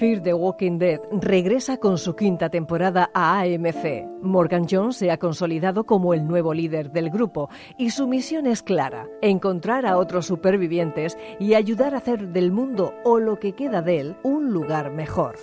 Fear 0.00 0.22
the 0.22 0.32
Walking 0.32 0.78
Dead 0.78 0.98
regresa 1.12 1.76
con 1.76 1.98
su 1.98 2.16
quinta 2.16 2.48
temporada 2.48 3.10
a 3.12 3.40
AMC. 3.40 4.22
Morgan 4.22 4.66
Jones 4.66 4.96
se 4.96 5.10
ha 5.10 5.18
consolidado 5.18 5.84
como 5.84 6.14
el 6.14 6.26
nuevo 6.26 6.54
líder 6.54 6.90
del 6.90 7.10
grupo 7.10 7.50
y 7.76 7.90
su 7.90 8.08
misión 8.08 8.46
es 8.46 8.62
clara, 8.62 9.06
encontrar 9.20 9.84
a 9.84 9.98
otros 9.98 10.24
supervivientes 10.24 11.18
y 11.38 11.52
ayudar 11.52 11.94
a 11.94 11.98
hacer 11.98 12.28
del 12.28 12.50
mundo 12.50 12.94
o 13.04 13.18
lo 13.18 13.38
que 13.38 13.52
queda 13.52 13.82
de 13.82 14.00
él 14.00 14.16
un 14.22 14.54
lugar 14.54 14.90
mejor. 14.90 15.36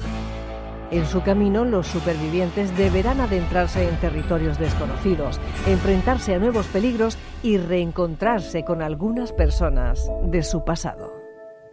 En 0.89 1.05
su 1.05 1.21
camino, 1.21 1.63
los 1.63 1.85
supervivientes 1.85 2.75
deberán 2.75 3.21
adentrarse 3.21 3.87
en 3.87 3.95
territorios 3.99 4.57
desconocidos, 4.57 5.39
enfrentarse 5.67 6.33
a 6.33 6.39
nuevos 6.39 6.65
peligros 6.65 7.19
y 7.43 7.57
reencontrarse 7.57 8.65
con 8.65 8.81
algunas 8.81 9.33
personas 9.33 10.09
de 10.23 10.41
su 10.41 10.65
pasado. 10.65 11.13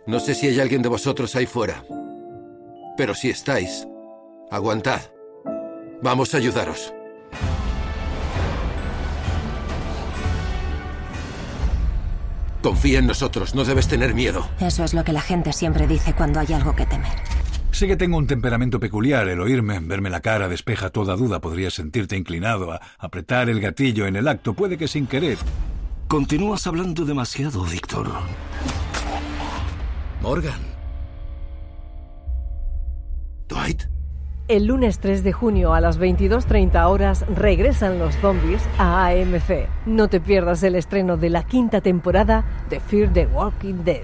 No 0.05 0.21
sé 0.21 0.35
si 0.35 0.48
hay 0.48 0.61
alguien 0.61 0.83
de 0.83 0.91
vosotros 0.91 1.35
ahí 1.35 1.47
fuera. 1.47 1.83
Pero 2.97 3.14
si 3.14 3.31
estáis, 3.31 3.87
aguantad. 4.50 5.00
Vamos 6.03 6.34
a 6.34 6.37
ayudaros. 6.37 6.92
Confía 12.62 13.01
en 13.01 13.06
nosotros, 13.06 13.55
no 13.55 13.64
debes 13.64 13.89
tener 13.89 14.14
miedo. 14.14 14.48
Eso 14.61 14.84
es 14.84 14.95
lo 14.95 15.05
que 15.05 15.12
la 15.12 15.20
gente 15.20 15.53
siempre 15.53 15.86
dice 15.86 16.14
cuando 16.14 16.41
hay 16.41 16.53
algo 16.53 16.75
que 16.75 16.86
temer. 16.86 17.12
Sé 17.73 17.89
que 17.89 17.97
tengo 17.97 18.17
un 18.17 18.28
temperamento 18.28 18.78
peculiar. 18.78 19.29
El 19.29 19.41
oírme, 19.41 19.81
verme 19.81 20.08
la 20.08 20.20
cara 20.20 20.48
despeja 20.48 20.91
toda 20.91 21.17
duda. 21.17 21.41
Podrías 21.41 21.75
sentirte 21.75 22.17
inclinado 22.17 22.73
a 22.73 22.81
apretar 22.98 23.51
el 23.51 23.61
gatillo 23.61 24.06
en 24.06 24.14
el 24.14 24.29
acto, 24.29 24.55
puede 24.55 24.79
que 24.79 24.86
sin 24.86 25.08
querer. 25.08 25.36
Continúas 26.06 26.67
hablando 26.69 27.05
demasiado, 27.05 27.64
Víctor. 27.64 28.08
Morgan. 30.23 30.73
El 34.48 34.67
lunes 34.67 34.98
3 34.98 35.25
de 35.25 35.33
junio 35.33 35.75
a 35.75 35.81
las 35.81 35.98
22.30 35.98 36.87
horas 36.87 37.25
regresan 37.34 37.98
los 37.98 38.14
zombies 38.17 38.62
a 38.78 39.06
AMC. 39.06 39.69
No 39.86 40.09
te 40.09 40.20
pierdas 40.20 40.62
el 40.62 40.75
estreno 40.75 41.17
de 41.17 41.31
la 41.31 41.45
quinta 41.45 41.81
temporada 41.81 42.45
de 42.69 42.81
Fear 42.81 43.12
the 43.12 43.27
Walking 43.27 43.84
Dead. 43.84 44.03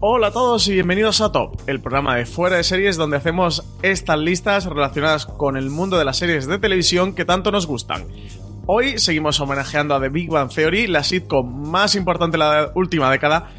Hola 0.00 0.28
a 0.28 0.30
todos 0.30 0.68
y 0.68 0.74
bienvenidos 0.74 1.20
a 1.20 1.32
Top, 1.32 1.56
el 1.66 1.80
programa 1.80 2.16
de 2.16 2.26
fuera 2.26 2.56
de 2.56 2.64
series 2.64 2.96
donde 2.96 3.16
hacemos 3.16 3.64
estas 3.82 4.18
listas 4.18 4.66
relacionadas 4.66 5.26
con 5.26 5.56
el 5.56 5.68
mundo 5.68 5.98
de 5.98 6.04
las 6.04 6.18
series 6.18 6.46
de 6.46 6.58
televisión 6.58 7.14
que 7.14 7.24
tanto 7.24 7.50
nos 7.50 7.66
gustan. 7.66 8.06
Hoy 8.66 8.98
seguimos 8.98 9.40
homenajeando 9.40 9.94
a 9.94 10.00
The 10.00 10.08
Big 10.08 10.30
Bang 10.30 10.50
Theory, 10.50 10.86
la 10.86 11.02
sitcom 11.02 11.68
más 11.68 11.94
importante 11.96 12.36
de 12.36 12.44
la 12.44 12.70
última 12.74 13.10
década, 13.10 13.50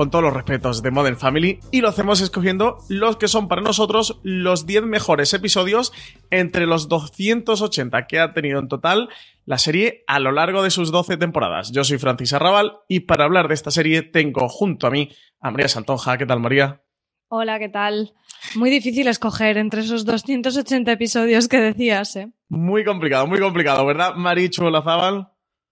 con 0.00 0.10
todos 0.10 0.24
los 0.24 0.32
respetos 0.32 0.82
de 0.82 0.90
Modern 0.90 1.18
Family, 1.18 1.60
y 1.70 1.82
lo 1.82 1.88
hacemos 1.90 2.22
escogiendo 2.22 2.78
los 2.88 3.18
que 3.18 3.28
son 3.28 3.48
para 3.48 3.60
nosotros 3.60 4.18
los 4.22 4.64
10 4.64 4.84
mejores 4.84 5.34
episodios 5.34 5.92
entre 6.30 6.64
los 6.64 6.88
280 6.88 8.06
que 8.06 8.18
ha 8.18 8.32
tenido 8.32 8.60
en 8.60 8.68
total 8.68 9.10
la 9.44 9.58
serie 9.58 10.02
a 10.06 10.18
lo 10.18 10.32
largo 10.32 10.62
de 10.62 10.70
sus 10.70 10.90
12 10.90 11.18
temporadas. 11.18 11.70
Yo 11.70 11.84
soy 11.84 11.98
Francis 11.98 12.32
Arrabal 12.32 12.78
y 12.88 13.00
para 13.00 13.24
hablar 13.24 13.48
de 13.48 13.52
esta 13.52 13.70
serie 13.70 14.00
tengo 14.00 14.48
junto 14.48 14.86
a 14.86 14.90
mí 14.90 15.10
a 15.38 15.50
María 15.50 15.68
Santonja. 15.68 16.16
¿Qué 16.16 16.24
tal, 16.24 16.40
María? 16.40 16.80
Hola, 17.28 17.58
¿qué 17.58 17.68
tal? 17.68 18.14
Muy 18.54 18.70
difícil 18.70 19.06
escoger 19.06 19.58
entre 19.58 19.82
esos 19.82 20.06
280 20.06 20.92
episodios 20.92 21.46
que 21.46 21.60
decías, 21.60 22.16
¿eh? 22.16 22.32
Muy 22.48 22.86
complicado, 22.86 23.26
muy 23.26 23.38
complicado, 23.38 23.84
¿verdad, 23.84 24.14
Marichu 24.14 24.64
Olazábal? 24.64 25.28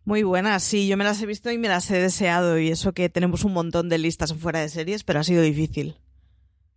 Muy 0.08 0.22
buenas, 0.22 0.62
sí, 0.62 0.88
yo 0.88 0.96
me 0.96 1.04
las 1.04 1.20
he 1.20 1.26
visto 1.26 1.50
y 1.50 1.58
me 1.58 1.68
las 1.68 1.90
he 1.90 1.98
deseado 1.98 2.58
y 2.58 2.70
eso 2.70 2.94
que 2.94 3.10
tenemos 3.10 3.44
un 3.44 3.52
montón 3.52 3.90
de 3.90 3.98
listas 3.98 4.32
fuera 4.32 4.60
de 4.60 4.70
series, 4.70 5.04
pero 5.04 5.20
ha 5.20 5.22
sido 5.22 5.42
difícil. 5.42 5.96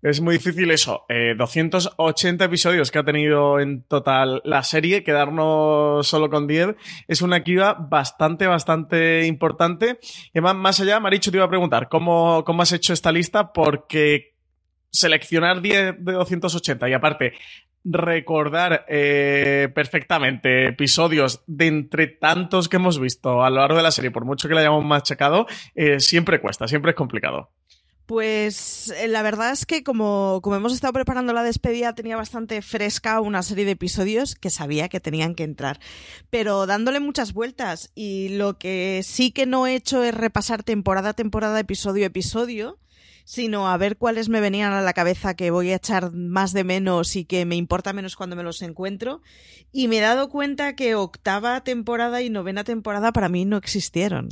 Es 0.01 0.19
muy 0.19 0.33
difícil 0.33 0.69
eso. 0.69 1.05
Eh, 1.07 1.33
280 1.37 2.43
episodios 2.43 2.91
que 2.91 2.99
ha 2.99 3.05
tenido 3.05 3.61
en 3.61 3.83
total 3.83 4.41
la 4.43 4.63
serie, 4.63 5.05
quedarnos 5.05 6.05
solo 6.05 6.29
con 6.29 6.45
10, 6.45 6.75
es 7.07 7.21
una 7.21 7.41
criba 7.41 7.73
bastante, 7.73 8.47
bastante 8.47 9.25
importante. 9.25 9.97
Y 10.33 10.41
más 10.41 10.81
allá, 10.81 10.99
Marichu 10.99 11.31
te 11.31 11.37
iba 11.37 11.45
a 11.45 11.49
preguntar, 11.49 11.87
¿cómo, 11.87 12.43
cómo 12.43 12.63
has 12.63 12.73
hecho 12.73 12.91
esta 12.91 13.13
lista? 13.13 13.53
Porque 13.53 14.35
seleccionar 14.91 15.61
10 15.61 16.03
de 16.03 16.11
280 16.11 16.89
y 16.89 16.93
aparte 16.93 17.31
recordar 17.83 18.85
eh, 18.87 19.69
perfectamente 19.73 20.67
episodios 20.67 21.43
de 21.47 21.67
entre 21.67 22.07
tantos 22.07 22.69
que 22.69 22.77
hemos 22.77 22.99
visto 22.99 23.43
a 23.43 23.49
lo 23.49 23.57
largo 23.57 23.77
de 23.77 23.83
la 23.83 23.91
serie, 23.91 24.11
por 24.11 24.25
mucho 24.25 24.47
que 24.47 24.53
la 24.53 24.61
hayamos 24.61 24.85
machacado, 24.85 25.47
eh, 25.75 25.99
siempre 25.99 26.41
cuesta, 26.41 26.67
siempre 26.67 26.91
es 26.91 26.95
complicado. 26.95 27.49
Pues 28.11 28.93
eh, 28.97 29.07
la 29.07 29.21
verdad 29.21 29.51
es 29.51 29.65
que 29.65 29.83
como, 29.83 30.41
como 30.43 30.57
hemos 30.57 30.73
estado 30.73 30.91
preparando 30.91 31.31
la 31.31 31.43
despedida 31.43 31.95
tenía 31.95 32.17
bastante 32.17 32.61
fresca 32.61 33.21
una 33.21 33.41
serie 33.41 33.63
de 33.63 33.71
episodios 33.71 34.35
que 34.35 34.49
sabía 34.49 34.89
que 34.89 34.99
tenían 34.99 35.33
que 35.33 35.43
entrar, 35.43 35.79
pero 36.29 36.65
dándole 36.65 36.99
muchas 36.99 37.31
vueltas 37.31 37.89
y 37.95 38.29
lo 38.35 38.57
que 38.57 38.99
sí 39.05 39.31
que 39.31 39.45
no 39.45 39.65
he 39.65 39.75
hecho 39.75 40.03
es 40.03 40.13
repasar 40.13 40.61
temporada 40.63 41.11
a 41.11 41.13
temporada, 41.13 41.57
episodio 41.59 42.03
a 42.03 42.07
episodio, 42.07 42.80
sino 43.31 43.69
a 43.69 43.77
ver 43.77 43.95
cuáles 43.95 44.27
me 44.27 44.41
venían 44.41 44.73
a 44.73 44.81
la 44.81 44.91
cabeza 44.91 45.35
que 45.35 45.51
voy 45.51 45.71
a 45.71 45.77
echar 45.77 46.11
más 46.11 46.51
de 46.51 46.65
menos 46.65 47.15
y 47.15 47.23
que 47.23 47.45
me 47.45 47.55
importa 47.55 47.93
menos 47.93 48.17
cuando 48.17 48.35
me 48.35 48.43
los 48.43 48.61
encuentro. 48.61 49.21
Y 49.71 49.87
me 49.87 49.99
he 49.99 50.01
dado 50.01 50.27
cuenta 50.27 50.75
que 50.75 50.95
octava 50.95 51.63
temporada 51.63 52.21
y 52.21 52.29
novena 52.29 52.65
temporada 52.65 53.13
para 53.13 53.29
mí 53.29 53.45
no 53.45 53.55
existieron. 53.55 54.27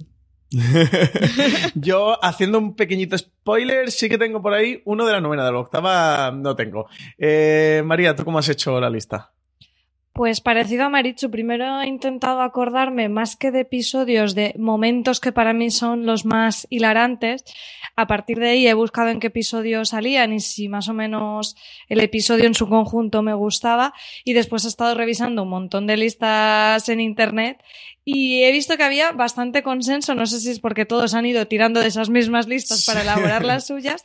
Yo, 1.76 2.22
haciendo 2.22 2.58
un 2.58 2.76
pequeñito 2.76 3.18
spoiler, 3.18 3.90
sí 3.90 4.10
que 4.10 4.18
tengo 4.18 4.42
por 4.42 4.54
ahí 4.54 4.82
uno 4.84 5.06
de 5.06 5.14
la 5.14 5.22
novena, 5.22 5.46
de 5.46 5.54
la 5.54 5.60
octava 5.60 6.32
no 6.32 6.58
tengo. 6.58 6.88
Eh, 7.18 7.82
María, 7.86 8.18
¿tú 8.18 8.26
cómo 8.26 8.40
has 8.40 8.50
hecho 8.50 8.82
la 8.82 8.90
lista? 8.90 9.32
Pues 10.14 10.42
parecido 10.42 10.84
a 10.84 10.90
Marichu, 10.90 11.30
primero 11.30 11.82
he 11.82 11.88
intentado 11.88 12.42
acordarme 12.42 13.10
más 13.10 13.36
que 13.36 13.52
de 13.52 13.62
episodios, 13.62 14.36
de 14.36 14.54
momentos 14.58 15.20
que 15.20 15.32
para 15.32 15.54
mí 15.54 15.70
son 15.72 16.06
los 16.06 16.26
más 16.26 16.68
hilarantes. 16.70 17.46
A 17.96 18.08
partir 18.08 18.40
de 18.40 18.50
ahí 18.50 18.68
he 18.68 18.74
buscado 18.74 19.10
en 19.10 19.20
qué 19.20 19.28
episodios 19.28 19.90
salían 19.90 20.34
y 20.34 20.40
si 20.40 20.68
más 20.68 20.90
o 20.90 20.94
menos 20.94 21.56
el 21.88 22.02
episodio 22.02 22.46
en 22.46 22.54
su 22.54 22.68
conjunto 22.68 23.22
me 23.22 23.34
gustaba. 23.34 23.94
Y 24.26 24.34
después 24.34 24.66
he 24.66 24.68
estado 24.68 24.96
revisando 24.96 25.44
un 25.44 25.50
montón 25.50 25.88
de 25.88 25.96
listas 25.96 26.90
en 26.90 27.00
internet 27.00 27.64
y 28.04 28.44
he 28.44 28.52
visto 28.52 28.76
que 28.76 28.84
había 28.84 29.12
bastante 29.12 29.64
consenso. 29.64 30.16
No 30.16 30.26
sé 30.26 30.40
si 30.40 30.50
es 30.50 30.60
porque 30.60 30.86
todos 30.86 31.14
han 31.14 31.28
ido 31.28 31.48
tirando 31.48 31.80
de 31.80 31.88
esas 31.88 32.10
mismas 32.10 32.48
listas 32.48 32.86
para 32.86 33.04
elaborar 33.04 33.46
las 33.46 33.68
suyas. 33.68 34.04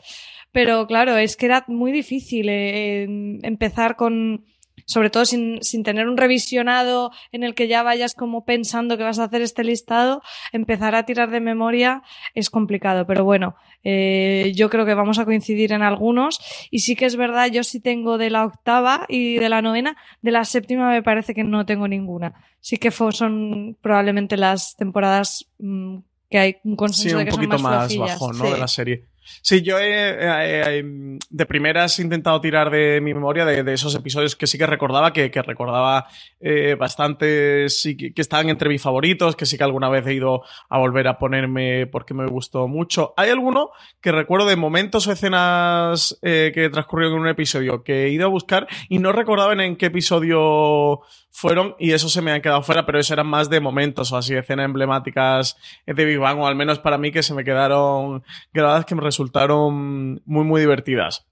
Pero 0.53 0.87
claro, 0.87 1.17
es 1.17 1.37
que 1.37 1.47
era 1.47 1.65
muy 1.67 1.91
difícil 1.91 2.49
eh, 2.49 3.03
empezar 3.43 3.97
con 3.97 4.45
sobre 4.85 5.11
todo 5.11 5.25
sin, 5.25 5.63
sin, 5.63 5.83
tener 5.83 6.09
un 6.09 6.17
revisionado 6.17 7.11
en 7.33 7.43
el 7.43 7.55
que 7.55 7.69
ya 7.69 7.83
vayas 7.83 8.15
como 8.15 8.45
pensando 8.45 8.97
que 8.97 9.05
vas 9.05 9.19
a 9.19 9.25
hacer 9.25 9.43
este 9.43 9.65
listado, 9.65 10.23
empezar 10.53 10.95
a 10.95 11.05
tirar 11.05 11.31
de 11.31 11.41
memoria 11.41 12.03
es 12.35 12.51
complicado. 12.51 13.07
Pero 13.07 13.25
bueno, 13.25 13.57
eh, 13.85 14.53
yo 14.55 14.71
creo 14.71 14.87
que 14.87 14.95
vamos 14.95 15.19
a 15.19 15.25
coincidir 15.25 15.73
en 15.73 15.83
algunos. 15.83 16.41
Y 16.71 16.81
sí 16.81 16.97
que 16.97 17.07
es 17.07 17.17
verdad, 17.17 17.49
yo 17.51 17.63
sí 17.63 17.81
tengo 17.81 18.19
de 18.19 18.31
la 18.31 18.45
octava 18.45 19.07
y 19.09 19.37
de 19.37 19.49
la 19.49 19.63
novena, 19.63 19.97
de 20.23 20.31
la 20.31 20.45
séptima 20.45 20.91
me 20.91 21.03
parece 21.03 21.35
que 21.35 21.45
no 21.45 21.67
tengo 21.67 21.87
ninguna. 21.87 22.35
Sí 22.61 22.79
que 22.79 22.91
son 22.91 23.77
probablemente 23.81 24.37
las 24.37 24.77
temporadas 24.77 25.47
mmm, 25.59 25.99
que 26.31 26.39
hay 26.39 26.57
un 26.65 26.77
consenso 26.77 27.11
sí, 27.11 27.15
un 27.15 27.19
de 27.21 27.25
que 27.27 27.31
poquito 27.31 27.59
son 27.59 27.71
más, 27.71 27.97
bajo, 27.97 28.33
¿no? 28.33 28.45
Sí. 28.45 28.53
De 28.53 28.59
la 28.59 28.69
serie. 28.69 29.05
Sí, 29.43 29.63
yo 29.63 29.79
he, 29.79 30.11
he- 30.11 30.79
he- 30.81 31.19
de 31.31 31.47
primeras 31.47 31.99
he 31.99 32.03
intentado 32.03 32.41
tirar 32.41 32.71
de 32.71 33.01
mi 33.01 33.15
memoria 33.15 33.45
de, 33.45 33.73
esos 33.73 33.95
episodios 33.95 34.37
que 34.37 34.47
sí 34.47 34.59
que 34.59 34.67
recordaba, 34.67 35.13
que, 35.13 35.31
recordaba 35.43 36.07
eh, 36.41 36.77
bastante, 36.79 37.67
que, 37.97 38.13
estaban 38.17 38.49
entre 38.49 38.69
mis 38.69 38.83
favoritos, 38.83 39.37
que 39.37 39.47
sí 39.47 39.57
que 39.59 39.65
alguna 39.65 39.89
vez 39.89 40.07
he 40.07 40.15
ido 40.15 40.43
a 40.69 40.79
volver 40.79 41.09
a 41.09 41.19
ponerme 41.19 41.87
porque 41.87 42.15
me 42.15 42.27
gustó 42.27 42.69
mucho. 42.69 43.15
Hay 43.17 43.31
alguno 43.31 43.71
que 44.01 44.13
recuerdo 44.13 44.47
de 44.47 44.57
momentos 44.57 45.07
o 45.07 45.13
escenas 45.13 46.19
eh, 46.23 46.53
que 46.55 46.69
transcurrieron 46.71 47.17
en 47.17 47.23
un 47.23 47.29
episodio 47.29 47.83
que 47.83 48.05
he 48.05 48.09
ido 48.11 48.27
a 48.27 48.29
buscar 48.29 48.67
y 48.89 48.99
no 48.99 49.13
recordaba 49.13 49.53
en 49.55 49.77
qué 49.77 49.87
episodio 49.87 51.01
fueron 51.35 51.75
y 51.81 51.91
eso 51.91 52.09
se 52.09 52.23
me 52.23 52.31
han 52.31 52.41
quedado 52.41 52.63
fuera, 52.63 52.87
pero 52.87 53.01
eso 53.01 53.13
eran 53.13 53.27
más 53.27 53.51
de 53.51 53.59
momentos 53.59 54.13
o 54.13 54.17
así, 54.17 54.37
escenas 54.37 54.67
emblemáticas 54.67 55.57
de 55.85 56.05
Big 56.05 56.19
Bang, 56.19 56.39
o 56.39 56.47
al 56.47 56.55
menos 56.55 56.79
para 56.79 56.97
mí 56.97 57.11
que 57.11 57.25
se 57.25 57.35
me 57.35 57.43
quedaron 57.43 58.23
grabadas 58.53 58.85
que 58.85 58.95
me 58.95 59.03
resultaron 59.03 60.23
muy, 60.25 60.45
muy 60.45 60.61
divertidas. 60.61 61.27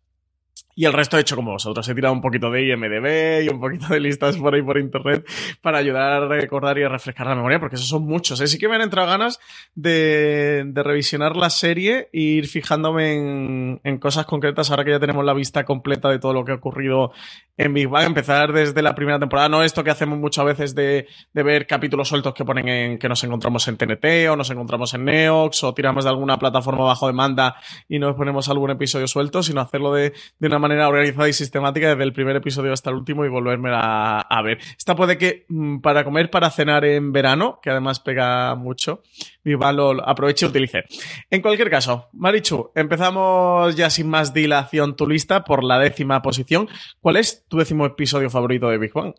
Y 0.74 0.86
el 0.86 0.92
resto 0.92 1.18
he 1.18 1.20
hecho 1.20 1.36
como 1.36 1.52
vosotros. 1.52 1.86
He 1.86 1.94
tirado 1.94 2.14
un 2.14 2.22
poquito 2.22 2.50
de 2.50 2.66
IMDB 2.66 3.44
y 3.44 3.48
un 3.48 3.60
poquito 3.60 3.88
de 3.88 4.00
listas 4.00 4.36
por 4.38 4.54
ahí 4.54 4.62
por 4.62 4.78
internet 4.78 5.26
para 5.60 5.78
ayudar 5.78 6.22
a 6.22 6.26
recordar 6.28 6.78
y 6.78 6.82
a 6.82 6.88
refrescar 6.88 7.26
la 7.26 7.34
memoria, 7.34 7.60
porque 7.60 7.76
esos 7.76 7.88
son 7.88 8.06
muchos. 8.06 8.40
¿eh? 8.40 8.46
Sí 8.46 8.58
que 8.58 8.68
me 8.68 8.76
han 8.76 8.82
entrado 8.82 9.08
ganas 9.08 9.38
de, 9.74 10.64
revisionar 10.74 11.36
la 11.36 11.50
serie 11.50 12.08
e 12.12 12.20
ir 12.20 12.46
fijándome 12.46 13.78
en, 13.84 13.98
cosas 13.98 14.24
concretas 14.24 14.70
ahora 14.70 14.84
que 14.84 14.90
ya 14.90 14.98
tenemos 14.98 15.24
la 15.24 15.34
vista 15.34 15.64
completa 15.64 16.08
de 16.08 16.18
todo 16.18 16.32
lo 16.32 16.44
que 16.44 16.52
ha 16.52 16.56
ocurrido 16.56 17.12
en 17.58 17.74
Big 17.74 17.88
Bang. 17.88 18.06
Empezar 18.06 18.52
desde 18.52 18.80
la 18.80 18.94
primera 18.94 19.18
temporada, 19.18 19.50
no 19.50 19.62
esto 19.62 19.84
que 19.84 19.90
hacemos 19.90 20.18
muchas 20.18 20.44
veces 20.44 20.74
de, 20.74 21.06
de 21.32 21.42
ver 21.42 21.66
capítulos 21.66 22.08
sueltos 22.08 22.32
que 22.32 22.44
ponen 22.44 22.68
en 22.68 22.98
que 22.98 23.08
nos 23.08 23.22
encontramos 23.24 23.68
en 23.68 23.76
TNT 23.76 24.30
o 24.30 24.36
nos 24.36 24.50
encontramos 24.50 24.94
en 24.94 25.04
Neox 25.04 25.62
o 25.64 25.74
tiramos 25.74 26.04
de 26.04 26.10
alguna 26.10 26.38
plataforma 26.38 26.84
bajo 26.84 27.06
demanda 27.06 27.56
y 27.88 27.98
nos 27.98 28.16
ponemos 28.16 28.48
algún 28.48 28.70
episodio 28.70 29.06
suelto, 29.06 29.42
sino 29.42 29.60
hacerlo 29.60 29.92
de, 29.92 30.14
de 30.38 30.46
una 30.46 30.61
manera 30.62 30.88
organizada 30.88 31.28
y 31.28 31.32
sistemática 31.32 31.90
desde 31.90 32.02
el 32.02 32.12
primer 32.12 32.36
episodio 32.36 32.72
hasta 32.72 32.88
el 32.88 32.96
último 32.96 33.24
y 33.24 33.28
volverme 33.28 33.70
a, 33.72 34.42
ver. 34.42 34.58
Esta 34.78 34.96
puede 34.96 35.18
que 35.18 35.44
mm, 35.48 35.80
para 35.80 36.04
comer, 36.04 36.30
para 36.30 36.50
cenar 36.50 36.84
en 36.84 37.12
verano, 37.12 37.60
que 37.62 37.70
además 37.70 38.00
pega 38.00 38.54
mucho, 38.54 39.02
Viva 39.44 39.72
lo 39.72 40.08
aproveche 40.08 40.46
y 40.46 40.48
utilice. 40.48 40.84
En 41.30 41.42
cualquier 41.42 41.68
caso, 41.68 42.08
Marichu, 42.12 42.70
empezamos 42.74 43.74
ya 43.76 43.90
sin 43.90 44.08
más 44.08 44.32
dilación 44.32 44.96
tu 44.96 45.06
lista 45.06 45.44
por 45.44 45.64
la 45.64 45.78
décima 45.78 46.22
posición. 46.22 46.68
¿Cuál 47.00 47.16
es 47.16 47.44
tu 47.48 47.58
décimo 47.58 47.84
episodio 47.84 48.30
favorito 48.30 48.68
de 48.68 48.78
Big 48.78 48.92
Bang? 48.92 49.14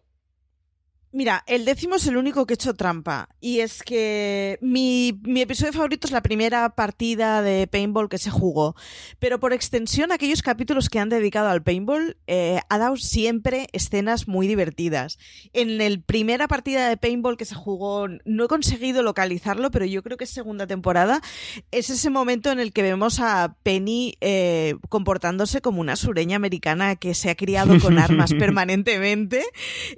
Mira, 1.14 1.44
el 1.46 1.64
décimo 1.64 1.98
es 1.98 2.08
el 2.08 2.18
único 2.18 2.48
que 2.48 2.54
he 2.54 2.56
hecho 2.56 2.74
trampa. 2.74 3.30
Y 3.40 3.60
es 3.60 3.84
que 3.84 4.58
mi, 4.62 5.20
mi 5.22 5.42
episodio 5.42 5.72
favorito 5.72 6.08
es 6.08 6.12
la 6.12 6.24
primera 6.24 6.68
partida 6.74 7.44
de 7.44 7.68
paintball 7.68 8.10
que 8.10 8.18
se 8.18 8.32
jugó. 8.32 8.76
Pero 9.20 9.40
por 9.40 9.54
extensión, 9.54 10.12
aquellos 10.12 10.42
capítulos 10.42 10.90
que 10.90 10.98
han 10.98 11.10
dedicado 11.10 11.50
al 11.50 11.62
paintball 11.62 12.18
eh, 12.26 12.62
ha 12.68 12.78
dado 12.80 12.98
siempre 12.98 13.68
escenas 13.74 14.28
muy 14.28 14.48
divertidas. 14.48 15.20
En 15.54 15.82
el 15.82 16.02
primera 16.02 16.48
partida 16.48 16.90
de 16.90 16.98
paintball 16.98 17.38
que 17.38 17.46
se 17.46 17.54
jugó, 17.54 18.08
no 18.26 18.46
he 18.46 18.48
conseguido 18.48 19.04
localizarlo, 19.04 19.70
pero 19.70 19.86
yo 19.86 20.02
creo 20.02 20.18
que 20.18 20.24
es 20.24 20.32
segunda 20.32 20.66
temporada. 20.66 21.22
Es 21.70 21.92
ese 21.92 22.10
momento 22.10 22.52
en 22.52 22.60
el 22.60 22.74
que 22.74 22.82
vemos 22.82 23.20
a 23.20 23.56
Penny 23.62 24.16
eh, 24.20 24.78
comportándose 24.90 25.62
como 25.62 25.80
una 25.80 25.96
sureña 25.96 26.38
americana 26.38 26.96
que 26.96 27.14
se 27.14 27.30
ha 27.30 27.36
criado 27.36 27.80
con 27.80 28.00
armas 28.00 28.34
permanentemente. 28.40 29.44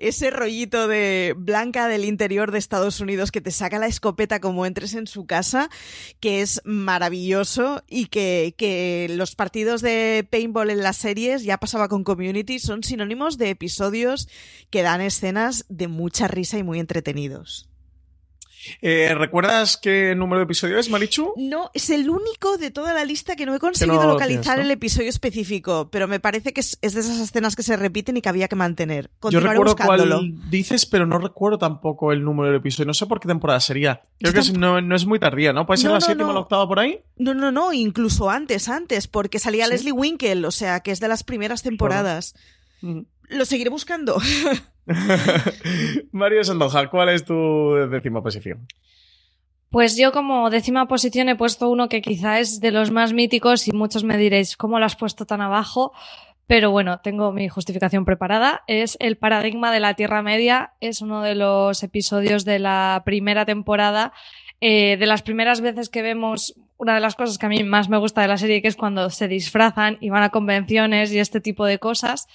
Ese 0.01 0.29
rollito 0.29 0.89
de 0.89 1.04
blanca 1.37 1.87
del 1.87 2.05
interior 2.05 2.51
de 2.51 2.57
Estados 2.57 2.99
Unidos 2.99 3.31
que 3.31 3.41
te 3.41 3.51
saca 3.51 3.79
la 3.79 3.87
escopeta 3.87 4.39
como 4.39 4.65
entres 4.65 4.93
en 4.93 5.07
su 5.07 5.25
casa, 5.25 5.69
que 6.19 6.41
es 6.41 6.61
maravilloso 6.65 7.83
y 7.87 8.07
que, 8.07 8.55
que 8.57 9.07
los 9.11 9.35
partidos 9.35 9.81
de 9.81 10.27
paintball 10.29 10.69
en 10.69 10.83
las 10.83 10.97
series, 10.97 11.43
ya 11.43 11.57
pasaba 11.57 11.87
con 11.87 12.03
Community, 12.03 12.59
son 12.59 12.83
sinónimos 12.83 13.37
de 13.37 13.49
episodios 13.49 14.27
que 14.69 14.81
dan 14.81 15.01
escenas 15.01 15.65
de 15.69 15.87
mucha 15.87 16.27
risa 16.27 16.57
y 16.57 16.63
muy 16.63 16.79
entretenidos. 16.79 17.69
Eh, 18.81 19.13
¿Recuerdas 19.15 19.77
qué 19.77 20.15
número 20.15 20.39
de 20.39 20.43
episodio 20.45 20.77
es, 20.79 20.89
Marichu? 20.89 21.33
No, 21.37 21.71
es 21.73 21.89
el 21.89 22.09
único 22.09 22.57
de 22.57 22.71
toda 22.71 22.93
la 22.93 23.05
lista 23.05 23.35
que 23.35 23.45
no 23.45 23.53
he 23.55 23.59
conseguido 23.59 24.01
no 24.03 24.09
localizar 24.13 24.41
tienes, 24.43 24.57
¿no? 24.57 24.63
el 24.63 24.71
episodio 24.71 25.09
específico, 25.09 25.89
pero 25.91 26.07
me 26.07 26.19
parece 26.19 26.53
que 26.53 26.61
es, 26.61 26.77
es 26.81 26.93
de 26.93 27.01
esas 27.01 27.19
escenas 27.19 27.55
que 27.55 27.63
se 27.63 27.75
repiten 27.77 28.17
y 28.17 28.21
que 28.21 28.29
había 28.29 28.47
que 28.47 28.55
mantener. 28.55 29.09
Yo 29.29 29.39
recuerdo 29.39 29.73
buscándolo. 29.73 30.17
cuál 30.17 30.49
dices, 30.49 30.85
pero 30.85 31.05
no 31.05 31.17
recuerdo 31.17 31.57
tampoco 31.57 32.11
el 32.11 32.23
número 32.23 32.49
del 32.49 32.59
episodio. 32.59 32.87
No 32.87 32.93
sé 32.93 33.05
por 33.05 33.19
qué 33.19 33.27
temporada 33.27 33.59
sería. 33.59 34.01
Creo 34.19 34.33
que 34.33 34.39
es- 34.39 34.53
no, 34.53 34.81
no 34.81 34.95
es 34.95 35.05
muy 35.05 35.19
tardía, 35.19 35.53
¿no? 35.53 35.65
¿Puede 35.65 35.79
ser 35.81 35.91
la 35.91 36.01
séptima 36.01 36.29
o 36.29 36.33
la 36.33 36.39
octava 36.39 36.67
por 36.67 36.79
ahí? 36.79 36.99
No, 37.17 37.33
no, 37.33 37.51
no, 37.51 37.73
incluso 37.73 38.29
antes, 38.29 38.69
antes, 38.69 39.07
porque 39.07 39.39
salía 39.39 39.65
¿Sí? 39.65 39.71
Leslie 39.71 39.91
Winkle, 39.91 40.45
o 40.45 40.51
sea, 40.51 40.79
que 40.81 40.91
es 40.91 40.99
de 40.99 41.07
las 41.07 41.23
primeras 41.23 41.63
temporadas. 41.63 42.35
Lo 43.29 43.45
seguiré 43.45 43.69
buscando. 43.69 44.17
Mario 46.11 46.43
Sandoja, 46.43 46.89
¿cuál 46.89 47.09
es 47.09 47.25
tu 47.25 47.73
décima 47.89 48.21
posición? 48.21 48.67
Pues 49.69 49.97
yo 49.97 50.11
como 50.11 50.49
décima 50.49 50.87
posición 50.87 51.27
he 51.27 51.35
puesto 51.35 51.69
uno 51.69 51.89
que 51.89 52.01
quizá 52.01 52.39
es 52.39 52.61
de 52.61 52.71
los 52.71 52.91
más 52.91 53.13
míticos 53.13 53.67
y 53.67 53.71
muchos 53.71 54.03
me 54.03 54.17
diréis, 54.17 54.55
¿cómo 54.55 54.79
lo 54.79 54.85
has 54.85 54.95
puesto 54.95 55.25
tan 55.25 55.41
abajo? 55.41 55.91
Pero 56.47 56.71
bueno, 56.71 56.99
tengo 56.99 57.31
mi 57.31 57.49
justificación 57.49 58.05
preparada. 58.05 58.63
Es 58.67 58.97
El 58.99 59.17
paradigma 59.17 59.71
de 59.71 59.79
la 59.79 59.95
Tierra 59.95 60.21
Media. 60.21 60.73
Es 60.79 61.01
uno 61.01 61.21
de 61.23 61.35
los 61.35 61.81
episodios 61.81 62.45
de 62.45 62.59
la 62.59 63.01
primera 63.03 63.45
temporada. 63.45 64.13
Eh, 64.61 64.95
de 64.97 65.05
las 65.07 65.23
primeras 65.23 65.61
veces 65.61 65.89
que 65.89 66.01
vemos 66.01 66.55
una 66.77 66.93
de 66.93 67.01
las 67.01 67.15
cosas 67.15 67.37
que 67.37 67.45
a 67.47 67.49
mí 67.49 67.63
más 67.63 67.89
me 67.89 67.97
gusta 67.97 68.21
de 68.21 68.27
la 68.27 68.37
serie, 68.37 68.61
que 68.61 68.67
es 68.67 68.75
cuando 68.75 69.09
se 69.09 69.27
disfrazan 69.27 69.97
y 70.01 70.09
van 70.09 70.23
a 70.23 70.29
convenciones 70.29 71.11
y 71.11 71.19
este 71.19 71.41
tipo 71.41 71.65
de 71.65 71.79
cosas. 71.79 72.27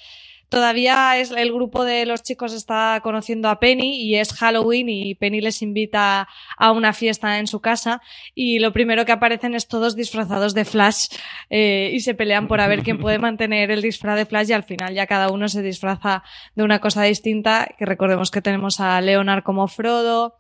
Todavía 0.51 1.17
es, 1.17 1.31
el 1.31 1.53
grupo 1.53 1.85
de 1.85 2.05
los 2.07 2.25
chicos 2.25 2.53
está 2.53 2.99
conociendo 3.05 3.49
a 3.49 3.61
Penny 3.61 4.03
y 4.03 4.17
es 4.17 4.33
Halloween 4.33 4.89
y 4.89 5.15
Penny 5.15 5.41
les 5.41 5.63
invita 5.63 6.27
a 6.59 6.73
una 6.73 6.93
fiesta 6.93 7.39
en 7.39 7.47
su 7.47 7.61
casa 7.61 8.03
y 8.35 8.59
lo 8.59 8.73
primero 8.73 9.05
que 9.05 9.13
aparecen 9.13 9.55
es 9.55 9.69
todos 9.69 9.95
disfrazados 9.95 10.53
de 10.53 10.65
Flash 10.65 11.07
eh, 11.51 11.93
y 11.95 12.01
se 12.01 12.15
pelean 12.15 12.49
por 12.49 12.61
a 12.61 12.67
ver 12.67 12.83
quién 12.83 12.99
puede 12.99 13.21
mantener 13.21 13.71
el 13.71 13.81
disfraz 13.81 14.17
de 14.17 14.27
Flash 14.27 14.51
y 14.51 14.53
al 14.53 14.65
final 14.65 14.93
ya 14.93 15.07
cada 15.07 15.31
uno 15.31 15.49
se 15.49 15.63
disfraza 15.63 16.25
de 16.57 16.65
una 16.65 16.81
cosa 16.81 17.05
distinta, 17.05 17.69
que 17.79 17.87
recordemos 17.87 18.33
que 18.33 18.43
tenemos 18.43 18.81
a 18.81 19.01
Leonard 19.01 19.45
como 19.45 19.69
Frodo, 19.69 20.40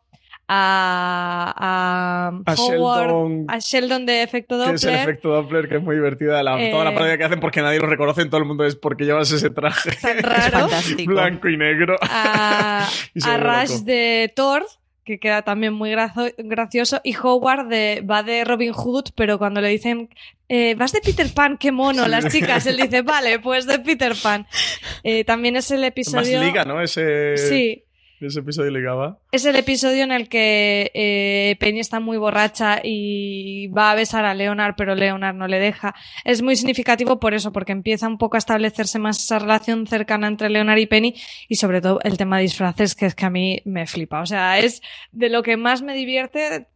a, 0.52 1.54
a, 1.57 2.28
A 2.45 2.54
Howard, 2.54 3.07
Sheldon, 3.09 3.45
a 3.49 3.59
Sheldon 3.59 4.07
de 4.07 4.23
efecto 4.23 4.57
que 4.57 4.75
es 4.75 4.83
el 4.85 4.90
Doppler. 4.90 5.09
efecto 5.09 5.28
Doppler, 5.30 5.69
que 5.69 5.76
es 5.76 5.83
muy 5.83 5.95
divertida. 5.97 6.42
La, 6.42 6.61
Eh, 6.61 6.71
Toda 6.73 6.85
la 6.85 6.92
parodia 6.95 7.16
que 7.19 7.25
hacen 7.25 7.38
porque 7.40 7.62
nadie 7.62 7.78
lo 7.78 7.87
reconoce 7.87 8.23
en 8.23 8.30
todo 8.30 8.40
el 8.40 8.47
mundo 8.47 8.64
es 8.64 8.75
porque 8.76 9.04
llevas 9.04 9.30
ese 9.30 9.50
traje 9.50 9.90
raro. 10.23 10.69
blanco 11.07 11.49
y 11.49 11.57
negro. 11.57 11.97
a, 12.02 12.88
Y 13.14 13.23
a 13.28 13.37
Rush 13.37 13.71
loco. 13.71 13.85
de 13.85 14.33
Thor, 14.35 14.66
que 15.04 15.19
queda 15.21 15.42
también 15.42 15.73
muy 15.73 15.95
gracioso, 16.38 17.00
y 17.04 17.14
Howard 17.16 17.69
de, 17.69 18.04
va 18.09 18.23
de 18.23 18.45
Robin 18.45 18.73
Hood, 18.73 19.11
pero 19.14 19.38
cuando 19.38 19.61
le 19.61 19.69
dicen, 19.69 20.09
eh, 20.49 20.75
vas 20.76 20.92
de 20.92 21.00
Peter 21.00 21.26
Pan, 21.33 21.59
qué 21.59 21.71
mono, 21.73 22.04
Sí. 22.04 22.11
las 22.11 22.28
chicas, 22.28 22.66
él 22.66 22.76
dice, 22.76 23.02
vale, 23.02 23.38
pues 23.38 23.66
de 23.66 23.78
Peter 23.78 24.12
Pan. 24.21 24.47
Eh, 25.02 25.25
también 25.25 25.57
es 25.57 25.71
el 25.71 25.80
Más 25.80 25.88
episodio... 25.88 26.42
liga, 26.42 26.64
¿no? 26.64 26.83
Ese, 26.83 27.37
Sí, 27.38 27.85
ese 28.26 28.40
episodio 28.40 28.70
ligaba. 28.70 29.18
es 29.32 29.44
el 29.44 29.56
episodio 29.56 30.04
en 30.04 30.12
el 30.12 30.28
que 30.28 30.90
eh, 30.94 31.56
Penny 31.58 31.80
está 31.80 32.00
muy 32.00 32.18
borracha 32.18 32.80
y 32.82 33.68
va 33.68 33.90
a 33.90 33.94
besar 33.94 34.24
a 34.24 34.34
Leonard, 34.34 34.74
pero 34.76 34.94
Leonard 34.94 35.34
no 35.34 35.48
le 35.48 35.58
deja. 35.58 35.94
Es 36.24 36.42
muy 36.42 36.56
significativo 36.56 37.20
por 37.20 37.34
eso, 37.34 37.52
porque 37.52 37.72
empieza 37.72 38.06
un 38.06 38.18
poco 38.18 38.36
a 38.36 38.38
establecerse 38.38 38.98
más 38.98 39.18
esa 39.18 39.38
relación 39.38 39.86
cercana 39.86 40.28
entre 40.28 40.50
Leonard 40.50 40.78
y 40.78 40.86
Penny 40.86 41.14
y 41.48 41.56
sobre 41.56 41.80
todo 41.80 42.00
el 42.02 42.16
tema 42.16 42.36
de 42.36 42.42
disfraces, 42.42 42.94
que 42.94 43.06
es 43.06 43.14
que 43.14 43.26
a 43.26 43.30
mí 43.30 43.62
me 43.64 43.86
flipa. 43.86 44.20
O 44.20 44.26
sea, 44.26 44.58
es 44.58 44.82
de 45.12 45.28
lo 45.28 45.42
que 45.42 45.56
más 45.56 45.82
me 45.82 45.94
divierte. 45.94 46.66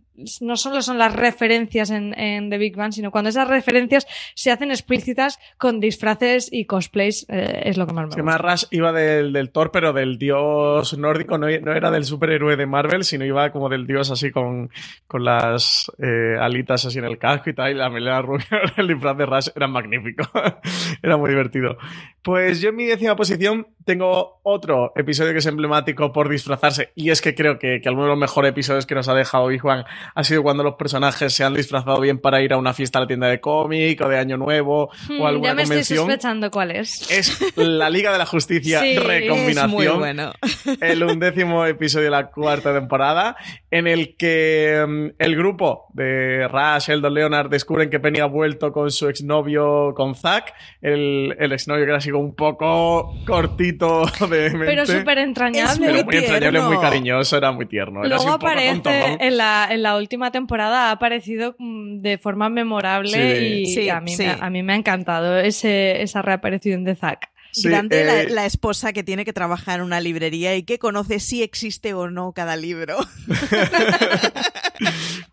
No 0.41 0.57
solo 0.57 0.81
son 0.83 0.99
las 0.99 1.15
referencias 1.15 1.91
en, 1.91 2.19
en 2.19 2.51
The 2.51 2.59
Big 2.59 2.77
Bang, 2.77 2.93
sino 2.93 3.11
cuando 3.11 3.31
esas 3.31 3.49
referencias 3.49 4.07
se 4.35 4.51
hacen 4.51 4.71
explícitas 4.71 5.39
con 5.59 5.81
disfraces 5.81 6.49
y 6.53 6.67
cosplays, 6.67 7.27
eh, 7.29 7.63
es 7.65 7.77
lo 7.77 7.87
que 7.87 7.93
más 7.93 8.05
me 8.05 8.11
Es 8.11 8.17
que 8.17 8.23
gusta. 8.23 8.39
más 8.39 8.41
Rush 8.63 8.65
iba 8.71 8.93
del, 8.93 9.33
del 9.33 9.51
Thor, 9.51 9.71
pero 9.73 9.93
del 9.93 10.19
dios 10.19 10.97
nórdico, 10.97 11.39
no, 11.39 11.47
no 11.49 11.73
era 11.73 11.91
del 11.91 12.05
superhéroe 12.05 12.57
de 12.57 12.67
Marvel, 12.67 13.05
sino 13.05 13.25
iba 13.25 13.51
como 13.51 13.69
del 13.69 13.87
dios 13.87 14.11
así 14.11 14.31
con, 14.31 14.71
con 15.07 15.25
las 15.25 15.91
eh, 15.99 16.37
alitas 16.41 16.85
así 16.85 16.99
en 16.99 17.05
el 17.07 17.19
casco 17.19 17.51
y 17.51 17.55
tal, 17.55 17.73
y 17.73 17.75
la 17.75 17.91
melena 17.91 18.23
rubia, 18.23 18.47
el 18.77 18.89
disfraz 18.89 19.17
de 19.17 19.27
Rush 19.27 19.49
era 19.55 19.67
magnífico. 19.69 20.25
era 21.03 21.17
muy 21.17 21.31
divertido. 21.31 21.77
Pues 22.23 22.61
yo 22.61 22.71
en 22.71 22.77
mi 22.77 22.85
décima 22.85 23.17
posición 23.17 23.67
tengo 23.85 24.41
otro 24.43 24.93
episodio 24.97 25.33
que 25.33 25.39
es 25.39 25.47
emblemático 25.47 26.13
por 26.13 26.29
disfrazarse 26.29 26.91
y 26.95 27.11
es 27.11 27.21
que 27.21 27.35
creo 27.35 27.59
que, 27.59 27.81
que 27.83 27.89
alguno 27.89 28.07
de 28.07 28.11
los 28.13 28.19
mejores 28.19 28.51
episodios 28.51 28.87
que 28.87 28.95
nos 28.95 29.09
ha 29.09 29.15
dejado 29.15 29.49
Big 29.49 29.61
Juan 29.61 29.85
ha 30.15 30.25
sido 30.25 30.43
cuando 30.43 30.63
los 30.63 30.75
personajes 30.75 31.33
se 31.33 31.45
han 31.45 31.55
disfrazado 31.55 32.01
bien 32.01 32.19
para 32.19 32.43
ir 32.43 32.53
a 32.53 32.57
una 32.57 32.75
fiesta 32.75 32.99
a 32.99 33.03
la 33.03 33.07
tienda 33.07 33.29
de 33.29 33.41
cómic 33.41 34.01
o 34.01 34.09
de 34.09 34.19
Año 34.19 34.37
Nuevo 34.37 34.91
Hmm, 35.09 35.21
o 35.21 35.27
alguna 35.27 35.49
ya 35.51 35.55
me 35.55 35.63
estoy 35.63 35.77
convención. 35.77 35.99
sospechando 36.07 36.51
cuál 36.51 36.71
es. 36.71 37.11
Es 37.11 37.57
la 37.57 37.91
Liga 37.91 38.13
de 38.13 38.19
la 38.19 38.27
Justicia 38.27 38.81
Sí, 38.81 38.97
Recombinación. 38.99 39.65
Es 39.65 39.69
muy 39.71 39.87
bueno. 39.89 40.33
el 40.81 41.03
undécimo 41.03 41.65
episodio 41.67 42.05
de 42.07 42.11
la 42.11 42.31
cuarta 42.31 42.73
temporada, 42.73 43.37
en 43.71 43.87
el 43.87 44.17
que 44.17 44.85
mm, 44.87 45.07
el 45.19 45.37
grupo 45.37 45.87
de 45.93 46.49
Rush, 46.49 46.89
Sheldon, 46.89 47.15
Leonard 47.15 47.51
descubren 47.51 47.91
que 47.91 48.01
Penny 48.01 48.21
ha 48.21 48.27
vuelto 48.27 48.73
con 48.73 48.91
su 48.91 49.09
exnovio, 49.09 49.93
con 49.95 50.15
Zack, 50.15 50.55
el, 50.81 51.35
el 51.39 51.53
exnovio 51.53 51.85
que 51.85 51.91
era 51.91 51.99
así 51.99 52.11
un 52.13 52.35
poco 52.35 53.15
cortito 53.27 54.05
de 54.31 54.51
mente. 54.51 54.67
Pero 54.67 54.87
súper 54.87 55.19
entrañable. 55.19 55.87
Pero 55.87 56.05
muy 56.05 56.17
entrañable, 56.17 56.51
tierno. 56.51 56.69
muy 56.71 56.79
cariñoso, 56.81 57.37
era 57.37 57.53
muy 57.53 57.67
tierno. 57.67 58.05
Era 58.05 58.17
así 58.17 58.25
Luego 58.25 58.35
un 58.37 58.41
poco 58.41 58.53
aparece 58.53 59.17
en 59.21 59.37
la, 59.37 59.69
en 59.71 59.83
la 59.83 59.94
última 59.97 60.31
temporada, 60.31 60.89
ha 60.89 60.93
aparecido 60.93 61.57
mm, 61.59 62.01
de 62.01 62.19
forma 62.19 62.49
memorable 62.49 63.11
Sí, 63.11 63.19
de- 63.19 63.41
y 63.63 63.67
Sí, 63.67 63.89
a, 63.91 64.01
mí, 64.01 64.15
sí. 64.17 64.25
me, 64.25 64.37
a 64.41 64.51
mí 64.51 64.63
me 64.63 64.73
ha 64.73 64.77
encantado 64.77 65.39
ese, 65.39 66.03
esa 66.03 66.23
reaparición 66.23 66.85
de 66.85 66.95
Zack. 66.95 67.31
Sí, 67.55 67.69
Grande 67.69 68.03
eh, 68.03 68.05
la, 68.29 68.35
la 68.35 68.47
esposa 68.47 68.93
que 68.93 69.03
tiene 69.05 69.25
que 69.25 69.33
trabajar 69.33 69.79
en 69.79 69.87
una 69.87 70.01
librería 70.01 70.57
y 70.57 70.65
que 70.65 70.79
conoce 70.79 71.21
si 71.21 71.43
existe 71.43 71.95
o 71.95 72.11
no 72.11 72.33
cada 72.33 72.57
libro. 72.57 72.97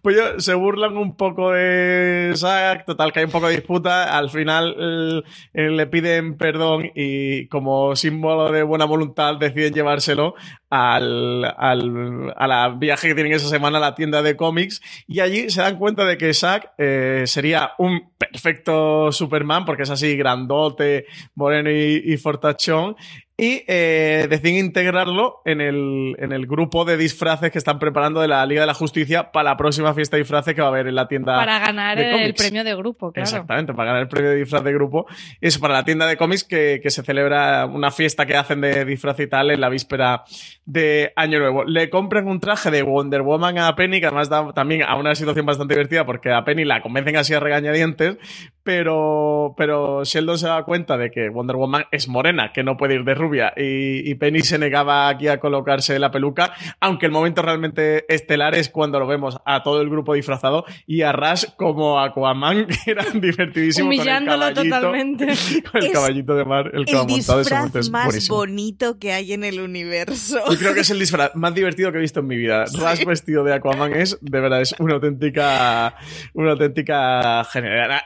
Pues 0.04 0.16
yo- 0.16 0.40
se 0.40 0.54
burlan 0.54 0.98
un 0.98 1.16
poco 1.16 1.51
de 1.51 2.32
Zack, 2.36 2.86
total 2.86 3.12
que 3.12 3.20
hay 3.20 3.25
un 3.25 3.32
poco 3.32 3.48
de 3.48 3.56
disputa, 3.56 4.18
al 4.18 4.30
final 4.30 5.24
eh, 5.54 5.70
le 5.70 5.88
piden 5.88 6.38
perdón 6.38 6.90
y 6.96 7.48
como 7.48 7.96
símbolo 7.96 8.51
de 8.51 8.63
buena 8.63 8.86
voluntad 8.86 9.36
deciden 9.38 9.74
llevárselo 9.74 10.34
al, 10.70 11.44
al 11.58 12.34
a 12.36 12.48
la 12.48 12.70
viaje 12.70 13.10
que 13.10 13.13
tienen 13.16 13.34
esa 13.34 13.50
semana 13.50 13.78
a 13.78 13.82
la 13.82 13.96
tienda 13.96 14.22
de 14.22 14.36
cómics 14.38 14.82
y 15.08 15.20
allí 15.20 15.50
se 15.50 15.62
dan 15.62 15.78
cuenta 15.78 16.06
de 16.06 16.18
que 16.18 16.34
Zack 16.34 16.72
eh, 16.78 17.24
sería 17.25 17.72
un 17.78 18.12
perfecto 18.18 19.12
Superman 19.12 19.66
porque 19.66 19.84
es 19.84 19.90
así 19.90 20.16
grandote, 20.16 21.06
moreno 21.36 21.70
y, 21.70 22.01
y 22.06 22.11
fortachón 22.18 22.96
y 23.41 23.63
eh, 23.68 24.27
deciden 24.30 24.65
integrarlo 24.65 25.41
en 25.46 25.62
el, 25.62 26.15
en 26.20 26.32
el 26.32 26.46
grupo 26.46 26.86
de 26.86 26.96
disfraces 26.96 27.50
que 27.50 27.58
están 27.58 27.80
preparando 27.80 28.22
de 28.22 28.27
la 28.27 28.46
Liga 28.46 28.62
de 28.62 28.68
la 28.68 28.75
Justicia 28.75 29.32
para 29.32 29.50
la 29.50 29.58
próxima 29.58 29.96
fiesta 29.96 30.15
de 30.15 30.22
disfraces 30.22 30.53
que 30.53 30.62
va 30.62 30.68
a 30.68 30.70
haber 30.70 30.86
en 30.86 30.94
la 30.94 31.08
tienda. 31.08 31.38
Para 31.38 31.58
ganar 31.58 31.98
de 31.98 32.24
el 32.24 32.36
premio 32.36 32.63
de 32.63 32.75
grupo, 32.75 33.12
claro. 33.12 33.27
Exactamente, 33.27 33.74
para 33.74 33.88
ganar 33.88 34.03
el 34.03 34.08
premio 34.10 34.30
de 34.30 34.36
disfraz 34.36 34.63
de 34.63 34.72
grupo. 34.74 35.08
Y 35.41 35.48
eso 35.48 35.60
para 35.60 35.74
la 35.74 35.84
tienda 35.84 36.06
de 36.06 36.18
cómics 36.18 36.44
que, 36.44 36.82
que 36.84 36.91
se 36.91 37.01
celebra 37.01 37.65
una 37.65 37.89
fiesta 37.89 38.27
que 38.27 38.36
hacen 38.36 38.62
de 38.62 38.86
disfraz 38.86 39.20
y 39.20 39.25
tal 39.25 39.50
en 39.50 39.60
la 39.60 39.70
víspera 39.70 40.24
de 40.65 41.12
Año 41.15 41.39
Nuevo. 41.39 41.63
Le 41.63 41.89
compran 41.89 42.27
un 42.27 42.39
traje 42.39 42.70
de 42.70 42.84
Wonder 42.84 43.24
Woman 43.24 43.58
a 43.58 43.75
Penny, 43.75 44.01
que 44.01 44.06
además 44.06 44.30
da 44.30 44.53
también 44.53 44.84
a 44.84 44.96
una 44.98 45.15
situación 45.15 45.48
bastante 45.48 45.74
divertida 45.74 46.06
porque 46.06 46.32
a 46.32 46.44
Penny 46.44 46.63
la 46.63 46.84
convencen 46.84 47.15
así 47.15 47.34
a 47.34 47.39
regañadientes, 47.39 48.18
pero, 48.63 49.53
pero 49.58 50.03
Sheldon 50.03 50.38
se 50.38 50.48
da 50.48 50.63
cuenta 50.63 50.98
de 50.98 51.12
que 51.12 51.30
Wonder 51.30 51.56
Woman 51.56 51.86
es 51.91 52.08
morena, 52.08 52.51
que 52.53 52.63
no 52.63 52.77
puede 52.77 52.96
ir 52.96 53.03
de 53.03 53.15
rubia, 53.15 53.53
y, 53.56 54.10
y 54.10 54.15
Penny 54.15 54.41
se 54.41 54.58
negaba 54.58 55.10
aquí 55.10 55.27
a 55.27 55.39
colocarse 55.39 55.98
la 56.00 56.12
peluca, 56.12 56.53
aunque 56.80 57.06
el 57.06 57.12
momento 57.12 57.41
realmente 57.41 58.06
estelar 58.13 58.56
es 58.56 58.70
cuando 58.70 59.00
lo 59.00 59.08
vemos 59.08 59.38
a 59.46 59.63
todo 59.63 59.82
el 59.82 59.89
grupo 59.89 60.13
disfrazado 60.13 60.65
y 60.86 61.01
a 61.01 61.12
Rush 61.12 61.46
como 61.56 62.00
Aquaman, 62.00 62.68
que 62.68 62.75
era 62.91 63.06
divertidísimo 63.13 63.88
Humillándolo 63.88 64.53
con 64.53 64.65
el 64.65 64.70
caballito, 64.70 64.75
totalmente. 64.75 65.25
con 65.72 65.82
el 65.82 65.88
Es 65.88 65.94
caballito 65.94 66.36
de 66.36 66.46
mar, 66.46 66.72
el 66.74 66.86
El 66.88 67.08
disfraz 67.08 67.89
más 67.89 68.06
buenísimo. 68.06 68.36
bonito 68.38 69.00
que 69.00 69.13
hay 69.13 69.34
en 69.34 69.44
el 69.44 69.60
universo. 69.60 70.39
Yo 70.50 70.58
creo 70.58 70.74
que 70.74 70.82
es 70.82 70.89
el 70.89 71.00
disfraz 71.00 71.36
más 71.36 71.53
divertido 71.53 71.91
que 71.91 71.98
he 71.98 72.01
visto 72.01 72.20
en 72.20 72.27
mi 72.27 72.38
vida. 72.38 72.65
Rush 72.65 73.06
vestido 73.06 73.44
de 73.44 73.53
Aquaman 73.53 73.94
es, 73.94 74.18
de 74.22 74.39
verdad, 74.39 74.62
es 74.62 74.75
una 74.80 74.96
auténtica, 74.96 75.96
una 76.34 76.51
auténtica. 76.51 77.48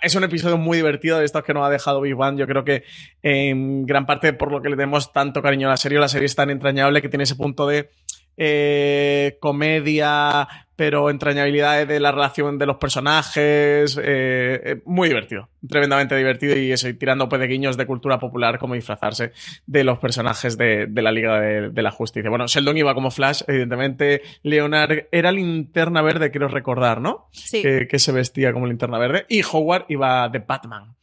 Es 0.01 0.15
un 0.15 0.23
episodio 0.23 0.44
muy 0.53 0.77
divertido 0.77 1.19
de 1.19 1.25
estos 1.25 1.43
que 1.43 1.53
nos 1.53 1.65
ha 1.65 1.69
dejado 1.69 2.01
Big 2.01 2.15
Bang. 2.15 2.37
Yo 2.37 2.47
creo 2.47 2.63
que 2.63 2.83
en 3.21 3.85
gran 3.85 4.05
parte 4.05 4.33
por 4.33 4.51
lo 4.51 4.61
que 4.61 4.69
le 4.69 4.75
tenemos 4.75 5.11
tanto 5.11 5.41
cariño 5.41 5.67
a 5.67 5.71
la 5.71 5.77
serie, 5.77 5.99
la 5.99 6.07
serie 6.07 6.25
es 6.25 6.35
tan 6.35 6.49
entrañable 6.49 7.01
que 7.01 7.09
tiene 7.09 7.23
ese 7.23 7.35
punto 7.35 7.67
de 7.67 7.89
eh, 8.37 9.37
comedia, 9.39 10.47
pero 10.75 11.09
entrañabilidad 11.09 11.87
de 11.87 11.99
la 11.99 12.11
relación 12.11 12.57
de 12.57 12.65
los 12.65 12.77
personajes. 12.77 13.97
eh, 13.97 14.61
eh, 14.63 14.81
muy 14.85 15.07
divertido, 15.07 15.49
tremendamente 15.67 16.15
divertido 16.15 16.57
y 16.57 16.71
eso, 16.71 16.89
y 16.89 16.93
tirando 16.95 17.29
pues, 17.29 17.39
de 17.39 17.47
guiños 17.47 17.77
de 17.77 17.85
cultura 17.85 18.19
popular 18.19 18.59
como 18.59 18.73
disfrazarse 18.75 19.31
de 19.65 19.83
los 19.83 19.99
personajes 19.99 20.57
de, 20.57 20.87
de 20.87 21.01
la 21.01 21.11
Liga 21.11 21.39
de, 21.39 21.69
de 21.69 21.81
la 21.81 21.91
Justicia. 21.91 22.29
Bueno, 22.29 22.47
Sheldon 22.47 22.77
iba 22.77 22.93
como 22.93 23.11
Flash, 23.11 23.43
evidentemente. 23.47 24.21
Leonard 24.43 25.07
era 25.11 25.31
linterna 25.31 26.01
verde, 26.01 26.31
quiero 26.31 26.47
recordar, 26.47 26.99
¿no? 27.01 27.29
Sí. 27.31 27.61
Que, 27.61 27.87
que 27.87 27.99
se 27.99 28.11
vestía 28.11 28.51
como 28.53 28.67
linterna 28.67 28.97
verde. 28.97 29.25
Y 29.29 29.41
Howard 29.43 29.85
iba 29.89 30.27
de 30.29 30.39
Batman. 30.39 30.95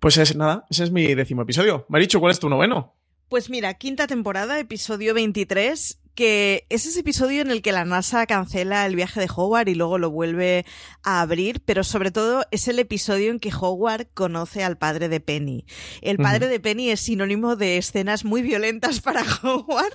Pues 0.00 0.16
es 0.16 0.36
nada, 0.36 0.64
ese 0.70 0.84
es 0.84 0.90
mi 0.90 1.14
décimo 1.14 1.42
episodio. 1.42 1.84
Marichu, 1.88 2.20
¿cuál 2.20 2.30
es 2.32 2.38
tu 2.40 2.48
noveno? 2.48 2.94
Pues 3.28 3.50
mira, 3.50 3.74
quinta 3.74 4.06
temporada, 4.06 4.58
episodio 4.58 5.12
23, 5.12 6.00
que 6.18 6.66
es 6.68 6.84
ese 6.84 6.98
episodio 6.98 7.42
en 7.42 7.52
el 7.52 7.62
que 7.62 7.70
la 7.70 7.84
NASA 7.84 8.26
cancela 8.26 8.84
el 8.86 8.96
viaje 8.96 9.20
de 9.20 9.28
Howard 9.32 9.68
y 9.68 9.76
luego 9.76 9.98
lo 9.98 10.10
vuelve 10.10 10.66
a 11.04 11.20
abrir, 11.20 11.60
pero 11.64 11.84
sobre 11.84 12.10
todo 12.10 12.44
es 12.50 12.66
el 12.66 12.80
episodio 12.80 13.30
en 13.30 13.38
que 13.38 13.52
Howard 13.54 14.08
conoce 14.14 14.64
al 14.64 14.76
padre 14.76 15.08
de 15.08 15.20
Penny. 15.20 15.64
El 16.02 16.16
padre 16.16 16.48
de 16.48 16.58
Penny 16.58 16.90
es 16.90 16.98
sinónimo 17.02 17.54
de 17.54 17.76
escenas 17.78 18.24
muy 18.24 18.42
violentas 18.42 19.00
para 19.08 19.22
Howard 19.44 19.92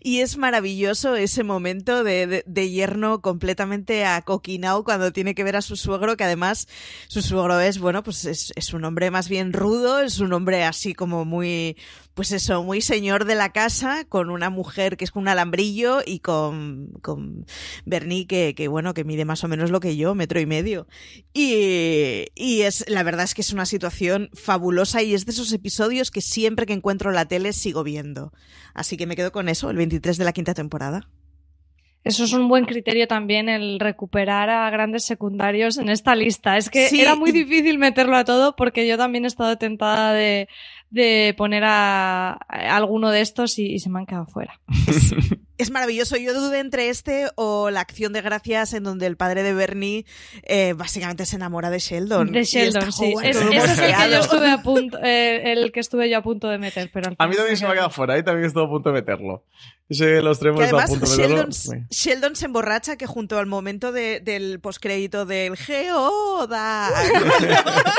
y 0.00 0.20
es 0.20 0.36
maravilloso 0.36 1.16
ese 1.16 1.42
momento 1.42 2.04
de, 2.04 2.28
de- 2.28 2.44
de 2.46 2.70
yerno 2.70 3.20
completamente 3.20 4.04
acoquinado 4.04 4.84
cuando 4.84 5.12
tiene 5.12 5.34
que 5.34 5.42
ver 5.42 5.56
a 5.56 5.60
su 5.62 5.74
suegro, 5.74 6.16
que 6.16 6.22
además 6.22 6.68
su 7.08 7.20
suegro 7.20 7.58
es, 7.58 7.80
bueno, 7.80 8.04
pues 8.04 8.26
es, 8.26 8.52
es 8.54 8.72
un 8.74 8.84
hombre 8.84 9.10
más 9.10 9.28
bien 9.28 9.52
rudo, 9.52 9.98
es 9.98 10.20
un 10.20 10.32
hombre 10.34 10.62
así 10.62 10.94
como 10.94 11.24
muy, 11.24 11.76
pues 12.14 12.30
eso, 12.30 12.62
muy 12.62 12.80
señor 12.80 13.24
de 13.24 13.34
la 13.34 13.50
casa, 13.50 14.04
con 14.08 14.30
una 14.30 14.48
mujer 14.48 14.96
que 14.96 15.04
es 15.04 15.10
con 15.10 15.22
un 15.22 15.28
alambrillo 15.28 16.00
y 16.04 16.20
con, 16.20 16.92
con 17.02 17.44
Bernie 17.84 18.26
que, 18.26 18.54
que, 18.54 18.68
bueno, 18.68 18.94
que 18.94 19.04
mide 19.04 19.24
más 19.24 19.42
o 19.42 19.48
menos 19.48 19.70
lo 19.70 19.80
que 19.80 19.96
yo, 19.96 20.14
metro 20.14 20.40
y 20.40 20.46
medio. 20.46 20.86
Y, 21.32 22.26
y 22.34 22.62
es, 22.62 22.88
la 22.88 23.02
verdad 23.02 23.24
es 23.24 23.34
que 23.34 23.42
es 23.42 23.52
una 23.52 23.66
situación 23.66 24.30
fabulosa 24.32 25.02
y 25.02 25.14
es 25.14 25.26
de 25.26 25.32
esos 25.32 25.52
episodios 25.52 26.10
que 26.10 26.20
siempre 26.20 26.66
que 26.66 26.72
encuentro 26.72 27.10
la 27.10 27.26
tele 27.26 27.52
sigo 27.52 27.82
viendo. 27.82 28.32
Así 28.74 28.96
que 28.96 29.06
me 29.06 29.16
quedo 29.16 29.32
con 29.32 29.48
eso, 29.48 29.70
el 29.70 29.76
23 29.76 30.16
de 30.16 30.24
la 30.24 30.32
quinta 30.32 30.54
temporada. 30.54 31.08
Eso 32.04 32.24
es 32.24 32.34
un 32.34 32.48
buen 32.48 32.66
criterio 32.66 33.08
también, 33.08 33.48
el 33.48 33.80
recuperar 33.80 34.50
a 34.50 34.68
grandes 34.68 35.04
secundarios 35.04 35.78
en 35.78 35.88
esta 35.88 36.14
lista. 36.14 36.58
Es 36.58 36.68
que 36.68 36.88
Sí, 36.88 37.00
era 37.00 37.14
muy 37.14 37.32
difícil 37.32 37.78
meterlo 37.78 38.18
a 38.18 38.24
todo 38.24 38.56
porque 38.56 38.86
yo 38.86 38.98
también 38.98 39.24
he 39.24 39.26
estado 39.26 39.56
tentada 39.56 40.12
de, 40.12 40.46
de 40.94 41.34
poner 41.36 41.64
a, 41.64 42.32
a 42.48 42.76
alguno 42.76 43.10
de 43.10 43.20
estos 43.20 43.58
y, 43.58 43.74
y 43.74 43.78
se 43.80 43.90
me 43.90 43.98
han 44.00 44.06
quedado 44.06 44.26
fuera. 44.26 44.60
Es 45.56 45.70
maravilloso. 45.70 46.16
Yo 46.16 46.34
dudé 46.34 46.58
entre 46.58 46.88
este 46.88 47.28
o 47.36 47.70
la 47.70 47.78
acción 47.78 48.12
de 48.12 48.22
gracias 48.22 48.74
en 48.74 48.82
donde 48.82 49.06
el 49.06 49.16
padre 49.16 49.44
de 49.44 49.54
Bernie 49.54 50.04
eh, 50.42 50.72
básicamente 50.76 51.26
se 51.26 51.36
enamora 51.36 51.70
de 51.70 51.78
Sheldon. 51.78 52.32
De 52.32 52.42
Sheldon, 52.42 52.90
sí. 52.90 53.14
Es- 53.22 53.36
ese 53.36 53.56
es 53.58 53.78
el 53.78 53.94
que 53.94 54.10
yo 54.10 54.18
estuve 54.18 54.50
a 54.50 54.60
punto, 54.62 54.98
eh, 55.00 55.52
el 55.52 55.70
que 55.70 55.78
estuve 55.78 56.10
yo 56.10 56.18
a 56.18 56.22
punto 56.22 56.48
de 56.48 56.58
meter, 56.58 56.90
pero 56.92 57.12
A 57.16 57.26
mí 57.28 57.36
también 57.36 57.56
se 57.56 57.66
me 57.66 57.70
ha 57.70 57.74
quedado 57.74 57.90
fuera, 57.90 58.14
ahí 58.14 58.24
también 58.24 58.46
estuve 58.48 58.64
a 58.64 58.68
punto 58.68 58.88
de 58.88 58.94
meterlo. 58.96 59.44
Ese, 59.88 60.20
los 60.22 60.40
tres 60.40 60.48
hemos 60.50 60.58
Que 60.58 60.64
estado 60.64 60.80
a 60.80 60.84
además 60.86 60.98
punto 60.98 61.12
de 61.12 61.16
meterlo. 61.28 61.36
Sheldon, 61.36 61.52
Sí. 61.52 62.02
Sheldon 62.04 62.34
se 62.36 62.44
emborracha 62.46 62.96
que 62.96 63.06
junto 63.06 63.38
al 63.38 63.46
momento 63.46 63.92
de- 63.92 64.18
del 64.18 64.58
postcrédito 64.58 65.24
del 65.24 65.56
Geoda 65.56 66.90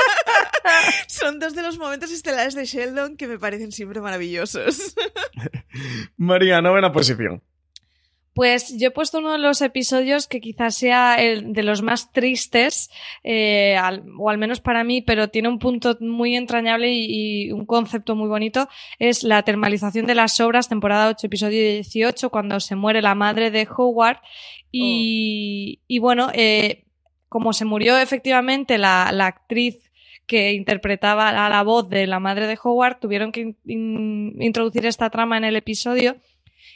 son 1.08 1.38
dos 1.38 1.54
de 1.54 1.62
los 1.62 1.78
momentos 1.78 2.10
estelares 2.10 2.54
de 2.54 2.66
Sheldon 2.66 2.85
que 3.16 3.26
me 3.26 3.38
parecen 3.38 3.72
siempre 3.72 4.00
maravillosos. 4.00 4.94
María, 6.16 6.60
novena 6.60 6.92
posición. 6.92 7.42
Pues 8.34 8.76
yo 8.78 8.88
he 8.88 8.90
puesto 8.90 9.18
uno 9.20 9.32
de 9.32 9.38
los 9.38 9.62
episodios 9.62 10.26
que 10.26 10.42
quizás 10.42 10.74
sea 10.74 11.14
el 11.14 11.54
de 11.54 11.62
los 11.62 11.80
más 11.80 12.12
tristes, 12.12 12.90
eh, 13.24 13.76
al- 13.78 14.04
o 14.18 14.28
al 14.28 14.36
menos 14.36 14.60
para 14.60 14.84
mí, 14.84 15.00
pero 15.00 15.28
tiene 15.30 15.48
un 15.48 15.58
punto 15.58 15.96
muy 16.00 16.36
entrañable 16.36 16.92
y, 16.92 17.46
y 17.46 17.52
un 17.52 17.64
concepto 17.64 18.14
muy 18.14 18.28
bonito. 18.28 18.68
Es 18.98 19.22
la 19.22 19.42
termalización 19.42 20.04
de 20.04 20.14
las 20.16 20.38
obras, 20.40 20.68
temporada 20.68 21.08
8, 21.08 21.26
episodio 21.28 21.58
18, 21.58 22.28
cuando 22.28 22.60
se 22.60 22.76
muere 22.76 23.00
la 23.00 23.14
madre 23.14 23.50
de 23.50 23.66
Howard. 23.74 24.18
Y, 24.70 25.80
y 25.86 25.98
bueno, 25.98 26.28
eh, 26.34 26.84
como 27.30 27.54
se 27.54 27.64
murió 27.64 27.96
efectivamente 27.96 28.76
la, 28.76 29.10
la 29.12 29.28
actriz 29.28 29.85
que 30.26 30.52
interpretaba 30.52 31.28
a 31.28 31.48
la 31.48 31.62
voz 31.62 31.88
de 31.88 32.06
la 32.06 32.20
madre 32.20 32.46
de 32.46 32.58
Howard, 32.62 32.98
tuvieron 33.00 33.32
que 33.32 33.40
in- 33.40 33.56
in- 33.64 34.42
introducir 34.42 34.84
esta 34.86 35.10
trama 35.10 35.36
en 35.36 35.44
el 35.44 35.56
episodio. 35.56 36.16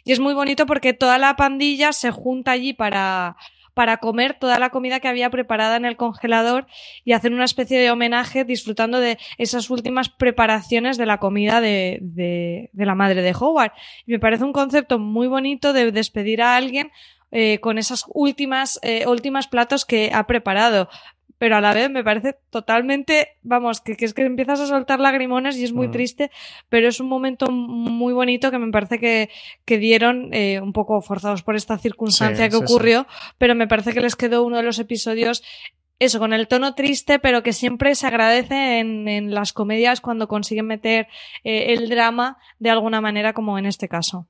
Y 0.05 0.13
es 0.13 0.21
muy 0.21 0.35
bonito 0.35 0.67
porque 0.67 0.93
toda 0.93 1.19
la 1.19 1.37
pandilla 1.37 1.93
se 1.93 2.11
junta 2.11 2.53
allí 2.53 2.73
para, 2.73 3.37
para 3.75 3.99
comer 3.99 4.35
toda 4.35 4.59
la 4.59 4.71
comida 4.71 5.01
que 5.01 5.09
había 5.09 5.31
preparada 5.31 5.77
en 5.77 5.85
el 5.85 5.97
congelador 5.97 6.67
y 7.05 7.13
hacer 7.13 7.33
una 7.35 7.45
especie 7.45 7.79
de 7.79 7.91
homenaje 7.91 8.45
disfrutando 8.45 8.99
de 9.01 9.19
esas 9.37 9.69
últimas 9.69 10.09
preparaciones 10.09 10.97
de 10.97 11.07
la 11.07 11.19
comida 11.19 11.61
de, 11.61 11.99
de, 12.01 12.71
de 12.73 12.87
la 12.87 12.95
madre 12.95 13.21
de 13.21 13.35
Howard. 13.39 13.73
Y 14.07 14.13
me 14.13 14.19
parece 14.21 14.45
un 14.45 14.53
concepto 14.53 14.99
muy 14.99 15.27
bonito 15.27 15.73
de 15.73 15.93
despedir 15.93 16.41
a 16.41 16.57
alguien 16.57 16.91
eh, 17.33 17.59
con 17.61 17.79
esas 17.79 18.05
últimas, 18.09 18.79
eh, 18.83 19.07
últimas 19.07 19.49
platos 19.49 19.85
que 19.85 20.11
ha 20.15 20.27
preparado 20.27 20.89
pero 21.41 21.57
a 21.57 21.63
la 21.63 21.73
vez 21.73 21.89
me 21.91 22.05
parece 22.05 22.37
totalmente, 22.51 23.29
vamos, 23.43 23.81
que, 23.81 23.97
que, 23.97 24.05
es 24.05 24.13
que 24.13 24.21
empiezas 24.23 24.61
a 24.61 24.67
soltar 24.67 25.01
lagrimones 25.01 25.57
y 25.57 25.65
es 25.65 25.73
muy 25.73 25.89
Mm. 25.89 25.91
triste, 25.91 26.31
pero 26.69 26.87
es 26.87 27.01
un 27.01 27.09
momento 27.09 27.51
muy 27.51 28.13
bonito 28.13 28.51
que 28.51 28.59
me 28.59 28.71
parece 28.71 28.99
que, 28.99 29.31
que 29.65 29.79
dieron 29.79 30.29
eh, 30.35 30.61
un 30.61 30.75
poco 30.75 31.01
forzados 31.01 31.43
por 31.43 31.57
esta 31.57 31.79
circunstancia 31.79 32.45
Sí, 32.45 32.51
que 32.51 32.57
sí, 32.57 32.63
sí. 32.67 32.73
ocurrió, 32.73 33.07
pero 33.39 33.55
me 33.55 33.67
parece 33.67 33.95
que 33.95 34.01
les 34.03 34.17
quedó 34.17 34.45
uno 34.45 34.59
de 34.59 34.65
los 34.65 34.79
episodios 34.79 35.43
eso, 36.01 36.19
con 36.19 36.33
el 36.33 36.49
tono 36.49 36.75
triste, 36.75 37.19
pero 37.21 37.43
que 37.45 37.53
siempre 37.53 37.95
se 37.95 38.09
agradece 38.09 38.81
en, 38.81 39.07
en 39.07 39.33
las 39.33 39.53
comedias 39.53 40.01
cuando 40.01 40.27
consiguen 40.27 40.67
meter 40.67 41.07
eh, 41.45 41.75
el 41.75 41.89
drama 41.89 42.37
de 42.59 42.71
alguna 42.71 43.01
manera, 43.01 43.33
como 43.33 43.57
en 43.59 43.67
este 43.67 43.89
caso. 43.89 44.27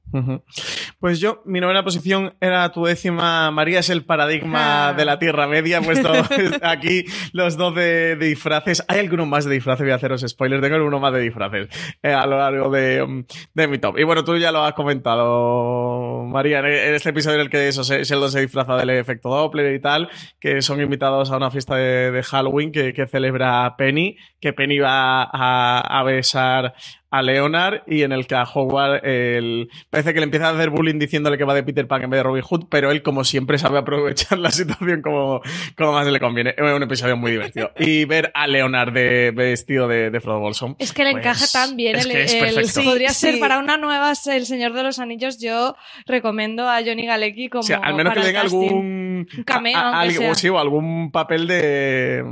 Pues 0.99 1.19
yo, 1.21 1.43
mi 1.47 1.61
novena 1.61 1.83
posición 1.83 2.35
era 2.41 2.71
tu 2.73 2.85
décima. 2.85 3.51
María 3.51 3.79
es 3.81 3.89
el 3.91 4.05
paradigma 4.05 4.89
Ah. 4.89 4.93
de 4.93 5.05
la 5.05 5.19
Tierra 5.19 5.47
Media. 5.47 5.79
He 5.79 5.83
puesto 5.83 6.11
aquí 6.63 7.05
los 7.33 7.57
dos 7.57 7.75
de, 7.75 8.17
de 8.17 8.27
disfraces. 8.27 8.85
Hay 8.89 8.99
alguno 8.99 9.25
más 9.27 9.45
de 9.47 9.53
disfraces, 9.55 9.83
voy 9.85 9.93
a 9.93 9.95
haceros 9.95 10.23
spoilers. 10.27 10.61
Tengo 10.63 10.77
alguno 10.77 10.99
más 11.01 11.13
de 11.13 11.21
disfraces 11.21 11.69
eh, 12.03 12.13
a 12.13 12.27
lo 12.27 12.37
largo 12.39 12.69
de, 12.71 13.03
um, 13.03 13.25
de 13.55 13.69
mi 13.69 13.79
top. 13.79 13.97
Y 13.99 14.05
bueno, 14.05 14.25
tú 14.25 14.37
ya 14.37 14.51
lo 14.53 14.63
has 14.65 14.75
comentado, 14.75 16.25
María, 16.27 16.59
en 16.61 16.67
en 16.67 16.95
este 16.95 17.11
episodio 17.11 17.37
en 17.37 17.43
el 17.43 17.51
que 17.51 17.69
eso, 17.69 17.85
se- 17.85 18.05
Sheldon 18.05 18.31
se 18.31 18.41
disfraza 18.41 18.77
del 18.77 18.91
efecto 18.91 19.29
Doppler 19.29 19.75
y 19.75 19.81
tal, 19.81 20.09
que 20.41 20.61
son 20.63 20.81
invitados 20.81 21.31
a 21.31 21.37
una 21.37 21.51
fiesta 21.51 21.60
de, 21.67 22.23
Halloween 22.23 22.73
que, 22.73 22.93
que 22.93 23.07
celebra 23.07 23.75
Penny, 23.77 24.17
que 24.41 24.53
Penny 24.53 24.79
va 24.79 25.23
a 25.23 26.03
besar 26.05 26.75
a 27.11 27.23
Leonard 27.23 27.83
y 27.87 28.03
en 28.03 28.13
el 28.13 28.27
que 28.27 28.35
a 28.37 28.45
Howard 28.45 29.05
el... 29.05 29.69
parece 29.91 30.15
que 30.15 30.21
le 30.21 30.25
empieza 30.25 30.49
a 30.49 30.53
hacer 30.53 30.71
bullying 30.71 30.99
diciéndole 30.99 31.37
que 31.39 31.45
va 31.45 31.55
de 31.55 31.63
Peter 31.63 31.87
Pan 31.89 32.03
en 32.03 32.11
vez 32.11 32.19
de 32.19 32.23
Robin 32.23 32.43
Hood, 32.43 32.67
pero 32.71 32.91
él 32.93 33.03
como 33.03 33.25
siempre 33.25 33.59
sabe 33.59 33.79
aprovechar 33.79 34.39
la 34.39 34.51
situación 34.53 35.03
como, 35.03 35.41
como 35.77 35.93
más 35.93 36.07
le 36.07 36.21
conviene. 36.21 36.55
Es 36.57 36.73
un 36.73 36.83
episodio 36.83 37.17
muy 37.17 37.33
divertido. 37.33 37.73
Y 37.79 38.05
ver 38.05 38.31
a 38.35 38.47
Leonard 38.47 38.93
de, 38.93 39.33
vestido 39.33 39.89
de, 39.89 40.11
de 40.11 40.21
Frodo 40.21 40.39
Bolson. 40.41 40.77
Es 40.79 40.93
que 40.93 41.05
le 41.05 41.13
pues, 41.13 41.25
encaja 41.25 41.47
tan 41.53 41.77
bien. 41.77 41.97
es 41.97 42.07
el, 42.07 42.13
que 42.13 42.23
es 42.23 42.35
el- 42.35 42.55
perfecto. 42.55 42.83
podría 42.85 43.09
Sí, 43.11 43.15
ser 43.21 43.35
sí. 43.35 43.41
para 43.41 43.59
una 43.59 43.77
nueva 43.77 44.13
El 44.27 44.47
Señor 44.47 44.73
de 44.73 44.83
los 44.83 44.99
Anillos. 44.99 45.41
Yo 45.41 45.75
recomiendo 46.07 46.69
a 46.69 46.79
Johnny 46.85 47.07
Galecki 47.07 47.49
como. 47.49 47.61
O 47.61 47.65
sea, 47.65 47.79
al 47.79 47.95
menos 47.95 48.13
que 48.15 48.21
para 48.21 48.27
den 48.33 48.37
casting. 48.43 48.59
algún 48.59 49.27
Un 49.37 49.45
cameo, 49.45 49.77
a- 49.77 49.91
a- 49.97 50.01
algo- 50.01 50.19
sea. 50.21 50.35
sí, 50.35 50.49
o 50.49 50.59
algún 50.59 51.11
papel 51.11 51.47
de 51.47 52.23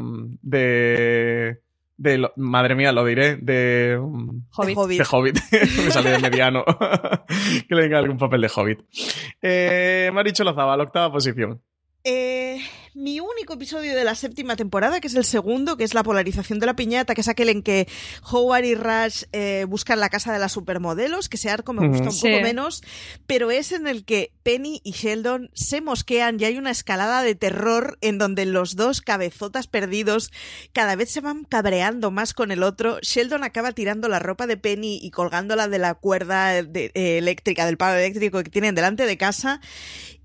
de 0.43 1.59
de 1.99 2.17
lo- 2.19 2.33
madre 2.37 2.75
mía, 2.75 2.93
lo 2.93 3.05
diré, 3.05 3.37
de 3.37 3.99
Hobbit. 4.01 4.69
De 4.69 4.75
Hobbit. 4.75 4.99
de 4.99 5.07
Hobbit. 5.11 5.39
Me 5.85 5.91
sale 5.91 6.11
de 6.13 6.19
mediano. 6.21 6.65
que 7.69 7.75
le 7.75 7.83
den 7.83 7.95
algún 7.95 8.17
papel 8.17 8.41
de 8.41 8.51
Hobbit. 8.55 8.81
Eh, 9.43 10.11
Maricho 10.15 10.45
Lozaba, 10.45 10.77
la 10.77 10.85
octava 10.85 11.13
posición. 11.13 11.61
Eh, 12.05 12.59
mi 12.99 13.21
único 13.21 13.55
episodio 13.55 13.95
de 13.95 14.03
la 14.03 14.15
séptima 14.17 14.57
temporada, 14.57 15.01
que 15.01 15.07
es 15.07 15.15
el 15.15 15.25
segundo, 15.25 15.77
que 15.77 15.85
es 15.85 15.95
la 15.95 16.03
polarización 16.03 16.59
de 16.59 16.67
la 16.67 16.75
piñata, 16.75 17.15
que 17.15 17.21
es 17.21 17.29
aquel 17.29 17.49
en 17.49 17.63
que 17.63 17.87
Howard 18.31 18.65
y 18.65 18.75
Rush 18.75 19.23
eh, 19.33 19.67
buscan 19.69 20.01
la 20.01 20.09
casa 20.09 20.33
de 20.33 20.41
las 20.41 20.51
supermodelos, 20.53 21.29
que 21.29 21.37
ese 21.37 21.49
arco 21.49 21.73
me 21.73 21.87
gusta 21.87 22.07
un 22.07 22.13
Sí. 22.13 22.29
poco 22.29 22.43
menos, 22.43 22.83
pero 23.29 23.53
es 23.53 23.71
en 23.71 23.87
el 23.87 24.05
que 24.05 24.33
Penny 24.43 24.81
y 24.83 24.93
Sheldon 24.93 25.51
se 25.55 25.81
mosquean 25.81 26.41
y 26.41 26.45
hay 26.45 26.59
una 26.59 26.71
escalada 26.73 27.23
de 27.23 27.37
terror 27.37 27.99
en 28.01 28.19
donde 28.19 28.47
los 28.47 28.75
dos 28.75 29.01
cabezotas 29.01 29.69
perdidos 29.69 30.33
cada 30.73 30.97
vez 30.97 31.11
se 31.11 31.21
van 31.21 31.45
cabreando 31.45 32.11
más 32.11 32.35
con 32.35 32.51
el 32.51 32.65
otro. 32.65 32.99
Sheldon 33.01 33.45
acaba 33.45 33.73
tirando 33.73 34.09
la 34.09 34.19
ropa 34.19 34.47
de 34.49 34.57
Penny 34.57 34.99
y 35.01 35.11
colgándola 35.13 35.69
de 35.69 35.79
la 35.79 35.95
cuerda 35.95 36.63
de- 36.65 36.91
eh, 36.95 37.19
eléctrica, 37.19 37.65
del 37.65 37.77
palo 37.77 37.97
eléctrico 37.99 38.43
que 38.43 38.51
tienen 38.51 38.75
delante 38.75 39.07
de 39.07 39.17
casa. 39.17 39.61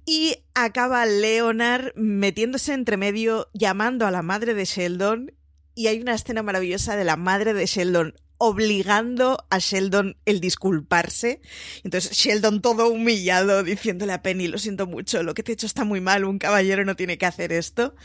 Y 0.05 0.37
acaba 0.53 1.05
Leonard 1.05 1.93
metiéndose 1.95 2.73
entre 2.73 2.97
medio, 2.97 3.49
llamando 3.53 4.05
a 4.05 4.11
la 4.11 4.21
madre 4.21 4.53
de 4.53 4.65
Sheldon. 4.65 5.33
Y 5.75 5.87
hay 5.87 6.01
una 6.01 6.13
escena 6.13 6.43
maravillosa 6.43 6.95
de 6.95 7.03
la 7.03 7.15
madre 7.15 7.53
de 7.53 7.65
Sheldon 7.65 8.13
obligando 8.45 9.45
a 9.49 9.59
Sheldon 9.59 10.17
el 10.25 10.41
disculparse. 10.41 11.39
Entonces 11.85 12.11
Sheldon 12.11 12.61
todo 12.61 12.89
humillado 12.89 13.63
diciéndole 13.63 14.11
a 14.11 14.21
Penny, 14.21 14.47
lo 14.47 14.57
siento 14.57 14.85
mucho, 14.85 15.23
lo 15.23 15.33
que 15.33 15.43
te 15.43 15.51
he 15.51 15.55
hecho 15.55 15.65
está 15.65 15.85
muy 15.85 16.01
mal, 16.01 16.25
un 16.25 16.39
caballero 16.39 16.83
no 16.83 16.97
tiene 16.97 17.17
que 17.17 17.25
hacer 17.25 17.53
esto. 17.53 17.95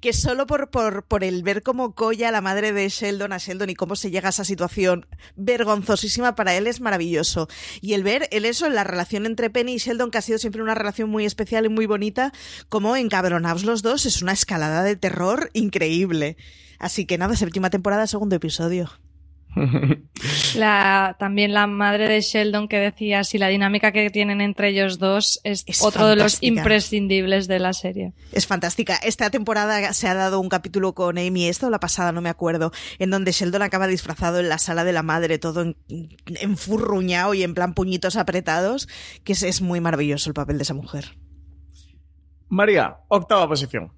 Que 0.00 0.14
solo 0.14 0.46
por, 0.46 0.70
por, 0.70 1.04
por 1.04 1.24
el 1.24 1.42
ver 1.42 1.62
cómo 1.62 1.94
colla 1.94 2.30
la 2.30 2.40
madre 2.40 2.72
de 2.72 2.88
Sheldon 2.88 3.34
a 3.34 3.38
Sheldon 3.38 3.68
y 3.68 3.74
cómo 3.74 3.94
se 3.94 4.10
llega 4.10 4.28
a 4.28 4.30
esa 4.30 4.46
situación 4.46 5.06
vergonzosísima 5.36 6.34
para 6.36 6.54
él 6.54 6.66
es 6.66 6.80
maravilloso. 6.80 7.48
Y 7.82 7.92
el 7.92 8.02
ver 8.02 8.28
el 8.30 8.46
eso 8.46 8.70
la 8.70 8.84
relación 8.84 9.26
entre 9.26 9.50
Penny 9.50 9.74
y 9.74 9.78
Sheldon, 9.78 10.10
que 10.10 10.16
ha 10.16 10.22
sido 10.22 10.38
siempre 10.38 10.62
una 10.62 10.74
relación 10.74 11.10
muy 11.10 11.26
especial 11.26 11.66
y 11.66 11.68
muy 11.68 11.84
bonita, 11.84 12.32
como 12.70 12.96
encabronados 12.96 13.64
los 13.64 13.82
dos, 13.82 14.06
es 14.06 14.22
una 14.22 14.32
escalada 14.32 14.82
de 14.84 14.96
terror 14.96 15.50
increíble. 15.52 16.38
Así 16.78 17.04
que 17.04 17.18
nada, 17.18 17.36
séptima 17.36 17.68
temporada, 17.68 18.06
segundo 18.06 18.36
episodio. 18.36 18.90
La, 20.56 21.16
también 21.18 21.52
la 21.52 21.66
madre 21.66 22.08
de 22.08 22.20
Sheldon 22.20 22.68
que 22.68 22.78
decía 22.78 23.24
si 23.24 23.38
la 23.38 23.48
dinámica 23.48 23.92
que 23.92 24.08
tienen 24.10 24.40
entre 24.40 24.68
ellos 24.70 24.98
dos 24.98 25.40
es, 25.44 25.64
Es 25.66 25.82
otro 25.82 26.06
de 26.06 26.16
los 26.16 26.32
fantástica. 26.34 26.46
imprescindibles 26.60 27.48
de 27.48 27.58
la 27.58 27.72
serie. 27.72 28.12
Es 28.32 28.46
fantástica. 28.46 28.96
Esta 28.96 29.30
temporada 29.30 29.92
se 29.92 30.08
ha 30.08 30.14
dado 30.14 30.40
un 30.40 30.48
capítulo 30.48 30.94
con 30.94 31.18
Amy, 31.18 31.46
esta 31.48 31.66
o 31.66 31.70
la 31.70 31.80
pasada, 31.80 32.12
no 32.12 32.20
me 32.20 32.28
acuerdo, 32.28 32.72
en 32.98 33.10
donde 33.10 33.32
Sheldon 33.32 33.62
acaba 33.62 33.86
disfrazado 33.86 34.40
en 34.40 34.48
la 34.48 34.58
sala 34.58 34.84
de 34.84 34.92
la 34.92 35.02
madre, 35.02 35.38
todo 35.38 35.62
en- 35.62 35.76
enfurruñado 36.40 37.34
y 37.34 37.42
en 37.42 37.54
plan 37.54 37.74
puñitos 37.74 38.16
apretados, 38.16 38.88
que 39.24 39.32
es, 39.32 39.42
es 39.42 39.60
muy 39.60 39.80
maravilloso 39.80 40.30
el 40.30 40.34
papel 40.34 40.58
de 40.58 40.62
esa 40.62 40.74
mujer. 40.74 41.16
María, 42.48 42.96
octava 43.08 43.48
posición. 43.48 43.92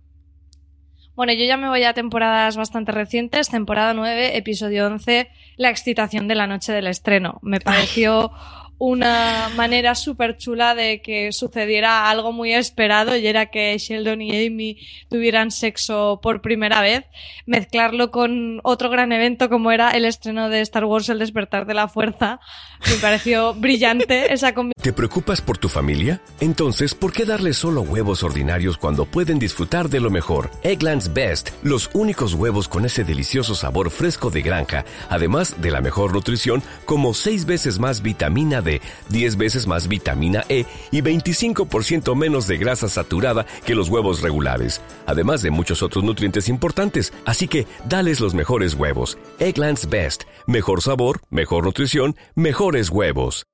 Bueno, 1.16 1.33
yo 1.33 1.44
ya 1.44 1.57
me 1.57 1.68
voy 1.68 1.85
a 1.85 1.94
temporadas 1.94 2.57
bastante 2.57 2.90
recientes. 2.90 3.48
Temporada 3.48 3.94
9, 3.94 4.37
episodio 4.37 4.87
11, 4.87 5.31
La 5.57 5.70
excitación 5.70 6.27
de 6.27 6.35
la 6.35 6.48
noche 6.48 6.72
del 6.72 6.88
estreno. 6.88 7.38
Me 7.40 7.61
pareció 7.61 8.33
una 8.79 9.51
manera 9.57 9.95
súper 9.95 10.37
chula 10.37 10.75
de 10.75 11.01
que 11.01 11.33
sucediera 11.33 12.11
algo 12.11 12.33
muy 12.33 12.53
esperado 12.53 13.17
y 13.17 13.27
era 13.27 13.47
que 13.47 13.77
Sheldon 13.79 14.23
y 14.23 14.47
Amy 14.47 14.79
tuvieran 15.09 15.51
sexo 15.51 16.21
por 16.23 16.43
primera 16.43 16.81
vez. 16.83 17.05
Mezclarlo 17.47 18.11
con 18.11 18.61
otro 18.63 18.91
gran 18.91 19.13
evento 19.13 19.49
como 19.49 19.71
era 19.71 19.91
el 19.91 20.05
estreno 20.05 20.49
de 20.49 20.61
Star 20.61 20.85
Wars 20.85 21.09
El 21.09 21.19
despertar 21.19 21.67
de 21.67 21.75
la 21.75 21.89
fuerza. 21.89 22.41
Me 22.89 22.97
pareció 22.97 23.55
brillante 23.55 24.33
esa 24.33 24.55
combinación. 24.55 24.83
¿Te 24.83 24.93
preocupas 24.93 25.41
por 25.41 25.57
tu 25.57 25.69
familia? 25.69 26.21
Entonces, 26.41 26.95
¿por 26.95 27.13
qué 27.13 27.25
darles 27.25 27.57
solo 27.57 27.81
huevos 27.81 28.23
ordinarios 28.23 28.77
cuando 28.77 29.07
pueden 29.07 29.39
disfrutar 29.39 29.89
de 29.89 30.01
lo 30.01 30.11
mejor? 30.11 30.51
Eggland's 30.63 31.13
Best, 31.15 31.51
los 31.63 31.91
únicos 31.95 32.35
huevos 32.35 32.69
con 32.69 32.85
ese 32.85 33.05
delicioso 33.05 33.55
sabor 33.55 33.91
fresco 33.91 34.31
de 34.31 34.43
granja, 34.43 34.85
además 35.09 35.61
de 35.63 35.71
la 35.71 35.81
mejor 35.81 36.13
nutrición, 36.13 36.63
como 36.85 37.15
6 37.15 37.47
veces 37.47 37.79
más 37.79 38.03
vitamina 38.03 38.61
D, 38.64 38.81
10 39.11 39.37
veces 39.37 39.66
más 39.68 39.87
vitamina 39.87 40.42
E 40.48 40.64
y 40.90 41.03
25% 41.03 42.16
menos 42.16 42.48
de 42.48 42.57
grasa 42.57 42.88
saturada 42.88 43.46
que 43.64 43.77
los 43.77 43.88
huevos 43.88 44.22
regulares, 44.22 44.81
además 45.07 45.42
de 45.42 45.53
muchos 45.53 45.83
otros 45.83 46.03
nutrientes 46.03 46.48
importantes. 46.48 47.12
Así 47.24 47.46
que, 47.46 47.68
dales 47.88 48.18
los 48.18 48.35
mejores 48.35 48.74
huevos. 48.74 49.18
Eggland's 49.38 49.88
Best, 49.88 50.24
mejor 50.48 50.83
sabor, 50.83 51.20
mejor 51.31 51.66
nutrición, 51.66 52.16
mejores 52.35 52.90
huevos. 52.90 53.46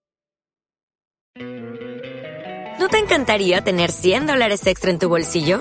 ¿No 2.81 2.89
te 2.89 2.97
encantaría 2.97 3.61
tener 3.61 3.93
100 3.93 4.27
dólares 4.27 4.67
extra 4.67 4.91
en 4.91 4.99
tu 4.99 5.07
bolsillo? 5.07 5.61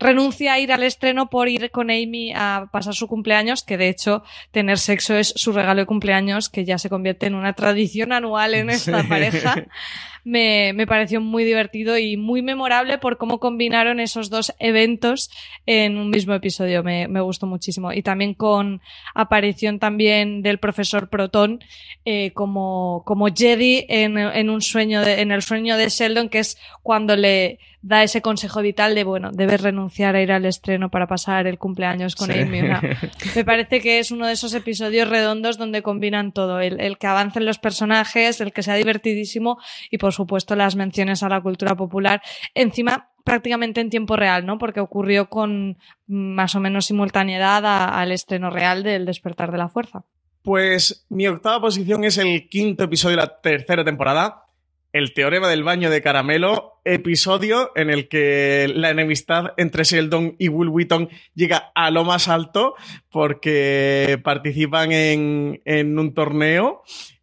renuncia 0.00 0.54
a 0.54 0.58
ir 0.58 0.72
al 0.72 0.82
estreno 0.82 1.28
por 1.30 1.48
ir 1.48 1.70
con 1.70 1.90
Amy 1.90 2.32
a 2.34 2.68
pasar 2.72 2.94
su 2.94 3.06
cumpleaños, 3.06 3.62
que 3.62 3.76
de 3.76 3.88
hecho 3.88 4.22
tener 4.50 4.78
sexo 4.78 5.14
es 5.16 5.32
su 5.36 5.52
regalo 5.52 5.80
de 5.80 5.86
cumpleaños, 5.86 6.48
que 6.48 6.64
ya 6.64 6.78
se 6.78 6.88
convierte 6.88 7.26
en 7.26 7.34
una 7.34 7.52
tradición 7.52 8.12
anual 8.12 8.54
en 8.54 8.70
esta 8.70 9.02
Sí. 9.02 9.08
pareja. 9.08 9.64
me, 10.24 10.72
me 10.74 10.86
pareció 10.86 11.20
muy 11.20 11.44
divertido 11.44 11.96
y 11.98 12.16
muy 12.16 12.42
memorable 12.42 12.98
por 12.98 13.16
cómo 13.18 13.38
combinaron 13.40 14.00
esos 14.00 14.30
dos 14.30 14.52
eventos 14.58 15.30
en 15.66 15.96
un 15.98 16.10
mismo 16.10 16.34
episodio. 16.34 16.82
Me, 16.82 17.08
me 17.08 17.20
gustó 17.20 17.46
muchísimo. 17.46 17.92
Y 17.92 18.02
también 18.02 18.34
con 18.34 18.80
aparición 19.14 19.78
también 19.78 20.42
del 20.42 20.58
profesor 20.58 21.08
Proton 21.08 21.60
eh, 22.04 22.32
como, 22.32 23.02
como 23.06 23.28
Jedi 23.34 23.84
en, 23.88 24.18
en 24.18 24.50
un 24.50 24.60
sueño 24.62 25.02
de, 25.02 25.20
en 25.20 25.30
el 25.32 25.42
sueño 25.42 25.76
de 25.76 25.88
Sheldon, 25.88 26.28
que 26.28 26.38
es 26.40 26.58
cuando 26.82 27.16
le 27.16 27.58
da 27.82 28.02
ese 28.02 28.20
consejo 28.20 28.60
vital 28.60 28.94
de, 28.94 29.04
bueno, 29.04 29.30
debes 29.32 29.62
renunciar 29.62 30.14
a 30.14 30.20
ir 30.20 30.32
al 30.32 30.44
estreno 30.44 30.90
para 30.90 31.06
pasar 31.06 31.46
el 31.46 31.56
cumpleaños 31.56 32.14
con 32.14 32.30
Sí. 32.30 32.38
Amy. 32.38 32.60
Una- 32.60 32.82
me 33.34 33.42
parece 33.44 33.80
que 33.80 33.98
es 33.98 34.10
uno 34.10 34.26
de 34.26 34.34
esos 34.34 34.52
episodios 34.52 35.08
redondos 35.08 35.56
donde 35.56 35.80
combinan 35.80 36.32
todo, 36.32 36.60
el, 36.60 36.78
el 36.78 36.98
que 36.98 37.06
avancen 37.06 37.46
los 37.46 37.58
personajes, 37.58 38.38
el 38.42 38.52
que 38.52 38.62
sea 38.62 38.74
divertidísimo 38.74 39.58
y 39.90 39.96
por 39.96 40.09
supuesto 40.12 40.56
las 40.56 40.76
menciones 40.76 41.22
a 41.22 41.28
la 41.28 41.40
cultura 41.40 41.74
popular. 41.76 42.22
Encima, 42.54 43.10
prácticamente 43.24 43.80
en 43.80 43.90
tiempo 43.90 44.16
real, 44.16 44.46
¿no? 44.46 44.58
Porque 44.58 44.80
ocurrió 44.80 45.28
con 45.28 45.78
más 46.06 46.54
o 46.54 46.60
menos 46.60 46.86
simultaneidad 46.86 47.64
al 47.64 48.12
estreno 48.12 48.50
real 48.50 48.82
del 48.82 49.06
Despertar 49.06 49.52
de 49.52 49.58
la 49.58 49.68
Fuerza. 49.68 50.04
Pues 50.42 51.04
mi 51.10 51.26
octava 51.26 51.60
posición 51.60 52.04
es 52.04 52.16
el 52.18 52.48
quinto 52.48 52.84
episodio 52.84 53.16
de 53.16 53.22
la 53.22 53.40
tercera 53.40 53.84
temporada, 53.84 54.46
El 54.92 55.12
Teorema 55.12 55.48
del 55.48 55.64
Baño 55.64 55.90
de 55.90 56.00
Caramelo, 56.00 56.80
episodio 56.84 57.72
en 57.76 57.90
el 57.90 58.08
que 58.08 58.72
la 58.74 58.90
enemistad 58.90 59.52
entre 59.58 59.84
Sheldon 59.84 60.36
y 60.38 60.48
Will 60.48 60.70
Wheaton 60.70 61.10
llega 61.34 61.70
a 61.74 61.90
lo 61.90 62.04
más 62.04 62.28
alto 62.28 62.74
porque 63.10 64.18
participan 64.24 64.92
en, 64.92 65.60
en 65.66 65.98
un 65.98 66.14
torneo 66.14 66.82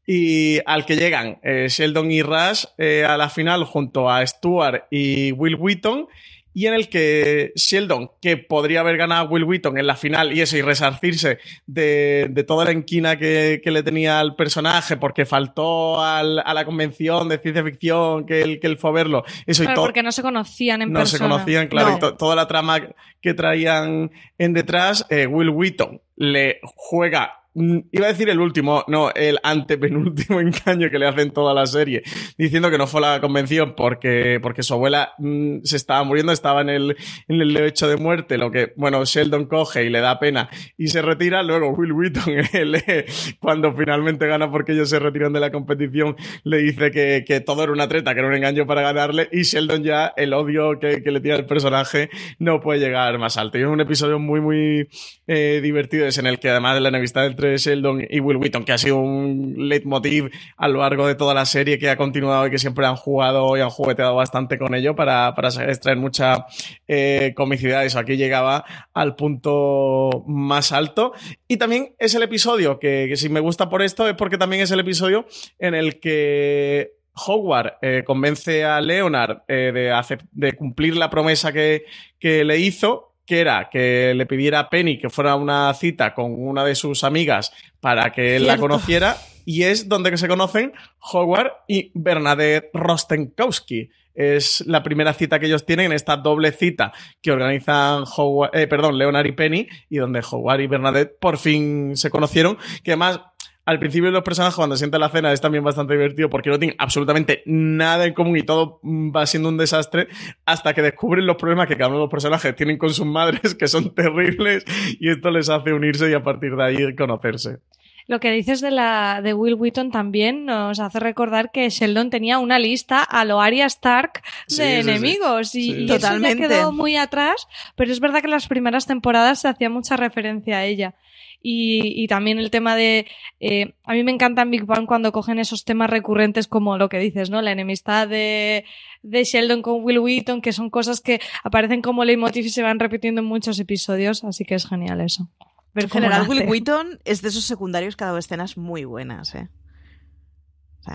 y 0.09 0.59
al 0.65 0.85
que 0.85 0.95
llegan 0.95 1.37
eh, 1.43 1.67
Sheldon 1.69 2.09
y 2.11 2.21
Rush 2.21 2.63
eh, 2.77 3.03
a 3.05 3.17
la 3.17 3.29
final 3.29 3.65
junto 3.65 4.09
a 4.09 4.25
Stuart 4.25 4.85
y 4.89 5.33
Will 5.33 5.55
Wheaton 5.55 6.07
y 6.53 6.65
en 6.65 6.73
el 6.73 6.89
que 6.89 7.51
Sheldon, 7.55 8.09
que 8.19 8.35
podría 8.37 8.79
haber 8.79 8.97
ganado 8.97 9.27
a 9.27 9.29
Will 9.29 9.43
Wheaton 9.43 9.77
en 9.77 9.85
la 9.85 9.95
final 9.95 10.33
y 10.33 10.41
eso, 10.41 10.57
y 10.57 10.63
resarcirse 10.63 11.37
de, 11.67 12.27
de 12.31 12.43
toda 12.43 12.65
la 12.65 12.71
enquina 12.71 13.15
que, 13.19 13.61
que 13.63 13.69
le 13.69 13.83
tenía 13.83 14.19
al 14.19 14.35
personaje 14.35 14.97
porque 14.97 15.25
faltó 15.27 16.01
al- 16.03 16.39
a 16.43 16.53
la 16.55 16.65
convención 16.65 17.29
de 17.29 17.37
ciencia 17.37 17.63
ficción 17.63 18.25
que 18.25 18.41
él, 18.41 18.59
que 18.59 18.65
él 18.65 18.77
fue 18.79 18.89
a 18.89 18.93
verlo, 18.93 19.23
eso 19.45 19.61
y 19.61 19.65
Claro, 19.67 19.75
todo. 19.75 19.85
porque 19.85 20.01
no 20.01 20.11
se 20.11 20.23
conocían 20.23 20.81
en 20.81 20.91
No 20.93 21.05
se 21.05 21.17
persona. 21.19 21.29
conocían, 21.35 21.67
claro, 21.67 21.89
No. 21.91 21.97
y 21.97 21.99
to- 21.99 22.15
toda 22.15 22.35
la 22.35 22.47
trama 22.47 22.79
que 23.21 23.33
traían 23.35 24.09
en 24.39 24.53
detrás, 24.53 25.05
eh, 25.11 25.27
Will 25.27 25.49
Wheaton 25.49 26.01
le 26.15 26.59
juega. 26.63 27.33
Mm, 27.57 27.79
Iba 27.91 28.05
a 28.05 28.09
decir 28.09 28.29
el 28.29 28.39
último, 28.39 28.83
no, 28.87 29.11
el 29.11 29.37
antepenúltimo 29.43 30.39
engaño 30.39 30.89
que 30.89 30.99
le 30.99 31.07
hacen 31.07 31.31
toda 31.31 31.53
la 31.53 31.65
serie, 31.65 32.03
diciendo 32.37 32.69
que 32.69 32.77
no 32.77 32.87
fue 32.87 33.05
a 33.05 33.13
la 33.13 33.21
convención 33.21 33.73
porque, 33.75 34.39
porque 34.41 34.63
su 34.63 34.73
abuela 34.73 35.13
mm, 35.17 35.59
se 35.63 35.77
estaba 35.77 36.03
muriendo, 36.03 36.31
estaba 36.31 36.61
en 36.61 36.69
el, 36.69 36.97
en 37.27 37.41
el 37.41 37.53
lecho 37.53 37.87
de 37.87 37.97
muerte, 37.97 38.37
lo 38.37 38.51
que, 38.51 38.73
bueno, 38.75 39.03
Sheldon 39.03 39.45
coge 39.45 39.83
y 39.83 39.89
le 39.89 39.99
da 39.99 40.19
pena 40.19 40.49
y 40.77 40.87
se 40.87 41.01
retira, 41.01 41.43
luego 41.43 41.69
Will 41.71 41.93
Wheaton, 41.93 42.33
él, 42.53 42.75
eh, 42.75 43.05
cuando 43.39 43.73
finalmente 43.73 44.27
gana 44.27 44.49
porque 44.51 44.73
ellos 44.73 44.89
se 44.89 44.99
retiran 44.99 45.33
de 45.33 45.39
la 45.39 45.51
competición, 45.51 46.15
le 46.43 46.57
dice 46.57 46.91
que, 46.91 47.23
que 47.27 47.41
todo 47.41 47.63
era 47.63 47.71
una 47.71 47.87
treta, 47.87 48.13
que 48.13 48.19
era 48.19 48.29
un 48.29 48.35
engaño 48.35 48.65
para 48.65 48.81
ganarle 48.81 49.27
y 49.31 49.43
Sheldon 49.43 49.83
ya, 49.83 50.13
el 50.15 50.33
odio 50.33 50.79
que, 50.79 51.01
que 51.03 51.11
le 51.11 51.19
tiene 51.19 51.37
al 51.37 51.45
personaje, 51.45 52.09
no 52.39 52.59
puede 52.59 52.79
llegar 52.79 53.17
más 53.17 53.37
alto. 53.37 53.57
Y 53.57 53.61
es 53.61 53.67
un 53.67 53.81
episodio 53.81 54.19
muy, 54.19 54.41
muy 54.41 54.87
eh, 55.27 55.59
divertido, 55.61 56.05
es 56.05 56.17
en 56.17 56.27
el 56.27 56.39
que 56.39 56.49
además 56.49 56.75
de 56.75 56.81
la 56.81 56.89
enemistad 56.89 57.25
entre 57.25 57.46
Sheldon 57.55 58.05
y 58.09 58.19
Will 58.19 58.37
Wheaton, 58.37 58.65
que 58.65 58.73
ha 58.73 58.77
sido 58.77 58.97
un 58.97 59.55
leitmotiv 59.57 60.29
a 60.57 60.67
lo 60.67 60.79
largo 60.79 61.07
de 61.07 61.15
toda 61.15 61.33
la 61.33 61.45
serie 61.45 61.79
que 61.79 61.89
ha 61.89 61.95
continuado 61.95 62.47
y 62.47 62.51
que 62.51 62.57
siempre 62.57 62.85
han 62.85 62.95
jugado 62.97 63.55
y 63.55 63.61
han 63.61 63.69
jugueteado 63.69 64.15
bastante 64.15 64.57
con 64.57 64.75
ello 64.75 64.95
para, 64.95 65.33
para 65.35 65.47
extraer 65.47 65.97
mucha 65.97 66.45
eh, 66.87 67.33
comicidad. 67.35 67.85
Eso 67.85 67.99
aquí 67.99 68.17
llegaba 68.17 68.65
al 68.93 69.15
punto 69.15 70.25
más 70.27 70.71
alto. 70.71 71.13
Y 71.47 71.57
también 71.57 71.95
es 71.99 72.13
el 72.15 72.23
episodio 72.23 72.79
que, 72.79 73.05
que 73.07 73.17
si 73.17 73.29
me 73.29 73.39
gusta 73.39 73.69
por 73.69 73.81
esto 73.81 74.07
es 74.07 74.15
porque 74.15 74.37
también 74.37 74.63
es 74.63 74.71
el 74.71 74.79
episodio 74.79 75.25
en 75.59 75.75
el 75.75 75.99
que 75.99 76.97
Howard 77.25 77.77
eh, 77.81 78.03
convence 78.05 78.63
a 78.63 78.79
Leonard 78.81 79.43
eh, 79.47 79.71
de, 79.73 80.17
de 80.31 80.53
cumplir 80.53 80.95
la 80.95 81.09
promesa 81.09 81.51
que, 81.51 81.85
que 82.19 82.43
le 82.43 82.59
hizo, 82.59 83.15
que 83.27 83.41
era 83.41 83.69
que 83.69 84.13
le 84.15 84.25
pidiera 84.25 84.59
a 84.59 84.69
Penny 84.69 84.97
que 84.97 85.09
fuera 85.09 85.35
una 85.35 85.71
cita 85.73 86.13
con 86.13 86.33
una 86.33 86.63
de 86.63 86.73
sus 86.73 87.03
amigas 87.03 87.51
para 87.81 88.11
que 88.11 88.37
él 88.37 88.47
la 88.47 88.57
conociera, 88.57 89.17
y 89.45 89.63
es 89.63 89.87
donde 89.87 90.17
se 90.17 90.27
conocen 90.27 90.73
Howard 91.11 91.51
y 91.67 91.91
Bernadette 91.93 92.69
Rostenkowski. 92.73 93.89
Es 94.15 94.63
la 94.65 94.81
primera 94.81 95.13
cita 95.13 95.39
que 95.39 95.45
ellos 95.45 95.65
tienen 95.65 95.87
en 95.87 95.91
esta 95.91 96.17
doble 96.17 96.51
cita 96.51 96.91
que 97.21 97.31
organizan 97.31 98.03
Howard, 98.15 98.49
eh, 98.55 98.65
perdón, 98.65 98.97
Leonard 98.97 99.27
y 99.27 99.33
Penny, 99.33 99.67
y 99.89 99.97
donde 99.97 100.23
Howard 100.31 100.61
y 100.61 100.67
Bernadette 100.67 101.19
por 101.19 101.37
fin 101.37 101.95
se 101.95 102.09
conocieron, 102.09 102.57
que 102.83 102.93
además 102.93 103.21
al 103.67 103.79
principio 103.79 104.09
los 104.11 104.23
personajes 104.23 104.55
cuando 104.55 104.77
sienten 104.77 105.01
la 105.01 105.09
cena 105.09 105.33
es 105.33 105.41
también 105.41 105.61
bastante 105.61 105.93
divertido 105.93 106.29
porque 106.29 106.49
no 106.49 106.57
tienen 106.57 106.77
absolutamente 106.79 107.43
nada 107.45 108.05
en 108.05 108.13
común 108.13 108.37
y 108.37 108.43
todo 108.43 108.79
mm, 108.81 109.11
va 109.13 109.25
siendo 109.25 109.49
un 109.49 109.57
desastre 109.57 110.07
hasta 110.45 110.73
que 110.73 110.81
descubren 110.81 111.27
los 111.27 111.35
problemas 111.35 111.67
que 111.67 111.75
cada 111.75 111.89
uno 111.89 111.97
de 111.97 112.03
los 112.03 112.09
personajes 112.09 112.55
tienen 112.55 112.77
con 112.77 112.91
sus 112.91 113.05
madres 113.05 113.55
que 113.59 113.67
son 113.67 113.93
terribles 113.93 114.63
y 115.01 115.09
esto 115.09 115.31
les 115.31 115.49
hace 115.49 115.73
unirse 115.73 116.09
y 116.09 116.13
a 116.13 116.23
partir 116.23 116.55
de 116.55 116.63
ahí 116.63 116.95
conocerse. 116.95 117.59
Lo 118.07 118.19
que 118.21 118.31
dices 118.31 118.61
de 118.61 118.71
la 118.71 119.21
de 119.21 119.33
Will 119.33 119.55
Wheaton 119.55 119.91
también 119.91 120.45
nos 120.45 120.79
hace 120.79 120.99
recordar 120.99 121.51
que 121.51 121.69
Sheldon 121.69 122.09
tenía 122.09 122.39
una 122.39 122.57
lista 122.57 123.03
a 123.03 123.25
lo 123.25 123.41
Arya 123.41 123.65
Stark 123.65 124.21
de 124.47 124.55
Sí, 124.55 124.55
sí, 124.55 124.83
sí. 124.83 124.89
enemigos 124.89 125.55
y, 125.55 125.61
Sí, 125.61 125.71
y 125.71 125.73
sí. 125.75 125.83
eso 125.83 125.87
ya 125.87 125.99
Totalmente. 125.99 126.47
quedó 126.47 126.71
muy 126.71 126.95
atrás, 126.95 127.47
pero 127.75 127.91
es 127.91 127.99
verdad 127.99 128.21
que 128.21 128.27
en 128.27 128.31
las 128.31 128.47
primeras 128.47 128.85
temporadas 128.85 129.39
se 129.41 129.49
hacía 129.49 129.69
mucha 129.69 129.97
referencia 129.97 130.57
a 130.59 130.65
ella. 130.65 130.95
Y, 131.43 132.01
y 132.03 132.07
también 132.07 132.39
el 132.39 132.49
tema 132.49 132.75
de. 132.75 133.05
eh, 133.39 133.73
a 133.83 133.93
mí 133.93 134.03
me 134.03 134.11
encanta 134.11 134.41
en 134.41 134.49
Big 134.51 134.65
Bang 134.65 134.87
cuando 134.87 135.11
cogen 135.11 135.37
esos 135.37 135.65
temas 135.65 135.89
recurrentes 135.89 136.47
como 136.47 136.77
lo 136.79 136.89
que 136.89 136.97
dices, 136.97 137.29
¿no? 137.29 137.41
La 137.43 137.51
enemistad 137.51 138.07
de, 138.07 138.65
de 139.03 139.23
Sheldon 139.23 139.61
con 139.61 139.83
Will 139.83 139.99
Wheaton, 139.99 140.41
que 140.41 140.51
son 140.51 140.69
cosas 140.71 140.99
que 140.99 141.19
aparecen 141.43 141.81
como 141.83 142.03
leitmotiv 142.05 142.45
y 142.45 142.49
se 142.49 142.63
van 142.63 142.79
repitiendo 142.79 143.21
en 143.21 143.27
muchos 143.27 143.59
episodios, 143.59 144.23
así 144.23 144.45
que 144.45 144.55
es 144.55 144.67
genial 144.67 144.99
eso. 145.01 145.29
Ver 145.77 145.83
En 145.85 145.89
cómo 145.89 146.01
general, 146.05 146.27
nace. 146.27 146.31
Will 146.41 146.49
Wheaton 146.49 146.99
es 147.05 147.21
de 147.21 147.27
esos 147.29 147.43
secundarios 147.45 147.95
que 147.95 148.03
ha 148.03 148.07
dado 148.07 148.17
escenas 148.17 148.57
muy 148.57 148.83
buenas, 148.83 149.35
¿eh? 149.35 149.47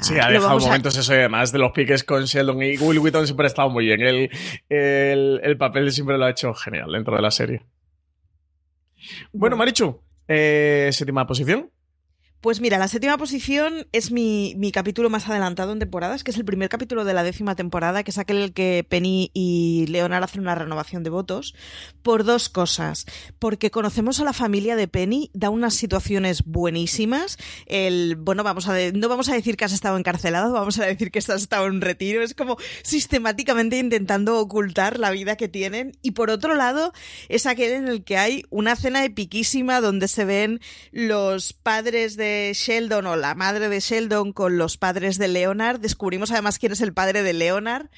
Sí, 0.01 0.15
ha 0.19 0.29
dejado 0.29 0.57
a- 0.57 0.59
momentos 0.59 0.97
eso 0.97 1.13
y 1.13 1.19
además 1.19 1.53
de 1.53 1.59
los 1.59 1.71
piques 1.73 2.03
con 2.03 2.25
Sheldon 2.25 2.61
y 2.63 2.79
Will 2.79 2.99
Wheaton 2.99 3.27
siempre 3.27 3.47
ha 3.47 3.49
estado 3.49 3.69
muy 3.71 3.85
bien. 3.85 4.01
El, 4.01 4.31
el, 4.69 5.41
el 5.45 5.57
papel 5.57 5.93
siempre 5.93 6.19
lo 6.19 6.25
ha 6.25 6.31
hecho 6.31 6.53
genial 6.55 6.91
dentro 6.91 7.15
de 7.15 7.23
la 7.23 7.31
serie. 7.31 7.63
Bueno, 9.33 9.57
Marichu, 9.57 10.01
eh, 10.29 10.89
séptima 10.93 11.27
posición. 11.27 11.71
Pues 12.43 12.61
mira, 12.61 12.77
la 12.77 12.89
séptima 12.89 13.17
posición 13.19 13.87
es 13.93 14.11
mi, 14.11 14.55
mi 14.57 14.73
capítulo 14.73 15.09
más 15.09 15.29
adelantado 15.29 15.71
en 15.71 15.79
temporadas, 15.79 16.25
que 16.25 16.33
es 16.33 16.37
el 16.37 16.45
primer 16.45 16.69
capítulo 16.69 17.05
de 17.05 17.15
la 17.15 17.23
décima 17.23 17.55
temporada, 17.55 18.03
que 18.03 18.11
es 18.11 18.19
aquel 18.19 18.39
en 18.39 18.43
el 18.43 18.53
que 18.53 18.85
Penny 18.89 19.31
y 19.33 19.87
Leonard 19.87 20.25
hacen 20.25 20.41
una 20.41 20.57
renovación 20.57 21.05
de 21.05 21.11
votos, 21.11 21.55
por 22.03 22.25
dos 22.25 22.49
cosas. 22.49 23.07
Porque 23.39 23.71
conocemos 23.71 24.19
a 24.19 24.25
la 24.25 24.33
familia 24.33 24.75
de 24.75 24.89
Penny, 24.89 25.31
da 25.35 25.51
unas 25.51 25.75
situaciones 25.75 26.43
buenísimas. 26.45 27.39
El, 27.67 28.17
bueno, 28.17 28.43
vamos 28.43 28.67
a 28.67 28.77
no 28.93 29.09
vamos 29.09 29.29
a 29.29 29.35
decir 29.35 29.57
que 29.57 29.65
has 29.65 29.73
estado 29.73 29.97
encarcelado, 29.97 30.53
vamos 30.53 30.81
a 30.81 30.87
decir 30.87 31.13
que 31.13 31.21
has 31.21 31.29
estado 31.29 31.69
en 31.69 31.81
retiro. 31.81 32.25
Es 32.25 32.35
como 32.35 32.57
sistemáticamente 32.83 33.79
intentando 33.79 34.41
ocultar 34.41 34.99
la 34.99 35.13
vida 35.13 35.37
que 35.37 35.47
tienen. 35.47 35.93
Y 36.03 36.11
por 36.11 36.29
otro 36.29 36.57
lado, 36.57 36.93
es 37.29 37.47
aquel 37.47 37.71
en 37.71 37.87
el 37.87 38.03
que 38.03 38.17
hay 38.17 38.47
una 38.51 38.75
cena 38.75 39.05
epiquísima 39.05 39.81
donde 39.81 40.09
se 40.09 40.25
ven 40.25 40.61
los 40.91 41.53
padres 41.53 42.17
de 42.17 42.32
Sheldon 42.55 43.07
o 43.07 43.17
la 43.17 43.35
madre 43.35 43.69
de 43.69 43.81
Sheldon 43.81 44.33
con 44.33 44.59
los 44.59 44.77
padres 44.77 45.19
de 45.19 45.29
Leonard. 45.29 45.81
Descubrimos 45.81 46.31
además 46.31 46.59
quién 46.59 46.73
es 46.73 46.81
el 46.81 46.93
padre 46.93 47.23
de 47.23 47.33
Leonard. 47.33 47.89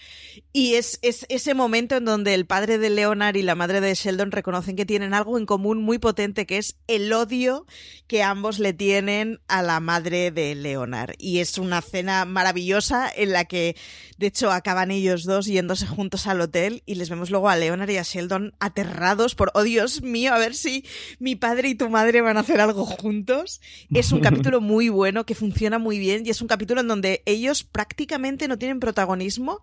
Y 0.52 0.74
es, 0.74 0.98
es 1.02 1.26
ese 1.28 1.54
momento 1.54 1.96
en 1.96 2.04
donde 2.04 2.34
el 2.34 2.46
padre 2.46 2.78
de 2.78 2.90
Leonard 2.90 3.36
y 3.36 3.42
la 3.42 3.54
madre 3.54 3.80
de 3.80 3.94
Sheldon 3.94 4.32
reconocen 4.32 4.76
que 4.76 4.86
tienen 4.86 5.14
algo 5.14 5.38
en 5.38 5.46
común 5.46 5.82
muy 5.82 5.98
potente, 5.98 6.46
que 6.46 6.58
es 6.58 6.76
el 6.86 7.12
odio 7.12 7.66
que 8.06 8.22
ambos 8.22 8.58
le 8.58 8.72
tienen 8.72 9.40
a 9.48 9.62
la 9.62 9.80
madre 9.80 10.30
de 10.30 10.54
Leonard. 10.54 11.14
Y 11.18 11.38
es 11.38 11.58
una 11.58 11.80
cena 11.80 12.24
maravillosa 12.24 13.10
en 13.14 13.32
la 13.32 13.46
que, 13.46 13.76
de 14.18 14.26
hecho, 14.26 14.50
acaban 14.50 14.90
ellos 14.90 15.24
dos 15.24 15.46
yéndose 15.46 15.86
juntos 15.86 16.26
al 16.26 16.40
hotel 16.40 16.82
y 16.86 16.96
les 16.96 17.08
vemos 17.08 17.30
luego 17.30 17.48
a 17.48 17.56
Leonard 17.56 17.90
y 17.90 17.96
a 17.96 18.02
Sheldon 18.02 18.54
aterrados 18.60 19.34
por, 19.34 19.50
oh 19.54 19.62
Dios 19.62 20.02
mío, 20.02 20.34
a 20.34 20.38
ver 20.38 20.54
si 20.54 20.84
mi 21.18 21.36
padre 21.36 21.70
y 21.70 21.74
tu 21.74 21.88
madre 21.88 22.20
van 22.20 22.36
a 22.36 22.40
hacer 22.40 22.60
algo 22.60 22.84
juntos. 22.84 23.60
Es 23.92 24.12
un 24.12 24.20
capítulo 24.30 24.60
muy 24.60 24.88
bueno 24.88 25.24
que 25.26 25.34
funciona 25.34 25.78
muy 25.78 25.98
bien 25.98 26.24
y 26.26 26.30
es 26.30 26.40
un 26.42 26.48
capítulo 26.48 26.80
en 26.80 26.88
donde 26.88 27.22
ellos 27.26 27.62
prácticamente 27.64 28.48
no 28.48 28.58
tienen 28.58 28.80
protagonismo. 28.80 29.60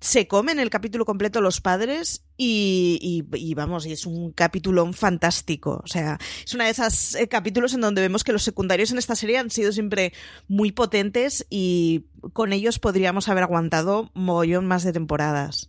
Se 0.00 0.26
comen 0.26 0.58
el 0.58 0.70
capítulo 0.70 1.04
completo 1.04 1.42
los 1.42 1.60
padres 1.60 2.24
y, 2.38 2.98
y- 3.32 3.36
y 3.38 3.54
vamos, 3.54 3.84
y 3.84 3.92
es 3.92 4.06
un 4.06 4.32
capítulo 4.32 4.90
fantástico. 4.94 5.82
O 5.84 5.86
sea, 5.86 6.18
es 6.44 6.54
uno 6.54 6.64
de 6.64 6.70
esos 6.70 7.14
eh, 7.16 7.28
capítulos 7.28 7.74
en 7.74 7.82
donde 7.82 8.00
vemos 8.00 8.24
que 8.24 8.32
los 8.32 8.42
secundarios 8.42 8.90
en 8.92 8.98
esta 8.98 9.14
serie 9.14 9.36
han 9.38 9.50
sido 9.50 9.72
siempre 9.72 10.12
muy 10.48 10.72
potentes 10.72 11.46
y 11.50 12.06
con 12.32 12.52
ellos 12.54 12.78
podríamos 12.78 13.28
haber 13.28 13.42
aguantado 13.44 14.10
mogollón 14.14 14.66
más 14.66 14.84
de 14.84 14.92
temporadas. 14.94 15.68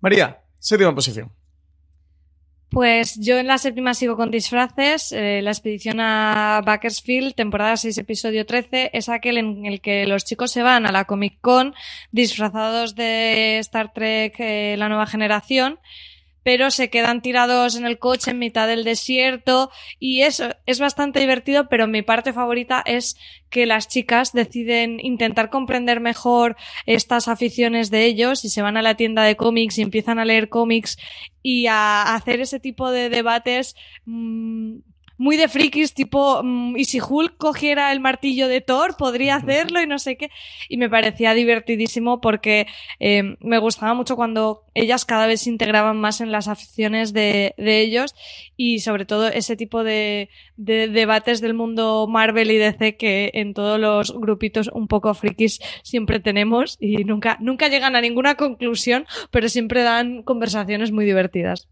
María, 0.00 0.42
séptima 0.58 0.94
posición. 0.94 1.32
Pues 2.70 3.18
yo 3.18 3.38
en 3.38 3.48
la 3.48 3.58
séptima 3.58 3.94
sigo 3.94 4.16
con 4.16 4.30
disfraces. 4.30 5.10
Eh, 5.10 5.40
la 5.42 5.50
expedición 5.50 5.98
a 5.98 6.62
Bakersfield, 6.64 7.34
temporada 7.34 7.76
6, 7.76 7.98
episodio 7.98 8.46
13, 8.46 8.90
es 8.92 9.08
aquel 9.08 9.38
en 9.38 9.66
el 9.66 9.80
que 9.80 10.06
los 10.06 10.24
chicos 10.24 10.52
se 10.52 10.62
van 10.62 10.86
a 10.86 10.92
la 10.92 11.04
Comic 11.04 11.38
Con 11.40 11.74
disfrazados 12.12 12.94
de 12.94 13.58
Star 13.58 13.92
Trek, 13.92 14.36
eh, 14.38 14.76
la 14.78 14.88
nueva 14.88 15.06
generación, 15.06 15.80
pero 16.42 16.70
se 16.70 16.90
quedan 16.90 17.22
tirados 17.22 17.76
en 17.76 17.86
el 17.86 17.98
coche 17.98 18.30
en 18.30 18.38
mitad 18.38 18.66
del 18.66 18.84
desierto 18.84 19.70
y 19.98 20.22
eso 20.22 20.50
es 20.66 20.80
bastante 20.80 21.20
divertido, 21.20 21.68
pero 21.68 21.86
mi 21.86 22.02
parte 22.02 22.32
favorita 22.32 22.82
es 22.84 23.16
que 23.50 23.66
las 23.66 23.88
chicas 23.88 24.32
deciden 24.32 25.00
intentar 25.00 25.50
comprender 25.50 26.00
mejor 26.00 26.56
estas 26.86 27.28
aficiones 27.28 27.90
de 27.90 28.06
ellos 28.06 28.44
y 28.44 28.48
se 28.48 28.62
van 28.62 28.76
a 28.76 28.82
la 28.82 28.94
tienda 28.94 29.24
de 29.24 29.36
cómics 29.36 29.78
y 29.78 29.82
empiezan 29.82 30.18
a 30.18 30.24
leer 30.24 30.48
cómics 30.48 30.98
y 31.42 31.66
a 31.66 32.14
hacer 32.14 32.40
ese 32.40 32.60
tipo 32.60 32.90
de 32.90 33.08
debates 33.08 33.74
mm, 34.04 34.78
muy 35.20 35.36
de 35.36 35.48
frikis, 35.48 35.92
tipo, 35.92 36.42
mm, 36.42 36.78
y 36.78 36.86
si 36.86 36.98
Hulk 36.98 37.36
cogiera 37.36 37.92
el 37.92 38.00
martillo 38.00 38.48
de 38.48 38.62
Thor, 38.62 38.96
podría 38.96 39.34
hacerlo 39.36 39.82
y 39.82 39.86
no 39.86 39.98
sé 39.98 40.16
qué. 40.16 40.30
Y 40.70 40.78
me 40.78 40.88
parecía 40.88 41.34
divertidísimo 41.34 42.22
porque 42.22 42.66
eh, 43.00 43.36
me 43.40 43.58
gustaba 43.58 43.92
mucho 43.92 44.16
cuando 44.16 44.64
ellas 44.72 45.04
cada 45.04 45.26
vez 45.26 45.42
se 45.42 45.50
integraban 45.50 46.00
más 46.00 46.22
en 46.22 46.32
las 46.32 46.48
aficiones 46.48 47.12
de, 47.12 47.54
de 47.58 47.80
ellos 47.80 48.14
y 48.56 48.78
sobre 48.78 49.04
todo 49.04 49.28
ese 49.28 49.56
tipo 49.56 49.84
de, 49.84 50.30
de 50.56 50.88
debates 50.88 51.42
del 51.42 51.52
mundo 51.52 52.06
Marvel 52.08 52.50
y 52.50 52.56
DC 52.56 52.96
que 52.96 53.30
en 53.34 53.52
todos 53.52 53.78
los 53.78 54.18
grupitos 54.18 54.70
un 54.72 54.88
poco 54.88 55.12
frikis 55.12 55.60
siempre 55.82 56.20
tenemos 56.20 56.78
y 56.80 57.04
nunca, 57.04 57.36
nunca 57.40 57.68
llegan 57.68 57.94
a 57.94 58.00
ninguna 58.00 58.36
conclusión, 58.36 59.04
pero 59.30 59.50
siempre 59.50 59.82
dan 59.82 60.22
conversaciones 60.22 60.92
muy 60.92 61.04
divertidas. 61.04 61.68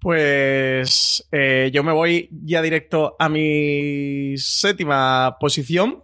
Pues 0.00 1.28
eh, 1.30 1.70
yo 1.72 1.82
me 1.82 1.92
voy 1.92 2.28
ya 2.44 2.62
directo 2.62 3.16
a 3.18 3.28
mi 3.28 4.34
séptima 4.36 5.36
posición. 5.38 6.02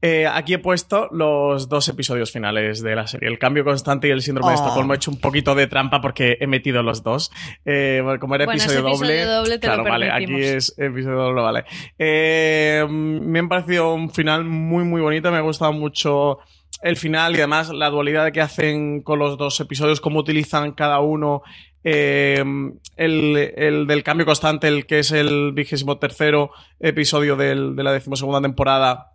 Eh, 0.00 0.28
aquí 0.28 0.54
he 0.54 0.58
puesto 0.60 1.08
los 1.10 1.68
dos 1.68 1.88
episodios 1.88 2.30
finales 2.30 2.82
de 2.82 2.94
la 2.94 3.08
serie, 3.08 3.28
el 3.28 3.38
cambio 3.38 3.64
constante 3.64 4.06
y 4.06 4.12
el 4.12 4.22
síndrome 4.22 4.52
de 4.52 4.56
Oh. 4.56 4.62
Estocolmo. 4.62 4.92
He 4.92 4.96
hecho 4.96 5.10
un 5.10 5.18
poquito 5.20 5.56
de 5.56 5.66
trampa 5.66 6.00
porque 6.00 6.36
he 6.40 6.46
metido 6.46 6.82
los 6.84 7.02
dos. 7.02 7.32
Eh, 7.64 8.00
como 8.20 8.36
era 8.36 8.44
Bueno, 8.44 8.60
episodio, 8.60 8.78
ese 8.78 8.88
episodio 8.88 9.24
doble, 9.24 9.24
doble 9.24 9.58
te 9.58 9.66
lo 9.66 9.74
claro, 9.74 9.90
vale, 9.90 10.10
aquí 10.12 10.34
es 10.40 10.72
episodio 10.78 11.16
doble, 11.16 11.42
vale. 11.42 11.64
Eh, 11.98 12.86
me 12.88 13.40
ha 13.40 13.48
parecido 13.48 13.92
un 13.94 14.10
final 14.10 14.44
muy, 14.44 14.84
muy 14.84 15.00
bonito. 15.00 15.32
Me 15.32 15.38
ha 15.38 15.40
gustado 15.40 15.72
mucho 15.72 16.38
el 16.82 16.96
final 16.96 17.32
y 17.32 17.38
además 17.38 17.70
la 17.70 17.90
dualidad 17.90 18.32
que 18.32 18.40
hacen 18.40 19.02
con 19.02 19.18
los 19.18 19.36
dos 19.36 19.58
episodios, 19.60 20.00
cómo 20.00 20.20
utilizan 20.20 20.72
cada 20.72 21.00
uno 21.00 21.42
eh, 21.84 22.44
el, 22.96 23.36
el 23.56 23.86
del 23.86 24.02
cambio 24.02 24.26
constante, 24.26 24.68
el 24.68 24.86
que 24.86 25.00
es 25.00 25.12
el 25.12 25.52
vigésimo 25.52 25.98
tercero 25.98 26.50
episodio 26.80 27.36
de 27.36 27.54
la 27.54 27.92
decimosegunda 27.92 28.40
temporada, 28.40 29.12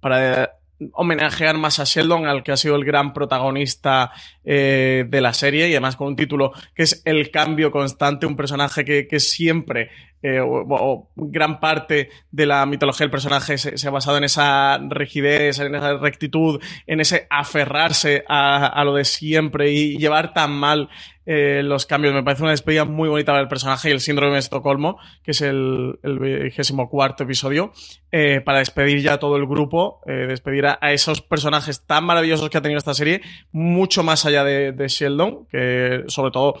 para 0.00 0.42
eh, 0.44 0.48
homenajear 0.92 1.56
más 1.56 1.78
a 1.78 1.84
Sheldon, 1.84 2.26
al 2.26 2.42
que 2.42 2.52
ha 2.52 2.56
sido 2.56 2.76
el 2.76 2.84
gran 2.84 3.12
protagonista 3.12 4.12
eh, 4.44 5.04
de 5.08 5.20
la 5.20 5.32
serie, 5.32 5.68
y 5.68 5.72
además 5.72 5.96
con 5.96 6.08
un 6.08 6.16
título 6.16 6.52
que 6.74 6.82
es 6.82 7.02
El 7.04 7.30
cambio 7.30 7.70
constante, 7.70 8.26
un 8.26 8.36
personaje 8.36 8.84
que, 8.84 9.06
que 9.06 9.20
siempre, 9.20 9.90
eh, 10.26 10.40
o, 10.40 11.10
gran 11.16 11.60
parte 11.60 12.08
de 12.30 12.46
la 12.46 12.64
mitología 12.64 13.04
del 13.04 13.10
personaje 13.10 13.58
se, 13.58 13.86
ha 13.86 13.90
basado 13.90 14.16
en 14.16 14.24
esa 14.24 14.78
rigidez, 14.78 15.58
en 15.58 15.74
esa 15.74 15.98
rectitud, 15.98 16.62
en 16.86 17.00
ese 17.00 17.26
aferrarse 17.28 18.24
a, 18.26 18.64
a 18.68 18.84
lo 18.84 18.94
de 18.94 19.04
siempre 19.04 19.72
y 19.72 19.98
llevar 19.98 20.32
tan 20.32 20.50
mal 20.52 20.88
eh, 21.26 21.60
los 21.62 21.84
cambios. 21.84 22.14
Me 22.14 22.22
parece 22.22 22.42
una 22.42 22.52
despedida 22.52 22.86
muy 22.86 23.10
bonita 23.10 23.32
para 23.32 23.42
el 23.42 23.48
personaje 23.48 23.90
y 23.90 23.92
el 23.92 24.00
síndrome 24.00 24.32
de 24.32 24.38
Estocolmo, 24.38 24.96
que 25.22 25.32
es 25.32 25.42
el, 25.42 25.98
vigésimo 26.02 26.88
cuarto 26.88 27.24
episodio, 27.24 27.74
eh, 28.10 28.40
para 28.40 28.60
despedir 28.60 29.02
ya 29.02 29.12
a 29.12 29.18
todo 29.18 29.36
el 29.36 29.44
grupo, 29.46 30.00
despedir 30.06 30.64
a, 30.64 30.78
a 30.80 30.92
esos 30.92 31.20
personajes 31.20 31.84
tan 31.84 32.02
maravillosos 32.06 32.48
que 32.48 32.56
ha 32.56 32.62
tenido 32.62 32.78
esta 32.78 32.94
serie, 32.94 33.20
mucho 33.52 34.02
más 34.02 34.24
allá 34.24 34.42
de, 34.42 34.72
de 34.72 34.88
Sheldon, 34.88 35.44
que 35.50 36.04
sobre 36.06 36.30
todo 36.30 36.54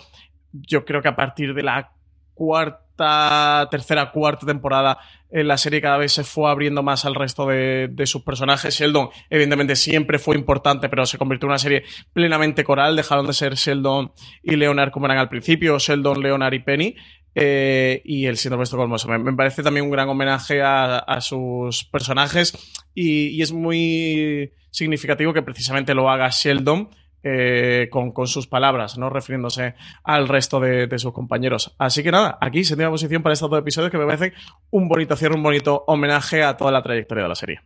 yo 0.52 0.84
creo 0.84 1.00
que 1.00 1.08
a 1.08 1.16
partir 1.16 1.54
de 1.54 1.62
la 1.62 1.92
cuarta, 2.34 2.83
tercera, 2.96 4.10
cuarta 4.12 4.46
temporada, 4.46 4.98
eh, 5.30 5.42
la 5.42 5.56
serie 5.58 5.80
cada 5.80 5.98
vez 5.98 6.12
se 6.12 6.24
fue 6.24 6.50
abriendo 6.50 6.82
más 6.82 7.04
al 7.04 7.14
resto 7.14 7.46
de, 7.46 7.92
sus 8.06 8.22
personajes. 8.22 8.74
Sheldon, 8.78 9.10
evidentemente, 9.30 9.76
siempre 9.76 10.18
fue 10.18 10.36
importante, 10.36 10.88
pero 10.88 11.06
se 11.06 11.18
convirtió 11.18 11.46
en 11.46 11.50
una 11.50 11.58
serie 11.58 11.84
plenamente 12.12 12.64
coral. 12.64 12.96
Dejaron 12.96 13.26
de 13.26 13.32
ser 13.32 13.54
Sheldon 13.54 14.12
y 14.42 14.56
Leonard 14.56 14.90
como 14.90 15.06
eran 15.06 15.18
al 15.18 15.28
principio, 15.28 15.78
Sheldon, 15.78 16.22
Leonard 16.22 16.54
y 16.54 16.60
Penny. 16.60 16.96
eh, 17.34 18.00
y 18.04 18.26
el 18.26 18.36
síndrome 18.36 18.60
de 18.60 18.64
Estocolmo. 18.64 18.96
Me, 19.08 19.18
me 19.18 19.32
parece 19.32 19.62
también 19.62 19.86
un 19.86 19.90
gran 19.90 20.08
homenaje 20.08 20.62
a, 20.62 20.98
a 20.98 21.20
sus 21.20 21.84
personajes 21.84 22.52
y, 22.94 23.28
y 23.28 23.42
es 23.42 23.52
muy 23.52 24.52
significativo 24.70 25.32
que 25.32 25.42
precisamente 25.42 25.94
lo 25.94 26.08
haga 26.10 26.28
Sheldon 26.30 26.90
eh, 27.24 27.88
con, 27.90 28.12
con 28.12 28.26
sus 28.28 28.46
palabras, 28.46 28.98
¿no? 28.98 29.08
Refiriéndose 29.10 29.74
al 30.04 30.28
resto 30.28 30.60
de, 30.60 30.86
de 30.86 30.98
sus 30.98 31.12
compañeros. 31.12 31.74
Así 31.78 32.02
que 32.02 32.12
nada, 32.12 32.38
aquí 32.40 32.62
séptima 32.64 32.90
posición 32.90 33.22
para 33.22 33.32
estos 33.32 33.50
dos 33.50 33.58
episodios 33.58 33.90
que 33.90 33.98
me 33.98 34.06
parecen 34.06 34.32
un 34.70 34.88
bonito 34.88 35.16
cierre, 35.16 35.34
un 35.34 35.42
bonito 35.42 35.84
homenaje 35.86 36.42
a 36.44 36.56
toda 36.56 36.70
la 36.70 36.82
trayectoria 36.82 37.22
de 37.24 37.28
la 37.28 37.34
serie. 37.34 37.60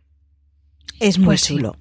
Es 0.99 1.17
muy 1.17 1.27
Pues 1.27 1.41
sí. 1.41 1.55
chulo. 1.55 1.75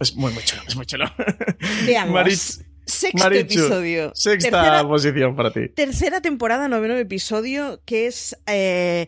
Es 0.00 0.14
muy, 0.16 0.32
muy 0.32 0.42
chulo, 0.42 0.62
es 0.66 0.76
muy 0.76 0.84
chulo. 0.86 1.06
Veamos. 1.86 2.60
Sexto 2.86 3.18
Marichu, 3.24 3.40
episodio. 3.60 4.10
Sexta 4.14 4.50
Tercera- 4.50 4.86
posición 4.86 5.34
para 5.34 5.50
ti. 5.50 5.68
Tercera 5.70 6.20
temporada, 6.20 6.68
noveno 6.68 6.94
episodio, 6.96 7.80
que 7.86 8.06
es 8.08 8.36
eh, 8.46 9.06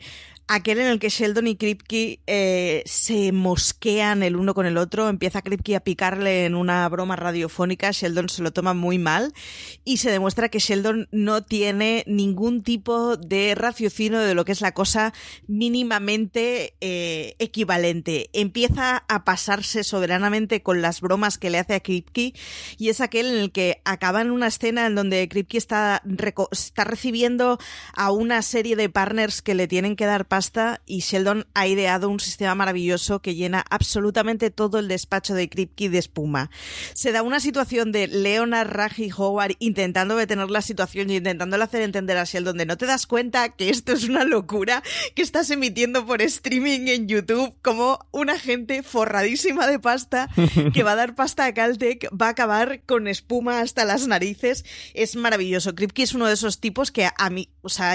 aquel 0.48 0.78
en 0.78 0.86
el 0.86 0.98
que 0.98 1.08
Sheldon 1.08 1.46
y 1.48 1.56
Kripke 1.56 2.20
eh, 2.26 2.82
se 2.86 3.32
mosquean 3.32 4.22
el 4.22 4.36
uno 4.36 4.54
con 4.54 4.66
el 4.66 4.76
otro. 4.76 5.08
Empieza 5.08 5.42
Kripke 5.42 5.76
a 5.76 5.80
picarle 5.80 6.44
en 6.44 6.54
una 6.54 6.88
broma 6.88 7.16
radiofónica. 7.16 7.90
Sheldon 7.90 8.28
se 8.28 8.42
lo 8.42 8.52
toma 8.52 8.74
muy 8.74 8.98
mal 8.98 9.32
y 9.84 9.96
se 9.96 10.10
demuestra 10.10 10.48
que 10.48 10.58
Sheldon 10.58 11.08
no 11.10 11.42
tiene 11.42 12.04
ningún 12.06 12.62
tipo 12.62 13.16
de 13.16 13.54
raciocinio 13.56 14.20
de 14.20 14.34
lo 14.34 14.44
que 14.44 14.52
es 14.52 14.60
la 14.60 14.72
cosa 14.72 15.12
mínimamente 15.48 16.74
eh, 16.80 17.34
equivalente. 17.38 18.30
Empieza 18.32 19.04
a 19.08 19.24
pasarse 19.24 19.82
soberanamente 19.82 20.62
con 20.62 20.80
las 20.80 21.00
bromas 21.00 21.38
que 21.38 21.50
le 21.50 21.58
hace 21.58 21.74
a 21.74 21.80
Kripke 21.80 22.34
y 22.78 22.88
es 22.88 23.00
aquel 23.00 23.26
en 23.26 23.38
el 23.38 23.52
que 23.52 23.80
acaba 23.84 24.20
en 24.20 24.30
una 24.30 24.46
escena 24.46 24.86
en 24.86 24.94
donde 24.94 25.28
Kripke 25.28 25.58
está, 25.58 26.02
está 26.52 26.84
recibiendo 26.84 27.58
a 27.94 28.12
una 28.12 28.42
serie 28.42 28.76
de 28.76 28.88
partners 28.88 29.42
que 29.42 29.54
le 29.54 29.66
tienen 29.66 29.96
que 29.96 30.06
dar 30.06 30.26
pasta 30.36 30.82
y 30.84 31.00
Sheldon 31.00 31.46
ha 31.54 31.66
ideado 31.66 32.10
un 32.10 32.20
sistema 32.20 32.54
maravilloso 32.54 33.22
que 33.22 33.34
llena 33.34 33.64
absolutamente 33.70 34.50
todo 34.50 34.78
el 34.78 34.86
despacho 34.86 35.32
de 35.32 35.48
Kripke 35.48 35.88
de 35.88 35.96
espuma. 35.96 36.50
Se 36.92 37.10
da 37.10 37.22
una 37.22 37.40
situación 37.40 37.90
de 37.90 38.06
Leonard, 38.06 38.68
Raj 38.68 38.98
y 38.98 39.10
Howard 39.16 39.54
intentando 39.60 40.14
detener 40.14 40.50
la 40.50 40.60
situación 40.60 41.08
y 41.08 41.16
intentándole 41.16 41.64
hacer 41.64 41.80
entender 41.80 42.18
a 42.18 42.24
Sheldon 42.24 42.58
de 42.58 42.66
no 42.66 42.76
te 42.76 42.84
das 42.84 43.06
cuenta 43.06 43.48
que 43.48 43.70
esto 43.70 43.92
es 43.92 44.04
una 44.10 44.24
locura 44.24 44.82
que 45.14 45.22
estás 45.22 45.48
emitiendo 45.48 46.04
por 46.04 46.20
streaming 46.20 46.88
en 46.88 47.08
YouTube 47.08 47.54
como 47.62 48.06
una 48.10 48.38
gente 48.38 48.82
forradísima 48.82 49.66
de 49.66 49.78
pasta 49.78 50.28
que 50.74 50.82
va 50.82 50.92
a 50.92 50.96
dar 50.96 51.14
pasta 51.14 51.46
a 51.46 51.54
Caltech, 51.54 52.10
va 52.10 52.26
a 52.26 52.30
acabar 52.32 52.82
con 52.84 53.08
espuma 53.08 53.60
hasta 53.60 53.86
las 53.86 54.06
narices. 54.06 54.66
Es 54.92 55.16
maravilloso. 55.16 55.74
Kripke 55.74 56.02
es 56.02 56.12
uno 56.12 56.26
de 56.26 56.34
esos 56.34 56.60
tipos 56.60 56.92
que 56.92 57.08
a 57.16 57.30
mí, 57.30 57.48
o 57.62 57.70
sea, 57.70 57.94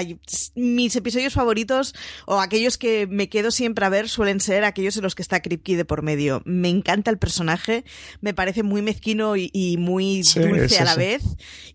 mis 0.56 0.96
episodios 0.96 1.34
favoritos 1.34 1.94
o 2.32 2.40
aquellos 2.40 2.78
que 2.78 3.06
me 3.06 3.28
quedo 3.28 3.50
siempre 3.50 3.84
a 3.84 3.88
ver 3.90 4.08
suelen 4.08 4.40
ser 4.40 4.64
aquellos 4.64 4.96
en 4.96 5.02
los 5.02 5.14
que 5.14 5.22
está 5.22 5.40
Kripke 5.42 5.76
de 5.76 5.84
por 5.84 6.02
medio. 6.02 6.42
Me 6.44 6.68
encanta 6.68 7.10
el 7.10 7.18
personaje, 7.18 7.84
me 8.20 8.32
parece 8.32 8.62
muy 8.62 8.80
mezquino 8.82 9.36
y, 9.36 9.50
y 9.52 9.76
muy 9.76 10.24
Sí, 10.24 10.40
dulce 10.40 10.68
sí, 10.70 10.76
a 10.76 10.84
la 10.84 10.94
sí. 10.94 10.98
vez 10.98 11.22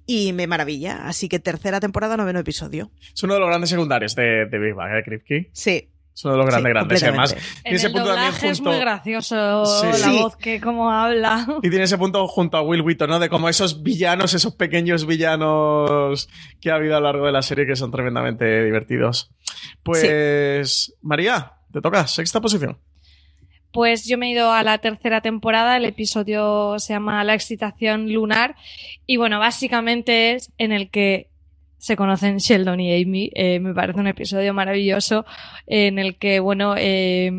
y 0.06 0.34
me 0.34 0.48
maravilla. 0.48 1.08
Así 1.08 1.30
que 1.30 1.40
tercera 1.40 1.80
temporada, 1.80 2.18
noveno 2.18 2.40
episodio. 2.40 2.92
Es 3.14 3.22
uno 3.24 3.36
de 3.36 3.40
los 3.40 3.50
grandes 3.50 3.70
secundarios 3.70 4.16
de, 4.16 4.48
de 4.48 4.60
Big 4.60 4.74
Bang, 4.74 4.96
¿eh, 4.96 5.04
Kripke? 5.06 5.50
Sí. 5.54 5.90
Es 6.18 6.26
uno 6.26 6.34
de 6.34 6.38
los 6.40 6.48
grandes, 6.48 6.74
grandes. 6.74 7.02
Y 7.02 7.06
además, 7.06 7.32
En 7.34 7.40
tiene 7.62 7.78
ese 7.78 7.86
el 7.88 7.94
punto 7.94 8.08
también 8.08 8.26
doblaje 8.32 8.50
es 8.50 8.58
junto. 8.58 8.72
muy 8.72 8.80
gracioso 8.80 9.66
Sí. 9.68 9.86
la 9.86 9.94
Sí. 9.98 10.18
voz 10.18 10.36
que 10.36 10.60
como 10.60 10.90
habla. 10.92 11.46
Y 11.62 11.70
tiene 11.70 11.84
ese 11.84 11.98
punto 12.00 12.28
junto 12.28 12.58
a 12.58 12.62
Will 12.64 12.82
Wheaton, 12.82 13.08
¿no? 13.08 13.20
De 13.20 13.30
como 13.30 13.50
esos 13.50 13.84
villanos, 13.84 14.34
esos 14.34 14.56
pequeños 14.56 15.06
villanos 15.06 16.28
que 16.60 16.72
ha 16.72 16.76
habido 16.76 16.98
a 16.98 17.00
lo 17.00 17.06
largo 17.06 17.28
de 17.28 17.32
la 17.34 17.44
serie 17.44 17.68
que 17.68 17.76
son 17.76 17.92
tremendamente 17.92 18.64
divertidos. 18.64 19.30
Pues, 19.84 20.96
María, 21.04 21.54
te 21.72 21.82
toca, 21.82 22.08
sexta 22.08 22.42
posición. 22.42 22.80
Pues 23.72 24.06
yo 24.08 24.18
me 24.18 24.28
he 24.28 24.32
ido 24.32 24.52
a 24.52 24.64
la 24.64 24.80
tercera 24.80 25.22
temporada, 25.22 25.78
el 25.78 25.86
episodio 25.86 26.80
se 26.80 26.94
llama 26.94 27.24
La 27.24 27.36
excitación 27.36 28.12
lunar 28.12 28.56
y 29.06 29.18
bueno, 29.18 29.40
básicamente 29.40 30.34
es 30.34 30.52
en 30.58 30.72
el 30.72 30.90
que 30.90 31.30
se 31.78 31.96
conocen 31.96 32.38
Sheldon 32.38 32.80
y 32.80 33.02
Amy. 33.02 33.32
Eh, 33.34 33.60
me 33.60 33.74
parece 33.74 34.00
un 34.00 34.08
episodio 34.08 34.54
maravilloso 34.54 35.26
en 35.66 36.00
el 36.00 36.18
que, 36.18 36.40
bueno, 36.40 36.76
eh, 36.78 37.32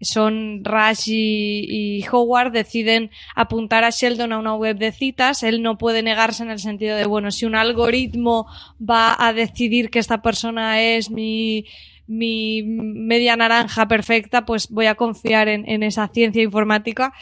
son 0.00 0.62
Rush 0.64 1.08
y 1.08 2.04
Howard 2.10 2.52
deciden 2.52 3.10
apuntar 3.34 3.84
a 3.84 3.90
Sheldon 3.90 4.32
a 4.32 4.38
una 4.38 4.54
web 4.54 4.76
de 4.76 4.92
citas. 4.92 5.42
Él 5.42 5.62
no 5.62 5.78
puede 5.78 6.02
negarse 6.02 6.42
en 6.42 6.50
el 6.50 6.58
sentido 6.58 6.96
de, 6.96 7.06
bueno, 7.06 7.30
si 7.30 7.46
un 7.46 7.54
algoritmo 7.54 8.46
va 8.78 9.16
a 9.18 9.32
decidir 9.32 9.90
que 9.90 9.98
esta 9.98 10.20
persona 10.20 10.82
es 10.82 11.10
mi, 11.10 11.66
mi 12.06 12.62
media 12.62 13.36
naranja 13.36 13.88
perfecta, 13.88 14.44
pues 14.44 14.68
voy 14.68 14.86
a 14.86 14.94
confiar 14.94 15.48
en, 15.48 15.82
esa 15.82 16.08
ciencia 16.08 16.42
informática. 16.42 17.12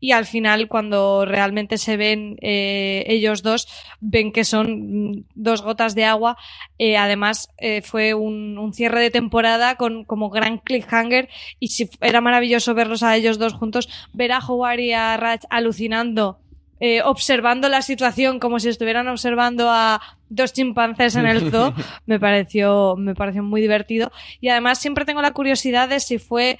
Y 0.00 0.12
al 0.12 0.26
final, 0.26 0.68
cuando 0.68 1.24
realmente 1.24 1.78
se 1.78 1.96
ven 1.96 2.36
eh, 2.40 3.04
ellos 3.06 3.42
dos, 3.42 3.68
ven 4.00 4.32
que 4.32 4.44
son 4.44 5.10
mm, 5.10 5.24
dos 5.34 5.62
gotas 5.62 5.94
de 5.94 6.04
agua. 6.04 6.36
Eh, 6.78 6.96
además, 6.96 7.50
eh, 7.58 7.82
fue 7.82 8.14
un, 8.14 8.58
un 8.58 8.72
cierre 8.72 9.00
de 9.00 9.10
temporada 9.10 9.76
con 9.76 10.04
como 10.04 10.30
gran 10.30 10.58
cliffhanger 10.58 11.28
y 11.58 11.68
si 11.68 11.88
era 12.00 12.20
maravilloso 12.20 12.74
verlos 12.74 13.02
a 13.02 13.16
ellos 13.16 13.38
dos 13.38 13.54
juntos, 13.54 13.88
ver 14.12 14.32
a 14.32 14.38
Howard 14.38 14.80
y 14.80 14.92
a 14.92 15.16
Raj 15.16 15.40
alucinando. 15.50 16.38
Eh, 16.80 17.02
observando 17.02 17.68
la 17.68 17.82
situación 17.82 18.40
como 18.40 18.58
si 18.58 18.70
estuvieran 18.70 19.06
observando 19.08 19.70
a 19.70 20.00
dos 20.30 20.52
chimpancés 20.52 21.16
en 21.16 21.26
el 21.26 21.50
zoo 21.50 21.74
me 22.06 22.18
pareció 22.18 22.96
me 22.96 23.14
pareció 23.14 23.42
muy 23.42 23.60
divertido. 23.60 24.10
Y 24.40 24.48
además 24.48 24.78
siempre 24.78 25.04
tengo 25.04 25.20
la 25.20 25.32
curiosidad 25.32 25.88
de 25.90 26.00
si 26.00 26.18
fue 26.18 26.58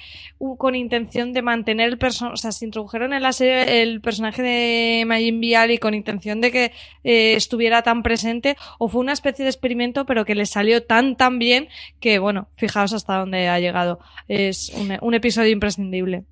con 0.58 0.74
intención 0.74 1.32
de 1.32 1.40
mantener 1.40 1.88
el 1.88 1.96
personaje 1.96 2.34
o 2.34 2.36
sea 2.36 2.52
si 2.52 2.66
introdujeron 2.66 3.14
en 3.14 3.22
la 3.22 3.32
serie 3.32 3.82
el 3.82 4.00
personaje 4.02 4.42
de 4.42 5.04
Majin 5.06 5.40
Bialy 5.40 5.78
con 5.78 5.94
intención 5.94 6.40
de 6.40 6.50
que 6.50 6.72
eh, 7.04 7.34
estuviera 7.34 7.82
tan 7.82 8.02
presente 8.02 8.56
o 8.78 8.88
fue 8.88 9.00
una 9.00 9.12
especie 9.12 9.44
de 9.44 9.50
experimento 9.50 10.04
pero 10.04 10.24
que 10.24 10.34
le 10.34 10.44
salió 10.44 10.82
tan 10.82 11.16
tan 11.16 11.38
bien 11.38 11.68
que 12.00 12.18
bueno 12.18 12.48
fijaos 12.56 12.92
hasta 12.92 13.16
dónde 13.16 13.48
ha 13.48 13.58
llegado. 13.58 14.00
Es 14.28 14.70
un, 14.74 14.98
un 15.00 15.14
episodio 15.14 15.50
imprescindible 15.50 16.24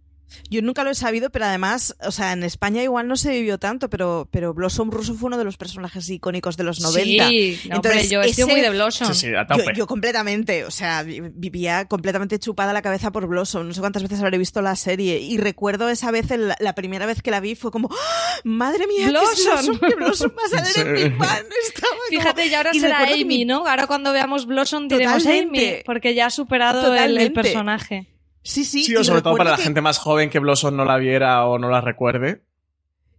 Yo 0.51 0.63
nunca 0.63 0.85
lo 0.85 0.91
he 0.91 0.95
sabido, 0.95 1.31
pero 1.31 1.47
además, 1.47 1.97
o 2.03 2.11
sea, 2.11 2.33
en 2.33 2.43
España 2.43 2.83
igual 2.83 3.09
no 3.09 3.17
se 3.17 3.31
vivió 3.33 3.59
tanto, 3.59 3.89
pero, 3.91 4.29
pero 4.31 4.55
Blossom 4.55 4.91
Russo 4.91 5.15
fue 5.15 5.29
uno 5.29 5.39
de 5.39 5.45
los 5.45 5.57
personajes 5.57 6.09
icónicos 6.11 6.57
de 6.57 6.65
los 6.65 6.81
90. 6.81 7.29
Sí, 7.29 7.61
no, 7.69 7.77
hombre, 7.77 8.09
yo 8.09 8.23
he 8.23 8.33
sido 8.33 8.47
ese- 8.47 8.53
muy 8.53 8.61
de 8.61 8.71
Blossom. 8.71 9.09
Sí, 9.09 9.15
sí, 9.15 9.35
a 9.35 9.47
Yo, 9.47 9.57
tope. 9.57 9.73
yo 9.77 9.87
completamente, 9.87 10.65
o 10.65 10.71
sea, 10.71 11.03
vi- 11.03 11.21
vivía 11.21 11.87
completamente 11.87 12.39
chupada 12.39 12.73
la 12.73 12.83
cabeza 12.83 13.11
por 13.11 13.27
Blossom. 13.27 13.67
No 13.69 13.75
sé 13.75 13.81
cuántas 13.81 14.03
veces 14.03 14.21
habré 14.21 14.39
visto 14.39 14.61
la 14.63 14.77
serie. 14.77 15.19
Y 15.19 15.39
recuerdo 15.39 15.89
esa 15.89 16.11
vez, 16.11 16.31
el- 16.31 16.53
la 16.59 16.75
primera 16.75 17.07
vez 17.07 17.23
que 17.23 17.31
la 17.31 17.41
vi, 17.41 17.55
fue 17.55 17.71
como, 17.71 17.89
¡Ah! 17.91 18.41
¡Madre 18.45 18.87
mía! 18.87 19.09
Blossom. 19.09 19.79
que 19.79 19.95
Blossom 19.97 20.31
va 20.31 20.59
a 20.59 20.65
salir 20.65 20.87
en. 20.89 20.95
Big 20.95 21.17
Bang! 21.19 21.47
Estaba 21.67 21.89
como- 21.93 22.03
Fíjate, 22.11 22.47
y 22.47 22.55
ahora 22.55 22.71
Y 22.75 22.81
será 22.81 23.03
Amy, 23.05 23.25
mi- 23.25 23.45
¿no? 23.45 23.67
Ahora 23.67 23.87
cuando 23.87 24.13
veamos 24.13 24.47
Blossom 24.47 24.89
diremos 24.89 25.23
Totalmente. 25.23 25.75
Amy, 25.75 25.83
porque 25.85 26.15
ya 26.15 26.27
ha 26.27 26.31
superado 26.31 26.95
el- 26.95 27.33
personaje. 27.33 28.07
Sí, 28.43 28.65
sí. 28.65 28.85
Sí, 28.85 28.97
o 28.97 29.05
sobre 29.05 29.23
todo 29.23 29.37
para 29.37 29.51
la 29.53 29.57
gente 29.59 29.81
más 29.81 29.99
joven 29.99 30.31
que 30.31 30.39
Blossom 30.39 30.75
no 30.77 30.85
la 30.85 30.97
viera 30.97 31.45
o 31.47 31.59
no 31.59 31.69
la 31.71 31.81
recuerde. 31.81 32.43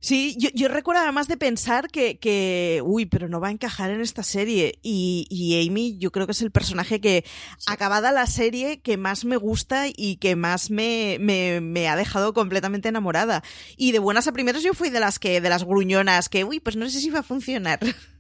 Sí, 0.02 0.38
yo, 0.40 0.48
yo 0.54 0.70
recuerdo 0.70 1.02
además 1.02 1.28
de 1.28 1.36
pensar 1.36 1.90
que, 1.90 2.20
que, 2.20 2.82
uy, 2.86 3.06
pero 3.06 3.28
no 3.28 3.42
va 3.42 3.50
a 3.50 3.52
encajar 3.52 3.90
en 3.92 4.00
esta 4.00 4.24
serie. 4.24 4.80
Y, 4.82 5.28
y 5.30 5.68
Amy, 5.68 5.98
yo 6.00 6.12
creo 6.14 6.26
que 6.26 6.32
es 6.32 6.42
el 6.42 6.52
personaje 6.52 7.02
que, 7.02 7.26
acabada 7.68 8.14
la 8.14 8.26
serie, 8.26 8.80
que 8.80 8.96
más 8.96 9.26
me 9.26 9.36
gusta 9.36 9.88
y 9.94 10.16
que 10.16 10.38
más 10.38 10.72
me, 10.72 11.18
me, 11.20 11.60
me 11.60 11.90
ha 11.90 11.98
dejado 11.98 12.34
completamente 12.34 12.88
enamorada. 12.88 13.44
Y 13.76 13.92
de 13.92 14.00
buenas 14.00 14.26
a 14.30 14.32
primeras 14.32 14.64
yo 14.64 14.74
fui 14.74 14.90
de 14.90 15.02
las 15.02 15.20
que, 15.20 15.42
de 15.42 15.50
las 15.50 15.66
gruñonas, 15.66 16.30
que, 16.30 16.46
uy, 16.46 16.62
pues 16.62 16.78
no 16.78 16.90
sé 16.90 17.02
si 17.02 17.10
va 17.10 17.20
a 17.20 17.24
funcionar. 17.24 17.80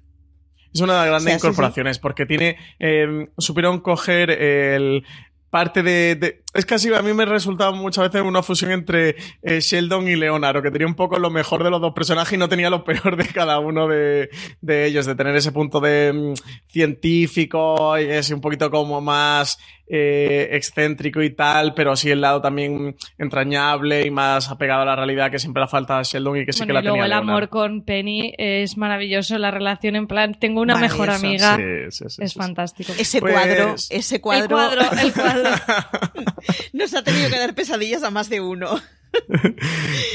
Es 0.72 0.82
una 0.82 0.94
de 0.94 1.00
las 1.00 1.08
grandes 1.08 1.24
O 1.24 1.30
sea, 1.30 1.40
sí, 1.40 1.48
incorporaciones 1.48 1.98
porque 1.98 2.26
tiene. 2.28 2.58
eh, 2.80 3.28
supieron 3.38 3.80
coger 3.80 4.30
el. 4.30 5.04
Parte 5.50 5.82
de, 5.82 6.14
de- 6.16 6.44
Es 6.54 6.66
casi 6.66 6.92
a 6.92 7.02
mí 7.04 7.14
me 7.14 7.26
resultaba 7.26 7.72
muchas 7.72 8.06
veces 8.12 8.28
una 8.28 8.42
fusión 8.42 8.72
entre 8.72 9.16
eh, 9.44 9.60
Sheldon 9.60 10.08
y 10.08 10.16
Leonardo, 10.16 10.64
que 10.64 10.72
tenía 10.72 10.88
un 10.88 10.96
poco 10.96 11.20
lo 11.20 11.30
mejor 11.30 11.64
de 11.64 11.70
los 11.70 11.80
dos 11.80 11.94
personajes 11.94 12.34
y 12.34 12.38
no 12.38 12.50
tenía 12.50 12.72
lo 12.72 12.84
peor 12.84 13.16
de 13.18 13.28
cada 13.28 13.60
uno 13.60 13.88
de, 13.88 14.30
de 14.62 14.86
ellos, 14.88 15.06
de 15.06 15.14
tener 15.14 15.36
ese 15.36 15.52
punto 15.52 15.80
de 15.80 16.12
mm, 16.12 16.34
científico 16.72 17.98
y 18.00 18.06
ese 18.06 18.34
un 18.34 18.42
poquito 18.42 18.72
como 18.72 19.00
más 19.00 19.60
eh, 19.92 20.50
excéntrico 20.52 21.22
y 21.22 21.32
tal, 21.32 21.74
pero 21.74 21.96
sí 21.96 22.12
el 22.12 22.22
lado 22.22 22.42
también 22.42 22.96
entrañable 23.18 24.06
y 24.06 24.12
más 24.12 24.50
apegado 24.50 24.84
a 24.84 24.86
la 24.86 24.96
realidad 24.96 25.32
que 25.32 25.40
siempre 25.40 25.62
la 25.62 25.68
falta 25.68 25.98
a 26.00 26.04
Sheldon 26.04 26.38
y 26.38 26.46
que 26.46 26.54
sí 26.54 26.60
Bueno, 26.60 26.70
que 26.70 26.74
la 26.74 26.80
y 26.80 26.84
luego 26.84 26.96
tenía 26.98 27.06
el 27.06 27.14
amor 27.14 27.50
con 27.50 27.84
Penny 27.84 28.34
es 28.38 28.78
maravilloso, 28.78 29.38
la 29.38 29.52
relación 29.52 29.96
en 29.96 30.08
plan, 30.08 30.36
tengo 30.40 30.62
una 30.62 30.76
mejor 30.78 31.10
amiga, 31.10 31.56
Sí, 31.58 31.64
sí, 31.90 32.06
sí, 32.08 32.22
es 32.24 32.34
fantástico. 32.34 32.94
Ese 32.98 33.20
Pues- 33.20 33.34
cuadro, 33.34 33.76
ese 33.90 34.22
cuadro. 34.22 34.44
El 34.44 34.50
cuadro, 34.50 35.02
el 35.02 35.14
cuadro. 35.14 35.50
Nos 36.74 36.94
ha 36.94 37.04
tenido 37.04 37.30
que 37.30 37.38
dar 37.40 37.56
pesadillas 37.56 38.04
a 38.04 38.12
más 38.12 38.30
de 38.30 38.42
uno. 38.42 38.82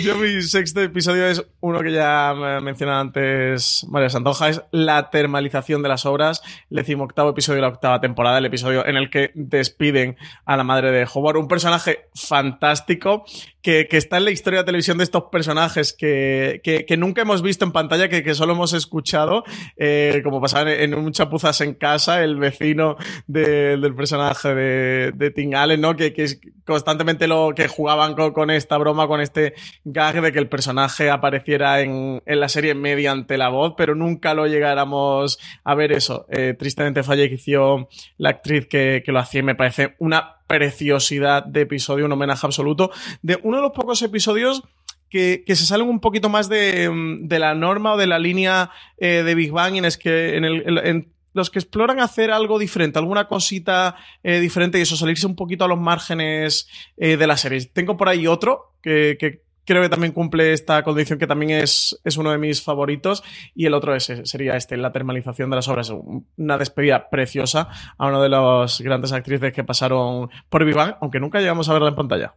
Yo 0.02 0.16
mi 0.16 0.42
sexto 0.42 0.82
episodio 0.82 1.26
es 1.26 1.44
uno 1.60 1.80
que 1.80 1.92
ya 1.92 2.34
me 2.36 2.60
mencionaba 2.60 3.00
antes 3.00 3.86
María 3.88 4.10
Santoja, 4.10 4.48
es 4.48 4.62
la 4.70 5.10
termalización 5.10 5.82
de 5.82 5.88
las 5.88 6.04
obras, 6.06 6.42
el 6.70 6.78
decimoctavo 6.78 7.30
episodio 7.30 7.56
de 7.56 7.62
la 7.62 7.68
octava 7.68 8.00
temporada, 8.00 8.38
el 8.38 8.46
episodio 8.46 8.86
en 8.86 8.96
el 8.96 9.10
que 9.10 9.30
despiden 9.34 10.16
a 10.44 10.56
la 10.56 10.64
madre 10.64 10.90
de 10.90 11.06
Howard, 11.12 11.36
un 11.36 11.48
personaje 11.48 12.08
fantástico 12.14 13.24
que, 13.62 13.88
que 13.88 13.96
está 13.96 14.18
en 14.18 14.26
la 14.26 14.30
historia 14.30 14.60
de 14.60 14.66
televisión 14.66 14.98
de 14.98 15.04
estos 15.04 15.24
personajes 15.32 15.94
que, 15.94 16.60
que- 16.62 16.84
nunca 16.96 17.22
hemos 17.22 17.42
visto 17.42 17.64
en 17.64 17.72
pantalla, 17.72 18.08
que, 18.08 18.22
que 18.22 18.34
solo 18.34 18.52
hemos 18.52 18.72
escuchado, 18.72 19.42
eh, 19.76 20.20
como 20.22 20.40
pasaba 20.40 20.70
en, 20.72 20.94
un 20.94 21.10
chapuzas 21.12 21.60
en 21.62 21.74
casa, 21.74 22.22
el 22.22 22.36
vecino 22.36 22.96
de- 23.26 23.76
del 23.78 23.94
personaje 23.94 24.54
de, 24.54 25.12
de 25.12 25.30
Tim 25.30 25.54
Allen, 25.54 25.80
¿no? 25.80 25.96
Que, 25.96 26.12
que 26.12 26.26
constantemente 26.66 27.26
lo 27.26 27.52
que 27.56 27.66
jugaban 27.68 28.14
con, 28.14 28.32
con 28.32 28.50
esta 28.50 28.76
broma, 28.78 28.93
con 28.94 29.20
este 29.20 29.54
gag 29.84 30.20
de 30.20 30.32
que 30.32 30.38
el 30.38 30.48
personaje 30.48 31.10
apareciera 31.10 31.80
en, 31.80 32.22
en 32.24 32.40
la 32.40 32.48
serie 32.48 32.74
mediante 32.74 33.36
la 33.36 33.48
voz, 33.48 33.74
pero 33.76 33.94
nunca 33.94 34.34
lo 34.34 34.46
llegáramos 34.46 35.38
a 35.64 35.74
ver 35.74 35.92
eso. 35.92 36.26
Eh, 36.30 36.54
tristemente 36.58 37.02
falleció 37.02 37.88
la 38.18 38.30
actriz 38.30 38.66
que, 38.66 39.02
que 39.04 39.12
lo 39.12 39.18
hacía 39.18 39.40
y 39.40 39.44
me 39.44 39.54
parece 39.54 39.94
una 39.98 40.36
preciosidad 40.46 41.44
de 41.44 41.62
episodio, 41.62 42.06
un 42.06 42.12
homenaje 42.12 42.46
absoluto 42.46 42.90
de 43.22 43.38
uno 43.42 43.58
de 43.58 43.62
los 43.62 43.72
pocos 43.72 44.02
episodios 44.02 44.62
que, 45.14 45.44
que 45.46 45.54
se 45.54 45.64
salen 45.64 45.88
un 45.88 46.00
poquito 46.00 46.28
más 46.28 46.48
de, 46.48 46.90
mm, 46.90 47.28
de 47.28 47.38
la 47.38 47.54
norma 47.54 47.94
o 47.94 47.96
de 47.96 48.08
la 48.08 48.18
línea 48.18 48.70
eh, 48.98 49.22
de 49.24 49.34
Big 49.34 49.52
Bang 49.52 49.76
en, 49.76 49.84
es 49.84 49.96
que, 49.96 50.36
en, 50.36 50.44
el, 50.44 51.08
los 51.34 51.50
que 51.50 51.58
exploran 51.58 52.00
hacer 52.00 52.30
algo 52.30 52.58
diferente, 52.58 52.98
alguna 52.98 53.28
cosita 53.28 53.96
eh, 54.22 54.40
diferente 54.40 54.78
y 54.78 54.82
eso, 54.82 54.96
salirse 54.96 55.26
un 55.26 55.36
poquito 55.36 55.64
a 55.64 55.68
los 55.68 55.78
márgenes 55.78 56.68
eh, 56.96 57.18
de 57.18 57.26
la 57.26 57.36
serie. 57.36 57.66
Tengo 57.66 57.96
por 57.96 58.08
ahí 58.08 58.26
otro 58.26 58.72
que, 58.80 59.42
creo 59.66 59.82
que 59.82 59.88
también 59.88 60.12
cumple 60.12 60.52
esta 60.52 60.82
condición 60.82 61.18
que 61.18 61.26
también 61.26 61.62
es, 61.62 62.00
es 62.04 62.16
uno 62.16 62.30
de 62.30 62.38
mis 62.38 62.62
favoritos 62.62 63.22
y 63.54 63.66
el 63.66 63.74
otro 63.74 63.94
es, 63.94 64.12
sería 64.24 64.56
este, 64.56 64.76
la 64.76 64.92
termalización 64.92 65.50
de 65.50 65.56
las 65.56 65.68
obras. 65.68 65.92
Una 66.36 66.56
despedida 66.56 67.10
preciosa 67.10 67.68
a 67.98 68.06
una 68.06 68.22
de 68.22 68.28
las 68.28 68.80
grandes 68.80 69.12
actrices 69.12 69.52
que 69.52 69.64
pasaron 69.64 70.30
por 70.48 70.72
Bang, 70.72 70.96
aunque 71.00 71.20
nunca 71.20 71.40
llegamos 71.40 71.68
a 71.68 71.72
verla 71.72 71.88
en 71.88 71.96
pantalla. 71.96 72.34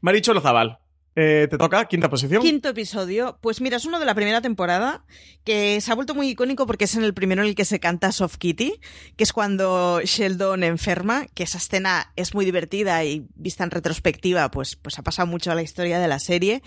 Maricho 0.00 0.32
Lozabal, 0.32 0.78
eh, 1.18 1.48
te 1.48 1.56
toca 1.56 1.86
quinta 1.86 2.10
posición. 2.10 2.42
Quinto 2.42 2.68
episodio. 2.68 3.38
Pues 3.40 3.62
mira, 3.62 3.78
es 3.78 3.86
uno 3.86 3.98
de 3.98 4.04
la 4.04 4.14
primera 4.14 4.42
temporada 4.42 5.02
que 5.44 5.80
se 5.80 5.90
ha 5.90 5.94
vuelto 5.94 6.14
muy 6.14 6.28
icónico 6.28 6.66
porque 6.66 6.84
es 6.84 6.94
en 6.94 7.04
el 7.04 7.14
primero 7.14 7.40
en 7.40 7.48
el 7.48 7.54
que 7.54 7.64
se 7.64 7.80
canta 7.80 8.12
Soft 8.12 8.36
Kitty, 8.36 8.80
que 9.16 9.24
es 9.24 9.32
cuando 9.32 10.02
Sheldon 10.02 10.62
enferma, 10.62 11.26
que 11.32 11.44
esa 11.44 11.56
escena 11.56 12.12
es 12.16 12.34
muy 12.34 12.44
divertida 12.44 13.02
y 13.04 13.26
vista 13.34 13.64
en 13.64 13.70
retrospectiva, 13.70 14.50
pues, 14.50 14.76
pues 14.76 14.98
ha 14.98 15.02
pasado 15.02 15.26
mucho 15.26 15.50
a 15.50 15.54
la 15.54 15.62
historia 15.62 15.98
de 16.00 16.08
la 16.08 16.18
serie, 16.18 16.62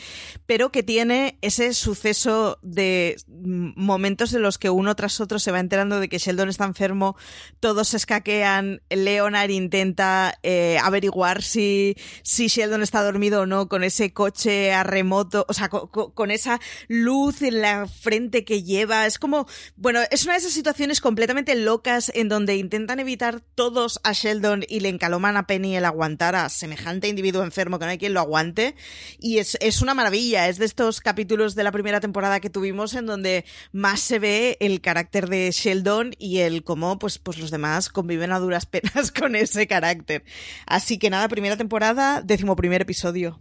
pero 0.47 0.71
que 0.71 0.81
tiene 0.81 1.37
ese 1.41 1.75
suceso 1.75 2.57
de 2.63 3.17
momentos 3.27 4.33
en 4.33 4.41
los 4.41 4.57
que 4.57 4.71
uno 4.71 4.95
tras 4.95 5.21
otro 5.21 5.37
se 5.37 5.51
va 5.51 5.59
enterando 5.59 5.99
de 5.99 6.09
que 6.09 6.17
Sheldon 6.17 6.49
está 6.49 6.65
enfermo, 6.65 7.15
todos 7.59 7.89
se 7.89 7.97
escaquean, 7.97 8.81
Leonard 8.89 9.51
intenta 9.51 10.39
eh, 10.41 10.79
averiguar 10.81 11.43
si, 11.43 11.95
si 12.23 12.47
Sheldon 12.47 12.81
está 12.81 13.03
dormido 13.03 13.41
o 13.41 13.45
no 13.45 13.67
con 13.67 13.83
ese 13.83 14.11
coche 14.11 14.38
a 14.45 14.83
remoto, 14.83 15.45
o 15.47 15.53
sea, 15.53 15.69
co- 15.69 15.89
co- 15.91 16.13
con, 16.13 16.31
esa 16.31 16.59
luz 16.87 17.41
en 17.41 17.61
la 17.61 17.87
frente 17.87 18.43
que 18.45 18.63
lleva. 18.63 19.05
Es 19.05 19.19
como, 19.19 19.47
bueno, 19.75 19.99
es 20.11 20.23
una 20.23 20.33
de 20.33 20.39
esas 20.39 20.53
situaciones 20.53 21.01
completamente 21.01 21.55
locas 21.55 22.11
en 22.15 22.29
donde 22.29 22.55
intentan 22.55 22.99
evitar 22.99 23.41
todos 23.55 23.99
a 24.03 24.13
Sheldon 24.13 24.63
y 24.67 24.79
le 24.79 24.89
encaloman 24.89 25.37
a 25.37 25.47
Penny 25.47 25.75
el 25.75 25.85
aguantar 25.85 26.35
a 26.35 26.49
semejante 26.49 27.07
individuo 27.07 27.43
enfermo 27.43 27.79
que 27.79 27.85
no 27.85 27.91
hay 27.91 27.97
quien 27.97 28.13
lo 28.13 28.19
aguante. 28.19 28.75
Y 29.19 29.39
es, 29.39 29.57
es 29.61 29.81
una 29.81 29.93
maravilla, 29.93 30.47
es 30.47 30.57
de 30.57 30.65
estos 30.65 31.01
capítulos 31.01 31.55
de 31.55 31.63
la 31.63 31.71
primera 31.71 31.99
temporada 31.99 32.39
que 32.39 32.49
tuvimos 32.49 32.93
en 32.93 33.05
donde 33.05 33.45
más 33.71 33.99
se 33.99 34.19
ve 34.19 34.57
el 34.59 34.81
carácter 34.81 35.29
de 35.29 35.51
Sheldon 35.51 36.13
y 36.17 36.39
el 36.39 36.63
cómo 36.63 36.99
pues, 36.99 37.17
pues 37.19 37.37
los 37.37 37.51
demás 37.51 37.89
conviven 37.89 38.31
a 38.31 38.39
duras 38.39 38.65
penas 38.65 39.11
con 39.17 39.35
ese 39.35 39.67
carácter. 39.67 40.23
Así 40.65 40.97
que 40.97 41.09
nada, 41.09 41.27
primera 41.27 41.57
temporada, 41.57 42.21
décimo 42.21 42.55
primer 42.55 42.81
episodio. 42.81 43.39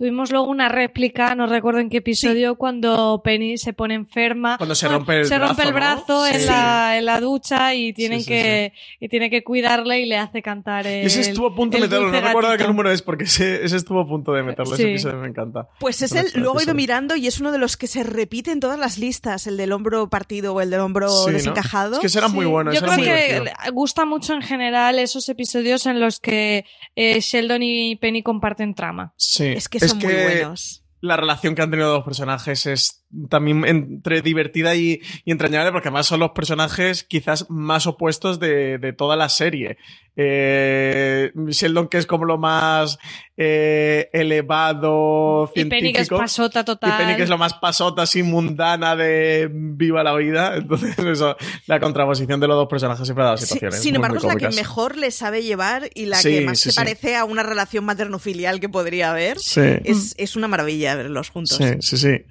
Tuvimos 0.00 0.30
luego 0.32 0.46
una 0.48 0.70
réplica, 0.70 1.34
no 1.34 1.46
recuerdo 1.46 1.78
en 1.80 1.90
qué 1.90 1.98
episodio, 1.98 2.54
cuando 2.54 3.20
Penny 3.22 3.58
se 3.58 3.74
pone 3.74 3.92
enferma. 3.92 4.56
Cuando 4.56 4.74
se 4.74 4.88
rompe 4.88 5.18
el 5.18 5.26
se 5.26 5.38
rompe 5.38 5.62
el 5.62 5.74
brazo, 5.74 6.04
¿no? 6.08 6.20
brazo 6.22 6.26
en, 6.26 6.40
Sí. 6.40 6.46
la, 6.46 6.96
en 6.96 7.04
la 7.04 7.20
ducha 7.20 7.74
y 7.74 7.92
tienen 7.92 8.20
Sí, 8.20 8.24
sí, 8.24 8.30
que 8.30 8.72
y 8.98 9.08
tiene 9.10 9.28
que 9.28 9.44
cuidarle 9.44 10.00
y 10.00 10.06
le 10.06 10.16
hace 10.16 10.40
cantar 10.40 10.86
el, 10.86 11.02
Y 11.02 11.06
ese 11.08 11.20
estuvo 11.20 11.48
a 11.48 11.54
punto 11.54 11.76
de 11.76 11.82
meterlo, 11.82 12.06
no 12.10 12.12
recuerdo 12.18 12.40
qué 12.48 12.56
gatito. 12.56 12.68
número 12.68 12.90
es, 12.90 13.02
porque 13.02 13.24
ese, 13.24 13.62
ese 13.62 13.76
estuvo 13.76 14.00
a 14.00 14.06
punto 14.08 14.32
de 14.32 14.42
meterlo, 14.42 14.74
Sí. 14.74 14.84
ese 14.84 14.90
episodio 14.92 15.16
me 15.18 15.28
encanta. 15.28 15.68
Pues 15.78 16.00
es 16.00 16.12
el, 16.12 16.30
luego 16.40 16.60
he 16.60 16.62
ido 16.62 16.72
mirando 16.72 17.14
y 17.14 17.26
es 17.26 17.38
uno 17.38 17.52
de 17.52 17.58
los 17.58 17.76
que 17.76 17.86
se 17.86 18.02
repite 18.02 18.52
en 18.52 18.60
todas 18.60 18.78
las 18.78 18.96
listas, 18.96 19.46
el 19.46 19.58
del 19.58 19.70
hombro 19.70 20.08
partido 20.08 20.54
o 20.54 20.62
el 20.62 20.70
del 20.70 20.80
hombro 20.80 21.10
Sí, 21.10 21.26
¿no? 21.26 21.32
desencajado. 21.34 21.96
Es 21.96 21.98
que 22.00 22.06
ese 22.06 22.20
era 22.20 22.28
muy 22.28 22.46
bueno, 22.46 22.72
Yo 22.72 22.80
creo 22.80 22.94
muy 22.94 23.02
que 23.04 23.12
divertido. 23.34 23.54
gusta 23.74 24.06
mucho 24.06 24.32
en 24.32 24.40
general 24.40 24.98
esos 24.98 25.28
episodios 25.28 25.84
en 25.84 26.00
los 26.00 26.20
que 26.20 26.64
eh, 26.96 27.20
Sheldon 27.20 27.62
y 27.62 27.96
Penny 27.96 28.22
comparten 28.22 28.74
trama. 28.74 29.12
Sí. 29.18 29.44
Es 29.48 29.68
que 29.68 29.89
son 29.90 29.98
muy 29.98 30.14
buenos. 30.14 30.84
La 31.00 31.16
relación 31.16 31.54
que 31.54 31.62
han 31.62 31.70
tenido 31.70 31.94
los 31.94 32.04
personajes 32.04 32.66
es 32.66 32.99
también 33.28 33.64
entre 33.64 34.22
divertida 34.22 34.74
y, 34.76 35.00
y 35.24 35.32
entrañable, 35.32 35.72
porque 35.72 35.88
además 35.88 36.06
son 36.06 36.20
los 36.20 36.30
personajes 36.30 37.04
quizás 37.04 37.46
más 37.50 37.86
opuestos 37.86 38.38
de, 38.40 38.78
de 38.78 38.92
toda 38.92 39.16
la 39.16 39.28
serie. 39.28 39.78
Eh, 40.16 41.32
Sheldon, 41.48 41.88
que 41.88 41.98
es 41.98 42.06
como 42.06 42.24
lo 42.24 42.36
más 42.36 42.98
eh, 43.36 44.08
elevado, 44.12 45.50
Y 45.54 45.64
Penny 45.64 45.92
que 45.92 46.00
es 46.02 46.08
científico. 46.08 46.18
pasota 46.18 46.64
total. 46.64 46.90
Y 46.90 47.02
Penny 47.02 47.16
que 47.16 47.22
es 47.22 47.28
lo 47.28 47.38
más 47.38 47.54
pasota, 47.54 48.02
así 48.02 48.22
mundana 48.22 48.96
de 48.96 49.48
viva 49.50 50.02
la 50.02 50.14
vida. 50.14 50.56
Entonces, 50.56 50.98
eso, 51.06 51.36
la 51.66 51.80
contraposición 51.80 52.38
de 52.40 52.48
los 52.48 52.56
dos 52.56 52.68
personajes 52.68 53.06
siempre 53.06 53.24
da 53.24 53.36
Sí, 53.36 53.46
situaciones. 53.46 53.80
sin 53.80 53.94
embargo, 53.94 54.16
muy 54.20 54.28
es 54.28 54.34
la 54.42 54.48
que 54.50 54.56
mejor 54.56 54.96
le 54.98 55.10
sabe 55.10 55.42
llevar 55.42 55.88
y 55.94 56.06
la 56.06 56.16
Sí, 56.16 56.30
que 56.30 56.40
más 56.42 56.58
sí, 56.58 56.64
se 56.64 56.70
sí. 56.72 56.76
parece 56.76 57.16
a 57.16 57.24
una 57.24 57.42
relación 57.42 57.84
materno-filial 57.84 58.60
que 58.60 58.68
podría 58.68 59.10
haber. 59.12 59.38
Sí. 59.38 59.62
Es, 59.84 60.14
es 60.18 60.36
una 60.36 60.48
maravilla 60.48 60.96
verlos 60.96 61.30
juntos. 61.30 61.56
Sí, 61.56 61.64
sí, 61.80 61.96
sí. 61.96 62.24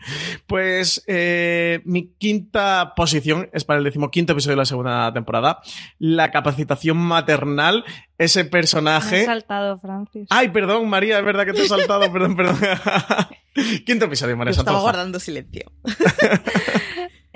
Pues 0.47 0.68
eh, 1.07 1.81
mi 1.85 2.13
quinta 2.17 2.93
posición 2.95 3.49
es 3.53 3.63
para 3.63 3.79
el 3.79 3.83
decimoquinto 3.83 4.33
episodio 4.33 4.53
de 4.53 4.61
la 4.61 4.65
segunda 4.65 5.13
temporada. 5.13 5.59
La 5.97 6.31
capacitación 6.31 6.97
maternal. 6.97 7.83
Ese 8.17 8.43
Me 8.43 8.47
he 8.47 8.51
personaje. 8.51 9.25
saltado, 9.25 9.79
Francis. 9.79 10.27
Ay, 10.29 10.49
perdón, 10.49 10.89
María, 10.89 11.19
es 11.19 11.25
verdad 11.25 11.45
que 11.45 11.53
te 11.53 11.61
he 11.61 11.67
saltado, 11.67 12.11
perdón, 12.11 12.35
perdón. 12.35 12.57
Quinto 13.85 14.05
episodio, 14.05 14.35
María 14.37 14.53
Yo 14.53 14.61
estaba 14.61 14.79
guardando 14.81 15.19
silencio. 15.19 15.71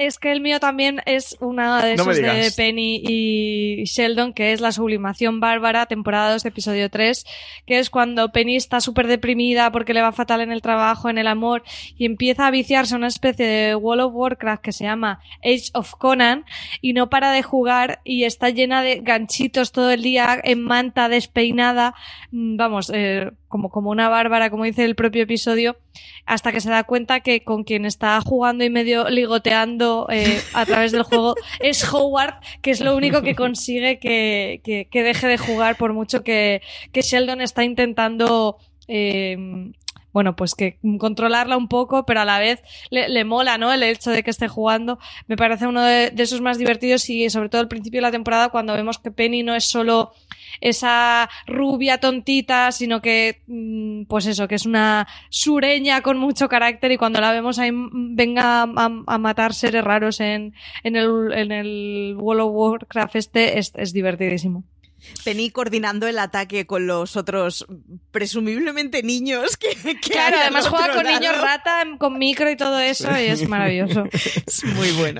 Es 0.05 0.19
que 0.19 0.31
el 0.31 0.41
mío 0.41 0.59
también 0.59 1.01
es 1.05 1.37
una 1.39 1.81
de 1.81 1.95
No 1.95 2.03
esos 2.03 2.17
de. 2.17 2.51
Penny 2.55 3.01
y 3.03 3.83
Sheldon, 3.85 4.33
que 4.33 4.51
es 4.51 4.61
la 4.61 4.71
sublimación 4.71 5.39
bárbara, 5.39 5.85
temporada 5.85 6.33
2, 6.33 6.45
episodio 6.45 6.89
3, 6.89 7.25
que 7.65 7.79
es 7.79 7.89
cuando 7.89 8.31
Penny 8.31 8.55
está 8.55 8.81
súper 8.81 9.07
deprimida 9.07 9.71
porque 9.71 9.93
le 9.93 10.01
va 10.01 10.11
fatal 10.11 10.41
en 10.41 10.51
el 10.51 10.61
trabajo, 10.61 11.09
en 11.09 11.17
el 11.17 11.27
amor, 11.27 11.63
y 11.97 12.05
empieza 12.05 12.47
a 12.47 12.51
viciarse 12.51 12.95
a 12.95 12.97
una 12.97 13.07
especie 13.07 13.45
de 13.45 13.75
World 13.75 14.03
of 14.03 14.13
Warcraft 14.15 14.61
que 14.61 14.71
se 14.71 14.83
llama 14.83 15.21
Age 15.43 15.69
of 15.73 15.95
Conan, 15.95 16.45
y 16.81 16.93
no 16.93 17.09
para 17.09 17.31
de 17.31 17.43
jugar 17.43 18.01
y 18.03 18.25
está 18.25 18.49
llena 18.49 18.81
de 18.81 18.99
ganchitos 19.01 19.71
todo 19.71 19.91
el 19.91 20.01
día, 20.01 20.39
en 20.43 20.61
manta, 20.61 21.09
despeinada, 21.09 21.95
mm, 22.31 22.57
vamos, 22.57 22.91
eh, 22.93 23.31
como, 23.53 23.69
como 23.69 23.91
una 23.91 24.09
bárbara, 24.09 24.49
como 24.49 24.63
dice 24.63 24.83
el 24.83 24.95
propio 24.95 25.21
episodio, 25.21 25.77
hasta 26.25 26.51
que 26.51 26.59
se 26.59 26.71
da 26.71 26.85
cuenta 26.85 27.19
que 27.19 27.43
con 27.43 27.63
quien 27.63 27.85
está 27.85 28.19
jugando 28.21 28.63
y 28.63 28.71
medio 28.71 29.07
ligoteando 29.11 30.07
eh, 30.09 30.41
a 30.55 30.65
través 30.65 30.91
del 30.91 31.03
juego 31.03 31.35
es 31.59 31.93
Howard, 31.93 32.33
que 32.63 32.71
es 32.71 32.81
lo 32.81 32.95
único 32.95 33.21
que 33.21 33.35
consigue 33.35 33.99
que, 33.99 34.59
que- 34.63 34.87
que 34.89 35.03
deje 35.03 35.27
de 35.27 35.37
jugar 35.37 35.75
por 35.77 35.93
mucho 35.93 36.23
que, 36.23 36.63
que 36.91 37.01
Sheldon 37.03 37.41
está 37.41 37.63
intentando... 37.63 38.57
eh, 38.87 39.37
bueno, 40.13 40.35
pues 40.35 40.55
que 40.55 40.77
controlarla 40.99 41.57
un 41.57 41.67
poco, 41.67 42.05
pero 42.05 42.21
a 42.21 42.25
la 42.25 42.39
vez 42.39 42.61
le, 42.91 43.09
le 43.09 43.25
mola, 43.25 43.57
¿no? 43.57 43.73
El 43.73 43.83
hecho 43.83 44.11
de 44.11 44.23
que 44.23 44.29
esté 44.29 44.47
jugando. 44.47 44.99
Me 45.27 45.35
parece 45.35 45.67
uno 45.67 45.81
de, 45.83 46.13
esos 46.17 46.41
más 46.41 46.57
divertidos 46.57 47.09
y 47.09 47.29
sobre 47.29 47.49
todo 47.49 47.61
al 47.61 47.67
principio 47.67 47.97
de 47.97 48.03
la 48.03 48.11
temporada 48.11 48.49
cuando 48.49 48.73
vemos 48.73 48.99
que 48.99 49.11
Penny 49.11 49.43
no 49.43 49.55
es 49.55 49.65
solo 49.65 50.13
esa 50.61 51.29
rubia 51.47 51.99
tontita, 51.99 52.71
sino 52.71 53.01
que, 53.01 53.41
mm, 53.47 54.03
pues 54.03 54.27
eso, 54.27 54.47
que 54.47 54.55
es 54.55 54.65
una 54.65 55.07
sureña 55.29 56.01
con 56.01 56.17
mucho 56.17 56.47
carácter 56.47 56.91
y 56.91 56.97
cuando 56.97 57.19
la 57.19 57.31
vemos 57.31 57.59
ahí 57.59 57.71
mm, 57.71 58.15
venga 58.15 58.61
a 58.63 59.17
matar 59.17 59.53
seres 59.53 59.83
raros 59.83 60.19
en, 60.19 60.53
en, 60.83 60.95
el, 60.95 61.31
en 61.33 61.51
el 61.51 62.15
World 62.17 62.43
of 62.43 62.51
Warcraft 62.53 63.15
este, 63.15 63.59
es, 63.59 63.73
es 63.75 63.93
divertidísimo. 63.93 64.63
Penny 65.23 65.49
coordinando 65.49 66.07
el 66.07 66.19
ataque 66.19 66.65
con 66.65 66.87
los 66.87 67.15
otros, 67.15 67.65
presumiblemente 68.11 69.03
niños 69.03 69.57
que, 69.57 69.75
que 69.75 69.99
Claro, 69.99 70.37
además 70.39 70.67
juega 70.67 70.93
con 70.93 71.03
lado. 71.03 71.19
niños 71.19 71.41
rata, 71.41 71.83
con 71.97 72.17
micro 72.17 72.49
y 72.49 72.55
todo 72.55 72.79
eso 72.79 73.09
y 73.17 73.25
es 73.25 73.47
maravilloso. 73.47 74.05
Es 74.45 74.63
muy 74.65 74.91
bueno. 74.91 75.19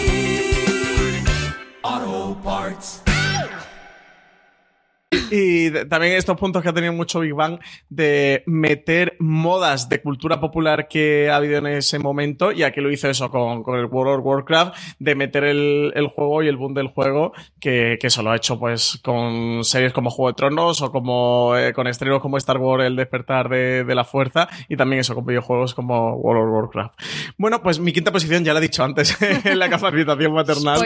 Y 5.29 5.71
también 5.89 6.13
estos 6.13 6.37
puntos 6.37 6.63
que 6.63 6.69
ha 6.69 6.73
tenido 6.73 6.93
mucho 6.93 7.19
Big 7.19 7.33
Bang 7.33 7.59
de 7.89 8.43
meter 8.45 9.17
modas 9.19 9.89
de 9.89 10.01
cultura 10.01 10.39
popular 10.39 10.87
que 10.87 11.29
ha 11.29 11.35
habido 11.35 11.57
en 11.57 11.67
ese 11.67 11.99
momento, 11.99 12.51
y 12.51 12.63
aquí 12.63 12.79
lo 12.79 12.91
hizo 12.91 13.09
eso 13.09 13.29
con, 13.29 13.63
el 13.75 13.85
World 13.85 14.19
of 14.19 14.25
Warcraft, 14.25 14.77
de 14.99 15.15
meter 15.15 15.43
el, 15.43 16.07
juego 16.15 16.43
y 16.43 16.47
el 16.47 16.55
boom 16.55 16.73
del 16.73 16.87
juego, 16.87 17.33
que, 17.59 17.97
que 17.99 18.07
eso 18.07 18.23
lo 18.23 18.31
ha 18.31 18.37
hecho 18.37 18.57
pues 18.57 18.99
con 19.03 19.63
series 19.63 19.91
como 19.91 20.09
Juego 20.09 20.29
de 20.29 20.35
Tronos 20.35 20.81
o 20.81 20.91
como 20.91 21.57
eh, 21.57 21.73
con 21.73 21.87
estrenos 21.87 22.21
como 22.21 22.37
Star 22.37 22.57
Wars 22.57 22.85
El 22.85 22.95
Despertar 22.95 23.49
de, 23.49 23.83
la 23.93 24.05
Fuerza, 24.05 24.47
y 24.69 24.77
también 24.77 25.01
eso 25.01 25.13
con 25.13 25.25
videojuegos 25.25 25.73
como 25.73 26.13
World 26.15 26.43
of 26.43 26.55
Warcraft. 26.55 26.93
Bueno, 27.37 27.61
pues 27.61 27.79
mi 27.79 27.91
quinta 27.91 28.11
posición 28.11 28.45
ya 28.45 28.53
la 28.53 28.59
he 28.59 28.63
dicho 28.63 28.83
antes, 28.83 29.17
en 29.45 29.59
la 29.59 29.69
capacitación 29.69 30.33
maternal. 30.33 30.79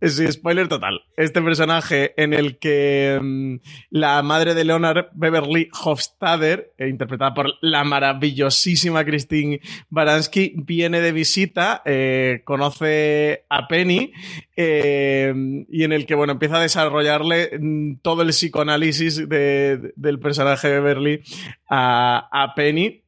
Sí, 0.00 0.30
spoiler 0.30 0.68
total. 0.68 1.00
Este 1.16 1.42
personaje 1.42 2.14
en 2.22 2.32
el 2.32 2.58
que 2.58 3.18
mm, 3.20 3.56
la 3.90 4.22
madre 4.22 4.54
de 4.54 4.64
Leonard, 4.64 5.06
Beverly 5.12 5.68
Hofstadter, 5.82 6.72
eh, 6.78 6.88
interpretada 6.88 7.34
por 7.34 7.54
la 7.62 7.82
maravillosísima 7.82 9.04
Christine 9.04 9.60
Baranski, 9.90 10.52
viene 10.56 11.00
de 11.00 11.10
visita, 11.10 11.82
eh, 11.84 12.42
conoce 12.44 13.44
a 13.48 13.66
Penny 13.66 14.12
eh, 14.56 15.34
y 15.68 15.82
en 15.82 15.92
el 15.92 16.06
que, 16.06 16.14
bueno, 16.14 16.32
empieza 16.34 16.58
a 16.58 16.62
desarrollarle 16.62 17.58
mm, 17.60 17.96
todo 18.00 18.22
el 18.22 18.28
psicoanálisis 18.28 19.28
de- 19.28 19.92
del 19.96 20.20
personaje 20.20 20.68
de 20.68 20.80
Beverly 20.80 21.22
a 21.68 22.52
Penny. 22.54 23.02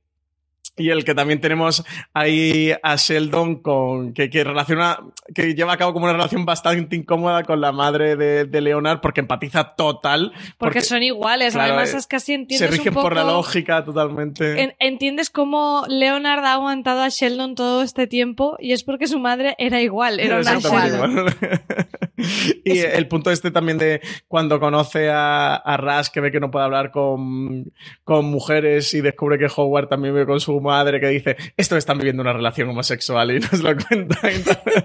Y 0.80 0.90
el 0.90 1.04
que 1.04 1.14
también 1.14 1.40
tenemos 1.40 1.84
ahí 2.14 2.72
a 2.82 2.96
Sheldon 2.96 3.56
con 3.56 4.12
que, 4.14 4.30
que 4.30 4.44
relaciona, 4.44 4.98
que 5.34 5.54
lleva 5.54 5.74
a 5.74 5.76
cabo 5.76 5.92
como 5.92 6.04
una 6.06 6.12
relación 6.14 6.44
bastante 6.44 6.96
incómoda 6.96 7.42
con 7.44 7.60
la 7.60 7.72
madre 7.72 8.16
de, 8.16 8.44
de 8.46 8.60
Leonard 8.60 9.00
porque 9.00 9.20
empatiza 9.20 9.74
total. 9.76 10.32
Porque, 10.58 10.80
son 10.80 11.02
iguales, 11.02 11.54
claro, 11.54 11.74
además 11.74 11.94
eh, 11.94 11.98
es 11.98 12.06
que 12.06 12.16
así 12.16 12.26
se 12.26 12.34
entiendes 12.34 12.70
rigen 12.70 12.88
un 12.88 12.94
poco... 12.94 13.08
por 13.08 13.16
la 13.16 13.24
lógica 13.24 13.84
totalmente. 13.84 14.62
En- 14.62 14.74
entiendes 14.78 15.30
cómo 15.30 15.84
Leonard 15.88 16.44
ha 16.44 16.54
aguantado 16.54 17.02
a 17.02 17.08
Sheldon 17.08 17.54
todo 17.54 17.82
este 17.82 18.06
tiempo 18.06 18.56
y 18.58 18.72
es 18.72 18.82
porque 18.82 19.06
su 19.06 19.18
madre 19.18 19.54
era 19.58 19.80
igual, 19.80 20.18
era 20.20 20.40
una 20.40 20.58
Sheldon. 20.58 21.10
igual. 21.12 21.36
y 22.64 22.78
el 22.78 23.08
punto 23.08 23.30
este 23.30 23.50
también 23.50 23.78
de 23.78 24.00
cuando 24.28 24.60
conoce 24.60 25.10
a, 25.10 25.54
a 25.54 25.76
Rush, 25.76 26.08
que 26.12 26.20
ve 26.20 26.30
que 26.30 26.40
no 26.40 26.50
puede 26.50 26.64
hablar 26.64 26.90
con, 26.90 27.72
con, 28.04 28.26
mujeres 28.26 28.92
y 28.94 29.00
descubre 29.00 29.38
que 29.38 29.46
Howard 29.54 29.88
también 29.88 30.14
vive 30.14 30.26
con 30.26 30.40
su 30.40 30.60
madre, 30.60 31.00
que 31.00 31.08
dice, 31.08 31.36
estos 31.56 31.78
están 31.78 31.98
viviendo 31.98 32.22
una 32.22 32.32
relación 32.32 32.68
homosexual 32.68 33.30
y 33.30 33.40
nos 33.52 33.62
lo 33.62 33.76
cuentan, 33.76 34.32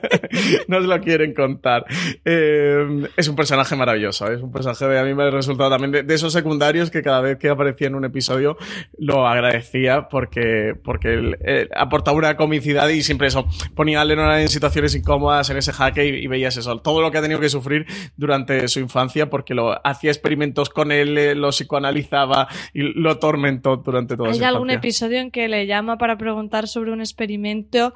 nos 0.67 0.83
lo 0.85 0.99
quieren 1.01 1.33
contar. 1.33 1.85
Eh, 2.23 3.07
es 3.15 3.27
un 3.27 3.35
personaje 3.35 3.75
maravilloso, 3.75 4.31
es 4.31 4.41
un 4.41 4.51
personaje 4.51 4.87
de 4.87 4.99
a 4.99 5.03
mí 5.03 5.13
me 5.13 5.23
ha 5.23 5.29
resultado 5.29 5.69
también 5.69 6.07
de, 6.07 6.15
esos 6.15 6.31
secundarios 6.31 6.89
que 6.91 7.01
cada 7.01 7.21
vez 7.21 7.37
que 7.37 7.49
aparecía 7.49 7.87
en 7.87 7.95
un 7.95 8.05
episodio 8.05 8.57
lo 8.97 9.27
agradecía 9.27 10.07
porque, 10.09 10.73
porque 10.83 11.67
aportaba 11.75 12.17
una 12.17 12.37
comicidad 12.37 12.87
y 12.89 13.03
siempre 13.03 13.27
eso, 13.27 13.45
ponía 13.75 14.01
a 14.01 14.05
Lennon 14.05 14.31
en 14.31 14.47
situaciones 14.47 14.95
incómodas 14.95 15.49
en 15.49 15.57
ese 15.57 15.73
jaque 15.73 16.05
y, 16.05 16.23
y 16.23 16.27
veías 16.27 16.55
eso, 16.55 16.79
todo 16.79 17.01
lo 17.01 17.11
que 17.11 17.21
tenido 17.25 17.39
que 17.39 17.49
sufrir 17.49 17.85
durante 18.15 18.67
su 18.67 18.79
infancia 18.79 19.29
porque 19.29 19.53
lo 19.53 19.75
hacía 19.85 20.11
experimentos 20.11 20.69
con 20.69 20.91
él, 20.91 21.17
eh, 21.17 21.35
lo 21.35 21.49
psicoanalizaba 21.51 22.47
y 22.73 22.81
lo 22.81 23.11
atormentó 23.11 23.77
durante 23.77 24.13
Hay 24.13 24.17
su 24.17 24.23
infancia. 24.25 24.47
algún 24.47 24.69
episodio 24.69 25.19
en 25.19 25.31
que 25.31 25.47
le 25.47 25.67
llama 25.67 25.97
para 25.97 26.17
preguntar 26.17 26.67
sobre 26.67 26.91
un 26.91 27.01
experimento 27.01 27.93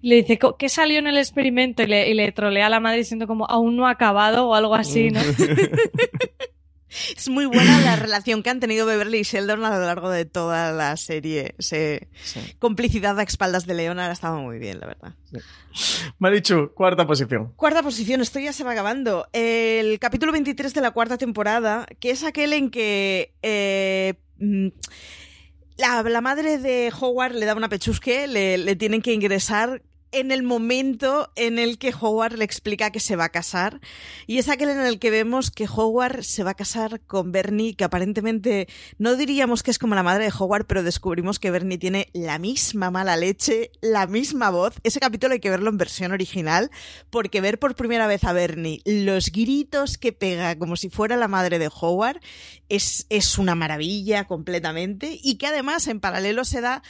y 0.00 0.08
le 0.08 0.16
dice, 0.16 0.38
¿qué 0.58 0.68
salió 0.68 0.98
en 0.98 1.06
el 1.06 1.16
experimento? 1.16 1.82
Y 1.82 1.86
le, 1.86 2.10
y 2.10 2.14
le 2.14 2.30
trolea 2.32 2.66
a 2.66 2.70
la 2.70 2.80
madre 2.80 2.98
diciendo 2.98 3.26
como, 3.26 3.46
aún 3.46 3.76
no 3.76 3.86
ha 3.86 3.90
acabado 3.90 4.48
o 4.48 4.54
algo 4.54 4.74
así, 4.74 5.10
¿no? 5.10 5.20
Es 7.16 7.28
muy 7.28 7.46
buena 7.46 7.80
la 7.80 7.96
relación 7.96 8.42
que 8.42 8.50
han 8.50 8.60
tenido 8.60 8.86
Beverly 8.86 9.18
y 9.18 9.22
Sheldon 9.22 9.64
a 9.64 9.70
lo 9.70 9.84
largo 9.84 10.10
de 10.10 10.24
toda 10.24 10.72
la 10.72 10.96
serie. 10.96 11.54
Se... 11.58 12.08
Sí. 12.22 12.40
Complicidad 12.58 13.18
a 13.18 13.22
espaldas 13.22 13.66
de 13.66 13.74
Leonard 13.74 14.10
ha 14.10 14.12
estado 14.12 14.38
muy 14.38 14.58
bien, 14.58 14.80
la 14.80 14.86
verdad. 14.86 15.14
Sí. 15.30 15.38
Marichu, 16.18 16.72
cuarta 16.74 17.06
posición. 17.06 17.52
Cuarta 17.56 17.82
posición, 17.82 18.20
esto 18.20 18.38
ya 18.38 18.52
se 18.52 18.64
va 18.64 18.72
acabando. 18.72 19.26
El 19.32 19.98
capítulo 19.98 20.32
23 20.32 20.74
de 20.74 20.80
la 20.80 20.90
cuarta 20.90 21.18
temporada, 21.18 21.86
que 22.00 22.10
es 22.10 22.24
aquel 22.24 22.52
en 22.52 22.70
que... 22.70 23.34
Eh, 23.42 24.14
la, 25.78 26.02
la, 26.02 26.20
madre 26.20 26.58
de 26.58 26.92
Howard 27.00 27.34
le 27.34 27.46
da 27.46 27.54
una 27.54 27.68
pechusque, 27.68 28.26
le, 28.26 28.58
le 28.58 28.76
tienen 28.76 29.02
que 29.02 29.12
ingresar 29.12 29.82
en 30.12 30.30
el 30.30 30.42
momento 30.42 31.32
en 31.36 31.58
el 31.58 31.78
que 31.78 31.92
Howard 31.98 32.34
le 32.34 32.44
explica 32.44 32.90
que 32.90 33.00
se 33.00 33.16
va 33.16 33.24
a 33.24 33.28
casar. 33.30 33.80
Y 34.26 34.38
es 34.38 34.48
aquel 34.48 34.70
en 34.70 34.80
el 34.80 34.98
que 34.98 35.10
vemos 35.10 35.50
que 35.50 35.66
Howard 35.66 36.22
se 36.22 36.44
va 36.44 36.52
a 36.52 36.54
casar 36.54 37.00
con 37.00 37.32
Bernie, 37.32 37.74
que 37.74 37.84
aparentemente 37.84 38.68
no 38.98 39.16
diríamos 39.16 39.62
que 39.62 39.70
es 39.70 39.78
como 39.78 39.94
la 39.94 40.02
madre 40.02 40.24
de 40.24 40.32
Howard, 40.38 40.66
pero 40.66 40.82
descubrimos 40.82 41.38
que 41.38 41.50
Bernie 41.50 41.78
tiene 41.78 42.08
la 42.12 42.38
misma 42.38 42.90
mala 42.90 43.16
leche, 43.16 43.70
la 43.80 44.06
misma 44.06 44.50
voz. 44.50 44.74
Ese 44.82 45.00
capítulo 45.00 45.34
hay 45.34 45.40
que 45.40 45.50
verlo 45.50 45.70
en 45.70 45.78
versión 45.78 46.12
original, 46.12 46.70
porque 47.10 47.40
ver 47.40 47.58
por 47.58 47.74
primera 47.74 48.06
vez 48.06 48.24
a 48.24 48.32
Bernie 48.32 48.82
los 48.84 49.32
gritos 49.32 49.98
que 49.98 50.12
pega 50.12 50.58
como 50.58 50.76
si 50.76 50.90
fuera 50.90 51.16
la 51.16 51.28
madre 51.28 51.58
de 51.58 51.70
Howard 51.80 52.20
es, 52.68 53.06
es 53.08 53.38
una 53.38 53.54
maravilla 53.54 54.26
completamente. 54.26 55.18
Y 55.22 55.36
que 55.36 55.46
además 55.46 55.86
en 55.88 56.00
paralelo 56.00 56.44
se 56.44 56.60
da 56.60 56.82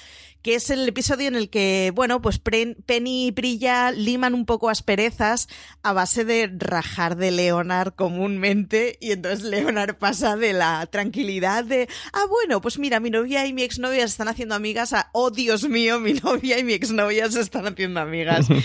que 0.43 0.57
es 0.57 0.70
el 0.70 0.86
episodio 0.88 1.28
en 1.28 1.36
el 1.36 1.51
que, 1.51 1.93
bueno, 1.95 2.20
pues 2.20 2.38
Penny 2.38 3.26
y 3.26 3.30
Brilla 3.30 3.93
liman 3.93 4.34
un 4.34 4.45
poco 4.45 4.68
asperezas 4.68 5.49
a 5.82 5.93
base 5.93 6.24
de 6.24 6.51
rajar 6.53 7.16
de 7.16 7.30
Leonard 7.30 7.95
comúnmente 7.95 8.99
y 9.01 9.12
entonces 9.12 9.45
Leonard 9.45 9.97
pasa 9.97 10.36
de 10.36 10.53
la 10.53 10.86
tranquilidad 10.86 11.64
de, 11.64 11.88
ah, 12.12 12.26
bueno, 12.28 12.61
pues 12.61 12.78
mira, 12.78 13.01
mi 13.01 13.11
novia 13.11 13.47
y 13.47 13.53
mi 13.53 13.62
exnovia 13.62 14.01
se 14.01 14.12
están 14.12 14.28
haciendo 14.28 14.55
amigas 14.55 14.93
a, 14.93 15.11
oh, 15.12 15.30
Dios 15.30 15.68
mío, 15.68 16.01
mi 16.01 16.12
novia 16.24 16.59
y 16.59 16.64
mi 16.64 16.72
exnovia 16.72 17.30
se 17.30 17.40
están 17.40 17.66
haciendo 17.66 18.01
amigas. 18.01 18.47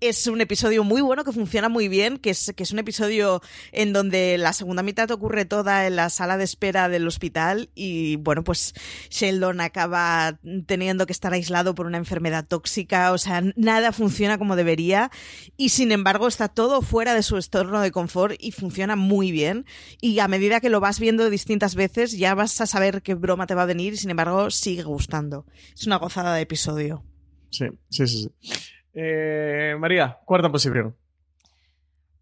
es 0.00 0.26
un 0.26 0.40
episodio 0.40 0.82
muy 0.82 1.02
bueno 1.02 1.24
que 1.24 1.32
funciona 1.32 1.68
muy 1.68 1.88
bien, 1.88 2.16
que 2.16 2.30
es, 2.30 2.52
que 2.56 2.62
es 2.62 2.72
un 2.72 2.78
episodio 2.78 3.42
en 3.72 3.92
donde 3.92 4.38
la 4.38 4.52
segunda 4.52 4.82
mitad 4.82 5.10
ocurre 5.10 5.44
toda 5.44 5.86
en 5.86 5.96
la 5.96 6.08
sala 6.08 6.38
de 6.38 6.44
espera 6.44 6.88
del 6.88 7.06
hospital 7.06 7.70
y 7.74 8.16
bueno, 8.16 8.42
pues 8.42 8.74
Sheldon 9.10 9.60
acaba 9.60 10.38
teniendo 10.66 11.06
que 11.06 11.12
estar 11.20 11.34
aislado 11.34 11.74
por 11.74 11.84
una 11.84 11.98
enfermedad 11.98 12.46
tóxica, 12.48 13.12
o 13.12 13.18
sea, 13.18 13.42
nada 13.54 13.92
funciona 13.92 14.38
como 14.38 14.56
debería 14.56 15.10
y 15.58 15.68
sin 15.68 15.92
embargo 15.92 16.26
está 16.26 16.48
todo 16.48 16.80
fuera 16.80 17.14
de 17.14 17.22
su 17.22 17.36
entorno 17.36 17.82
de 17.82 17.90
confort 17.90 18.36
y 18.38 18.52
funciona 18.52 18.96
muy 18.96 19.30
bien 19.30 19.66
y 20.00 20.18
a 20.20 20.28
medida 20.28 20.60
que 20.60 20.70
lo 20.70 20.80
vas 20.80 20.98
viendo 20.98 21.28
distintas 21.28 21.74
veces 21.74 22.16
ya 22.16 22.34
vas 22.34 22.58
a 22.62 22.66
saber 22.66 23.02
qué 23.02 23.12
broma 23.12 23.46
te 23.46 23.54
va 23.54 23.64
a 23.64 23.66
venir 23.66 23.92
y 23.92 23.96
sin 23.98 24.08
embargo 24.08 24.50
sigue 24.50 24.82
gustando. 24.82 25.44
Es 25.74 25.86
una 25.86 25.98
gozada 25.98 26.34
de 26.34 26.40
episodio. 26.40 27.04
Sí, 27.50 27.66
sí, 27.90 28.06
sí. 28.06 28.30
sí. 28.40 28.52
Eh, 28.94 29.76
María, 29.78 30.18
cuarta 30.24 30.50
posición. 30.50 30.96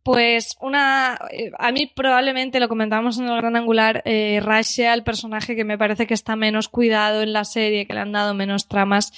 Pues 0.09 0.57
una. 0.63 1.19
A 1.59 1.71
mí 1.71 1.85
probablemente 1.85 2.61
lo 2.61 2.69
comentamos 2.71 3.19
en 3.19 3.29
el 3.29 3.37
gran 3.37 3.57
angular. 3.57 4.01
Eh, 4.07 4.41
Rash 4.43 4.65
sea 4.65 4.95
el 4.95 5.03
personaje 5.03 5.55
que 5.55 5.65
me 5.65 5.77
parece 5.77 6.07
que 6.07 6.15
está 6.15 6.35
menos 6.35 6.71
cuidado 6.71 7.21
en 7.21 7.35
la 7.35 7.45
serie, 7.45 7.87
que 7.87 7.93
le 7.93 8.01
han 8.01 8.13
dado 8.13 8.33
menos 8.33 8.69
tramas. 8.69 9.13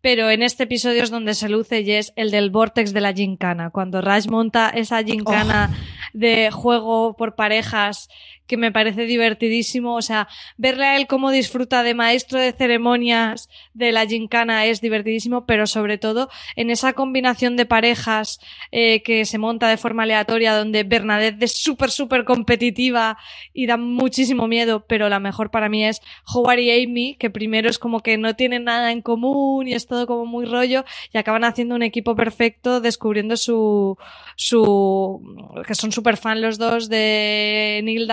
Pero 0.00 0.30
en 0.30 0.42
este 0.42 0.62
episodio 0.62 1.02
es 1.02 1.10
donde 1.10 1.34
se 1.34 1.50
luce 1.50 1.82
y 1.82 1.92
es 1.92 2.14
el 2.16 2.30
del 2.30 2.48
vortex 2.48 2.94
de 2.94 3.02
la 3.02 3.12
gincana. 3.12 3.68
Cuando 3.68 4.00
Rash 4.00 4.26
monta 4.28 4.70
esa 4.70 5.02
gincana 5.02 5.70
oh. 5.70 6.08
de 6.14 6.50
juego 6.50 7.14
por 7.14 7.34
parejas 7.34 8.08
que 8.46 8.56
me 8.56 8.72
parece 8.72 9.04
divertidísimo. 9.04 9.94
O 9.96 10.02
sea, 10.02 10.28
verle 10.56 10.84
a 10.84 10.96
él 10.96 11.06
cómo 11.06 11.30
disfruta 11.30 11.82
de 11.82 11.94
maestro 11.94 12.38
de 12.38 12.52
ceremonias 12.52 13.48
de 13.74 13.92
la 13.92 14.06
gincana 14.06 14.66
es 14.66 14.80
divertidísimo, 14.80 15.46
pero 15.46 15.66
sobre 15.66 15.98
todo 15.98 16.28
en 16.56 16.70
esa 16.70 16.92
combinación 16.92 17.56
de 17.56 17.66
parejas 17.66 18.40
eh, 18.70 19.02
que 19.02 19.24
se 19.24 19.38
monta 19.38 19.68
de 19.68 19.76
forma 19.76 20.02
aleatoria, 20.02 20.56
donde 20.56 20.84
Bernadette 20.84 21.42
es 21.42 21.56
súper, 21.56 21.90
súper 21.90 22.24
competitiva 22.24 23.18
y 23.52 23.66
da 23.66 23.76
muchísimo 23.76 24.48
miedo, 24.48 24.84
pero 24.86 25.08
la 25.08 25.20
mejor 25.20 25.50
para 25.50 25.68
mí 25.68 25.84
es 25.84 26.00
Howard 26.32 26.58
y 26.58 26.84
Amy, 26.84 27.16
que 27.16 27.30
primero 27.30 27.68
es 27.68 27.78
como 27.78 28.00
que 28.00 28.18
no 28.18 28.34
tienen 28.36 28.64
nada 28.64 28.92
en 28.92 29.02
común 29.02 29.68
y 29.68 29.74
es 29.74 29.86
todo 29.86 30.06
como 30.06 30.26
muy 30.26 30.46
rollo 30.46 30.84
y 31.12 31.18
acaban 31.18 31.44
haciendo 31.44 31.74
un 31.74 31.82
equipo 31.82 32.14
perfecto 32.16 32.80
descubriendo 32.80 33.36
su, 33.36 33.96
su, 34.36 35.20
que 35.66 35.74
son 35.74 35.92
súper 35.92 36.16
fan 36.16 36.40
los 36.40 36.58
dos 36.58 36.88
de 36.88 37.80
Neil 37.84 38.06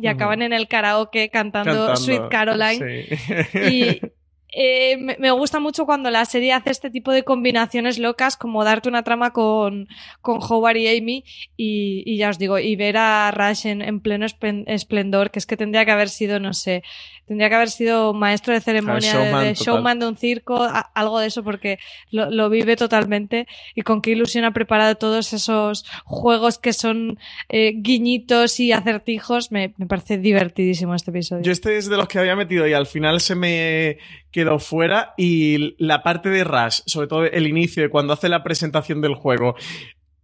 Y 0.00 0.06
acaban 0.06 0.42
en 0.42 0.52
el 0.52 0.68
karaoke 0.68 1.30
cantando, 1.30 1.72
cantando 1.72 1.96
Sweet 1.96 2.28
Caroline. 2.28 3.06
Sí. 3.06 3.58
Y 3.58 4.00
eh, 4.56 4.96
me, 4.98 5.16
me, 5.18 5.30
gusta 5.32 5.58
mucho 5.58 5.84
cuando 5.84 6.10
la 6.10 6.24
serie 6.24 6.52
hace 6.52 6.70
este 6.70 6.90
tipo 6.90 7.10
de 7.10 7.24
combinaciones 7.24 7.98
locas, 7.98 8.36
como 8.36 8.62
darte 8.64 8.88
una 8.88 9.02
trama 9.02 9.32
con, 9.32 9.88
con 10.20 10.38
Howard 10.40 10.76
y 10.76 10.96
Amy, 10.96 11.24
y, 11.56 12.02
y 12.06 12.16
ya 12.18 12.30
os 12.30 12.38
digo, 12.38 12.58
y 12.58 12.76
ver 12.76 12.96
a 12.96 13.30
Rush 13.32 13.66
en, 13.66 13.82
en 13.82 14.00
pleno 14.00 14.26
esplendor, 14.26 15.30
que 15.30 15.40
es 15.40 15.46
que 15.46 15.56
tendría 15.56 15.84
que 15.84 15.90
haber 15.90 16.08
sido, 16.08 16.38
no 16.38 16.52
sé, 16.52 16.84
tendría 17.26 17.48
que 17.48 17.54
haber 17.54 17.70
sido 17.70 18.12
maestro 18.14 18.54
de 18.54 18.60
ceremonia, 18.60 19.12
showman, 19.12 19.44
de, 19.44 19.54
showman 19.54 19.98
de 19.98 20.06
un 20.06 20.16
circo, 20.16 20.62
a, 20.62 20.80
algo 20.94 21.18
de 21.18 21.26
eso, 21.26 21.42
porque 21.42 21.78
lo, 22.10 22.30
lo, 22.30 22.50
vive 22.50 22.76
totalmente 22.76 23.46
y 23.74 23.82
con 23.82 24.02
qué 24.02 24.10
ilusión 24.10 24.44
ha 24.44 24.52
preparado 24.52 24.94
todos 24.96 25.32
esos 25.32 25.84
juegos 26.04 26.58
que 26.58 26.72
son 26.72 27.18
eh, 27.48 27.72
guiñitos 27.76 28.60
y 28.60 28.72
acertijos. 28.72 29.50
Me, 29.50 29.74
me, 29.76 29.86
parece 29.86 30.18
divertidísimo 30.18 30.94
este 30.94 31.10
episodio. 31.10 31.42
Yo 31.42 31.52
este 31.52 31.76
es 31.76 31.88
de 31.88 31.96
los 31.96 32.08
que 32.08 32.18
había 32.18 32.36
metido 32.36 32.66
y 32.66 32.72
al 32.72 32.86
final 32.86 33.20
se 33.20 33.34
me 33.34 33.98
quedó 34.34 34.58
fuera 34.58 35.14
y 35.16 35.76
la 35.78 36.02
parte 36.02 36.28
de 36.28 36.42
Rush, 36.42 36.80
sobre 36.86 37.06
todo 37.06 37.24
el 37.24 37.46
inicio 37.46 37.88
cuando 37.88 38.12
hace 38.12 38.28
la 38.28 38.42
presentación 38.42 39.00
del 39.00 39.14
juego, 39.14 39.54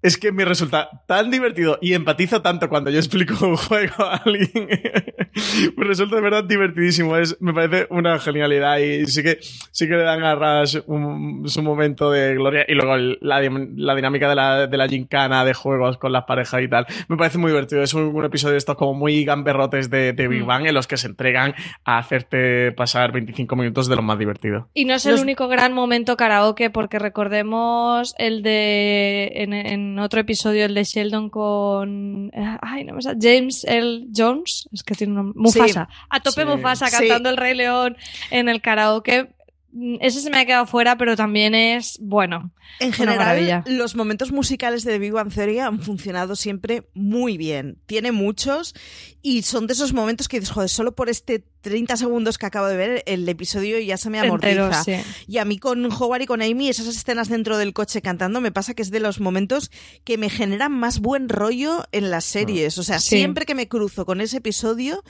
es 0.03 0.17
que 0.17 0.33
me 0.33 0.45
resulta 0.45 0.89
tan 1.07 1.31
divertido 1.31 1.79
y 1.81 1.93
empatizo 1.93 2.43
tanto 2.43 2.69
cuando 2.69 2.91
yo 2.91 2.99
explico 2.99 3.47
un 3.47 3.57
juego 3.57 4.05
a 4.05 4.17
alguien. 4.17 4.51
me 5.77 5.85
resulta 5.85 6.17
de 6.17 6.23
verdad 6.23 6.45
divertidísimo. 6.45 7.17
Es, 7.17 7.37
me 7.41 7.53
parece 7.53 7.87
una 7.91 8.19
genialidad 8.19 8.79
y 8.79 9.07
sí 9.07 9.23
que, 9.23 9.39
sí 9.41 9.87
que 9.87 9.97
le 9.97 10.03
dan 10.03 10.23
a 10.23 10.35
Rush 10.35 10.79
un, 10.87 11.49
su 11.49 11.63
momento 11.63 12.11
de 12.11 12.35
gloria. 12.35 12.65
Y 12.67 12.75
luego 12.75 12.95
el, 12.95 13.19
la, 13.21 13.41
la, 13.41 13.95
dinámica 13.95 14.29
de 14.29 14.35
la, 14.35 14.67
de 14.67 14.77
la 14.77 14.89
gincana 14.89 15.45
de 15.45 15.55
juegos 15.55 15.99
con 15.99 16.13
las 16.13 16.25
parejas 16.25 16.63
y 16.63 16.69
tal. 16.69 16.87
Me 17.09 17.17
parece 17.17 17.39
muy 17.39 17.51
divertido. 17.51 17.83
Es 17.83 17.95
un, 17.95 18.05
un 18.05 18.25
episodio 18.25 18.53
de 18.53 18.59
estos 18.59 18.77
como 18.77 18.95
muy 18.95 19.25
gamberrotes 19.25 19.91
de, 19.91 20.13
de 20.13 20.29
Big 20.29 20.45
Bang 20.45 20.67
en 20.67 20.75
los 20.75 20.87
que 20.87 20.97
se 20.97 21.09
entregan 21.09 21.55
a 21.85 21.99
hacerte 21.99 22.73
pasar 22.73 23.13
25 23.13 23.55
minutos 23.57 23.89
de 23.89 23.97
lo 23.97 24.03
más 24.03 24.19
divertido. 24.19 24.69
Y 24.73 24.85
no 24.87 24.95
es 24.95 25.05
el 25.05 25.13
los... 25.13 25.23
único 25.23 25.49
gran 25.49 25.73
momento 25.73 26.17
karaoke 26.17 26.71
porque 26.71 26.99
recordemos 26.99 28.15
el 28.19 28.43
de 28.43 29.33
en, 29.35 29.53
en 29.53 29.90
otro 29.99 30.21
episodio, 30.21 30.65
el 30.65 30.75
de 30.75 30.85
Sheldon 30.85 31.31
con. 31.31 32.31
Ay, 32.61 32.85
no 32.85 32.95
me 32.95 33.03
sale. 33.03 33.19
James 33.21 33.65
L. 33.65 34.07
Jones. 34.15 34.69
Es 34.73 34.83
que 34.83 34.95
tiene 34.95 35.13
un 35.13 35.17
nombre. 35.17 35.41
Mufasa. 35.41 35.89
Sí. 35.91 35.97
A 36.11 36.21
tope 36.21 36.43
sí. 36.43 36.47
Mufasa 36.47 36.91
cantando 36.91 37.29
sí. 37.29 37.33
El 37.33 37.37
Rey 37.37 37.55
León 37.55 37.97
en 38.31 38.49
el 38.49 38.61
karaoke. 38.61 39.31
Mm, 39.73 39.97
ese 40.01 40.21
se 40.21 40.31
me 40.31 40.39
ha 40.39 40.47
quedado 40.47 40.67
fuera, 40.67 40.97
pero 40.97 41.17
también 41.17 41.55
es, 41.55 41.99
bueno, 42.01 42.53
En 42.79 42.93
general, 42.93 43.63
los 43.67 43.95
momentos 43.97 44.33
musicales 44.33 44.85
de 44.85 44.93
The 44.93 44.99
Big 44.99 45.13
Bang 45.13 45.33
Theory 45.33 45.59
han 45.59 45.81
funcionado 45.81 46.37
siempre 46.37 46.89
muy 46.95 47.37
bien. 47.37 47.79
Tiene 47.87 48.13
muchos 48.13 48.75
y 49.23 49.43
son 49.43 49.67
de 49.67 49.73
esos 49.75 49.93
momentos 49.93 50.29
que 50.29 50.39
dices, 50.41 50.53
joder, 50.55 50.69
solo 50.71 50.95
por 50.95 51.09
este 51.09 51.45
30 51.63 51.97
segundos 51.99 52.39
que 52.39 52.47
acabo 52.47 52.69
de 52.69 52.77
ver, 52.77 53.03
el 53.07 53.29
episodio 53.29 53.79
ya 53.81 53.99
se 53.99 54.09
me 54.09 54.19
amortiza. 54.19 54.51
Entero, 54.51 54.83
sí. 54.85 54.95
Y 55.27 55.39
a 55.39 55.45
mí 55.45 55.59
con 55.59 55.85
Howard 55.93 56.23
y 56.23 56.27
con 56.27 56.41
Amy, 56.41 56.69
esas 56.69 56.87
escenas 56.87 57.29
dentro 57.29 57.59
del 57.59 57.75
coche 57.75 58.01
cantando, 58.01 58.41
me 58.41 58.51
pasa 58.51 58.73
que 58.73 58.81
es 58.83 58.91
de 58.91 59.01
los 59.01 59.21
momentos 59.21 59.71
que 60.05 60.17
me 60.17 60.31
generan 60.31 60.73
más 60.73 61.01
buen 61.01 61.29
rollo 61.29 61.85
en 61.93 62.11
las 62.11 62.25
series. 62.25 62.79
O 62.79 62.83
sea, 62.83 62.99
Sí. 62.99 63.17
siempre 63.17 63.45
que 63.45 63.55
me 63.55 63.69
cruzo 63.69 64.07
con 64.07 64.23
ese 64.23 64.39
episodio, 64.39 65.05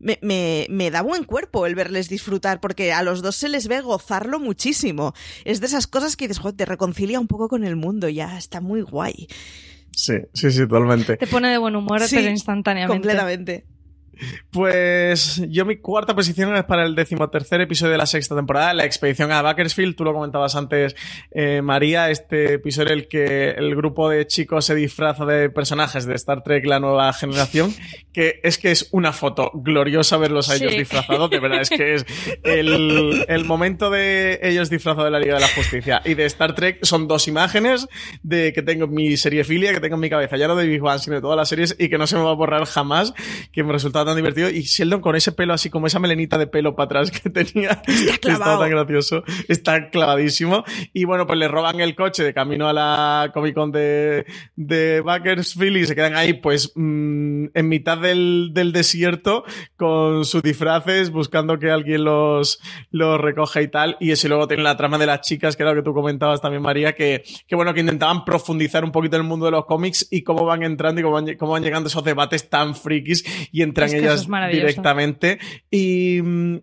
me, 0.00 0.18
me- 0.22 0.66
me 0.70 0.90
da 0.90 1.02
buen 1.02 1.24
cuerpo 1.24 1.66
el 1.66 1.74
verles 1.76 2.08
disfrutar, 2.08 2.60
porque 2.60 2.92
a 2.92 3.02
los 3.02 3.22
dos 3.22 3.36
se 3.36 3.48
les 3.48 3.68
ve 3.68 3.80
gozarlo 3.80 4.40
muchísimo. 4.40 5.14
Es 5.44 5.60
de 5.60 5.66
esas 5.66 5.86
cosas 5.86 6.16
que 6.16 6.26
dices, 6.26 6.40
joder, 6.40 6.56
te 6.56 6.64
reconcilia 6.64 7.20
un 7.20 7.28
poco 7.28 7.48
con 7.48 7.64
el 7.64 7.76
mundo, 7.76 8.08
ya 8.08 8.36
está 8.36 8.60
muy 8.60 8.80
guay. 8.82 9.28
Sí, 9.92 10.14
sí, 10.34 10.50
sí, 10.50 10.60
totalmente. 10.60 11.16
Te 11.16 11.26
pone 11.26 11.48
de 11.48 11.58
buen 11.58 11.76
humor, 11.76 12.00
Sí, 12.02 12.16
pero 12.16 12.30
instantáneamente. 12.30 12.92
Completamente. 12.94 13.66
Pues 14.50 15.42
yo 15.48 15.64
mi 15.64 15.76
cuarta 15.76 16.14
posición 16.14 16.54
es 16.56 16.64
para 16.64 16.84
el 16.84 16.94
decimotercer 16.94 17.60
episodio 17.60 17.92
de 17.92 17.98
la 17.98 18.06
sexta 18.06 18.34
temporada, 18.34 18.74
la 18.74 18.84
expedición 18.84 19.30
a 19.32 19.42
Bakersfield. 19.42 19.94
Tú 19.96 20.04
lo 20.04 20.12
comentabas 20.12 20.56
antes, 20.56 20.96
eh, 21.30 21.62
María, 21.62 22.10
este 22.10 22.54
episodio 22.54 22.92
en 22.92 22.98
el 22.98 23.08
que 23.08 23.50
el 23.50 23.74
grupo 23.76 24.08
de 24.08 24.26
chicos 24.26 24.64
se 24.64 24.74
disfraza 24.74 25.24
de 25.24 25.50
personajes 25.50 26.06
de 26.06 26.14
Star 26.14 26.42
Trek, 26.42 26.66
la 26.66 26.80
nueva 26.80 27.12
generación, 27.12 27.72
que 28.12 28.40
es 28.42 28.58
que 28.58 28.70
es 28.70 28.88
una 28.92 29.12
foto 29.12 29.50
gloriosa 29.54 30.16
verlos 30.16 30.50
a 30.50 30.56
ellos 30.56 30.72
Sí. 30.72 30.78
disfrazados, 30.78 31.30
de 31.30 31.38
verdad, 31.40 31.60
es 31.62 31.70
que 31.70 31.94
es 31.94 32.06
el, 32.42 33.24
el 33.28 33.44
momento 33.44 33.90
de 33.90 34.40
ellos 34.42 34.70
disfrazados 34.70 35.04
de 35.06 35.10
la 35.10 35.20
Liga 35.20 35.34
de 35.34 35.40
la 35.40 35.48
Justicia 35.48 36.02
y 36.04 36.14
de 36.14 36.24
Star 36.26 36.54
Trek 36.54 36.78
son 36.84 37.08
dos 37.08 37.28
imágenes 37.28 37.88
de 38.22 38.52
que 38.52 38.62
tengo 38.62 38.84
en 38.86 38.94
mi 38.94 39.16
serie 39.16 39.44
filia, 39.44 39.72
que 39.72 39.80
tengo 39.80 39.94
en 39.94 40.00
mi 40.00 40.10
cabeza, 40.10 40.36
ya 40.36 40.48
no 40.48 40.56
de 40.56 40.66
Big 40.66 40.80
Bang, 40.80 40.98
sino 40.98 41.16
de 41.16 41.22
todas 41.22 41.36
las 41.36 41.48
series 41.48 41.76
y 41.78 41.88
que 41.88 41.98
no 41.98 42.06
se 42.06 42.16
me 42.16 42.22
va 42.22 42.30
a 42.30 42.34
borrar 42.34 42.64
jamás, 42.66 43.14
que 43.52 43.62
me 43.62 43.72
resultaba 43.72 44.04
tan 44.10 44.16
divertido. 44.16 44.50
Y 44.50 44.62
Sheldon 44.62 45.00
con 45.00 45.16
ese 45.16 45.32
pelo 45.32 45.54
así 45.54 45.70
como 45.70 45.86
esa 45.86 45.98
melenita 45.98 46.38
de 46.38 46.46
pelo 46.46 46.74
para 46.76 46.86
atrás 46.86 47.10
que 47.10 47.30
tenía, 47.30 47.82
que 47.86 47.92
estaba 47.92 48.36
clavado. 48.36 48.60
tan 48.60 48.70
gracioso, 48.70 49.24
está 49.48 49.90
clavadísimo. 49.90 50.64
Y 50.92 51.04
bueno, 51.04 51.26
pues 51.26 51.38
le 51.38 51.48
roban 51.48 51.80
el 51.80 51.94
coche 51.94 52.22
de 52.22 52.34
camino 52.34 52.68
a 52.68 52.72
la 52.72 53.30
Comic 53.32 53.54
Con 53.54 53.72
de, 53.72 54.26
de 54.56 55.00
Bakersfield 55.00 55.76
y 55.76 55.86
se 55.86 55.94
quedan 55.94 56.16
ahí 56.16 56.34
pues 56.34 56.72
mm, 56.74 57.46
en 57.54 57.68
mitad 57.68 57.98
del, 57.98 58.50
del 58.52 58.72
desierto 58.72 59.44
con 59.76 60.24
sus 60.24 60.42
disfraces 60.42 61.10
buscando 61.10 61.58
que 61.58 61.70
alguien 61.70 62.04
los, 62.04 62.60
los 62.90 63.20
recoja 63.20 63.62
y 63.62 63.68
tal. 63.68 63.96
Y 64.00 64.10
ese 64.10 64.28
luego 64.28 64.48
tiene 64.48 64.62
la 64.62 64.76
trama 64.76 64.98
de 64.98 65.06
las 65.06 65.20
chicas, 65.22 65.56
que 65.56 65.62
era 65.62 65.72
lo 65.72 65.80
que 65.80 65.84
tú 65.84 65.94
comentabas 65.94 66.40
también, 66.40 66.62
María, 66.62 66.94
que, 66.94 67.22
que 67.46 67.56
bueno, 67.56 67.74
que 67.74 67.80
intentaban 67.80 68.24
profundizar 68.24 68.84
un 68.84 68.92
poquito 68.92 69.16
en 69.16 69.22
el 69.22 69.28
mundo 69.28 69.46
de 69.46 69.52
los 69.52 69.66
cómics 69.66 70.08
y 70.10 70.22
cómo 70.22 70.44
van 70.44 70.62
entrando 70.62 71.00
y 71.00 71.04
cómo 71.04 71.14
van, 71.14 71.36
cómo 71.36 71.52
van 71.52 71.62
llegando 71.62 71.88
esos 71.88 72.04
debates 72.04 72.48
tan 72.48 72.74
frikis 72.74 73.24
y 73.52 73.62
entran 73.62 73.89
Es 73.90 74.00
que 74.00 74.06
ellas 74.06 74.20
es 74.22 74.28
directamente. 74.60 75.38
Y 75.70 76.20
mm, 76.22 76.56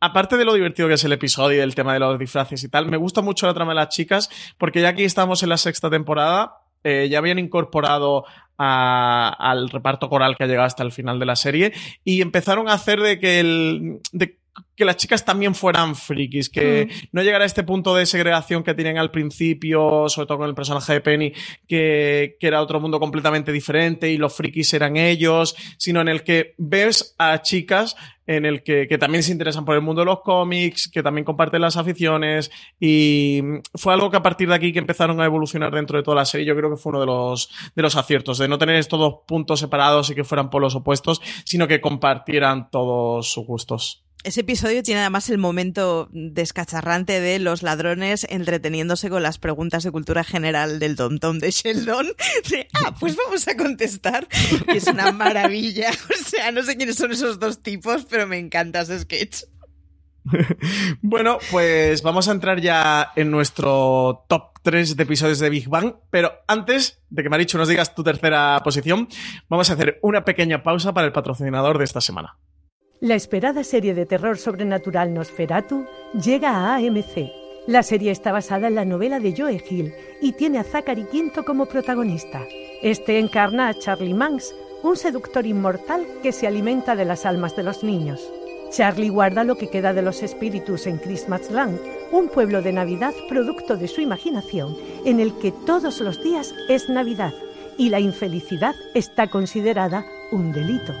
aparte 0.00 0.36
de 0.36 0.44
lo 0.44 0.54
divertido 0.54 0.88
que 0.88 0.94
es 0.94 1.04
el 1.04 1.12
episodio 1.12 1.58
y 1.58 1.60
el 1.60 1.74
tema 1.74 1.92
de 1.94 2.00
los 2.00 2.18
disfraces 2.18 2.62
y 2.64 2.68
tal, 2.68 2.86
me 2.86 2.96
gusta 2.96 3.20
mucho 3.22 3.46
la 3.46 3.54
trama 3.54 3.72
de 3.72 3.76
las 3.76 3.88
chicas 3.88 4.30
porque 4.58 4.80
ya 4.80 4.90
aquí 4.90 5.04
estamos 5.04 5.42
en 5.42 5.48
la 5.48 5.56
sexta 5.56 5.90
temporada. 5.90 6.58
eh, 6.86 7.08
ya 7.10 7.16
habían 7.16 7.38
incorporado 7.38 8.26
a- 8.58 9.34
al 9.38 9.70
reparto 9.70 10.10
coral 10.10 10.36
que 10.36 10.44
ha 10.44 10.46
llegado 10.46 10.66
hasta 10.66 10.82
el 10.82 10.92
final 10.92 11.18
de 11.18 11.24
la 11.26 11.34
serie 11.34 11.72
y 12.04 12.20
empezaron 12.20 12.68
a 12.68 12.74
hacer 12.74 13.00
de 13.00 13.18
que 13.18 13.40
el 13.40 14.00
de 14.12 14.38
que 14.76 14.84
las 14.84 14.96
chicas 14.96 15.24
también 15.24 15.54
fueran 15.54 15.94
frikis, 15.94 16.48
que 16.48 16.88
no 17.12 17.22
llegara 17.22 17.44
a 17.44 17.46
este 17.46 17.62
punto 17.62 17.94
de 17.94 18.06
segregación 18.06 18.62
que 18.62 18.74
tienen 18.74 18.98
al 18.98 19.10
principio, 19.10 20.08
sobre 20.08 20.26
todo 20.26 20.38
con 20.38 20.48
el 20.48 20.54
personaje 20.54 20.94
de 20.94 21.00
Penny, 21.00 21.32
que, 21.66 22.36
que 22.40 22.46
era 22.46 22.60
otro 22.60 22.80
mundo 22.80 22.98
completamente 22.98 23.52
diferente 23.52 24.10
y 24.10 24.16
los 24.16 24.34
frikis 24.34 24.74
eran 24.74 24.96
ellos, 24.96 25.56
sino 25.78 26.00
en 26.00 26.08
el 26.08 26.22
que 26.22 26.54
ves 26.58 27.14
a 27.18 27.42
chicas 27.42 27.96
en 28.26 28.46
el 28.46 28.62
que, 28.62 28.88
que 28.88 28.98
también 28.98 29.22
se 29.22 29.32
interesan 29.32 29.64
por 29.64 29.74
el 29.74 29.82
mundo 29.82 30.00
de 30.00 30.06
los 30.06 30.20
cómics, 30.20 30.88
que 30.88 31.02
también 31.02 31.24
comparten 31.24 31.60
las 31.60 31.76
aficiones 31.76 32.50
y 32.80 33.42
fue 33.74 33.92
algo 33.92 34.10
que 34.10 34.16
a 34.16 34.22
partir 34.22 34.48
de 34.48 34.54
aquí 34.54 34.72
que 34.72 34.78
empezaron 34.78 35.20
a 35.20 35.26
evolucionar 35.26 35.74
dentro 35.74 35.98
de 35.98 36.02
toda 36.02 36.16
la 36.16 36.24
serie, 36.24 36.46
yo 36.46 36.56
creo 36.56 36.70
que 36.70 36.76
fue 36.76 36.90
uno 36.90 37.00
de 37.00 37.06
los, 37.06 37.50
de 37.74 37.82
los 37.82 37.96
aciertos, 37.96 38.38
de 38.38 38.48
no 38.48 38.58
tener 38.58 38.76
estos 38.76 38.98
dos 38.98 39.16
puntos 39.26 39.60
separados 39.60 40.10
y 40.10 40.14
que 40.14 40.24
fueran 40.24 40.50
polos 40.50 40.74
opuestos, 40.74 41.20
sino 41.44 41.68
que 41.68 41.80
compartieran 41.80 42.70
todos 42.70 43.30
sus 43.30 43.46
gustos. 43.46 44.04
Ese 44.24 44.40
episodio 44.40 44.63
tiene 44.82 45.00
además 45.00 45.28
el 45.28 45.36
momento 45.36 46.08
descacharrante 46.12 47.20
de 47.20 47.38
los 47.38 47.62
ladrones 47.62 48.26
entreteniéndose 48.30 49.10
con 49.10 49.22
las 49.22 49.38
preguntas 49.38 49.84
de 49.84 49.90
cultura 49.90 50.24
general 50.24 50.78
del 50.78 50.96
Tom 50.96 51.38
de 51.38 51.50
Sheldon. 51.50 52.06
Ah, 52.72 52.94
pues 52.98 53.14
vamos 53.14 53.46
a 53.46 53.56
contestar. 53.56 54.26
Es 54.68 54.86
una 54.86 55.12
maravilla. 55.12 55.90
O 56.14 56.26
sea, 56.26 56.50
no 56.50 56.62
sé 56.62 56.76
quiénes 56.76 56.96
son 56.96 57.12
esos 57.12 57.38
dos 57.38 57.62
tipos, 57.62 58.06
pero 58.06 58.26
me 58.26 58.38
encanta 58.38 58.80
ese 58.80 59.00
sketch. 59.00 59.44
Bueno, 61.02 61.38
pues 61.50 62.02
vamos 62.02 62.28
a 62.28 62.32
entrar 62.32 62.60
ya 62.60 63.12
en 63.16 63.30
nuestro 63.30 64.24
top 64.28 64.58
3 64.62 64.96
de 64.96 65.02
episodios 65.02 65.38
de 65.38 65.50
Big 65.50 65.68
Bang, 65.68 65.96
pero 66.10 66.32
antes 66.48 67.02
de 67.10 67.22
que 67.22 67.28
Marichu 67.28 67.58
nos 67.58 67.68
digas 67.68 67.94
tu 67.94 68.02
tercera 68.02 68.60
posición, 68.64 69.08
vamos 69.48 69.68
a 69.68 69.74
hacer 69.74 69.98
una 70.02 70.24
pequeña 70.24 70.62
pausa 70.62 70.94
para 70.94 71.06
el 71.06 71.12
patrocinador 71.12 71.78
de 71.78 71.84
esta 71.84 72.00
semana. 72.00 72.38
La 73.04 73.16
esperada 73.16 73.64
serie 73.64 73.92
de 73.92 74.06
terror 74.06 74.38
sobrenatural 74.38 75.12
Nosferatu 75.12 75.84
llega 76.14 76.52
a 76.52 76.76
AMC. 76.76 77.30
La 77.66 77.82
serie 77.82 78.10
está 78.10 78.32
basada 78.32 78.68
en 78.68 78.76
la 78.76 78.86
novela 78.86 79.20
de 79.20 79.34
Joe 79.36 79.62
Hill 79.68 79.92
y 80.22 80.32
tiene 80.32 80.58
a 80.58 80.64
Zachary 80.64 81.04
Quinto 81.12 81.44
como 81.44 81.66
protagonista. 81.66 82.40
Este 82.80 83.18
encarna 83.18 83.68
a 83.68 83.74
Charlie 83.74 84.14
Manx, 84.14 84.54
un 84.82 84.96
seductor 84.96 85.44
inmortal 85.44 86.06
que 86.22 86.32
se 86.32 86.46
alimenta 86.46 86.96
de 86.96 87.04
las 87.04 87.26
almas 87.26 87.54
de 87.54 87.64
los 87.64 87.84
niños. 87.84 88.26
Charlie 88.70 89.10
guarda 89.10 89.44
lo 89.44 89.56
que 89.56 89.68
queda 89.68 89.92
de 89.92 90.00
los 90.00 90.22
espíritus 90.22 90.86
en 90.86 90.96
Christmasland, 90.96 91.78
un 92.10 92.30
pueblo 92.30 92.62
de 92.62 92.72
Navidad 92.72 93.12
producto 93.28 93.76
de 93.76 93.86
su 93.86 94.00
imaginación, 94.00 94.78
en 95.04 95.20
el 95.20 95.36
que 95.40 95.52
todos 95.52 96.00
los 96.00 96.24
días 96.24 96.54
es 96.70 96.88
Navidad 96.88 97.34
y 97.76 97.90
la 97.90 98.00
infelicidad 98.00 98.74
está 98.94 99.26
considerada 99.26 100.06
un 100.32 100.52
delito. 100.52 100.94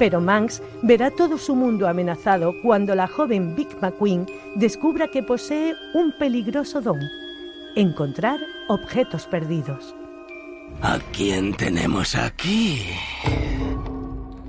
Pero 0.00 0.18
Manx 0.18 0.62
verá 0.80 1.10
todo 1.10 1.36
su 1.36 1.54
mundo 1.54 1.86
amenazado 1.86 2.54
cuando 2.62 2.94
la 2.94 3.06
joven 3.06 3.54
Vic 3.54 3.68
McQueen 3.82 4.26
descubra 4.56 5.08
que 5.08 5.22
posee 5.22 5.74
un 5.92 6.10
peligroso 6.18 6.80
don, 6.80 6.98
encontrar 7.76 8.40
objetos 8.68 9.26
perdidos. 9.26 9.94
¿A 10.80 10.98
quién 11.12 11.52
tenemos 11.52 12.14
aquí? 12.14 12.82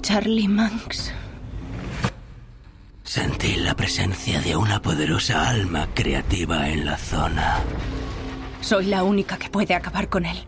Charlie 0.01 0.47
Manx. 0.47 1.11
Sentí 3.03 3.57
la 3.57 3.75
presencia 3.75 4.39
de 4.39 4.55
una 4.55 4.81
poderosa 4.81 5.49
alma 5.49 5.89
creativa 5.93 6.69
en 6.69 6.85
la 6.85 6.97
zona. 6.97 7.59
Soy 8.61 8.85
la 8.85 9.03
única 9.03 9.37
que 9.37 9.49
puede 9.49 9.75
acabar 9.75 10.07
con 10.07 10.25
él. 10.25 10.45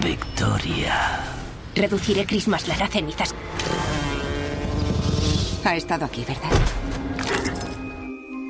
Victoria. 0.00 1.37
Reduciré 1.78 2.26
Christmas 2.26 2.68
a 2.68 2.88
cenizas. 2.88 3.34
Ha 5.64 5.76
estado 5.76 6.06
aquí, 6.06 6.24
¿verdad? 6.26 6.50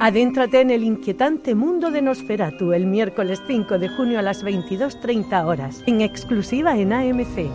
Adéntrate 0.00 0.60
en 0.60 0.70
el 0.70 0.82
inquietante 0.82 1.54
mundo 1.54 1.90
de 1.90 2.00
Nosferatu 2.00 2.72
el 2.72 2.86
miércoles 2.86 3.42
5 3.46 3.78
de 3.78 3.88
junio 3.88 4.18
a 4.18 4.22
las 4.22 4.44
22.30 4.44 5.44
horas, 5.44 5.82
en 5.86 6.00
exclusiva 6.00 6.78
en 6.78 6.92
AMC. 6.92 7.50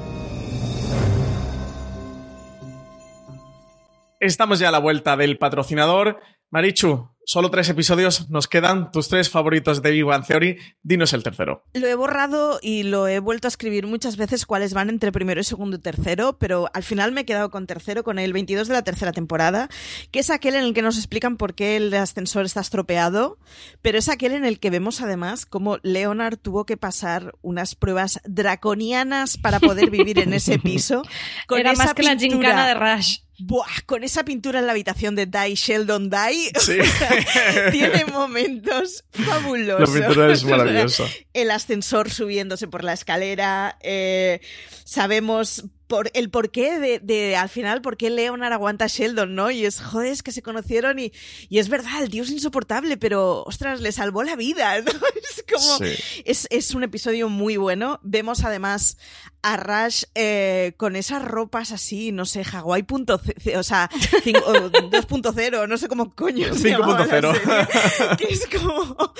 Estamos 4.19 4.59
ya 4.59 4.69
a 4.69 4.71
la 4.71 4.79
vuelta 4.79 5.17
del 5.17 5.37
patrocinador. 5.37 6.19
Marichu, 6.51 7.12
solo 7.25 7.49
tres 7.51 7.69
episodios 7.69 8.29
nos 8.29 8.47
quedan. 8.47 8.91
Tus 8.91 9.09
tres 9.09 9.29
favoritos 9.29 9.81
de 9.81 9.91
Big 9.91 10.03
Bang 10.03 10.25
Theory. 10.25 10.57
Dinos 10.81 11.13
el 11.13 11.23
tercero. 11.23 11.63
Lo 11.73 11.87
he 11.87 11.95
borrado 11.95 12.59
y 12.61 12.83
lo 12.83 13.07
he 13.07 13.19
vuelto 13.19 13.47
a 13.47 13.49
escribir 13.49 13.87
muchas 13.87 14.17
veces 14.17 14.45
cuáles 14.45 14.73
van 14.73 14.89
entre 14.89 15.11
primero 15.11 15.41
y 15.41 15.43
segundo 15.43 15.77
y 15.77 15.79
tercero, 15.79 16.37
pero 16.37 16.69
al 16.73 16.83
final 16.83 17.11
me 17.11 17.21
he 17.21 17.25
quedado 17.25 17.49
con 17.49 17.67
tercero, 17.67 18.03
con 18.03 18.19
el 18.19 18.33
22 18.33 18.67
de 18.67 18.73
la 18.73 18.83
tercera 18.83 19.11
temporada, 19.11 19.69
que 20.11 20.19
es 20.19 20.29
aquel 20.29 20.55
en 20.55 20.63
el 20.63 20.73
que 20.73 20.81
nos 20.81 20.97
explican 20.97 21.37
por 21.37 21.53
qué 21.53 21.77
el 21.77 21.93
ascensor 21.93 22.45
está 22.45 22.61
estropeado, 22.61 23.37
pero 23.81 23.97
es 23.97 24.09
aquel 24.09 24.33
en 24.33 24.45
el 24.45 24.59
que 24.59 24.69
vemos 24.69 25.01
además 25.01 25.45
cómo 25.45 25.77
Leonard 25.83 26.37
tuvo 26.37 26.65
que 26.65 26.77
pasar 26.77 27.33
unas 27.41 27.75
pruebas 27.75 28.19
draconianas 28.25 29.37
para 29.37 29.59
poder 29.59 29.89
vivir 29.89 30.19
en 30.19 30.33
ese 30.33 30.59
piso. 30.59 31.03
Con 31.47 31.59
Era 31.59 31.71
esa 31.71 31.85
más 31.85 31.93
que 31.93 32.03
la 32.03 32.17
gincana 32.17 32.67
de 32.67 32.73
Rush. 32.73 33.22
Buah, 33.39 33.81
con 33.85 34.03
esa 34.03 34.23
pintura 34.23 34.59
en 34.59 34.67
la 34.67 34.71
habitación 34.73 35.15
de 35.15 35.25
Die 35.25 35.55
Sheldon 35.55 36.09
Die, 36.09 36.51
Sí. 36.59 36.77
tiene 37.71 38.05
momentos 38.05 39.03
fabulosos. 39.11 39.89
La 39.89 40.01
pintura 40.07 40.31
es 40.31 40.43
O 40.43 40.47
sea, 40.47 40.57
maravillosa. 40.57 41.05
el 41.33 41.51
ascensor 41.51 42.09
subiéndose 42.11 42.67
por 42.67 42.83
la 42.83 42.93
escalera. 42.93 43.77
eh, 43.81 44.39
sabemos 44.85 45.65
por, 45.87 46.09
el 46.13 46.29
porqué 46.29 46.79
de, 46.79 46.99
de, 46.99 47.35
al 47.35 47.49
final, 47.49 47.81
por 47.81 47.97
qué 47.97 48.09
Leonard 48.09 48.53
aguanta 48.53 48.85
a 48.85 48.87
Sheldon, 48.87 49.35
¿no? 49.35 49.51
Y 49.51 49.65
es, 49.65 49.79
joder, 49.81 50.11
es 50.11 50.23
que 50.23 50.31
se 50.31 50.41
conocieron 50.41 50.97
y, 50.97 51.11
y 51.49 51.59
es 51.59 51.69
verdad, 51.69 52.01
el 52.01 52.09
tío 52.09 52.23
es 52.23 52.31
insoportable, 52.31 52.97
pero, 52.97 53.43
ostras, 53.43 53.79
le 53.81 53.91
salvó 53.91 54.23
la 54.23 54.35
vida, 54.35 54.79
¿no? 54.81 54.91
Es 54.91 55.43
como, 55.51 55.77
es, 56.25 56.47
es 56.49 56.73
un 56.73 56.83
episodio 56.83 57.29
muy 57.29 57.57
bueno. 57.57 57.99
Vemos 58.03 58.43
además 58.43 58.97
a 59.43 59.57
Rush 59.57 60.05
eh, 60.15 60.73
con 60.77 60.95
esas 60.95 61.21
ropas 61.21 61.71
así, 61.71 62.11
no 62.11 62.25
sé, 62.25 62.43
Hawaii 62.43 62.83
punto 62.83 63.21
o 63.55 63.63
sea, 63.63 63.89
2.0, 63.89 65.67
no 65.67 65.77
sé 65.77 65.87
cómo 65.87 66.15
coño. 66.15 66.47
5.0. 66.47 68.17
Que 68.17 68.25
es 68.25 68.47
como, 68.47 69.13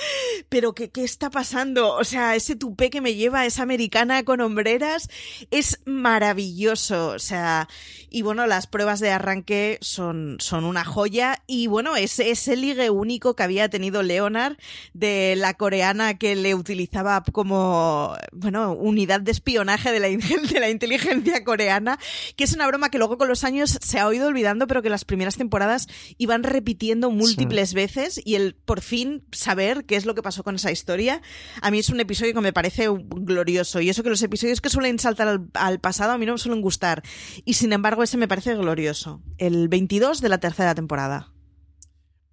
pero 0.48 0.74
¿qué, 0.74 0.90
¿qué 0.90 1.04
está 1.04 1.30
pasando? 1.30 1.92
O 1.92 2.04
sea, 2.04 2.34
ese 2.34 2.56
tupé 2.56 2.90
que 2.90 3.00
me 3.00 3.14
lleva 3.14 3.46
esa 3.46 3.62
americana 3.62 4.24
con 4.24 4.40
hombreras 4.40 5.08
es 5.50 5.80
maravilloso. 5.84 7.08
O 7.08 7.18
sea, 7.18 7.68
y 8.08 8.22
bueno, 8.22 8.46
las 8.46 8.66
pruebas 8.66 9.00
de 9.00 9.10
arranque 9.10 9.78
son, 9.80 10.36
son 10.38 10.64
una 10.64 10.84
joya. 10.84 11.42
Y 11.46 11.66
bueno, 11.66 11.96
es 11.96 12.18
ese 12.18 12.56
ligue 12.56 12.88
único 12.88 13.34
que 13.34 13.42
había 13.42 13.68
tenido 13.68 14.02
Leonard 14.02 14.56
de 14.92 15.34
la 15.36 15.54
coreana 15.54 16.16
que 16.16 16.36
le 16.36 16.54
utilizaba 16.54 17.22
como, 17.32 18.16
bueno, 18.32 18.72
unidad 18.72 19.20
de 19.20 19.32
espionaje 19.32 19.92
de 19.92 20.00
la 20.00 20.08
de 20.52 20.60
la 20.60 20.70
inteligencia 20.70 21.44
coreana, 21.44 21.98
que 22.36 22.44
es 22.44 22.52
una 22.54 22.66
broma 22.66 22.90
que 22.90 22.98
luego 22.98 23.18
con 23.18 23.28
los 23.28 23.44
años 23.44 23.78
se 23.80 23.98
ha 23.98 24.06
oído 24.06 24.28
olvidando, 24.28 24.66
pero 24.66 24.82
que 24.82 24.90
las 24.90 25.04
primeras 25.04 25.36
temporadas 25.36 25.88
iban 26.18 26.42
repitiendo 26.42 27.10
múltiples 27.10 27.74
veces 27.74 28.20
y 28.24 28.34
el 28.34 28.54
por 28.54 28.80
fin 28.80 29.24
saber 29.32 29.84
qué 29.84 29.96
es 29.96 30.06
lo 30.06 30.14
que 30.14 30.22
pasó 30.22 30.44
con 30.44 30.56
esa 30.56 30.70
historia, 30.70 31.22
a 31.60 31.70
mí 31.70 31.78
es 31.78 31.90
un 31.90 32.00
episodio 32.00 32.34
que 32.34 32.40
me 32.40 32.52
parece 32.52 32.88
glorioso 32.88 33.80
y 33.80 33.88
eso 33.88 34.02
que 34.02 34.10
los 34.10 34.22
episodios 34.22 34.60
que 34.60 34.68
suelen 34.68 34.98
saltar 34.98 35.28
al, 35.28 35.48
al 35.54 35.80
pasado 35.80 36.12
a 36.12 36.18
mí 36.18 36.26
no 36.26 36.32
me 36.32 36.38
suelen 36.38 36.60
gustar 36.60 37.02
y 37.44 37.54
sin 37.54 37.72
embargo 37.72 38.02
ese 38.02 38.16
me 38.16 38.28
parece 38.28 38.54
glorioso. 38.54 39.22
El 39.38 39.68
22 39.68 40.20
de 40.20 40.28
la 40.28 40.38
tercera 40.38 40.74
temporada. 40.74 41.32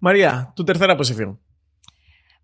María, 0.00 0.52
tu 0.56 0.64
tercera 0.64 0.96
posición. 0.96 1.38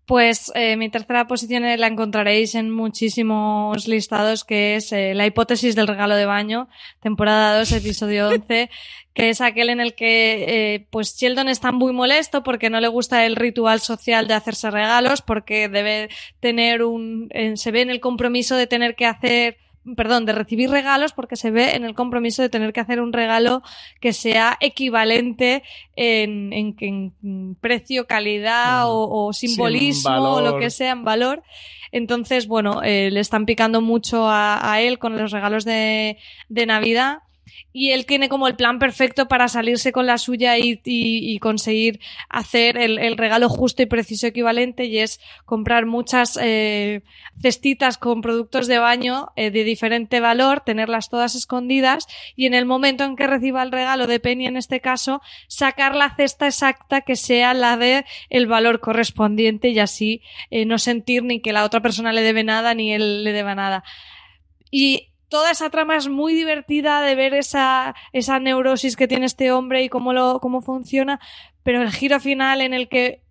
Pues 0.09 0.51
eh, 0.55 0.75
mi 0.75 0.89
tercera 0.89 1.27
posición 1.27 1.61
la 1.61 1.85
encontraréis 1.85 2.55
en 2.55 2.71
muchísimos 2.71 3.87
listados, 3.87 4.43
que 4.43 4.75
es 4.75 4.91
eh, 4.91 5.13
La 5.13 5.27
hipótesis 5.27 5.75
del 5.75 5.85
regalo 5.85 6.15
de 6.15 6.25
baño, 6.25 6.67
temporada 6.99 7.59
2, 7.59 7.71
episodio 7.73 8.27
11, 8.29 8.71
que 9.13 9.29
es 9.29 9.39
aquel 9.39 9.69
en 9.69 9.79
el 9.79 9.93
que 9.93 10.45
eh, 10.73 10.87
pues 10.89 11.15
Sheldon 11.15 11.47
está 11.47 11.71
muy 11.71 11.93
molesto 11.93 12.41
porque 12.41 12.71
no 12.71 12.79
le 12.81 12.87
gusta 12.87 13.23
el 13.27 13.35
ritual 13.35 13.81
social 13.81 14.27
de 14.27 14.33
hacerse 14.33 14.71
regalos, 14.71 15.21
porque 15.21 15.69
debe 15.69 16.09
tener 16.39 16.81
un... 16.81 17.29
se 17.53 17.69
ve 17.69 17.81
en 17.81 17.91
el 17.91 17.99
compromiso 17.99 18.55
de 18.55 18.65
tener 18.65 18.95
que 18.95 19.05
hacer 19.05 19.57
perdón, 19.95 20.25
de 20.25 20.33
recibir 20.33 20.69
regalos 20.69 21.13
porque 21.13 21.35
se 21.35 21.51
ve 21.51 21.75
en 21.75 21.83
el 21.83 21.93
compromiso 21.93 22.41
de 22.41 22.49
tener 22.49 22.73
que 22.73 22.79
hacer 22.79 23.01
un 23.01 23.13
regalo 23.13 23.61
que 23.99 24.13
sea 24.13 24.57
equivalente 24.59 25.63
en, 25.95 26.51
en, 26.53 27.55
precio, 27.61 28.07
calidad 28.07 28.83
o, 28.87 29.31
simbolismo 29.33 30.35
o 30.35 30.41
lo 30.41 30.57
que 30.57 30.69
sea 30.69 30.91
en 30.91 31.03
valor. 31.03 31.43
Entonces, 31.91 32.47
bueno, 32.47 32.83
eh, 32.83 33.09
le 33.11 33.19
están 33.19 33.45
picando 33.45 33.81
mucho 33.81 34.27
a, 34.27 34.71
a, 34.71 34.81
él 34.81 34.99
con 34.99 35.17
los 35.17 35.31
regalos 35.31 35.65
de, 35.65 36.17
de 36.47 36.65
Navidad 36.65 37.19
y 37.71 37.91
él 37.91 38.05
tiene 38.05 38.29
como 38.29 38.47
el 38.47 38.55
plan 38.55 38.79
perfecto 38.79 39.27
para 39.27 39.47
salirse 39.47 39.91
con 39.91 40.05
la 40.05 40.17
suya 40.17 40.57
y, 40.57 41.39
conseguir 41.39 41.99
hacer 42.27 42.77
el, 42.77 43.17
regalo 43.17 43.49
justo 43.49 43.81
y 43.81 43.85
preciso 43.85 44.27
equivalente 44.27 44.85
y 44.85 44.99
es 44.99 45.19
comprar 45.45 45.85
muchas 45.85 46.37
eh, 46.41 47.01
cestitas 47.41 47.97
con 47.97 48.21
productos 48.21 48.67
de 48.67 48.79
baño 48.79 49.29
eh, 49.35 49.51
de 49.51 49.63
diferente 49.63 50.19
valor, 50.19 50.61
tenerlas 50.61 51.09
todas 51.09 51.35
escondidas 51.35 52.07
y 52.35 52.45
en 52.45 52.53
el 52.53 52.65
momento 52.65 53.03
en 53.03 53.15
que 53.15 53.27
reciba 53.27 53.63
el 53.63 53.71
regalo 53.71 54.07
de 54.07 54.19
Penny 54.19 54.47
en 54.47 54.57
este 54.57 54.81
caso, 54.81 55.21
sacar 55.47 55.95
la 55.95 56.15
cesta 56.15 56.47
exacta 56.47 57.01
que 57.01 57.15
sea 57.15 57.53
la 57.53 57.77
de 57.77 58.05
el 58.29 58.47
valor 58.47 58.79
correspondiente 58.79 59.69
y 59.69 59.79
así 59.79 60.21
eh, 60.49 60.65
no 60.65 60.77
sentir 60.79 61.23
ni 61.23 61.39
que 61.39 61.53
la 61.53 61.63
otra 61.63 61.81
persona 61.81 62.13
le 62.13 62.21
debe 62.21 62.43
nada 62.43 62.73
ni 62.73 62.93
él 62.93 63.23
le 63.23 63.31
deba 63.31 63.55
nada. 63.55 63.83
Y 64.71 65.08
toda 65.29 65.51
esa 65.51 65.69
trama 65.69 65.95
es 65.95 66.09
muy 66.09 66.33
divertida 66.33 67.01
de 67.01 67.15
ver 67.15 67.33
esa, 67.33 67.95
esa 68.11 68.39
neurosis 68.39 68.95
que 68.95 69.07
tiene 69.07 69.25
este 69.25 69.51
hombre 69.51 69.83
y 69.83 69.89
cómo, 69.89 70.11
lo, 70.11 70.39
cómo 70.39 70.61
funciona, 70.61 71.19
pero 71.63 71.81
el 71.81 71.91
giro 71.91 72.19
final 72.19 72.61
en 72.61 72.73
el 72.73 72.89
que 72.89 73.21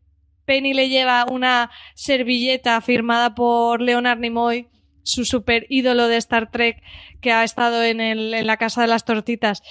Penny 0.45 0.73
le 0.73 0.89
lleva 0.89 1.27
una 1.31 1.71
servilleta 1.95 2.81
firmada 2.81 3.35
por 3.35 3.83
Leonard 3.83 4.19
Nimoy, 4.19 4.69
su 5.03 5.25
super 5.25 5.67
ídolo 5.69 6.09
de 6.09 6.17
Star 6.17 6.51
Trek 6.51 6.83
que 7.21 7.33
ha 7.33 7.45
estado 7.45 7.83
en, 7.83 8.01
el, 8.01 8.33
en 8.33 8.47
la 8.47 8.57
casa 8.57 8.83
de 8.83 8.89
las 8.89 9.05
tortitas, 9.05 9.63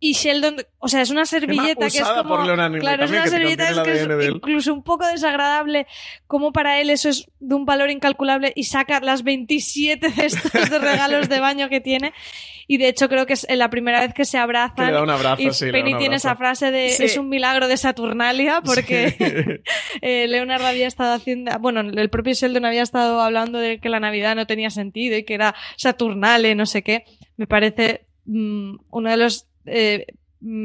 y 0.00 0.12
Sheldon, 0.12 0.56
o 0.78 0.86
sea, 0.86 1.02
es 1.02 1.10
una 1.10 1.24
servilleta 1.24 1.90
que 1.90 1.98
es 1.98 2.08
como. 2.08 2.36
claro, 2.78 3.04
es 3.04 3.10
una 3.10 3.26
servilleta 3.26 3.82
que, 3.82 3.92
es 3.92 4.28
incluso 4.28 4.72
un 4.72 4.84
poco 4.84 5.04
desagradable, 5.06 5.88
como 6.28 6.52
para 6.52 6.80
él 6.80 6.90
eso 6.90 7.08
es 7.08 7.28
de 7.40 7.54
un 7.56 7.64
valor 7.64 7.90
incalculable 7.90 8.52
y 8.54 8.64
saca 8.64 9.00
las 9.00 9.24
27 9.24 10.12
cestas 10.12 10.70
de 10.70 10.78
regalos 10.78 11.28
de 11.28 11.40
baño 11.40 11.68
que 11.68 11.80
tiene. 11.80 12.12
Y 12.70 12.76
de 12.76 12.88
hecho 12.88 13.08
creo 13.08 13.26
que 13.26 13.32
es 13.32 13.46
la 13.48 13.70
primera 13.70 14.00
vez 14.00 14.12
que 14.14 14.24
se 14.24 14.38
abrazan. 14.38 14.94
y 15.38 15.50
Penny 15.72 15.96
tiene 15.96 16.16
esa 16.16 16.36
frase 16.36 16.70
de 16.70 16.88
es 16.88 17.16
un 17.16 17.28
milagro 17.28 17.66
de 17.66 17.76
Saturnalia 17.76 18.60
porque 18.62 19.62
eh, 20.02 20.28
Leonard 20.28 20.62
había 20.62 20.86
estado 20.86 21.14
haciendo, 21.14 21.58
bueno, 21.58 21.80
el 21.80 22.10
propio 22.10 22.34
Sheldon 22.34 22.66
había 22.66 22.82
estado 22.82 23.20
hablando 23.20 23.58
de 23.58 23.80
que 23.80 23.88
la 23.88 24.00
Navidad 24.00 24.36
no 24.36 24.46
tenía 24.46 24.70
sentido 24.70 25.16
y 25.16 25.24
que 25.24 25.34
era 25.34 25.54
Saturnale, 25.76 26.54
no 26.54 26.66
sé 26.66 26.82
qué. 26.82 27.04
Me 27.36 27.46
parece 27.46 28.06
mm, 28.26 28.76
uno 28.90 29.10
de 29.10 29.16
los 29.16 29.47
eh, 29.70 30.06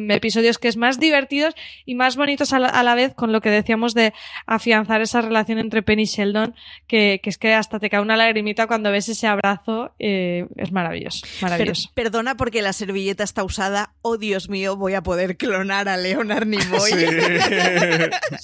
episodios 0.09 0.59
que 0.59 0.67
es 0.67 0.77
más 0.77 0.99
divertidos 0.99 1.55
y 1.85 1.95
más 1.95 2.15
bonitos 2.15 2.53
a 2.53 2.59
la, 2.59 2.95
vez 2.95 3.13
con 3.15 3.31
lo 3.31 3.41
que 3.41 3.49
decíamos 3.49 3.93
de 3.93 4.13
afianzar 4.45 5.01
esa 5.01 5.21
relación 5.21 5.57
entre 5.57 5.81
Penny 5.81 6.03
y 6.03 6.05
Sheldon, 6.05 6.55
que, 6.87 7.19
es 7.23 7.37
que 7.37 7.53
hasta 7.53 7.79
te 7.79 7.89
cae 7.89 8.01
una 8.01 8.15
lagrimita 8.15 8.67
cuando 8.67 8.91
ves 8.91 9.09
ese 9.09 9.27
abrazo, 9.27 9.93
eh, 9.99 10.45
es 10.57 10.71
maravilloso. 10.71 11.25
maravilloso. 11.41 11.89
perdona 11.95 12.35
porque 12.35 12.61
la 12.61 12.73
servilleta 12.73 13.23
está 13.23 13.43
usada, 13.43 13.93
oh 14.01 14.17
Dios 14.17 14.49
mío, 14.49 14.75
voy 14.75 14.93
a 14.93 15.01
poder 15.01 15.37
clonar 15.37 15.89
a 15.89 15.97
Leonard 15.97 16.45
Nimoy. 16.45 16.91
Sí, 16.91 17.05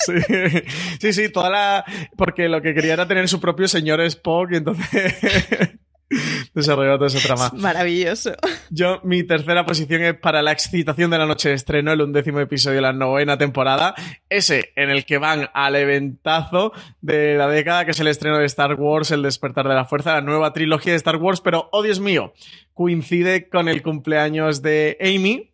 sí, 0.05 0.63
sí, 0.99 1.13
sí, 1.13 1.29
toda 1.31 1.49
la... 1.49 1.85
porque 2.17 2.49
lo 2.49 2.61
que 2.61 2.73
quería 2.73 2.93
era 2.93 3.07
tener 3.07 3.27
su 3.27 3.39
propio 3.39 3.67
señor 3.67 4.01
Spock, 4.01 4.51
y 4.53 4.55
entonces... 4.57 5.13
desarrollado 6.53 6.97
toda 6.97 7.07
esa 7.07 7.25
trama. 7.27 7.51
Maravilloso. 7.55 8.31
Yo, 8.69 8.99
mi 9.03 9.23
tercera 9.23 9.65
posición 9.65 10.01
es 10.03 10.15
para 10.15 10.41
la 10.41 10.51
excitación 10.51 11.11
de 11.11 11.17
la 11.17 11.25
noche 11.25 11.49
de 11.49 11.55
estreno, 11.55 11.91
el 11.91 12.01
undécimo 12.01 12.39
episodio 12.39 12.77
de 12.77 12.81
la 12.81 12.93
novena 12.93 13.37
temporada. 13.37 13.95
Ese 14.29 14.71
en 14.75 14.89
el 14.89 15.05
que 15.05 15.17
van 15.17 15.49
al 15.53 15.75
eventazo 15.75 16.71
de 17.01 17.35
la 17.35 17.47
década, 17.47 17.85
que 17.85 17.91
es 17.91 17.99
el 17.99 18.07
estreno 18.07 18.37
de 18.37 18.45
Star 18.45 18.73
Wars, 18.75 19.11
El 19.11 19.21
despertar 19.21 19.67
de 19.67 19.75
la 19.75 19.85
fuerza, 19.85 20.13
la 20.13 20.21
nueva 20.21 20.53
trilogía 20.53 20.93
de 20.93 20.97
Star 20.97 21.17
Wars, 21.17 21.41
pero, 21.41 21.69
oh 21.71 21.83
Dios 21.83 21.99
mío, 21.99 22.33
coincide 22.73 23.49
con 23.49 23.67
el 23.67 23.81
cumpleaños 23.81 24.61
de 24.61 24.97
Amy, 25.01 25.51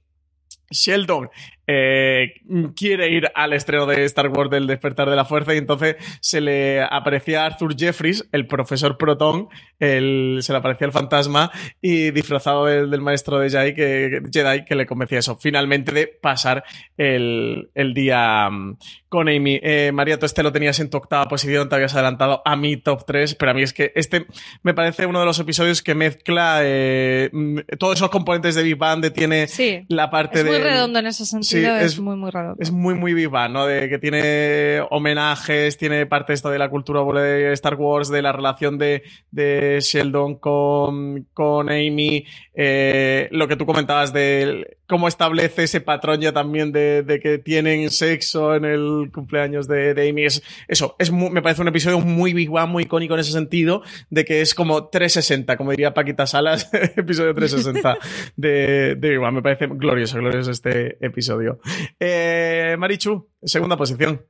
Sheldon 0.72 1.30
eh, 1.68 2.42
quiere 2.76 3.10
ir 3.10 3.30
al 3.34 3.54
estreno 3.54 3.86
de 3.86 4.06
Star 4.06 4.28
Wars 4.30 4.50
del 4.50 4.68
despertar 4.68 5.10
de 5.10 5.16
la 5.16 5.26
fuerza 5.26 5.54
y 5.54 5.58
entonces 5.58 5.96
se 6.22 6.42
le 6.42 6.82
aparecía 6.82 7.44
a 7.44 7.46
Arthur 7.48 7.76
Jeffries, 7.76 8.28
el 8.32 8.46
profesor 8.46 8.98
Proton, 8.98 9.48
el, 9.80 10.40
se 10.42 10.52
le 10.52 10.60
aparecía 10.60 10.86
el 10.86 10.94
fantasma 10.94 11.52
y 11.82 12.12
disfrazado 12.12 12.66
del, 12.66 13.02
maestro 13.02 13.40
de 13.40 13.50
Jedi 13.50 13.74
que, 13.74 14.22
Jedi 14.32 14.66
que 14.66 14.76
le 14.76 14.86
convencía 14.86 15.20
eso, 15.20 15.38
finalmente 15.38 15.92
de 15.92 16.08
pasar 16.08 16.64
el, 16.98 17.70
el 17.74 17.94
día 17.94 18.50
mm, 18.50 18.78
con 19.10 19.30
Amy. 19.30 19.60
Eh, 19.64 19.92
María, 19.94 20.20
tú 20.20 20.26
este 20.26 20.44
lo 20.44 20.52
tenías 20.52 20.80
en 20.80 20.90
tu 20.90 20.98
octava 20.98 21.28
posición, 21.28 21.68
te 21.70 21.76
habías 21.76 21.94
adelantado 21.94 22.42
a 22.46 22.56
mi 22.56 22.78
top 22.78 23.06
3, 23.06 23.36
pero 23.36 23.52
a 23.52 23.54
mí 23.54 23.64
es 23.64 23.74
que 23.74 23.92
este 23.96 24.28
me 24.62 24.74
parece 24.74 25.06
uno 25.06 25.20
de 25.20 25.26
los 25.26 25.40
episodios 25.40 25.82
que 25.82 25.96
mezcla 25.96 26.60
eh, 26.62 27.30
mm, 27.32 27.60
todos 27.80 27.96
esos 27.96 28.10
componentes 28.10 28.56
de 28.56 28.64
Big 28.64 28.78
Bang, 28.78 29.06
tiene 29.14 29.48
la 29.88 30.10
parte 30.10 30.44
de... 30.44 30.50
Es 30.50 30.58
muy 30.58 30.64
redondo 30.64 31.00
en 31.00 31.08
ese 31.08 31.26
sentido 31.26 31.55
es, 31.64 32.00
muy, 32.00 32.16
muy 32.16 32.32
raro. 32.32 32.56
Es 32.60 32.72
muy, 32.72 32.96
muy 32.96 33.14
viva, 33.14 33.48
¿no? 33.50 33.66
De 33.66 33.90
que 33.90 34.00
tiene 34.00 34.82
homenajes, 34.90 35.78
tiene 35.78 36.06
parte 36.06 36.34
esto 36.34 36.50
de 36.50 36.60
la 36.60 36.70
cultura 36.70 37.02
de 37.22 37.54
Star 37.54 37.76
Wars, 37.76 38.10
de 38.10 38.22
la 38.22 38.32
relación 38.32 38.78
de, 38.78 39.04
de 39.32 39.80
Sheldon 39.82 40.36
con, 40.36 41.28
con 41.34 41.70
Amy, 41.70 42.26
eh, 42.54 43.28
lo 43.32 43.48
que 43.48 43.56
tú 43.56 43.66
comentabas 43.66 44.14
de 44.14 44.75
cómo 44.88 45.08
establece 45.08 45.64
ese 45.64 45.82
patrón 45.82 46.22
ya 46.22 46.32
también 46.32 46.72
de, 46.72 47.04
de 47.04 47.20
que 47.20 47.38
tienen 47.38 47.90
sexo 47.90 48.56
en 48.56 48.66
el 48.66 49.12
cumpleaños 49.14 49.68
de, 49.68 49.94
de 49.94 50.10
Amy. 50.10 50.26
Es, 50.26 50.44
eso, 50.68 50.96
es 51.00 51.12
me 51.12 51.42
parece 51.42 51.62
un 51.62 51.68
episodio 51.68 52.00
muy 52.00 52.34
Big 52.34 52.50
Bang, 52.50 52.70
muy 52.70 52.84
icónico 52.84 53.14
en 53.14 53.20
ese 53.22 53.32
sentido, 53.32 53.82
de 54.10 54.26
que 54.26 54.42
es 54.42 54.54
como 54.54 54.88
360, 54.88 55.58
como 55.58 55.72
diría 55.72 55.94
Paquita 55.94 56.28
Salas, 56.28 56.70
episodio 56.96 57.34
360 57.34 57.98
de, 58.36 58.96
de 58.96 59.10
Big 59.10 59.20
Bang. 59.20 59.36
Me 59.36 59.42
parece 59.42 59.68
glorioso, 59.68 60.18
glorioso 60.18 60.52
este 60.52 61.04
episodio. 61.06 61.60
Eh, 62.00 62.76
Marichu, 62.78 63.30
segunda 63.44 63.78
posición. 63.78 64.22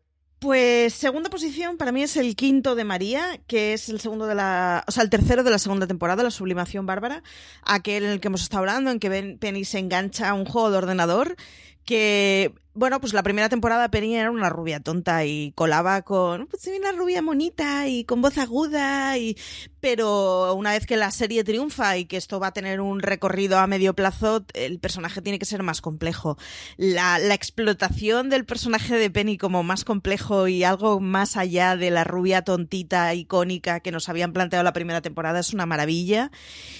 Pues 0.45 0.93
segunda 0.93 1.31
posición 1.31 1.75
para 1.75 1.91
mí 1.91 2.03
es 2.03 2.15
el 2.17 2.35
quinto 2.35 2.75
de 2.75 2.83
María, 2.83 3.41
que 3.47 3.73
es 3.73 3.89
el 3.89 3.99
segundo 3.99 4.27
de 4.27 4.35
la, 4.35 4.83
o 4.87 4.91
sea, 4.91 5.01
el 5.01 5.09
tercero 5.09 5.41
de 5.41 5.49
la 5.49 5.57
segunda 5.57 5.87
temporada, 5.87 6.21
la 6.21 6.29
Sublimación 6.29 6.85
Bárbara, 6.85 7.23
aquel 7.63 8.03
en 8.03 8.11
el 8.11 8.19
que 8.19 8.27
hemos 8.27 8.43
estado 8.43 8.59
hablando, 8.59 8.91
en 8.91 8.99
que 8.99 9.37
Penny 9.39 9.65
se 9.65 9.79
engancha 9.79 10.29
a 10.29 10.35
un 10.35 10.45
juego 10.45 10.69
de 10.69 10.77
ordenador 10.77 11.35
que 11.83 12.53
bueno, 12.75 12.99
pues 12.99 13.13
la 13.13 13.23
primera 13.23 13.47
temporada 13.47 13.89
Penny 13.89 14.17
era 14.17 14.29
una 14.29 14.49
rubia 14.49 14.81
tonta 14.81 15.23
y 15.23 15.53
colaba 15.55 16.01
con, 16.01 16.47
pues 16.47 16.69
una 16.77 16.91
rubia 16.91 17.21
monita 17.21 17.87
y 17.87 18.03
con 18.03 18.21
voz 18.21 18.37
aguda 18.37 19.17
y, 19.17 19.37
pero 19.79 20.53
una 20.55 20.71
vez 20.71 20.85
que 20.85 20.97
la 20.97 21.09
serie 21.11 21.45
triunfa 21.45 21.97
y 21.97 22.05
que 22.05 22.17
esto 22.17 22.37
va 22.37 22.47
a 22.47 22.53
tener 22.53 22.81
un 22.81 22.99
recorrido 22.99 23.59
a 23.59 23.67
medio 23.67 23.93
plazo, 23.93 24.45
el 24.53 24.79
personaje 24.79 25.21
tiene 25.21 25.39
que 25.39 25.45
ser 25.45 25.63
más 25.63 25.79
complejo. 25.79 26.37
La, 26.75 27.17
la 27.17 27.33
explotación 27.33 28.29
del 28.29 28.43
personaje 28.43 28.97
de 28.97 29.09
Penny 29.09 29.37
como 29.37 29.63
más 29.63 29.85
complejo 29.85 30.49
y 30.49 30.65
algo 30.65 30.99
más 30.99 31.37
allá 31.37 31.77
de 31.77 31.91
la 31.91 32.03
rubia 32.03 32.41
tontita 32.41 33.13
icónica 33.13 33.79
que 33.79 33.91
nos 33.91 34.09
habían 34.09 34.33
planteado 34.33 34.63
la 34.63 34.73
primera 34.73 35.01
temporada 35.01 35.39
es 35.39 35.53
una 35.53 35.65
maravilla. 35.65 36.29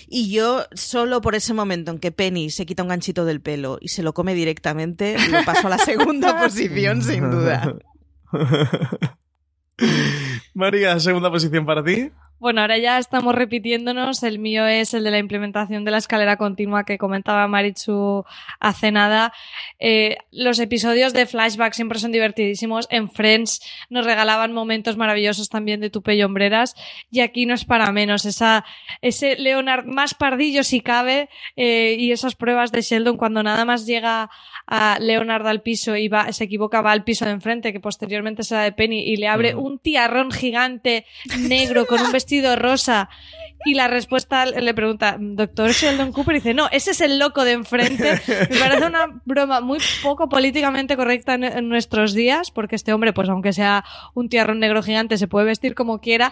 Y 0.08 0.30
yo 0.30 0.66
solo 0.74 1.22
por 1.22 1.36
ese 1.36 1.54
momento 1.54 1.92
en 1.92 2.00
que 2.00 2.12
Penny 2.12 2.50
se 2.50 2.66
quita 2.66 2.84
un 2.84 2.90
ganchito 2.90 3.24
del 3.24 3.40
pelo 3.40 3.78
y 3.80 3.88
se 3.88 4.04
lo 4.04 4.14
come 4.14 4.34
directamente, 4.34 5.16
lo 5.30 5.46
paso 5.46 5.68
a 5.68 5.70
la 5.70 5.78
segunda 5.86 6.38
posición, 6.42 7.02
sin 7.02 7.32
duda. 7.32 7.76
María, 10.54 11.00
segunda 11.00 11.30
posición 11.32 11.66
para 11.66 11.84
ti. 11.84 12.12
Bueno, 12.38 12.60
ahora 12.62 12.78
ya 12.78 12.98
estamos 12.98 13.34
repitiéndonos. 13.34 14.22
El 14.22 14.40
mío 14.40 14.68
es 14.68 14.94
el 14.94 15.06
de 15.06 15.12
la 15.12 15.20
implementación 15.20 15.86
de 15.86 15.92
la 15.92 15.98
escalera 15.98 16.36
continua 16.36 16.84
que 16.84 16.98
comentaba 16.98 17.48
Marichu 17.48 18.26
hace 18.60 18.92
nada. 18.92 19.32
Eh, 19.80 20.18
los 20.32 20.60
episodios 20.60 21.14
de 21.14 21.28
flashback 21.28 21.72
siempre 21.72 21.98
son 21.98 22.12
divertidísimos. 22.12 22.88
En 22.92 23.10
Friends 23.10 23.62
nos 23.90 24.06
regalaban 24.06 24.52
momentos 24.52 24.98
maravillosos 24.98 25.48
también 25.48 25.80
de 25.80 25.90
tupe 25.90 26.16
y 26.16 26.24
hombreras. 26.24 26.76
Y 27.10 27.22
aquí 27.22 27.46
no 27.46 27.54
es 27.54 27.64
para 27.64 27.90
menos. 27.94 28.26
Esa, 28.26 28.66
ese 29.02 29.38
Leonard 29.38 29.86
más 29.86 30.14
pardillo 30.14 30.66
si 30.66 30.82
cabe 30.82 31.30
eh, 31.56 31.96
y 31.98 32.12
esas 32.12 32.36
pruebas 32.36 32.74
de 32.74 32.82
Sheldon 32.82 33.16
cuando 33.16 33.44
nada 33.44 33.64
más 33.64 33.86
llega 33.86 34.30
a 34.68 34.98
Leonard 35.00 35.48
al 35.48 35.62
piso 35.62 35.96
y 35.96 36.10
va, 36.10 36.32
se 36.34 36.44
equivoca, 36.44 36.82
va 36.82 36.92
al 36.92 37.06
piso 37.06 37.24
de 37.24 37.32
enfrente, 37.32 37.72
que 37.72 37.80
posteriormente 37.80 38.44
será 38.44 38.64
de 38.64 38.72
Penny, 38.72 39.04
y 39.04 39.16
le 39.16 39.28
abre 39.28 39.56
un 39.56 39.80
tiarrón 39.80 40.32
gigante 40.32 41.06
negro 41.40 41.86
con 41.86 42.02
un 42.02 42.12
vestido 42.12 42.25
rosa. 42.56 43.10
Y 43.68 43.74
la 43.74 43.88
respuesta 43.88 44.46
le 44.46 44.74
pregunta, 44.76 45.18
doctor 45.20 45.72
Sheldon 45.72 46.12
Cooper, 46.12 46.36
y 46.36 46.40
dice, 46.40 46.54
no, 46.54 46.70
ese 46.72 46.92
es 46.92 47.02
el 47.02 47.18
loco 47.18 47.44
de 47.44 47.54
enfrente. 47.54 48.22
Me 48.50 48.60
parece 48.60 48.86
una 48.86 49.08
broma 49.26 49.60
muy 49.60 49.80
poco 50.04 50.30
políticamente 50.30 50.96
correcta 50.96 51.34
en, 51.34 51.68
nuestros 51.68 52.14
días, 52.14 52.52
porque 52.52 52.76
este 52.76 52.94
hombre, 52.94 53.12
pues 53.12 53.28
aunque 53.28 53.54
sea 53.54 53.84
un 54.14 54.30
tiarrón 54.30 54.60
negro 54.60 54.84
gigante, 54.84 55.18
se 55.18 55.28
puede 55.28 55.48
vestir 55.48 55.74
como 55.74 56.00
quiera, 56.00 56.32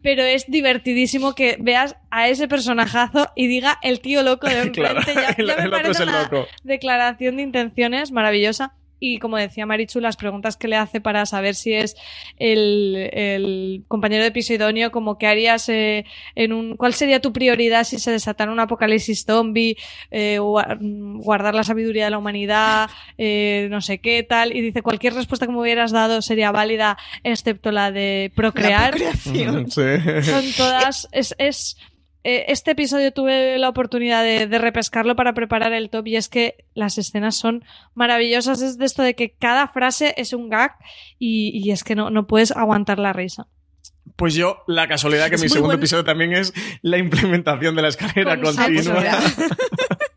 pero 0.00 0.22
es 0.22 0.46
divertidísimo 0.46 1.34
que 1.34 1.56
veas 1.58 1.96
a 2.10 2.28
ese 2.28 2.46
personajazo 2.46 3.28
y 3.34 3.48
diga 3.48 3.78
el 3.82 4.00
tío 4.00 4.22
loco 4.22 4.46
de 4.46 4.60
enfrente. 4.62 5.14
ya, 5.14 5.56
me 5.56 5.70
parece 5.70 6.04
una 6.04 6.30
declaración 6.62 7.36
de 7.36 7.42
intenciones 7.42 8.12
maravillosa. 8.12 8.76
Y 9.00 9.18
como 9.18 9.38
decía 9.38 9.66
Marichu, 9.66 9.98
las 9.98 10.16
preguntas 10.16 10.56
que 10.56 10.68
le 10.68 10.76
hace 10.76 11.00
para 11.00 11.24
saber 11.26 11.54
si 11.54 11.72
es 11.72 11.96
el, 12.36 13.82
compañero 13.88 14.22
de 14.22 14.30
piso 14.30 14.52
idóneo, 14.52 14.92
como 14.92 15.18
que 15.18 15.26
harías 15.26 15.68
eh, 15.70 16.04
en 16.34 16.52
un, 16.52 16.76
cuál 16.76 16.94
sería 16.94 17.20
tu 17.20 17.32
prioridad 17.32 17.84
si 17.84 17.98
se 17.98 18.10
desatara 18.10 18.52
un 18.52 18.60
apocalipsis 18.60 19.24
zombie, 19.24 19.76
eh, 20.10 20.38
guardar 20.38 21.54
la 21.54 21.64
sabiduría 21.64 22.04
de 22.04 22.10
la 22.10 22.18
humanidad, 22.18 22.90
eh, 23.16 23.68
no 23.70 23.80
sé 23.80 23.98
qué 23.98 24.22
tal. 24.22 24.54
Y 24.54 24.60
dice, 24.60 24.82
cualquier 24.82 25.14
respuesta 25.14 25.46
que 25.46 25.52
me 25.52 25.60
hubieras 25.60 25.92
dado 25.92 26.20
sería 26.22 26.52
válida, 26.52 26.98
excepto 27.24 27.72
la 27.72 27.90
de 27.90 28.30
procrear. 28.34 28.98
Son 29.30 30.52
todas, 30.56 31.08
es, 31.12 31.34
es 31.38 31.76
eh, 32.22 32.46
este 32.48 32.72
episodio 32.72 33.12
tuve 33.12 33.56
la 33.58 33.68
oportunidad 33.68 34.22
de, 34.22 34.58
repescarlo 34.58 35.16
para 35.16 35.32
preparar 35.32 35.72
el 35.72 35.88
top 35.88 36.06
y 36.06 36.16
es 36.16 36.28
que 36.28 36.64
las 36.74 36.98
escenas 36.98 37.36
son 37.36 37.64
maravillosas. 37.94 38.60
Es 38.60 38.78
de 38.78 38.84
esto 38.84 39.02
de 39.02 39.14
que 39.14 39.30
cada 39.30 39.68
frase 39.68 40.14
es 40.16 40.32
un 40.32 40.50
gag 40.50 40.76
y, 41.18 41.70
es 41.70 41.84
que 41.84 41.94
no, 41.94 42.10
no 42.10 42.26
puedes 42.26 42.50
aguantar 42.50 42.98
la 42.98 43.12
risa. 43.12 43.46
Pues 44.16 44.34
yo, 44.34 44.58
la 44.66 44.86
casualidad 44.88 45.30
que 45.30 45.38
mi 45.38 45.48
segundo 45.48 45.74
episodio 45.74 46.04
también 46.04 46.32
es 46.32 46.52
la 46.82 46.98
implementación 46.98 47.74
de 47.74 47.82
la 47.82 47.88
escalera 47.88 48.40
continua. 48.40 49.02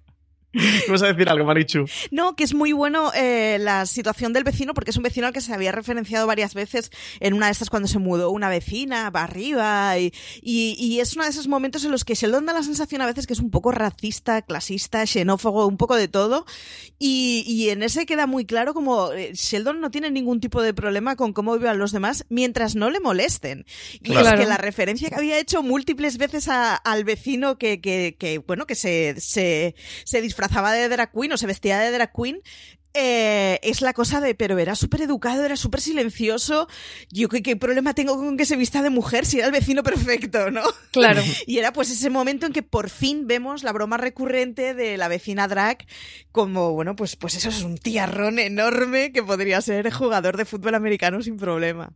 ¿Vas 0.90 1.02
a 1.02 1.08
decir 1.08 1.28
algo, 1.30 1.46
Marichu? 1.46 1.86
No, 2.12 2.36
que 2.36 2.44
es 2.44 2.54
muy 2.54 2.74
bueno 2.74 3.12
eh, 3.16 3.58
la 3.60 3.86
situación 3.86 4.34
del 4.34 4.44
vecino, 4.44 4.74
porque 4.74 4.92
es 4.92 4.98
un 4.98 5.04
vecino 5.04 5.28
al 5.28 5.34
que 5.34 5.42
se 5.42 5.54
había 5.54 5.72
referenciado 5.72 6.28
varias 6.28 6.54
veces 6.54 6.92
en 7.20 7.34
una 7.34 7.48
de 7.48 7.54
estas 7.54 7.70
cuando 7.70 7.88
se 7.88 8.00
mudó 8.00 8.30
una 8.30 8.50
vecina 8.50 9.12
para 9.12 9.26
arriba. 9.26 9.98
Y, 9.98 10.14
y, 10.42 11.00
es 11.00 11.16
uno 11.16 11.24
de 11.24 11.32
esos 11.32 11.48
momentos 11.48 11.84
en 11.86 11.92
los 11.92 12.06
que 12.06 12.14
Sheldon 12.14 12.46
da 12.46 12.54
la 12.54 12.64
sensación 12.64 13.02
a 13.02 13.06
veces 13.06 13.26
que 13.26 13.34
es 13.34 13.40
un 13.40 13.50
poco 13.50 13.72
racista, 13.72 14.42
clasista, 14.44 15.06
xenófobo, 15.06 15.66
un 15.66 15.78
poco 15.78 15.96
de 15.96 16.08
todo. 16.08 16.46
Y, 17.00 17.44
y 17.48 17.70
en 17.70 17.82
ese 17.82 18.06
queda 18.06 18.28
muy 18.28 18.46
claro 18.46 18.74
como 18.74 19.12
eh, 19.12 19.34
Sheldon 19.34 19.82
no 19.82 19.90
tiene 19.92 20.12
ningún 20.12 20.40
tipo 20.40 20.62
de 20.62 20.74
problema 20.74 21.16
con 21.16 21.34
cómo 21.34 21.58
vivan 21.58 21.80
los 21.80 21.92
demás 21.92 22.26
mientras 22.30 22.76
no 22.76 22.92
le 22.92 23.00
molesten. 23.00 23.66
Y 24.02 24.14
es 24.14 24.34
que 24.34 24.46
la 24.46 24.58
referencia 24.58 25.10
que 25.10 25.16
había 25.16 25.40
hecho 25.40 25.64
múltiples 25.64 26.18
veces 26.18 26.48
al 26.48 27.04
vecino 27.04 27.58
que, 27.58 27.82
que, 27.82 28.16
que, 28.20 28.38
bueno, 28.38 28.66
que 28.68 28.76
se, 28.76 29.16
se, 29.20 29.76
se 30.06 30.22
disfrazaba 30.44 30.74
de 30.74 30.90
drag 30.90 31.12
queen 31.12 31.32
o 31.32 31.38
se 31.38 31.48
vestía 31.48 31.80
de 31.80 31.92
drag 31.92 32.12
queen, 32.12 32.42
eh, 32.94 33.60
es 33.64 33.82
la 33.82 33.94
cosa 33.94 34.20
de, 34.20 34.36
pero 34.36 34.60
era 34.60 34.76
súper 34.76 35.02
educado, 35.02 35.46
era 35.46 35.56
súper 35.56 35.82
silencioso. 35.82 36.68
Yo, 37.10 37.30
¿qué, 37.30 37.42
¿qué, 37.42 37.56
problema 37.56 37.96
tengo 37.96 38.16
con 38.18 38.38
que 38.38 38.46
se 38.46 38.56
vista 38.56 38.84
de 38.84 38.90
mujer 38.90 39.26
si 39.26 39.38
era 39.38 39.48
el 39.48 39.54
vecino 39.54 39.84
perfecto, 39.84 40.52
no? 40.52 40.62
Claro. 40.92 41.22
y 41.48 41.58
era 41.58 41.74
pues 41.74 41.90
ese 41.90 42.10
momento 42.10 42.46
en 42.46 42.54
que 42.54 42.62
por 42.62 42.90
fin 42.90 43.26
vemos 43.26 43.64
la 43.64 43.72
broma 43.72 43.98
recurrente 43.98 44.74
de 44.74 44.98
la 44.98 45.08
vecina 45.08 45.48
drag 45.48 45.86
como, 46.32 46.74
bueno, 46.74 46.96
pues, 46.96 47.16
pues 47.16 47.36
eso 47.36 47.50
es 47.50 47.64
un 47.64 47.78
tiarrón 47.78 48.38
enorme 48.38 49.12
que 49.12 49.24
podría 49.24 49.62
ser 49.62 49.92
jugador 49.92 50.38
de 50.38 50.46
fútbol 50.46 50.76
americano 50.76 51.22
sin 51.22 51.38
problema. 51.38 51.94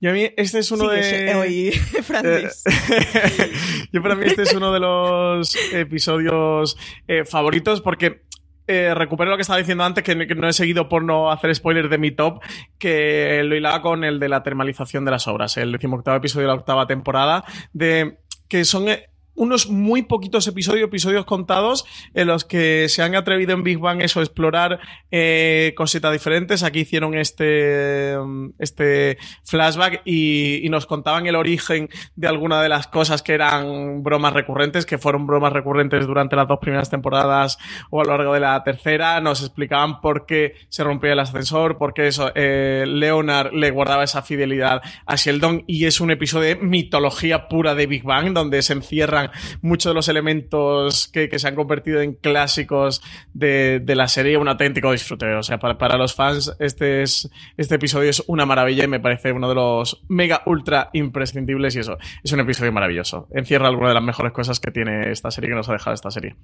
Y 0.00 0.08
a 0.08 0.12
mí 0.12 0.30
este 0.36 0.58
es 0.58 0.70
uno 0.70 0.88
de... 0.88 1.02
Yo 3.92 4.02
para 4.02 4.14
mí 4.14 4.26
este 4.26 4.42
es 4.42 4.54
uno 4.54 4.72
de 4.72 4.80
los 4.80 5.56
episodios 5.72 6.76
eh, 7.08 7.24
favoritos 7.24 7.80
porque 7.80 8.26
eh, 8.68 8.94
recupero 8.94 9.30
lo 9.30 9.36
que 9.36 9.42
estaba 9.42 9.58
diciendo 9.58 9.84
antes, 9.84 10.02
que, 10.02 10.16
no 10.16 10.48
he 10.48 10.52
seguido 10.52 10.88
por 10.88 11.04
no 11.04 11.30
hacer 11.30 11.54
spoilers 11.54 11.88
de 11.88 11.98
mi 11.98 12.10
top, 12.10 12.40
que 12.78 13.42
lo 13.44 13.54
hilaba 13.54 13.80
con 13.80 14.02
el 14.02 14.18
de 14.18 14.28
la 14.28 14.42
termalización 14.42 15.04
de 15.04 15.12
las 15.12 15.28
obras, 15.28 15.56
el 15.56 15.70
decimoctavo 15.70 16.16
episodio 16.16 16.48
de 16.48 16.54
la 16.54 16.58
octava 16.58 16.86
temporada, 16.86 17.44
de 17.72 18.18
que 18.48 18.64
son 18.64 18.88
eh, 18.88 19.08
unos 19.36 19.68
muy 19.68 20.02
poquitos 20.02 20.46
episodios, 20.46 20.88
episodios 20.88 21.24
contados, 21.24 21.84
en 22.14 22.26
los 22.26 22.44
que 22.44 22.88
se 22.88 23.02
han 23.02 23.14
atrevido 23.14 23.52
en 23.52 23.62
Big 23.62 23.78
Bang 23.78 24.02
eso, 24.02 24.20
explorar 24.20 24.80
eh, 25.10 25.74
cositas 25.76 26.12
diferentes. 26.12 26.62
Aquí 26.62 26.80
hicieron 26.80 27.14
este, 27.14 28.16
este 28.58 29.18
flashback 29.44 30.02
y, 30.04 30.66
nos 30.66 30.86
contaban 30.86 31.26
el 31.26 31.36
origen 31.36 31.88
de 32.16 32.26
alguna 32.26 32.60
de 32.60 32.68
las 32.68 32.88
cosas 32.88 33.22
que 33.22 33.34
eran 33.34 34.02
bromas 34.02 34.32
recurrentes, 34.32 34.84
que 34.84 34.98
fueron 34.98 35.26
bromas 35.26 35.52
recurrentes 35.52 36.06
durante 36.06 36.34
las 36.34 36.48
dos 36.48 36.58
primeras 36.60 36.90
temporadas 36.90 37.56
o 37.90 38.00
a 38.00 38.04
lo 38.04 38.16
largo 38.16 38.34
de 38.34 38.40
la 38.40 38.62
tercera. 38.64 39.20
Nos 39.20 39.42
explicaban 39.42 40.00
por 40.00 40.26
qué 40.26 40.54
se 40.68 40.82
rompía 40.82 41.12
el 41.12 41.20
ascensor, 41.20 41.78
por 41.78 41.94
qué 41.94 42.08
eso, 42.08 42.32
eh, 42.34 42.84
Leonard 42.86 43.52
le 43.52 43.70
guardaba 43.70 44.02
esa 44.02 44.22
fidelidad 44.22 44.82
a 45.06 45.14
Sheldon 45.14 45.62
y 45.66 45.84
es 45.84 46.00
un 46.00 46.10
episodio 46.10 46.48
de 46.48 46.56
mitología 46.56 47.48
pura 47.48 47.74
de 47.74 47.86
Big 47.86 48.02
Bang, 48.02 48.32
donde 48.32 48.62
se 48.62 48.72
encierran 48.72 49.25
muchos 49.62 49.90
de 49.90 49.94
los 49.94 50.08
elementos 50.08 51.08
que, 51.08 51.36
se 51.36 51.48
han 51.48 51.54
convertido 51.54 52.00
en 52.00 52.14
clásicos 52.14 53.02
de, 53.34 53.82
la 53.86 54.08
serie, 54.08 54.36
un 54.36 54.48
auténtico 54.48 54.92
disfrute. 54.92 55.34
O 55.34 55.42
sea, 55.42 55.58
para, 55.58 55.96
los 55.96 56.14
fans, 56.14 56.54
este, 56.58 57.02
es, 57.02 57.30
este 57.56 57.74
episodio 57.76 58.10
es 58.10 58.22
una 58.26 58.46
maravilla 58.46 58.84
y 58.84 58.88
me 58.88 59.00
parece 59.00 59.32
uno 59.32 59.48
de 59.48 59.54
los 59.54 60.02
mega 60.08 60.42
ultra 60.46 60.90
imprescindibles 60.92 61.76
y 61.76 61.80
eso, 61.80 61.98
es 62.22 62.32
un 62.32 62.40
episodio 62.40 62.72
maravilloso. 62.72 63.28
Encierra 63.32 63.68
alguna 63.68 63.88
de 63.88 63.94
las 63.94 64.02
mejores 64.02 64.32
cosas 64.32 64.60
que 64.60 64.70
tiene 64.70 65.10
esta 65.10 65.30
serie, 65.30 65.50
que 65.50 65.56
nos 65.56 65.68
ha 65.68 65.72
dejado 65.72 65.94
esta 65.94 66.10
serie. 66.10 66.36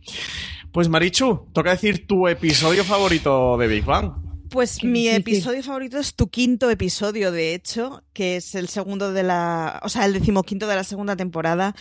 Pues 0.72 0.88
Marichu, 0.88 1.48
toca 1.52 1.70
decir 1.70 2.06
tu 2.06 2.28
episodio 2.28 2.84
favorito 2.84 3.56
de 3.56 3.66
Big 3.66 3.84
Bang. 3.84 4.31
Pues 4.52 4.84
mi 4.84 5.08
episodio 5.08 5.62
favorito 5.62 5.98
es 5.98 6.14
tu 6.14 6.28
quinto 6.28 6.68
episodio, 6.68 7.32
de 7.32 7.54
hecho, 7.54 8.04
que 8.12 8.36
es 8.36 8.54
el 8.54 8.68
segundo 8.68 9.10
de 9.10 9.22
la, 9.22 9.80
o 9.82 9.88
sea, 9.88 10.04
el 10.04 10.12
decimoquinto 10.12 10.66
de 10.66 10.76
la 10.76 10.84
segunda 10.84 11.16
temporada, 11.16 11.74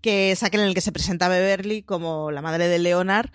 que 0.00 0.32
es 0.32 0.42
aquel 0.42 0.62
en 0.62 0.66
el 0.66 0.74
que 0.74 0.80
se 0.80 0.90
presenta 0.90 1.28
Beverly 1.28 1.82
como 1.82 2.32
la 2.32 2.42
madre 2.42 2.66
de 2.66 2.80
Leonard. 2.80 3.30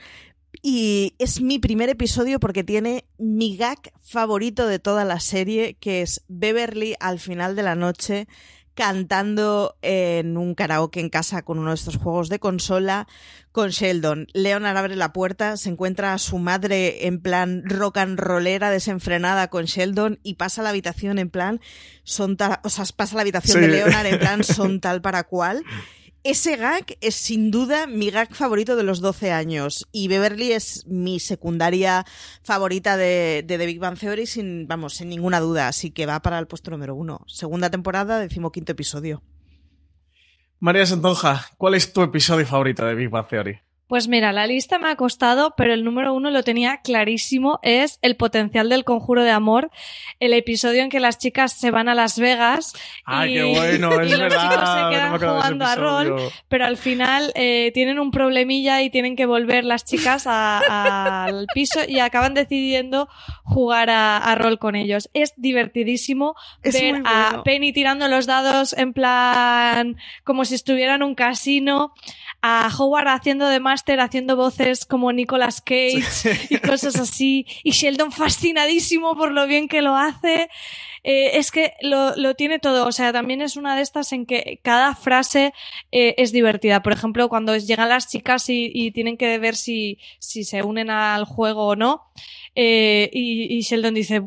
Y 0.61 1.13
es 1.19 1.39
mi 1.39 1.57
primer 1.57 1.87
episodio 1.87 2.37
porque 2.41 2.65
tiene 2.65 3.05
mi 3.17 3.55
gag 3.55 3.93
favorito 4.01 4.67
de 4.67 4.79
toda 4.79 5.05
la 5.05 5.21
serie, 5.21 5.77
que 5.79 6.01
es 6.01 6.25
Beverly 6.27 6.95
al 6.99 7.19
final 7.19 7.55
de 7.55 7.63
la 7.63 7.75
noche 7.75 8.27
cantando 8.73 9.77
en 9.81 10.37
un 10.37 10.55
karaoke 10.55 10.99
en 10.99 11.09
casa 11.09 11.41
con 11.43 11.59
uno 11.59 11.69
de 11.69 11.75
estos 11.75 11.97
juegos 11.97 12.29
de 12.29 12.39
consola 12.39 13.07
con 13.51 13.69
Sheldon. 13.69 14.27
Leonard 14.33 14.77
abre 14.77 14.95
la 14.95 15.11
puerta, 15.13 15.57
se 15.57 15.69
encuentra 15.69 16.13
a 16.13 16.17
su 16.17 16.37
madre 16.37 17.05
en 17.07 17.19
plan 17.21 17.63
rock 17.65 17.97
and 17.97 18.17
rollera 18.19 18.69
desenfrenada 18.69 19.49
con 19.49 19.65
Sheldon 19.65 20.19
y 20.23 20.35
pasa 20.35 20.61
a 20.61 20.63
la 20.63 20.69
habitación 20.69 21.19
en 21.19 21.29
plan 21.29 21.59
son 22.03 22.37
tal, 22.37 22.59
o 22.63 22.69
sea, 22.69 22.85
pasa 22.95 23.13
a 23.13 23.17
la 23.17 23.21
habitación 23.21 23.59
Sí. 23.59 23.67
de 23.67 23.67
Leonard 23.73 24.05
en 24.07 24.19
plan 24.19 24.43
son 24.43 24.79
tal 24.79 25.01
para 25.01 25.23
cual. 25.23 25.63
Ese 26.23 26.55
gag 26.55 26.85
es 27.01 27.15
sin 27.15 27.49
duda 27.49 27.87
mi 27.87 28.11
gag 28.11 28.35
favorito 28.35 28.75
de 28.75 28.83
los 28.83 29.01
12 29.01 29.31
años 29.31 29.87
y 29.91 30.07
Beverly 30.07 30.51
es 30.51 30.85
mi 30.85 31.19
secundaria 31.19 32.05
favorita 32.43 32.95
de, 32.95 33.43
de 33.43 33.57
The 33.57 33.65
Big 33.65 33.79
Bang 33.79 33.97
Theory 33.97 34.27
sin, 34.27 34.67
vamos, 34.67 34.93
sin 34.93 35.09
ninguna 35.09 35.39
duda, 35.39 35.67
así 35.67 35.89
que 35.89 36.05
va 36.05 36.21
para 36.21 36.37
el 36.37 36.45
puesto 36.45 36.69
número 36.69 36.93
uno. 36.93 37.21
Segunda 37.25 37.71
temporada, 37.71 38.19
decimoquinto 38.19 38.71
episodio. 38.71 39.23
María 40.59 40.85
Santonja, 40.85 41.47
¿cuál 41.57 41.73
es 41.73 41.91
tu 41.91 42.03
episodio 42.03 42.45
favorito 42.45 42.85
de 42.85 42.93
Big 42.93 43.09
Bang 43.09 43.27
Theory? 43.27 43.59
Pues 43.91 44.07
mira, 44.07 44.31
la 44.31 44.47
lista 44.47 44.79
me 44.79 44.87
ha 44.87 44.95
costado, 44.95 45.53
pero 45.57 45.73
el 45.73 45.83
número 45.83 46.13
uno 46.13 46.31
lo 46.31 46.43
tenía 46.43 46.77
clarísimo, 46.77 47.59
es 47.61 47.99
el 48.01 48.15
potencial 48.15 48.69
del 48.69 48.85
conjuro 48.85 49.21
de 49.21 49.31
amor, 49.31 49.69
el 50.21 50.31
episodio 50.31 50.81
en 50.81 50.89
que 50.89 51.01
las 51.01 51.17
chicas 51.17 51.51
se 51.51 51.71
van 51.71 51.89
a 51.89 51.93
Las 51.93 52.17
Vegas 52.17 52.71
Ay, 53.03 53.31
y, 53.31 53.33
qué 53.35 53.43
bueno, 53.43 53.91
es 54.01 54.07
y 54.07 54.11
los 54.11 54.19
verdad, 54.21 54.49
chicos 54.49 54.69
se 54.69 54.95
quedan 54.95 55.17
jugando 55.19 55.65
a 55.65 55.75
rol, 55.75 56.15
pero 56.47 56.65
al 56.67 56.77
final 56.77 57.33
eh, 57.35 57.71
tienen 57.73 57.99
un 57.99 58.11
problemilla 58.11 58.81
y 58.81 58.89
tienen 58.89 59.17
que 59.17 59.25
volver 59.25 59.65
las 59.65 59.83
chicas 59.83 60.23
a- 60.25 61.25
al 61.25 61.47
piso 61.53 61.81
y 61.85 61.99
acaban 61.99 62.33
decidiendo 62.33 63.09
jugar 63.43 63.89
a, 63.89 64.19
a 64.19 64.35
rol 64.35 64.57
con 64.57 64.75
ellos. 64.77 65.09
Es 65.13 65.33
divertidísimo 65.35 66.35
Es 66.63 66.75
ver 66.79 67.01
a. 67.03 67.41
Penny 67.43 67.73
tirando 67.73 68.07
los 68.07 68.25
dados 68.25 68.71
en 68.71 68.93
plan 68.93 69.97
como 70.23 70.45
si 70.45 70.55
estuviera 70.55 70.95
en 70.95 71.03
un 71.03 71.13
casino, 71.13 71.93
a 72.41 72.69
Howard 72.79 73.09
haciendo 73.09 73.47
de 73.49 73.59
haciendo 73.83 74.35
voces 74.35 74.85
como 74.85 75.11
Nicolas 75.11 75.61
Cage 75.61 76.47
y 76.49 76.57
cosas 76.57 76.95
así, 76.97 77.45
y 77.63 77.71
Sheldon 77.71 78.11
fascinadísimo 78.11 79.15
por 79.15 79.31
lo 79.31 79.47
bien 79.47 79.67
que 79.67 79.81
lo 79.81 79.95
hace. 79.95 80.49
Eh, 81.03 81.37
es 81.39 81.51
que 81.51 81.73
lo, 81.81 82.15
lo 82.15 82.35
tiene 82.35 82.59
todo, 82.59 82.85
o 82.85 82.91
sea, 82.91 83.11
también 83.11 83.41
es 83.41 83.57
una 83.57 83.75
de 83.75 83.81
estas 83.81 84.11
en 84.13 84.25
que 84.25 84.59
cada 84.63 84.93
frase 84.95 85.53
eh, 85.91 86.13
es 86.17 86.31
divertida. 86.31 86.83
Por 86.83 86.93
ejemplo, 86.93 87.27
cuando 87.27 87.57
llegan 87.57 87.89
las 87.89 88.07
chicas 88.09 88.49
y, 88.49 88.71
y 88.73 88.91
tienen 88.91 89.17
que 89.17 89.39
ver 89.39 89.55
si, 89.55 89.97
si 90.19 90.43
se 90.43 90.61
unen 90.61 90.89
al 90.91 91.25
juego 91.25 91.67
o 91.67 91.75
no, 91.75 92.03
eh, 92.53 93.09
y, 93.11 93.57
y 93.57 93.61
Sheldon 93.61 93.95
dice, 93.95 94.21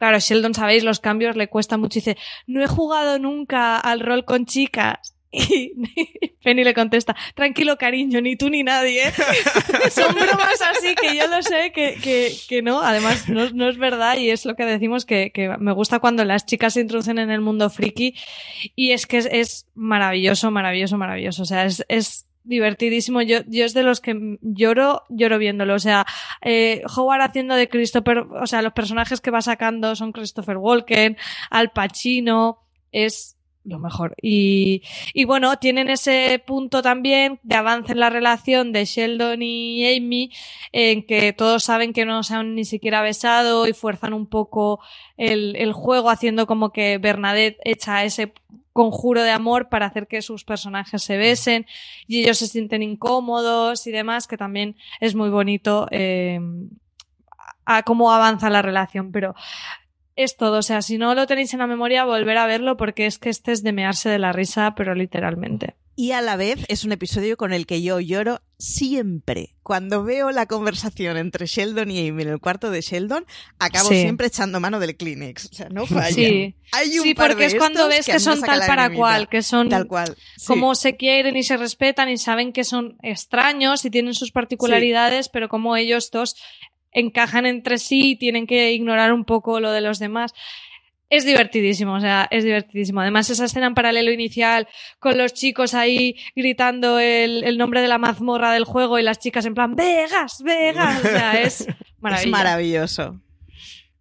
Claro, 0.00 0.18
Sheldon, 0.18 0.54
sabéis, 0.54 0.82
los 0.82 0.98
cambios 0.98 1.36
le 1.36 1.48
cuesta 1.48 1.76
mucho. 1.76 1.98
Dice, 1.98 2.16
no 2.46 2.64
he 2.64 2.66
jugado 2.66 3.18
nunca 3.18 3.78
al 3.78 4.00
rol 4.00 4.24
con 4.24 4.46
chicas. 4.46 5.14
Y 5.50 5.72
Penny 6.42 6.64
le 6.64 6.74
contesta, 6.74 7.14
tranquilo 7.34 7.76
cariño, 7.76 8.20
ni 8.20 8.36
tú 8.36 8.50
ni 8.50 8.62
nadie. 8.62 9.08
¿eh?". 9.08 9.12
Son 9.90 10.14
bromas 10.14 10.60
así 10.76 10.94
que 10.94 11.16
yo 11.16 11.26
lo 11.28 11.42
sé 11.42 11.70
que, 11.72 11.96
que, 12.02 12.32
que 12.48 12.62
no, 12.62 12.80
además 12.80 13.28
no, 13.28 13.50
no 13.50 13.68
es 13.68 13.78
verdad 13.78 14.16
y 14.16 14.30
es 14.30 14.44
lo 14.44 14.56
que 14.56 14.64
decimos 14.64 15.04
que, 15.04 15.30
que 15.32 15.48
me 15.58 15.72
gusta 15.72 15.98
cuando 16.00 16.24
las 16.24 16.46
chicas 16.46 16.74
se 16.74 16.80
introducen 16.80 17.18
en 17.18 17.30
el 17.30 17.40
mundo 17.40 17.70
friki 17.70 18.14
y 18.74 18.92
es 18.92 19.06
que 19.06 19.18
es, 19.18 19.28
es 19.30 19.66
maravilloso, 19.74 20.50
maravilloso, 20.50 20.96
maravilloso. 20.96 21.42
O 21.42 21.46
sea, 21.46 21.64
es, 21.64 21.84
es 21.88 22.26
divertidísimo. 22.44 23.22
Yo, 23.22 23.38
yo 23.46 23.64
es 23.64 23.74
de 23.74 23.82
los 23.82 24.00
que 24.00 24.38
lloro, 24.40 25.02
lloro 25.08 25.38
viéndolo. 25.38 25.74
O 25.74 25.78
sea, 25.78 26.06
eh, 26.42 26.82
Howard 26.96 27.22
haciendo 27.22 27.54
de 27.54 27.68
Christopher, 27.68 28.18
o 28.18 28.46
sea, 28.46 28.62
los 28.62 28.72
personajes 28.72 29.20
que 29.20 29.30
va 29.30 29.42
sacando 29.42 29.94
son 29.96 30.12
Christopher 30.12 30.56
Walken, 30.56 31.16
Al 31.50 31.70
Pacino, 31.70 32.58
es 32.92 33.36
lo 33.64 33.78
mejor. 33.78 34.14
Y, 34.20 34.82
y 35.12 35.24
bueno, 35.24 35.58
tienen 35.58 35.90
ese 35.90 36.42
punto 36.44 36.82
también 36.82 37.40
de 37.42 37.56
avance 37.56 37.92
en 37.92 38.00
la 38.00 38.10
relación 38.10 38.72
de 38.72 38.84
Sheldon 38.84 39.42
y 39.42 39.96
Amy, 39.96 40.32
en 40.72 41.04
que 41.04 41.32
todos 41.32 41.64
saben 41.64 41.92
que 41.92 42.04
no 42.04 42.22
se 42.22 42.34
han 42.34 42.54
ni 42.54 42.64
siquiera 42.64 43.02
besado 43.02 43.66
y 43.66 43.72
fuerzan 43.72 44.14
un 44.14 44.26
poco 44.26 44.80
el, 45.16 45.56
el 45.56 45.72
juego 45.72 46.10
haciendo 46.10 46.46
como 46.46 46.70
que 46.70 46.98
Bernadette 46.98 47.58
echa 47.64 48.04
ese 48.04 48.32
conjuro 48.72 49.22
de 49.22 49.30
amor 49.30 49.68
para 49.68 49.86
hacer 49.86 50.06
que 50.06 50.22
sus 50.22 50.44
personajes 50.44 51.02
se 51.02 51.16
besen 51.16 51.66
y 52.06 52.20
ellos 52.20 52.38
se 52.38 52.46
sienten 52.46 52.82
incómodos 52.82 53.86
y 53.86 53.90
demás, 53.90 54.26
que 54.26 54.36
también 54.36 54.76
es 55.00 55.14
muy 55.14 55.28
bonito 55.28 55.86
eh, 55.90 56.40
a 57.64 57.82
cómo 57.82 58.12
avanza 58.12 58.48
la 58.48 58.62
relación, 58.62 59.12
pero 59.12 59.34
es 60.16 60.36
todo, 60.36 60.58
o 60.58 60.62
sea, 60.62 60.82
si 60.82 60.98
no 60.98 61.14
lo 61.14 61.26
tenéis 61.26 61.52
en 61.54 61.60
la 61.60 61.66
memoria, 61.66 62.04
volver 62.04 62.36
a 62.38 62.46
verlo 62.46 62.76
porque 62.76 63.06
es 63.06 63.18
que 63.18 63.30
este 63.30 63.52
es 63.52 63.62
de 63.62 63.72
mearse 63.72 64.08
de 64.08 64.18
la 64.18 64.32
risa, 64.32 64.74
pero 64.76 64.94
literalmente. 64.94 65.76
Y 65.96 66.12
a 66.12 66.22
la 66.22 66.36
vez 66.36 66.64
es 66.68 66.84
un 66.84 66.92
episodio 66.92 67.36
con 67.36 67.52
el 67.52 67.66
que 67.66 67.82
yo 67.82 68.00
lloro 68.00 68.40
siempre. 68.58 69.54
Cuando 69.62 70.02
veo 70.02 70.30
la 70.30 70.46
conversación 70.46 71.18
entre 71.18 71.44
Sheldon 71.46 71.90
y 71.90 72.08
Amy 72.08 72.22
en 72.22 72.28
el 72.30 72.40
cuarto 72.40 72.70
de 72.70 72.80
Sheldon, 72.80 73.26
acabo 73.58 73.88
Sí. 73.90 74.00
siempre 74.00 74.28
echando 74.28 74.60
mano 74.60 74.80
del 74.80 74.96
Kleenex. 74.96 75.50
O 75.50 75.54
sea, 75.54 75.68
no 75.68 75.84
falla. 75.86 76.14
Sí, 76.14 76.54
Hay 76.72 76.98
un 76.98 77.04
sí 77.04 77.14
par 77.14 77.30
porque 77.32 77.42
de 77.44 77.46
es 77.48 77.54
cuando 77.56 77.86
ves 77.88 78.06
que, 78.06 78.18
son 78.18 78.40
tal 78.40 78.60
para 78.66 78.94
cual, 78.94 79.28
que 79.28 79.42
son 79.42 79.68
Tal 79.68 79.86
cual. 79.86 80.16
sí. 80.36 80.46
como 80.46 80.74
se 80.74 80.96
quieren 80.96 81.36
y 81.36 81.42
se 81.42 81.58
respetan 81.58 82.08
y 82.08 82.16
saben 82.16 82.52
que 82.54 82.64
son 82.64 82.96
extraños 83.02 83.84
y 83.84 83.90
tienen 83.90 84.14
sus 84.14 84.32
particularidades, 84.32 85.28
pero 85.28 85.48
como 85.50 85.76
ellos 85.76 86.10
dos 86.10 86.34
encajan 86.92 87.46
entre 87.46 87.78
sí 87.78 88.12
y 88.12 88.16
tienen 88.16 88.46
que 88.46 88.72
ignorar 88.72 89.12
un 89.12 89.24
poco 89.24 89.60
lo 89.60 89.70
de 89.72 89.80
los 89.80 89.98
demás. 89.98 90.32
Es 91.08 91.24
divertidísimo, 91.24 91.94
o 91.94 92.00
sea, 92.00 92.28
es 92.30 92.44
divertidísimo. 92.44 93.00
Además, 93.00 93.28
esa 93.30 93.44
escena 93.46 93.66
en 93.66 93.74
paralelo 93.74 94.12
inicial 94.12 94.68
con 95.00 95.18
los 95.18 95.34
chicos 95.34 95.74
ahí 95.74 96.16
gritando 96.36 97.00
el, 97.00 97.42
el 97.42 97.58
nombre 97.58 97.80
de 97.82 97.88
la 97.88 97.98
mazmorra 97.98 98.52
del 98.52 98.62
juego 98.64 98.96
y 98.98 99.02
las 99.02 99.18
chicas 99.18 99.44
en 99.44 99.54
plan, 99.54 99.74
Vegas, 99.74 100.40
Vegas. 100.44 101.00
O 101.04 101.08
sea, 101.08 101.40
es 101.42 101.60
Es 101.68 101.76
maravilloso. 102.00 102.30
maravilloso. 102.30 103.20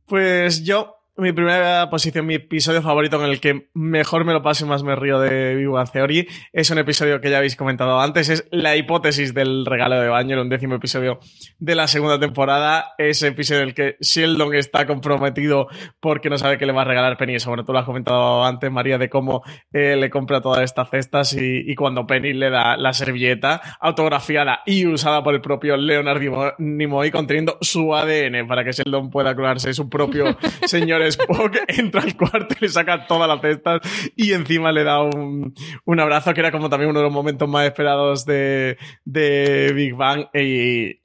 Pues 0.05 0.63
yo, 0.63 0.97
mi 1.19 1.31
primera 1.33 1.89
posición, 1.89 2.25
mi 2.25 2.35
episodio 2.35 2.81
favorito 2.81 3.23
en 3.23 3.29
el 3.29 3.39
que 3.39 3.69
mejor 3.73 4.25
me 4.25 4.33
lo 4.33 4.41
paso 4.41 4.65
y 4.65 4.69
más 4.69 4.83
me 4.83 4.95
río 4.95 5.19
de 5.19 5.55
Big 5.55 5.67
Bang 5.67 5.89
Theory 5.91 6.27
es 6.53 6.69
un 6.69 6.77
episodio 6.77 7.19
que 7.21 7.29
ya 7.29 7.37
habéis 7.37 7.55
comentado 7.55 7.99
antes, 7.99 8.29
es 8.29 8.47
la 8.51 8.75
hipótesis 8.75 9.33
del 9.33 9.65
regalo 9.65 9.99
de 9.99 10.07
baño, 10.07 10.35
el 10.35 10.41
undécimo 10.41 10.75
episodio 10.75 11.19
de 11.59 11.75
la 11.75 11.87
segunda 11.87 12.19
temporada, 12.19 12.93
ese 12.97 13.27
episodio 13.27 13.61
en 13.61 13.67
el 13.69 13.73
que 13.73 13.97
Sheldon 13.99 14.53
está 14.55 14.85
comprometido 14.87 15.67
porque 15.99 16.29
no 16.29 16.37
sabe 16.37 16.57
qué 16.57 16.65
le 16.65 16.73
va 16.73 16.81
a 16.81 16.85
regalar 16.85 17.17
Penny, 17.17 17.35
eso 17.35 17.49
bueno, 17.49 17.65
tú 17.65 17.73
lo 17.73 17.79
has 17.79 17.85
comentado 17.85 18.43
antes, 18.45 18.71
María, 18.71 18.97
de 18.97 19.09
cómo 19.09 19.43
eh, 19.73 19.95
le 19.95 20.09
compra 20.09 20.41
todas 20.41 20.63
estas 20.63 20.89
cestas 20.89 21.33
y, 21.33 21.63
y 21.69 21.75
cuando 21.75 22.07
Penny 22.07 22.33
le 22.33 22.49
da 22.49 22.77
la 22.77 22.93
servilleta 22.93 23.61
autografiada 23.79 24.61
y 24.65 24.85
usada 24.85 25.23
por 25.23 25.33
el 25.33 25.41
propio 25.41 25.75
Leonard 25.77 26.21
Nimo- 26.21 26.53
Nimoy 26.59 27.11
conteniendo 27.11 27.57
su 27.61 27.93
ADN 27.95 28.47
para 28.47 28.63
que 28.63 28.71
Sheldon 28.71 29.09
pueda 29.09 29.35
clonarse 29.35 29.73
su 29.73 29.89
propio 29.89 30.37
señor 30.65 31.01
Spock, 31.09 31.57
entra 31.67 32.01
al 32.01 32.15
cuarto 32.15 32.55
y 32.59 32.65
le 32.65 32.69
saca 32.69 33.05
todas 33.07 33.27
las 33.27 33.41
cestas 33.41 33.81
y 34.15 34.33
encima 34.33 34.71
le 34.71 34.83
da 34.83 35.01
un, 35.01 35.53
un 35.85 35.99
abrazo 35.99 36.33
que 36.33 36.39
era 36.39 36.51
como 36.51 36.69
también 36.69 36.89
uno 36.89 36.99
de 36.99 37.05
los 37.05 37.13
momentos 37.13 37.47
más 37.47 37.65
esperados 37.65 38.25
de, 38.25 38.77
de 39.05 39.71
Big 39.73 39.95
Bang 39.95 40.27
y, 40.33 40.99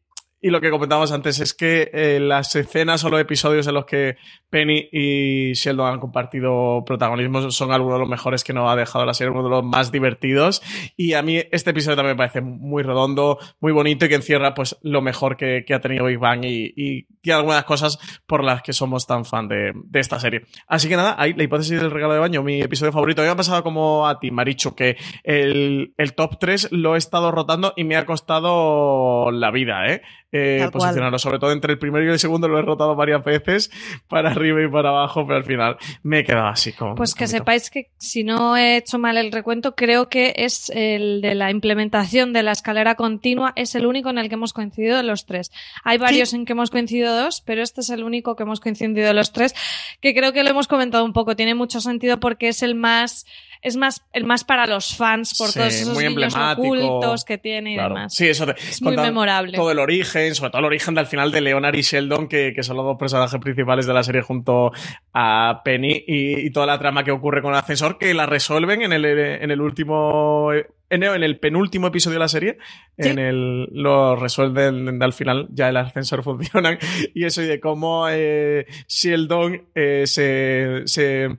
y 0.44 0.50
lo 0.50 0.60
que 0.60 0.70
comentábamos 0.70 1.10
antes 1.10 1.40
es 1.40 1.54
que 1.54 1.90
eh, 1.94 2.20
las 2.20 2.54
escenas 2.54 3.02
o 3.02 3.08
los 3.08 3.18
episodios 3.18 3.66
en 3.66 3.72
los 3.72 3.86
que 3.86 4.18
Penny 4.50 4.90
y 4.92 5.54
Sheldon 5.54 5.94
han 5.94 6.00
compartido 6.00 6.84
protagonismo 6.84 7.50
son 7.50 7.72
algunos 7.72 7.94
de 7.96 8.00
los 8.00 8.10
mejores 8.10 8.44
que 8.44 8.52
nos 8.52 8.70
ha 8.70 8.76
dejado 8.76 9.06
la 9.06 9.14
serie, 9.14 9.30
uno 9.30 9.42
de 9.42 9.48
los 9.48 9.64
más 9.64 9.90
divertidos. 9.90 10.62
Y 10.98 11.14
a 11.14 11.22
mí 11.22 11.40
este 11.50 11.70
episodio 11.70 11.96
también 11.96 12.16
me 12.16 12.18
parece 12.18 12.42
muy 12.42 12.82
redondo, 12.82 13.38
muy 13.58 13.72
bonito 13.72 14.04
y 14.04 14.10
que 14.10 14.16
encierra 14.16 14.52
pues 14.52 14.76
lo 14.82 15.00
mejor 15.00 15.38
que, 15.38 15.64
ha 15.74 15.80
tenido 15.80 16.04
Big 16.04 16.18
Bang 16.18 16.44
y, 16.44 17.06
algunas 17.32 17.64
cosas 17.64 17.98
por 18.26 18.44
las 18.44 18.60
que 18.60 18.74
somos 18.74 19.06
tan 19.06 19.24
fan 19.24 19.48
de, 19.48 19.72
esta 19.94 20.20
serie. 20.20 20.42
Así 20.68 20.90
que 20.90 20.96
nada, 20.96 21.16
la 21.16 21.42
hipótesis 21.42 21.80
del 21.80 21.90
regalo 21.90 22.12
de 22.12 22.20
baño, 22.20 22.42
mi 22.42 22.60
episodio 22.60 22.92
favorito. 22.92 23.22
Me 23.22 23.28
ha 23.28 23.34
pasado 23.34 23.62
como 23.62 24.06
a 24.06 24.20
ti, 24.20 24.30
Marichu, 24.30 24.74
que 24.74 24.98
el, 25.22 25.94
el 25.96 26.14
top 26.14 26.38
3 26.38 26.68
lo 26.72 26.96
he 26.96 26.98
estado 26.98 27.32
rotando 27.32 27.72
y 27.76 27.84
me 27.84 27.96
ha 27.96 28.04
costado 28.04 29.30
la 29.30 29.50
vida, 29.50 29.86
¿eh? 29.86 30.02
Eh, 30.36 30.68
posicionarlo. 30.72 31.16
Sobre 31.18 31.38
todo 31.38 31.52
entre 31.52 31.72
el 31.72 31.78
primero 31.78 32.04
y 32.04 32.08
el 32.08 32.18
segundo 32.18 32.48
lo 32.48 32.58
he 32.58 32.62
rotado 32.62 32.96
varias 32.96 33.22
veces 33.22 33.70
para 34.08 34.30
arriba 34.30 34.60
y 34.62 34.68
para 34.68 34.88
abajo, 34.88 35.24
pero 35.24 35.36
al 35.36 35.44
final 35.44 35.76
me 36.02 36.18
he 36.18 36.24
quedado 36.24 36.48
así 36.48 36.72
como. 36.72 36.96
Pues 36.96 37.14
que 37.14 37.28
sepáis 37.28 37.70
que 37.70 37.90
si 37.98 38.24
no 38.24 38.56
he 38.56 38.76
hecho 38.76 38.98
mal 38.98 39.16
el 39.16 39.30
recuento, 39.30 39.76
creo 39.76 40.08
que 40.08 40.34
es 40.36 40.70
el 40.74 41.20
de 41.20 41.36
la 41.36 41.52
implementación 41.52 42.32
de 42.32 42.42
la 42.42 42.50
escalera 42.50 42.96
continua, 42.96 43.52
es 43.54 43.76
el 43.76 43.86
único 43.86 44.10
en 44.10 44.18
el 44.18 44.28
que 44.28 44.34
hemos 44.34 44.52
coincidido 44.52 45.00
los 45.04 45.24
tres. 45.24 45.52
Hay 45.84 45.98
varios 45.98 46.34
en 46.34 46.46
que 46.46 46.52
hemos 46.52 46.70
coincidido 46.70 47.14
dos, 47.14 47.40
pero 47.40 47.62
este 47.62 47.82
es 47.82 47.90
el 47.90 48.02
único 48.02 48.34
que 48.34 48.42
hemos 48.42 48.58
coincidido 48.58 49.12
los 49.12 49.32
tres, 49.32 49.54
que 50.00 50.14
creo 50.14 50.32
que 50.32 50.42
lo 50.42 50.50
hemos 50.50 50.66
comentado 50.66 51.04
un 51.04 51.12
poco. 51.12 51.36
Tiene 51.36 51.54
mucho 51.54 51.80
sentido 51.80 52.18
porque 52.18 52.48
es 52.48 52.64
el 52.64 52.74
más 52.74 53.24
es 53.64 53.76
más 53.76 54.02
el 54.12 54.24
más 54.24 54.44
para 54.44 54.66
los 54.66 54.94
fans 54.96 55.36
por 55.36 55.48
Sí, 55.48 55.58
todos 55.58 55.74
esos 55.74 55.94
muy 55.94 56.06
ocultos 56.06 57.24
que 57.24 57.38
tiene 57.38 57.72
y 57.72 57.74
Claro. 57.74 57.94
demás. 57.94 58.14
Sí, 58.14 58.28
eso 58.28 58.46
de, 58.46 58.52
Es 58.52 58.80
muy 58.82 58.94
memorable. 58.96 59.56
Todo 59.56 59.72
el 59.72 59.78
origen, 59.80 60.34
sobre 60.34 60.50
todo 60.50 60.60
el 60.60 60.66
origen 60.66 60.94
del 60.94 61.06
final 61.06 61.32
de 61.32 61.40
Leonard 61.40 61.74
y 61.74 61.80
Sheldon, 61.82 62.28
que, 62.28 62.52
que 62.54 62.62
son 62.62 62.76
los 62.76 62.84
dos 62.84 62.96
personajes 62.98 63.40
principales 63.40 63.86
de 63.86 63.94
la 63.94 64.02
serie 64.04 64.22
junto 64.22 64.70
a 65.12 65.62
Penny 65.64 66.04
y, 66.06 66.46
y 66.46 66.50
toda 66.50 66.66
la 66.66 66.78
trama 66.78 67.02
que 67.02 67.10
ocurre 67.10 67.42
con 67.42 67.52
el 67.52 67.58
ascensor, 67.58 67.98
que 67.98 68.14
la 68.14 68.26
resuelven 68.26 68.82
en 68.82 68.92
el, 68.92 69.04
en 69.04 69.50
el 69.50 69.60
último. 69.60 70.50
En 70.90 71.02
el, 71.02 71.14
en 71.16 71.22
el 71.24 71.38
penúltimo 71.40 71.86
episodio 71.88 72.16
de 72.16 72.20
la 72.20 72.28
serie, 72.28 72.58
en 72.98 73.18
el 73.18 73.64
lo 73.72 74.14
resuelven 74.16 75.02
al 75.02 75.12
final, 75.14 75.48
ya 75.50 75.70
el 75.70 75.76
ascensor 75.78 76.22
funciona. 76.22 76.78
Y 77.14 77.24
eso 77.24 77.42
y 77.42 77.46
de 77.46 77.58
cómo 77.58 78.06
eh, 78.10 78.66
Sheldon 78.86 79.62
eh, 79.74 80.02
se, 80.06 80.82
se, 80.84 81.30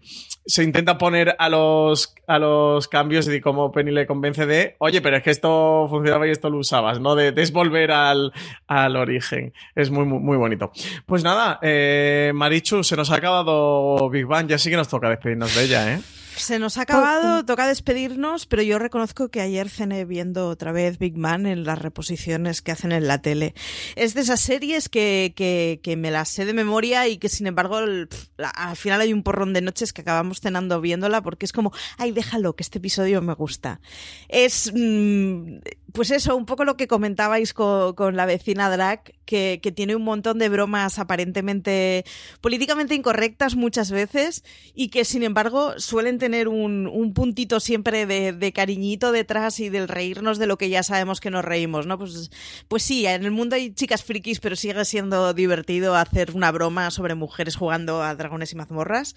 se 0.46 0.64
intenta 0.64 0.98
poner 0.98 1.36
a 1.40 1.50
los, 1.50 2.14
a 2.28 2.38
los 2.38 2.88
cambios 2.88 3.28
y 3.28 3.42
cómo 3.42 3.72
Penny 3.72 3.92
le 3.92 4.06
convence 4.06 4.46
de, 4.46 4.76
oye, 4.80 5.02
pero 5.02 5.18
es 5.18 5.24
que 5.24 5.32
esto 5.32 5.88
funcionaba 5.90 6.28
y 6.28 6.32
esto 6.32 6.50
lo 6.50 6.60
usabas, 6.60 7.00
¿no? 7.00 7.16
De, 7.16 7.32
de 7.32 7.46
volver 7.52 7.92
al, 7.92 8.34
al 8.68 8.96
origen. 8.96 9.54
Es 9.76 9.90
muy, 9.90 10.06
muy, 10.06 10.20
muy 10.20 10.38
bonito. 10.38 10.72
Pues 11.06 11.24
nada, 11.24 11.60
eh, 11.62 12.32
Marichu, 12.36 12.84
se 12.84 12.96
nos 12.96 13.12
ha 13.12 13.16
acabado 13.16 14.10
Big 14.10 14.26
Bang, 14.26 14.48
ya 14.48 14.58
sí 14.58 14.70
que 14.70 14.76
nos 14.76 14.88
toca 14.88 15.10
despedirnos 15.10 15.56
de 15.56 15.64
ella, 15.64 15.94
¿eh? 15.94 16.00
Se 16.38 16.60
nos 16.60 16.78
ha 16.78 16.82
acabado, 16.82 17.46
toca 17.46 17.66
despedirnos, 17.68 18.46
pero 18.46 18.62
yo 18.62 18.78
reconozco 18.78 19.30
que 19.30 19.40
ayer 19.42 19.70
cené 19.70 20.04
viendo 20.06 20.50
otra 20.50 20.72
vez 20.72 21.00
Big 21.00 21.16
Man 21.18 21.46
en 21.46 21.64
las 21.64 21.80
reposiciones 21.80 22.62
que 22.62 22.72
hacen 22.74 22.92
en 22.92 23.08
la 23.08 23.22
tele. 23.22 23.54
Es 23.96 24.14
de 24.16 24.22
esas 24.22 24.42
series 24.42 24.90
que, 24.90 25.34
que, 25.36 25.80
que 25.82 25.96
me 25.96 26.12
las 26.12 26.30
sé 26.30 26.46
de 26.46 26.54
memoria 26.54 27.08
y 27.08 27.18
que 27.18 27.30
sin 27.30 27.48
embargo 27.48 27.80
el- 27.80 28.08
pf, 28.10 28.28
la- 28.38 28.50
al 28.50 28.76
final 28.76 29.00
hay 29.02 29.14
un 29.14 29.24
porrón 29.24 29.54
de 29.54 29.62
noches 29.62 29.94
que 29.94 30.02
acabamos 30.02 30.42
cenando 30.42 30.82
viéndola 30.82 31.22
porque 31.22 31.46
es 31.46 31.54
como, 31.54 31.72
ay, 31.98 32.12
déjalo, 32.12 32.56
que 32.56 32.64
este 32.64 32.80
episodio 32.80 33.22
me 33.22 33.34
gusta. 33.34 33.80
Es, 34.28 34.72
mm, 34.76 35.60
pues 35.94 36.12
eso, 36.12 36.36
un 36.36 36.46
poco 36.46 36.66
lo 36.66 36.76
que 36.76 36.88
comentabais 36.88 37.54
con, 37.54 37.94
con 37.94 38.18
la 38.18 38.26
vecina 38.26 38.70
Drac, 38.70 39.14
que, 39.26 39.60
que 39.64 39.72
tiene 39.72 39.96
un 39.96 40.04
montón 40.04 40.38
de 40.40 40.50
bromas 40.50 41.00
aparentemente 41.00 42.04
políticamente 42.42 42.94
incorrectas 42.94 43.56
muchas 43.56 43.90
veces 43.90 44.44
y 44.74 44.90
que 44.90 45.06
sin 45.06 45.24
embargo 45.24 45.74
suelen 45.78 46.18
tener 46.20 46.25
un, 46.48 46.88
un 46.88 47.14
puntito 47.14 47.60
siempre 47.60 48.06
de, 48.06 48.34
de 48.34 48.52
cariñito 48.54 49.12
detrás 49.12 49.60
y 49.60 49.70
del 49.70 49.88
reírnos 49.88 50.38
de 50.40 50.48
lo 50.48 50.58
que 50.58 50.70
ya 50.70 50.84
sabemos 50.84 51.20
que 51.20 51.30
nos 51.30 51.46
reímos, 51.46 51.86
¿no? 51.88 51.98
Pues, 51.98 52.32
pues 52.68 52.84
sí, 52.84 53.06
en 53.06 53.24
el 53.26 53.32
mundo 53.32 53.56
hay 53.56 53.72
chicas 53.74 54.04
frikis, 54.04 54.40
pero 54.40 54.56
sigue 54.56 54.84
siendo 54.86 55.34
divertido 55.34 55.96
hacer 55.96 56.32
una 56.36 56.52
broma 56.52 56.90
sobre 56.92 57.16
mujeres 57.16 57.56
jugando 57.56 58.02
a 58.04 58.16
dragones 58.16 58.52
y 58.52 58.56
mazmorras. 58.56 59.16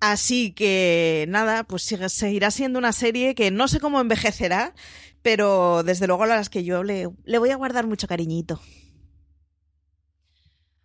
Así 0.00 0.52
que 0.52 1.26
nada, 1.28 1.64
pues 1.64 1.82
sigue- 1.82 2.08
seguirá 2.08 2.50
siendo 2.50 2.78
una 2.78 2.92
serie 2.92 3.34
que 3.34 3.50
no 3.50 3.68
sé 3.68 3.80
cómo 3.80 4.00
envejecerá, 4.00 4.74
pero 5.22 5.82
desde 5.82 6.06
luego 6.06 6.24
a 6.24 6.26
las 6.26 6.48
que 6.50 6.64
yo 6.64 6.82
le, 6.82 7.08
le 7.24 7.38
voy 7.38 7.50
a 7.50 7.56
guardar 7.56 7.86
mucho 7.86 8.06
cariñito. 8.08 8.60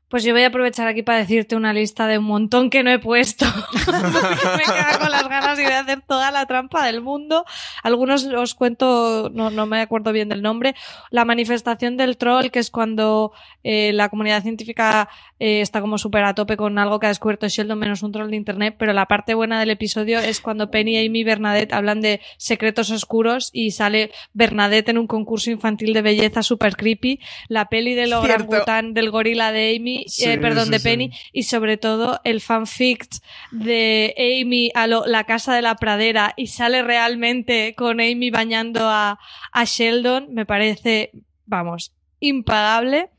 Pues 0.10 0.24
yo 0.24 0.34
voy 0.34 0.44
a 0.44 0.48
aprovechar 0.48 0.88
aquí 0.88 1.02
para 1.02 1.18
decirte 1.18 1.56
una 1.56 1.74
lista 1.74 2.08
de 2.08 2.20
un 2.20 2.26
montón 2.26 2.70
que 2.70 2.84
no 2.84 2.92
he 2.92 3.00
puesto. 3.00 3.46
Me 3.88 4.64
queda 4.64 5.00
con 5.00 5.10
las 5.10 5.28
ganas 5.28 5.60
y 5.60 5.64
voy 5.64 5.72
a 5.72 5.80
hacer 5.80 6.02
toda 6.02 6.30
la 6.32 6.46
trampa 6.46 6.86
del 6.86 7.02
mundo. 7.02 7.44
Algunos 7.82 8.26
os 8.26 8.54
cuento, 8.54 9.32
no, 9.34 9.50
no 9.50 9.66
me 9.66 9.82
acuerdo 9.82 10.12
bien 10.12 10.30
del 10.30 10.42
nombre. 10.42 10.76
La 11.10 11.26
manifestación 11.26 11.98
del 11.98 12.18
troll, 12.18 12.50
que 12.50 12.60
es 12.60 12.70
cuando 12.70 13.32
eh, 13.64 13.94
la 13.94 14.10
comunidad 14.10 14.44
científica 14.44 15.10
eh, 15.40 15.62
está 15.62 15.82
como 15.82 15.98
súper 15.98 16.24
a 16.24 16.36
tope 16.36 16.56
con 16.56 16.78
algo 16.78 17.00
que 17.00 17.08
ha 17.08 17.10
descubierto 17.10 17.48
Sheldon 17.48 17.80
menos 17.80 18.04
un 18.04 18.12
troll 18.12 18.30
de 18.30 18.36
internet. 18.36 18.76
Pero 18.78 18.94
la 18.94 19.08
parte 19.08 19.34
buena 19.34 19.60
del 19.60 19.72
episodio 19.72 20.20
es 20.20 20.40
cuando 20.40 20.70
Penny, 20.70 20.98
Amy 20.98 21.20
y 21.20 21.24
Bernadette 21.24 21.74
hablan 21.74 22.02
de 22.02 22.22
secretos 22.38 22.92
oscuros 22.92 23.50
y 23.54 23.72
sale 23.72 24.12
Bernadette 24.34 24.90
en 24.90 24.98
un 24.98 25.08
concurso 25.08 25.52
infantil 25.52 25.94
de 25.94 26.02
belleza 26.02 26.44
súper 26.44 26.76
creepy. 26.76 27.20
La 27.48 27.66
peli 27.66 27.96
del 27.96 28.10
Cierto. 28.10 28.24
orangután 28.24 28.94
del 28.94 29.10
gorila 29.10 29.52
de 29.52 29.76
Amy, 29.76 29.95
Sí, 30.08 30.26
eh, 30.26 30.38
perdón, 30.38 30.66
sí, 30.66 30.72
de 30.72 30.80
sí. 30.80 30.84
Penny, 30.84 31.12
y 31.34 31.44
sobre 31.44 31.78
todo 31.78 32.20
el 32.24 32.42
fanfic 32.42 33.08
de 33.52 34.14
Amy 34.18 34.72
a 34.76 34.88
lo- 34.88 35.06
la 35.06 35.24
casa 35.24 35.56
de 35.56 35.62
la 35.62 35.76
pradera 35.76 36.34
y 36.36 36.48
sale 36.48 36.84
realmente 36.84 37.74
con 37.76 38.00
Amy 38.02 38.30
bañando 38.30 38.82
a, 38.90 39.18
a 39.52 39.64
Sheldon, 39.66 40.34
me 40.34 40.46
parece, 40.46 41.12
vamos, 41.46 41.94
impagable. 42.20 43.10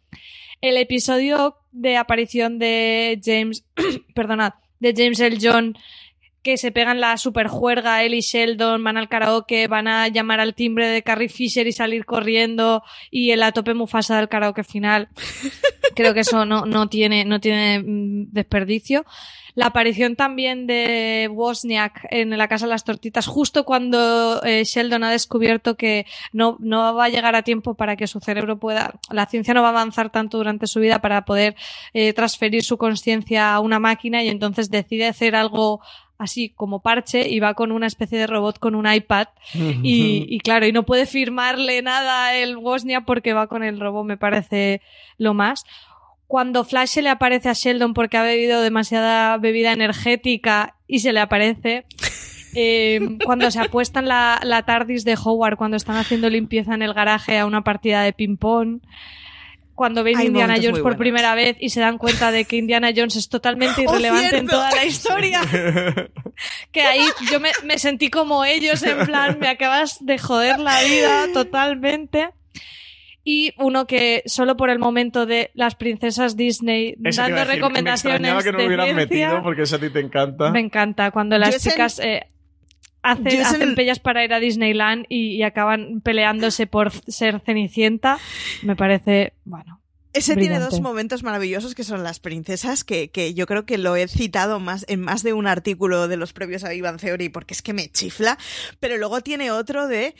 El 0.60 0.76
episodio 0.76 1.56
de 1.72 1.96
aparición 1.96 2.58
de 2.58 3.20
James, 3.24 3.64
perdonad, 4.14 4.54
de 4.80 4.94
James 4.96 5.20
L. 5.20 5.38
John 5.40 5.76
que 6.46 6.58
se 6.58 6.70
pegan 6.70 7.00
la 7.00 7.16
super 7.16 7.48
juerga, 7.48 8.04
él 8.04 8.14
y 8.14 8.20
Sheldon 8.20 8.84
van 8.84 8.96
al 8.96 9.08
karaoke, 9.08 9.66
van 9.66 9.88
a 9.88 10.06
llamar 10.06 10.38
al 10.38 10.54
timbre 10.54 10.86
de 10.86 11.02
Carrie 11.02 11.28
Fisher 11.28 11.66
y 11.66 11.72
salir 11.72 12.04
corriendo 12.04 12.84
y 13.10 13.32
el 13.32 13.42
a 13.42 13.50
tope 13.50 13.74
Mufasa 13.74 14.16
del 14.18 14.28
karaoke 14.28 14.62
final. 14.62 15.08
Creo 15.96 16.14
que 16.14 16.20
eso 16.20 16.44
no, 16.44 16.64
no 16.64 16.88
tiene, 16.88 17.24
no 17.24 17.40
tiene 17.40 17.80
mm, 17.80 18.28
desperdicio. 18.30 19.04
La 19.56 19.66
aparición 19.66 20.14
también 20.14 20.68
de 20.68 21.28
Wozniak 21.32 22.06
en 22.10 22.36
la 22.36 22.46
Casa 22.46 22.66
de 22.66 22.70
las 22.70 22.84
Tortitas, 22.84 23.26
justo 23.26 23.64
cuando 23.64 24.40
eh, 24.44 24.64
Sheldon 24.64 25.02
ha 25.02 25.10
descubierto 25.10 25.76
que 25.76 26.06
no, 26.32 26.58
no 26.60 26.94
va 26.94 27.06
a 27.06 27.08
llegar 27.08 27.34
a 27.34 27.42
tiempo 27.42 27.74
para 27.74 27.96
que 27.96 28.06
su 28.06 28.20
cerebro 28.20 28.58
pueda, 28.58 29.00
la 29.10 29.24
ciencia 29.24 29.54
no 29.54 29.62
va 29.62 29.68
a 29.68 29.70
avanzar 29.70 30.10
tanto 30.10 30.36
durante 30.36 30.66
su 30.66 30.78
vida 30.78 31.00
para 31.00 31.24
poder 31.24 31.56
eh, 31.94 32.12
transferir 32.12 32.62
su 32.62 32.76
conciencia 32.76 33.54
a 33.54 33.60
una 33.60 33.80
máquina 33.80 34.22
y 34.22 34.28
entonces 34.28 34.70
decide 34.70 35.08
hacer 35.08 35.34
algo 35.34 35.80
así 36.18 36.50
como 36.50 36.80
parche 36.80 37.28
y 37.28 37.40
va 37.40 37.54
con 37.54 37.72
una 37.72 37.86
especie 37.86 38.18
de 38.18 38.26
robot 38.26 38.58
con 38.58 38.74
un 38.74 38.90
iPad 38.90 39.28
y, 39.54 40.26
y 40.28 40.38
claro, 40.40 40.66
y 40.66 40.72
no 40.72 40.84
puede 40.84 41.06
firmarle 41.06 41.82
nada 41.82 42.34
el 42.34 42.56
Wozniak 42.56 43.04
porque 43.04 43.32
va 43.32 43.46
con 43.46 43.62
el 43.62 43.80
robot, 43.80 44.06
me 44.06 44.16
parece 44.16 44.80
lo 45.18 45.34
más. 45.34 45.64
Cuando 46.26 46.64
Flash 46.64 46.88
se 46.88 47.02
le 47.02 47.10
aparece 47.10 47.48
a 47.48 47.52
Sheldon 47.52 47.94
porque 47.94 48.16
ha 48.16 48.22
bebido 48.22 48.60
demasiada 48.60 49.36
bebida 49.36 49.72
energética 49.72 50.74
y 50.88 51.00
se 51.00 51.12
le 51.12 51.20
aparece. 51.20 51.84
eh, 52.54 53.00
cuando 53.24 53.50
se 53.50 53.60
apuestan 53.60 54.08
la, 54.08 54.40
la 54.42 54.62
TARDIS 54.62 55.04
de 55.04 55.16
Howard, 55.22 55.56
cuando 55.56 55.76
están 55.76 55.96
haciendo 55.96 56.28
limpieza 56.28 56.74
en 56.74 56.82
el 56.82 56.94
garaje 56.94 57.38
a 57.38 57.46
una 57.46 57.62
partida 57.62 58.02
de 58.02 58.12
ping-pong. 58.12 58.80
Cuando 59.76 60.02
ven 60.02 60.16
Hay 60.16 60.26
Indiana 60.26 60.56
Jones 60.60 60.80
por 60.80 60.96
primera 60.96 61.34
vez 61.34 61.56
y 61.60 61.68
se 61.68 61.80
dan 61.80 61.98
cuenta 61.98 62.32
de 62.32 62.46
que 62.46 62.56
Indiana 62.56 62.90
Jones 62.96 63.14
es 63.14 63.28
totalmente 63.28 63.82
¡Oh, 63.86 63.92
irrelevante 63.92 64.38
en 64.38 64.46
toda 64.46 64.70
la 64.72 64.84
historia 64.84 65.42
que 66.72 66.80
ahí 66.80 67.06
yo 67.30 67.38
me, 67.38 67.50
me 67.62 67.78
sentí 67.78 68.10
como 68.10 68.44
ellos, 68.44 68.82
en 68.82 69.06
plan, 69.06 69.38
me 69.38 69.48
acabas 69.48 70.04
de 70.04 70.18
joder 70.18 70.58
la 70.58 70.82
vida 70.82 71.26
totalmente. 71.32 72.30
Y 73.22 73.52
uno 73.58 73.86
que 73.86 74.22
solo 74.26 74.56
por 74.56 74.70
el 74.70 74.78
momento 74.78 75.26
de 75.26 75.50
las 75.52 75.74
princesas 75.74 76.36
Disney 76.36 76.94
Eso 77.04 77.22
dando 77.22 77.40
decir, 77.40 77.54
recomendaciones 77.54 78.34
Me 78.34 78.42
que 78.42 78.52
no 78.52 78.58
de 78.58 78.62
lo 78.62 78.68
hubieran 78.68 78.86
ciencia, 78.86 79.26
metido 79.26 79.42
porque 79.42 79.62
eso 79.62 79.76
a 79.76 79.78
ti 79.80 79.90
te 79.90 80.00
encanta. 80.00 80.50
me 80.52 80.60
encanta 80.60 81.10
cuando 81.10 81.36
las 81.36 81.62
Yo 81.62 81.70
chicas 81.70 81.98
eh, 81.98 82.28
hacen, 83.12 83.68
Yo 83.70 83.74
pellas 83.74 83.98
para 83.98 84.24
ir 84.24 84.32
a 84.32 84.40
Disneyland 84.40 85.06
y, 85.08 85.36
y 85.36 85.42
acaban 85.42 86.00
peleándose 86.00 86.66
por 86.66 86.92
ser 86.92 87.40
Cenicienta. 87.40 88.18
Me 88.62 88.76
parece, 88.76 89.32
bueno. 89.44 89.80
Ese 90.16 90.34
tiene 90.34 90.58
dos 90.58 90.80
momentos 90.80 91.22
maravillosos 91.22 91.74
que 91.74 91.84
son 91.84 92.02
las 92.02 92.20
princesas, 92.20 92.84
que, 92.84 93.10
que 93.10 93.34
yo 93.34 93.46
creo 93.46 93.66
que 93.66 93.76
lo 93.76 93.96
he 93.96 94.08
citado 94.08 94.60
más 94.60 94.86
en 94.88 95.02
más 95.02 95.22
de 95.22 95.34
un 95.34 95.46
artículo 95.46 96.08
de 96.08 96.16
los 96.16 96.32
previos 96.32 96.64
a 96.64 96.72
Ivan 96.72 96.96
Theory 96.96 97.28
porque 97.28 97.52
es 97.52 97.60
que 97.60 97.74
me 97.74 97.90
chifla, 97.90 98.38
pero 98.80 98.96
luego 98.96 99.20
tiene 99.20 99.50
otro 99.50 99.88
de 99.88 100.14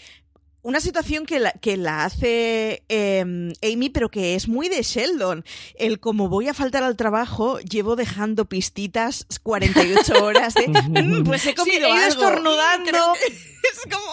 una 0.66 0.80
situación 0.80 1.26
que 1.26 1.38
la, 1.38 1.52
que 1.52 1.76
la 1.76 2.04
hace 2.04 2.82
eh, 2.88 3.20
Amy, 3.62 3.88
pero 3.90 4.08
que 4.10 4.34
es 4.34 4.48
muy 4.48 4.68
de 4.68 4.82
Sheldon. 4.82 5.44
El 5.76 6.00
como 6.00 6.28
voy 6.28 6.48
a 6.48 6.54
faltar 6.54 6.82
al 6.82 6.96
trabajo, 6.96 7.60
llevo 7.60 7.94
dejando 7.94 8.46
pistitas 8.48 9.26
48 9.44 10.12
horas 10.24 10.54
de, 10.54 10.66
"Mm, 10.68 11.24
pues 11.24 11.46
he 11.46 11.54
comido 11.54 11.76
Sí, 11.76 11.84
he 11.84 11.88
ido 11.88 11.92
algo". 11.94 12.08
estornudando. 12.22 12.98
Es 13.66 13.80
como, 13.92 14.06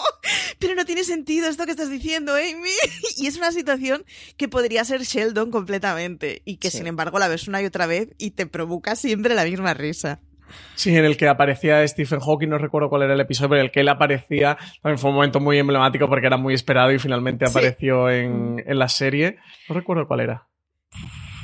pero 0.58 0.74
no 0.74 0.84
tiene 0.84 1.04
sentido 1.04 1.48
esto 1.48 1.64
que 1.64 1.70
estás 1.70 1.88
diciendo, 1.88 2.34
Amy. 2.34 2.70
Y 3.16 3.28
es 3.28 3.36
una 3.36 3.52
situación 3.52 4.04
que 4.36 4.48
podría 4.48 4.84
ser 4.84 5.02
Sheldon 5.02 5.52
completamente 5.52 6.42
y 6.44 6.56
que 6.56 6.72
sin 6.72 6.88
embargo 6.88 7.20
la 7.20 7.28
ves 7.28 7.46
una 7.46 7.62
y 7.62 7.66
otra 7.66 7.86
vez 7.86 8.08
y 8.18 8.32
te 8.32 8.46
provoca 8.46 8.96
siempre 8.96 9.34
la 9.34 9.44
misma 9.44 9.72
risa. 9.74 10.20
Sí, 10.74 10.96
en 10.96 11.04
el 11.04 11.16
que 11.16 11.28
aparecía 11.28 11.86
Stephen 11.86 12.20
Hawking, 12.20 12.48
no 12.48 12.58
recuerdo 12.58 12.88
cuál 12.88 13.02
era 13.02 13.14
el 13.14 13.20
episodio, 13.20 13.50
pero 13.50 13.60
en 13.60 13.66
el 13.66 13.70
que 13.72 13.80
él 13.80 13.88
aparecía, 13.88 14.56
también 14.82 14.98
fue 14.98 15.10
un 15.10 15.16
momento 15.16 15.40
muy 15.40 15.58
emblemático 15.58 16.08
porque 16.08 16.26
era 16.26 16.36
muy 16.36 16.54
esperado 16.54 16.92
y 16.92 16.98
finalmente 16.98 17.46
Sí. 17.46 17.52
apareció 17.52 18.10
en, 18.10 18.62
en 18.66 18.78
la 18.78 18.88
serie. 18.88 19.36
No 19.68 19.74
recuerdo 19.74 20.06
cuál 20.06 20.20
era. 20.20 20.46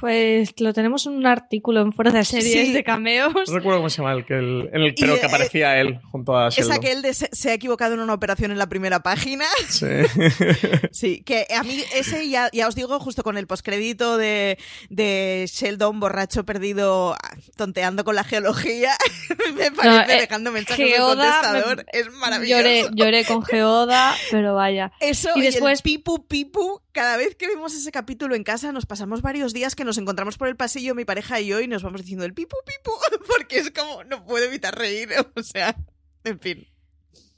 Pues 0.00 0.52
lo 0.60 0.72
tenemos 0.72 1.06
en 1.06 1.12
un 1.12 1.26
artículo 1.26 1.82
en 1.82 1.92
fuera 1.92 2.10
de 2.10 2.24
series 2.24 2.68
Sí. 2.68 2.72
de 2.72 2.82
cameos. 2.84 3.32
No 3.48 3.54
recuerdo 3.54 3.78
cómo 3.80 3.90
se 3.90 3.98
llama 3.98 4.12
el 4.14 4.24
que 4.24 4.34
el, 4.38 4.70
en 4.72 4.80
el 4.82 4.88
Y, 4.88 5.00
pero 5.00 5.14
que 5.14 5.20
eh, 5.20 5.26
aparecía 5.26 5.78
él 5.80 6.00
junto 6.10 6.36
a 6.36 6.48
Es 6.48 6.56
Sheldon. 6.56 6.72
aquel 6.72 7.02
de 7.02 7.14
se, 7.14 7.28
se 7.32 7.50
ha 7.50 7.54
equivocado 7.54 7.94
en 7.94 8.00
una 8.00 8.14
operación 8.14 8.50
en 8.50 8.58
la 8.58 8.68
primera 8.68 9.00
página. 9.02 9.44
Sí. 9.68 9.86
Sí, 10.92 11.22
que 11.24 11.46
a 11.56 11.62
mí 11.62 11.82
ese 11.94 12.28
ya, 12.28 12.48
ya 12.52 12.66
os 12.68 12.74
digo, 12.74 12.98
justo 13.00 13.22
con 13.22 13.36
el 13.38 13.46
postcrédito 13.46 14.16
de, 14.18 14.58
de 14.88 15.46
Sheldon 15.50 16.00
borracho 16.00 16.44
perdido 16.44 17.16
tonteando 17.56 18.04
con 18.04 18.14
la 18.14 18.24
geología, 18.24 18.92
me 19.54 19.70
parece 19.70 20.16
eh, 20.16 20.20
dejando 20.22 20.50
mensajes 20.52 20.86
en 20.86 20.92
Geoda, 20.94 21.40
contestador. 21.40 21.76
me- 21.92 21.98
es 22.00 22.10
maravilloso. 22.12 22.58
Lloré, 22.62 22.84
lloré 22.94 23.24
con 23.24 23.42
Geoda, 23.44 24.14
pero 24.30 24.54
vaya. 24.54 24.92
Eso 25.00 25.30
y 25.36 25.40
y, 25.40 25.42
después 25.42 25.78
el 25.78 25.82
pipu 25.82 26.26
pipu, 26.26 26.80
cada 26.92 27.16
vez 27.16 27.36
que 27.36 27.46
vemos 27.46 27.74
ese 27.74 27.92
capítulo 27.92 28.34
en 28.34 28.42
casa 28.44 28.72
nos 28.72 28.86
pasamos 28.86 29.22
varios 29.22 29.52
días 29.52 29.74
que 29.76 29.84
nos 29.84 29.89
encontramos 29.98 30.38
por 30.38 30.48
el 30.48 30.56
pasillo 30.56 30.94
mi 30.94 31.04
pareja 31.04 31.40
y 31.40 31.46
yo 31.46 31.60
y 31.60 31.68
nos 31.68 31.82
vamos 31.82 32.02
diciendo 32.02 32.24
el 32.24 32.34
pipu 32.34 32.56
pipu 32.64 32.92
porque 33.26 33.58
es 33.58 33.70
como 33.70 34.04
no 34.04 34.24
puedo 34.24 34.44
evitar 34.44 34.76
reír, 34.76 35.08
o 35.36 35.42
sea, 35.42 35.76
en 36.24 36.40
fin. 36.40 36.66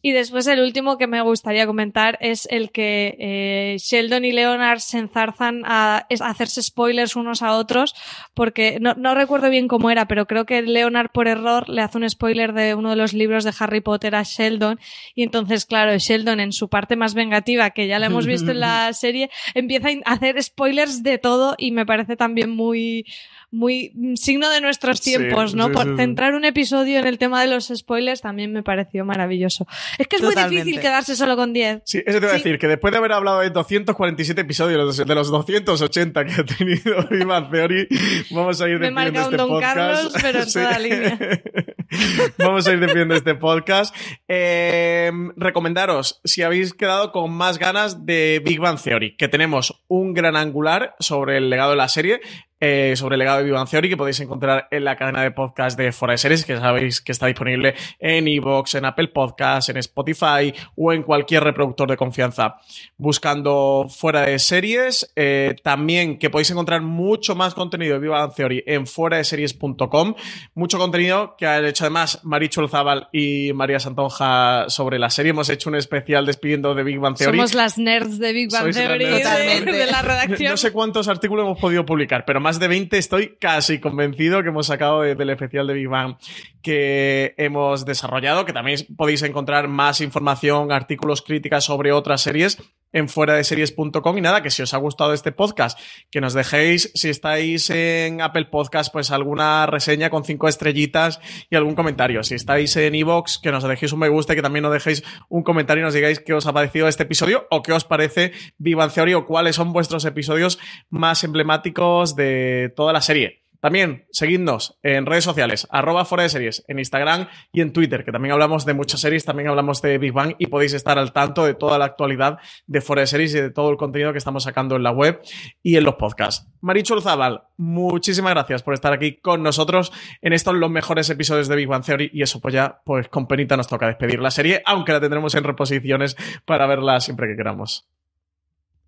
Y 0.03 0.11
después 0.13 0.49
el 0.49 0.61
último 0.61 0.99
que 0.99 1.07
me 1.07 1.23
gustaría 1.23 1.67
comentar 1.67 2.19
es 2.21 2.49
el 2.51 2.73
que 2.73 3.17
eh, 3.21 3.77
Sheldon 3.79 4.25
y 4.25 4.33
Leonard 4.33 4.81
se 4.81 4.99
enzarzan 4.99 5.63
a, 5.65 6.07
hacerse 6.21 6.61
spoilers 6.63 7.15
unos 7.15 7.41
a 7.41 7.57
otros, 7.57 7.95
porque 8.35 8.79
no, 8.81 8.95
no 8.95 9.15
recuerdo 9.15 9.49
bien 9.49 9.69
cómo 9.69 9.91
era, 9.91 10.07
pero 10.07 10.27
creo 10.27 10.45
que 10.45 10.61
Leonard 10.61 11.11
por 11.13 11.29
error 11.29 11.69
le 11.69 11.83
hace 11.83 11.99
un 11.99 12.11
spoiler 12.11 12.53
de 12.53 12.75
uno 12.75 12.91
de 12.91 12.97
los 12.97 13.13
libros 13.13 13.45
de 13.45 13.55
Harry 13.59 13.81
Potter 13.81 14.17
a 14.17 14.25
Sheldon, 14.25 14.81
y 15.15 15.23
entonces, 15.23 15.67
claro, 15.67 15.97
Sheldon 15.97 16.41
en 16.41 16.53
su 16.53 16.69
parte 16.69 16.97
más 16.97 17.15
vengativa, 17.15 17.71
que 17.71 17.87
ya 17.87 18.01
la 18.01 18.07
hemos 18.07 18.27
visto 18.27 18.51
en 18.51 18.61
la 18.61 18.93
serie, 18.93 19.31
empieza 19.55 19.89
a 20.05 20.13
hacer 20.13 20.43
spoilers 20.43 21.05
de 21.05 21.19
todo 21.19 21.55
y 21.59 21.71
me 21.71 21.87
parece 21.87 22.17
también 22.17 22.51
muy 22.51 23.07
muy 23.53 23.93
mm, 23.95 24.15
signo 24.17 24.51
de 24.51 24.61
nuestros 24.61 24.99
Sí, 24.99 25.11
tiempos, 25.17 25.55
¿no? 25.55 25.67
sí, 25.69 25.73
Por 25.73 25.85
sí, 25.85 25.91
sí. 25.91 25.97
centrar 25.99 26.35
un 26.35 26.45
episodio 26.45 26.99
en 26.99 27.07
el 27.07 27.19
tema 27.19 27.41
de 27.43 27.47
los 27.49 27.69
spoilers 27.73 28.21
también 28.23 28.53
me 28.53 28.63
pareció 28.65 29.05
maravilloso. 29.05 29.67
Es 29.99 30.09
que 30.09 30.17
es 30.17 30.23
muy 30.23 30.35
difícil 30.35 30.81
quedarse 30.81 31.15
solo 31.15 31.37
con 31.37 31.53
10. 31.53 31.83
Sí, 31.85 31.99
eso 32.05 32.19
te 32.19 32.25
iba 32.27 32.33
a 32.35 32.37
decir, 32.39 32.59
que 32.59 32.67
después 32.67 32.91
de 32.93 32.99
haber 32.99 33.13
hablado 33.13 33.41
de 33.41 33.51
247 33.51 34.41
episodios 34.41 34.97
de 34.97 35.15
los 35.15 35.31
280 35.31 36.24
que 36.24 36.33
ha 36.33 36.45
tenido 36.45 37.07
Big 37.11 37.24
Bang 37.27 37.51
Theory, 37.51 37.87
vamos 38.31 38.61
a 38.61 38.69
ir 38.69 38.79
Me 38.81 38.89
he 38.89 38.91
despidiendo 38.91 39.20
marcado 39.20 39.29
un 39.29 39.35
este 39.35 39.37
Don 39.37 39.49
podcast. 39.49 39.77
Carlos, 39.77 40.12
pero 40.23 40.39
en 40.41 40.47
Sí. 40.49 40.59
toda 40.59 40.79
línea. 40.79 41.19
Vamos 42.39 42.66
a 42.66 42.73
ir 42.73 42.81
despidiendo 42.81 43.15
este 43.15 43.35
podcast. 43.35 43.95
Eh, 44.27 45.11
recomendaros, 45.37 46.20
si 46.24 46.41
habéis 46.43 46.73
quedado 46.73 47.12
con 47.12 47.31
más 47.33 47.59
ganas 47.59 48.07
de 48.07 48.41
Big 48.45 48.59
Bang 48.61 48.81
Theory, 48.83 49.15
que 49.16 49.29
tenemos 49.29 49.83
un 49.89 50.15
gran 50.15 50.37
angular 50.37 50.95
sobre 51.01 51.37
el 51.37 51.51
legado 51.51 51.73
de 51.73 51.77
la 51.77 51.89
serie, 51.89 52.20
eh, 52.64 52.94
sobre 52.94 53.16
el 53.16 53.18
legado 53.18 53.43
de 53.43 53.51
Bang 53.51 53.68
Theory, 53.68 53.89
que 53.89 53.97
podéis 53.97 54.20
encontrar 54.20 54.68
en 54.70 54.84
la 54.84 54.94
cadena 54.94 55.20
de 55.22 55.32
podcast 55.32 55.76
de 55.76 55.90
Fora 55.90 56.12
de 56.12 56.18
Series, 56.18 56.44
que 56.44 56.56
sabéis 56.56 57.01
que 57.01 57.10
está 57.10 57.26
disponible 57.26 57.74
en 57.98 58.28
Evox, 58.28 58.76
en 58.76 58.84
Apple 58.84 59.09
Podcasts, 59.09 59.68
en 59.68 59.78
Spotify 59.78 60.55
o 60.76 60.93
en 60.93 61.02
cualquier 61.02 61.43
reproductor 61.43 61.90
de 61.90 61.97
confianza. 61.97 62.59
Buscando 62.97 63.86
Fuera 63.89 64.20
de 64.20 64.39
Series, 64.39 65.12
eh, 65.16 65.56
también 65.64 66.20
que 66.20 66.30
podéis 66.30 66.52
encontrar 66.52 66.82
mucho 66.82 67.34
más 67.34 67.52
contenido 67.52 67.98
de 67.98 68.06
Bang 68.06 68.32
Theory 68.32 68.62
en 68.64 68.86
fueradeseries.com, 68.86 70.14
mucho 70.55 70.78
contenido 70.78 71.34
que 71.36 71.48
han 71.48 71.64
hecho 71.64 71.82
además 71.82 72.20
Marichu 72.22 72.68
Zabal 72.68 73.09
y 73.12 73.52
María 73.55 73.80
Santonja 73.80 74.66
sobre 74.68 75.01
la 75.01 75.10
serie. 75.10 75.30
Hemos 75.30 75.48
hecho 75.48 75.68
un 75.68 75.74
especial 75.74 76.26
despidiendo 76.26 76.76
de 76.76 76.84
Big 76.84 77.01
Bang 77.01 77.16
Theory. 77.16 77.39
Somos 77.39 77.55
las 77.55 77.76
nerds 77.76 78.20
de 78.20 78.32
Big 78.32 78.52
Bang 78.52 78.62
Sois 78.62 78.76
las 78.76 78.86
Theory 78.86 79.05
de 79.72 79.86
la 79.86 80.02
redacción. 80.02 80.52
No 80.52 80.56
sé 80.56 80.70
cuántos 80.70 81.09
artículos 81.09 81.44
hemos 81.44 81.59
podido 81.59 81.84
publicar, 81.84 82.24
pero 82.24 82.39
más 82.39 82.52
de 82.59 82.69
20 82.69 82.99
estoy 82.99 83.37
casi 83.41 83.79
convencido 83.81 84.43
que 84.43 84.49
hemos 84.49 84.66
sacado 84.66 85.03
de- 85.03 85.15
del 85.15 85.31
especial 85.31 85.66
de 85.66 85.74
Big 85.74 85.89
Bang 85.89 86.16
que 86.62 87.35
hemos 87.37 87.85
desarrollado, 87.85 88.45
que 88.45 88.53
también 88.53 88.79
podéis 88.97 89.23
encontrar 89.23 89.69
más 89.69 90.01
información, 90.01 90.73
artículos, 90.73 91.23
críticas 91.23 91.65
sobre 91.65 91.93
otras 91.93 92.20
series 92.20 92.59
en 92.93 93.09
fuera 93.09 93.35
de 93.35 93.44
series.com 93.44 94.19
y 94.19 94.20
nada, 94.20 94.43
que 94.43 94.51
si 94.51 94.62
os 94.62 94.74
ha 94.74 94.78
gustado 94.78 95.12
este 95.12 95.32
podcast, 95.32 95.78
que 96.10 96.20
nos 96.20 96.35
dejéis, 96.35 96.90
si 96.94 97.09
estáis 97.09 97.70
en 97.70 98.20
Apple 98.20 98.47
Podcast, 98.47 98.93
pues 98.93 99.10
alguna 99.10 99.66
reseña 99.66 100.10
con 100.10 100.24
cinco 100.24 100.48
estrellitas 100.48 101.20
y 101.51 101.56
algún 101.56 101.74
comentario. 101.74 102.23
Si 102.23 102.35
estáis 102.35 102.77
en 102.77 102.94
Evox, 102.94 103.39
que 103.39 103.51
nos 103.51 103.64
dejéis 103.64 103.93
un 103.93 104.01
me 104.01 104.09
gusta 104.09 104.32
y 104.32 104.36
que 104.36 104.43
también 104.43 104.64
nos 104.64 104.73
dejéis 104.73 105.02
un 105.28 105.43
comentario 105.43 105.82
y 105.82 105.85
nos 105.85 105.94
digáis 105.94 106.20
qué 106.20 106.35
os 106.35 106.47
ha 106.47 106.52
parecido 106.52 106.89
este 106.89 107.05
episodio 107.05 107.47
o 107.51 107.62
qué 107.62 107.73
os 107.73 107.85
parece 107.85 108.32
Bang 108.59 108.93
Theory 108.93 109.14
o 109.14 109.27
cuáles 109.27 109.56
son 109.56 109.73
vuestros 109.73 110.05
episodios 110.05 110.59
más 110.90 111.24
emblemáticos 111.24 112.16
de 112.16 112.73
toda 112.77 112.93
la 112.93 113.01
serie. 113.01 113.41
También 113.62 114.06
seguidnos 114.10 114.76
en 114.82 115.06
redes 115.06 115.22
sociales, 115.22 115.68
arroba 115.70 116.05
fuera 116.05 116.24
de 116.24 116.30
series, 116.30 116.64
en 116.66 116.80
Instagram 116.80 117.28
y 117.52 117.60
en 117.60 117.72
Twitter, 117.72 118.05
que 118.05 118.10
también 118.10 118.32
hablamos 118.32 118.66
de 118.66 118.74
muchas 118.74 118.98
series, 118.98 119.24
también 119.24 119.48
hablamos 119.48 119.80
de 119.80 119.98
Big 119.98 120.12
Bang 120.12 120.34
y 120.40 120.48
podéis 120.48 120.72
estar 120.72 120.98
al 120.98 121.12
tanto 121.12 121.44
de 121.44 121.55
toda 121.55 121.78
la 121.78 121.84
actualidad 121.84 122.39
de 122.66 122.80
fuera 122.80 123.02
de 123.02 123.06
series 123.06 123.32
y 123.36 123.40
de 123.40 123.51
todo 123.51 123.70
el 123.70 123.76
contenido 123.76 124.10
que 124.10 124.18
estamos 124.18 124.43
sacando 124.43 124.74
en 124.74 124.82
la 124.82 124.90
web 124.90 125.22
y 125.62 125.76
en 125.76 125.84
los 125.84 125.94
podcasts. 125.94 126.51
Marichu 126.60 127.01
Zabal, 127.01 127.44
muchísimas 127.56 128.32
gracias 128.32 128.64
por 128.64 128.74
estar 128.74 128.93
aquí 128.93 129.18
con 129.20 129.44
nosotros 129.44 129.93
en 130.22 130.32
estos 130.32 130.55
los 130.55 130.68
mejores 130.68 131.09
episodios 131.09 131.47
de 131.47 131.55
Big 131.55 131.68
Bang 131.68 131.84
Theory 131.84 132.10
y 132.12 132.22
eso 132.22 132.40
pues 132.40 132.55
ya, 132.55 132.80
pues 132.84 133.06
con 133.06 133.28
penita 133.28 133.56
nos 133.56 133.68
toca 133.68 133.86
despedir 133.86 134.18
la 134.18 134.32
serie, 134.32 134.60
aunque 134.66 134.90
la 134.90 135.01
tendremos 135.01 135.36
en 135.36 135.44
reposiciones 135.44 136.16
para 136.47 136.66
verla 136.66 136.98
siempre 136.98 137.28
que 137.28 137.36
queramos. 137.36 137.86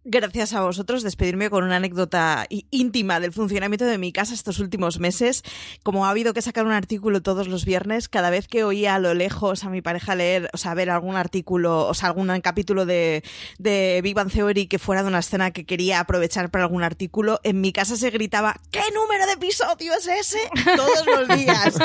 Gracias 0.06 0.52
a 0.52 0.60
vosotros, 0.60 1.02
despedirme 1.02 1.48
con 1.48 1.64
una 1.64 1.76
anécdota 1.76 2.46
íntima 2.70 3.20
del 3.20 3.32
funcionamiento 3.32 3.86
de 3.86 3.96
mi 3.96 4.12
casa 4.12 4.34
estos 4.34 4.58
últimos 4.58 4.98
meses. 4.98 5.42
Como 5.82 6.04
ha 6.04 6.10
habido 6.10 6.34
que 6.34 6.42
sacar 6.42 6.66
un 6.66 6.72
artículo 6.72 7.22
todos 7.22 7.48
los 7.48 7.64
viernes, 7.64 8.10
cada 8.10 8.28
vez 8.28 8.46
que 8.46 8.64
oía 8.64 8.96
a 8.96 8.98
lo 8.98 9.14
lejos 9.14 9.64
a 9.64 9.70
mi 9.70 9.80
pareja 9.80 10.14
leer, 10.14 10.50
o 10.52 10.58
sea, 10.58 10.74
ver 10.74 10.90
algún 10.90 11.16
artículo, 11.16 11.86
o 11.86 11.94
sea, 11.94 12.08
algún 12.08 12.28
capítulo 12.42 12.84
de, 12.84 13.24
de 13.58 14.00
Big 14.02 14.14
Bang 14.14 14.30
Theory 14.30 14.66
que 14.66 14.78
fuera 14.78 15.02
de 15.02 15.08
una 15.08 15.20
escena 15.20 15.52
que 15.52 15.64
quería 15.64 16.00
aprovechar 16.00 16.50
para 16.50 16.64
algún 16.64 16.82
artículo, 16.82 17.40
en 17.42 17.62
mi 17.62 17.72
casa 17.72 17.96
se 17.96 18.10
gritaba, 18.10 18.60
¿qué 18.70 18.82
número 18.94 19.24
de 19.24 19.32
episodio 19.32 19.94
es 19.94 20.06
ese? 20.06 20.38
Todos 20.76 21.06
los 21.06 21.28
días. 21.38 21.78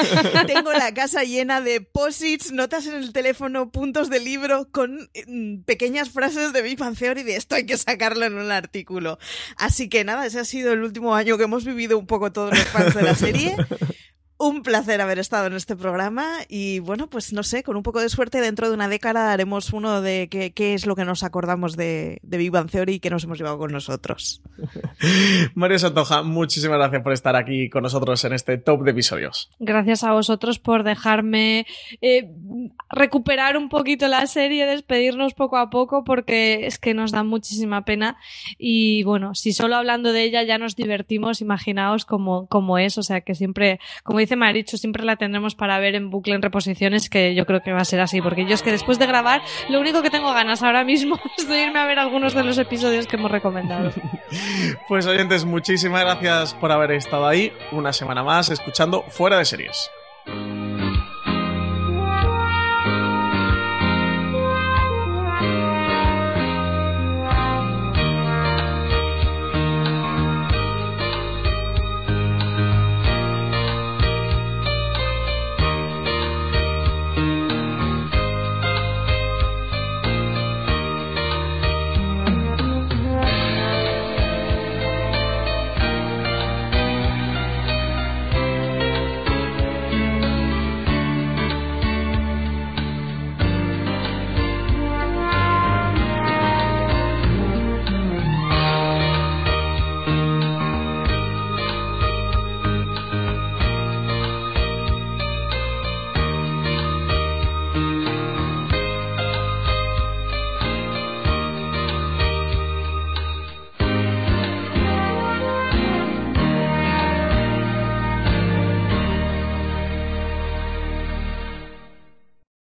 Tengo 0.46 0.74
la 0.74 0.94
casa 0.94 1.24
llena 1.24 1.62
de 1.62 1.80
posits, 1.80 2.52
notas 2.52 2.86
en 2.86 2.96
el 2.96 3.14
teléfono, 3.14 3.72
puntos 3.72 4.10
de 4.10 4.20
libro 4.20 4.70
con 4.72 5.10
mm, 5.26 5.62
pequeñas 5.62 6.10
frases 6.10 6.52
de 6.52 6.62
Big 6.62 6.78
Bang 6.78 6.98
Theory 6.98 7.24
de 7.24 7.38
esto 7.38 7.56
hay 7.56 7.66
que 7.66 7.78
en 8.18 8.38
un 8.38 8.52
artículo. 8.52 9.20
Así 9.58 9.90
que 9.90 10.04
nada, 10.04 10.26
ese 10.26 10.40
ha 10.40 10.46
sido 10.46 10.74
el 10.74 10.84
último 10.84 11.16
año 11.16 11.38
que 11.38 11.44
hemos 11.44 11.66
vivido 11.66 11.98
un 11.98 12.08
poco 12.08 12.32
todos 12.32 12.58
los 12.58 12.68
fans 12.68 12.96
de 12.96 13.04
la 13.04 13.16
serie. 13.16 13.56
Un 14.42 14.64
placer 14.64 15.02
haber 15.02 15.20
estado 15.20 15.48
en 15.48 15.54
este 15.54 15.76
programa 15.76 16.38
y 16.48 16.80
bueno, 16.80 17.10
pues 17.10 17.34
no 17.34 17.44
sé, 17.44 17.62
con 17.62 17.76
un 17.76 17.84
poco 17.84 18.00
de 18.00 18.08
suerte 18.08 18.40
dentro 18.40 18.70
de 18.70 18.74
una 18.74 18.88
década 18.88 19.34
haremos 19.34 19.74
uno 19.74 20.02
de 20.02 20.30
qué, 20.32 20.52
qué 20.52 20.74
es 20.74 20.86
lo 20.86 20.96
que 20.96 21.04
nos 21.04 21.24
acordamos 21.24 21.76
de, 21.76 22.20
de 22.24 22.38
Big 22.38 22.50
Bang 22.50 22.72
Theory 22.72 22.94
y 22.94 23.00
que 23.02 23.10
nos 23.10 23.26
hemos 23.26 23.38
llevado 23.38 23.58
con 23.58 23.74
nosotros. 23.74 24.42
María 25.56 25.78
Santoja, 25.78 26.24
muchísimas 26.24 26.78
gracias 26.78 27.04
por 27.04 27.12
estar 27.12 27.36
aquí 27.36 27.70
con 27.70 27.84
nosotros 27.84 28.24
en 28.24 28.32
este 28.32 28.58
top 28.58 28.84
de 28.84 28.92
episodios. 28.92 29.50
Gracias 29.60 30.06
a 30.06 30.14
vosotros 30.14 30.58
por 30.58 30.84
dejarme 30.84 31.66
eh, 32.02 32.32
recuperar 32.90 33.58
un 33.58 33.68
poquito 33.68 34.08
la 34.08 34.26
serie, 34.26 34.66
despedirnos 34.66 35.34
poco 35.34 35.58
a 35.58 35.70
poco, 35.70 36.06
porque 36.06 36.66
es 36.66 36.80
que 36.80 36.94
nos 36.94 37.12
da 37.12 37.24
muchísima 37.24 37.84
pena. 37.84 38.18
Y 38.58 39.04
bueno, 39.04 39.36
si 39.36 39.52
solo 39.52 39.76
hablando 39.76 40.14
de 40.14 40.24
ella 40.24 40.44
ya 40.44 40.58
nos 40.58 40.78
divertimos, 40.78 41.42
imaginaos 41.42 42.06
cómo, 42.06 42.48
cómo 42.48 42.78
es. 42.78 42.98
O 42.98 43.04
sea 43.04 43.22
que 43.22 43.36
siempre, 43.36 43.80
como 44.04 44.20
dice 44.20 44.29
Marichu, 44.36 44.78
siempre 44.78 45.04
la 45.04 45.16
tendremos 45.16 45.56
para 45.56 45.80
ver 45.80 45.96
en 45.96 46.10
bucle 46.10 46.36
en 46.36 46.42
reposiciones, 46.42 47.10
que 47.10 47.36
yo 47.36 47.46
creo 47.46 47.62
que 47.62 47.72
va 47.72 47.80
a 47.80 47.86
ser 47.86 48.02
así, 48.02 48.22
porque 48.22 48.46
yo 48.46 48.54
es 48.54 48.62
que 48.62 48.72
después 48.72 49.00
de 49.00 49.08
grabar, 49.08 49.42
lo 49.70 49.80
único 49.80 50.02
que 50.02 50.10
tengo 50.10 50.34
ganas 50.34 50.64
ahora 50.64 50.84
mismo 50.84 51.20
es 51.38 51.48
de 51.48 51.64
irme 51.64 51.80
a 51.80 51.86
ver 51.86 52.00
algunos 52.00 52.34
de 52.34 52.44
los 52.44 52.58
episodios 52.58 53.08
que 53.08 53.16
hemos 53.16 53.32
recomendado. 53.32 53.92
Pues 54.88 55.06
oyentes, 55.08 55.46
muchísimas 55.46 56.02
gracias 56.02 56.54
por 56.54 56.72
haber 56.72 56.92
estado 56.92 57.28
ahí 57.28 57.52
una 57.72 57.94
semana 57.94 58.24
más 58.24 58.50
escuchando 58.50 59.04
Fuera 59.10 59.38
de 59.38 59.46
Series. 59.46 59.90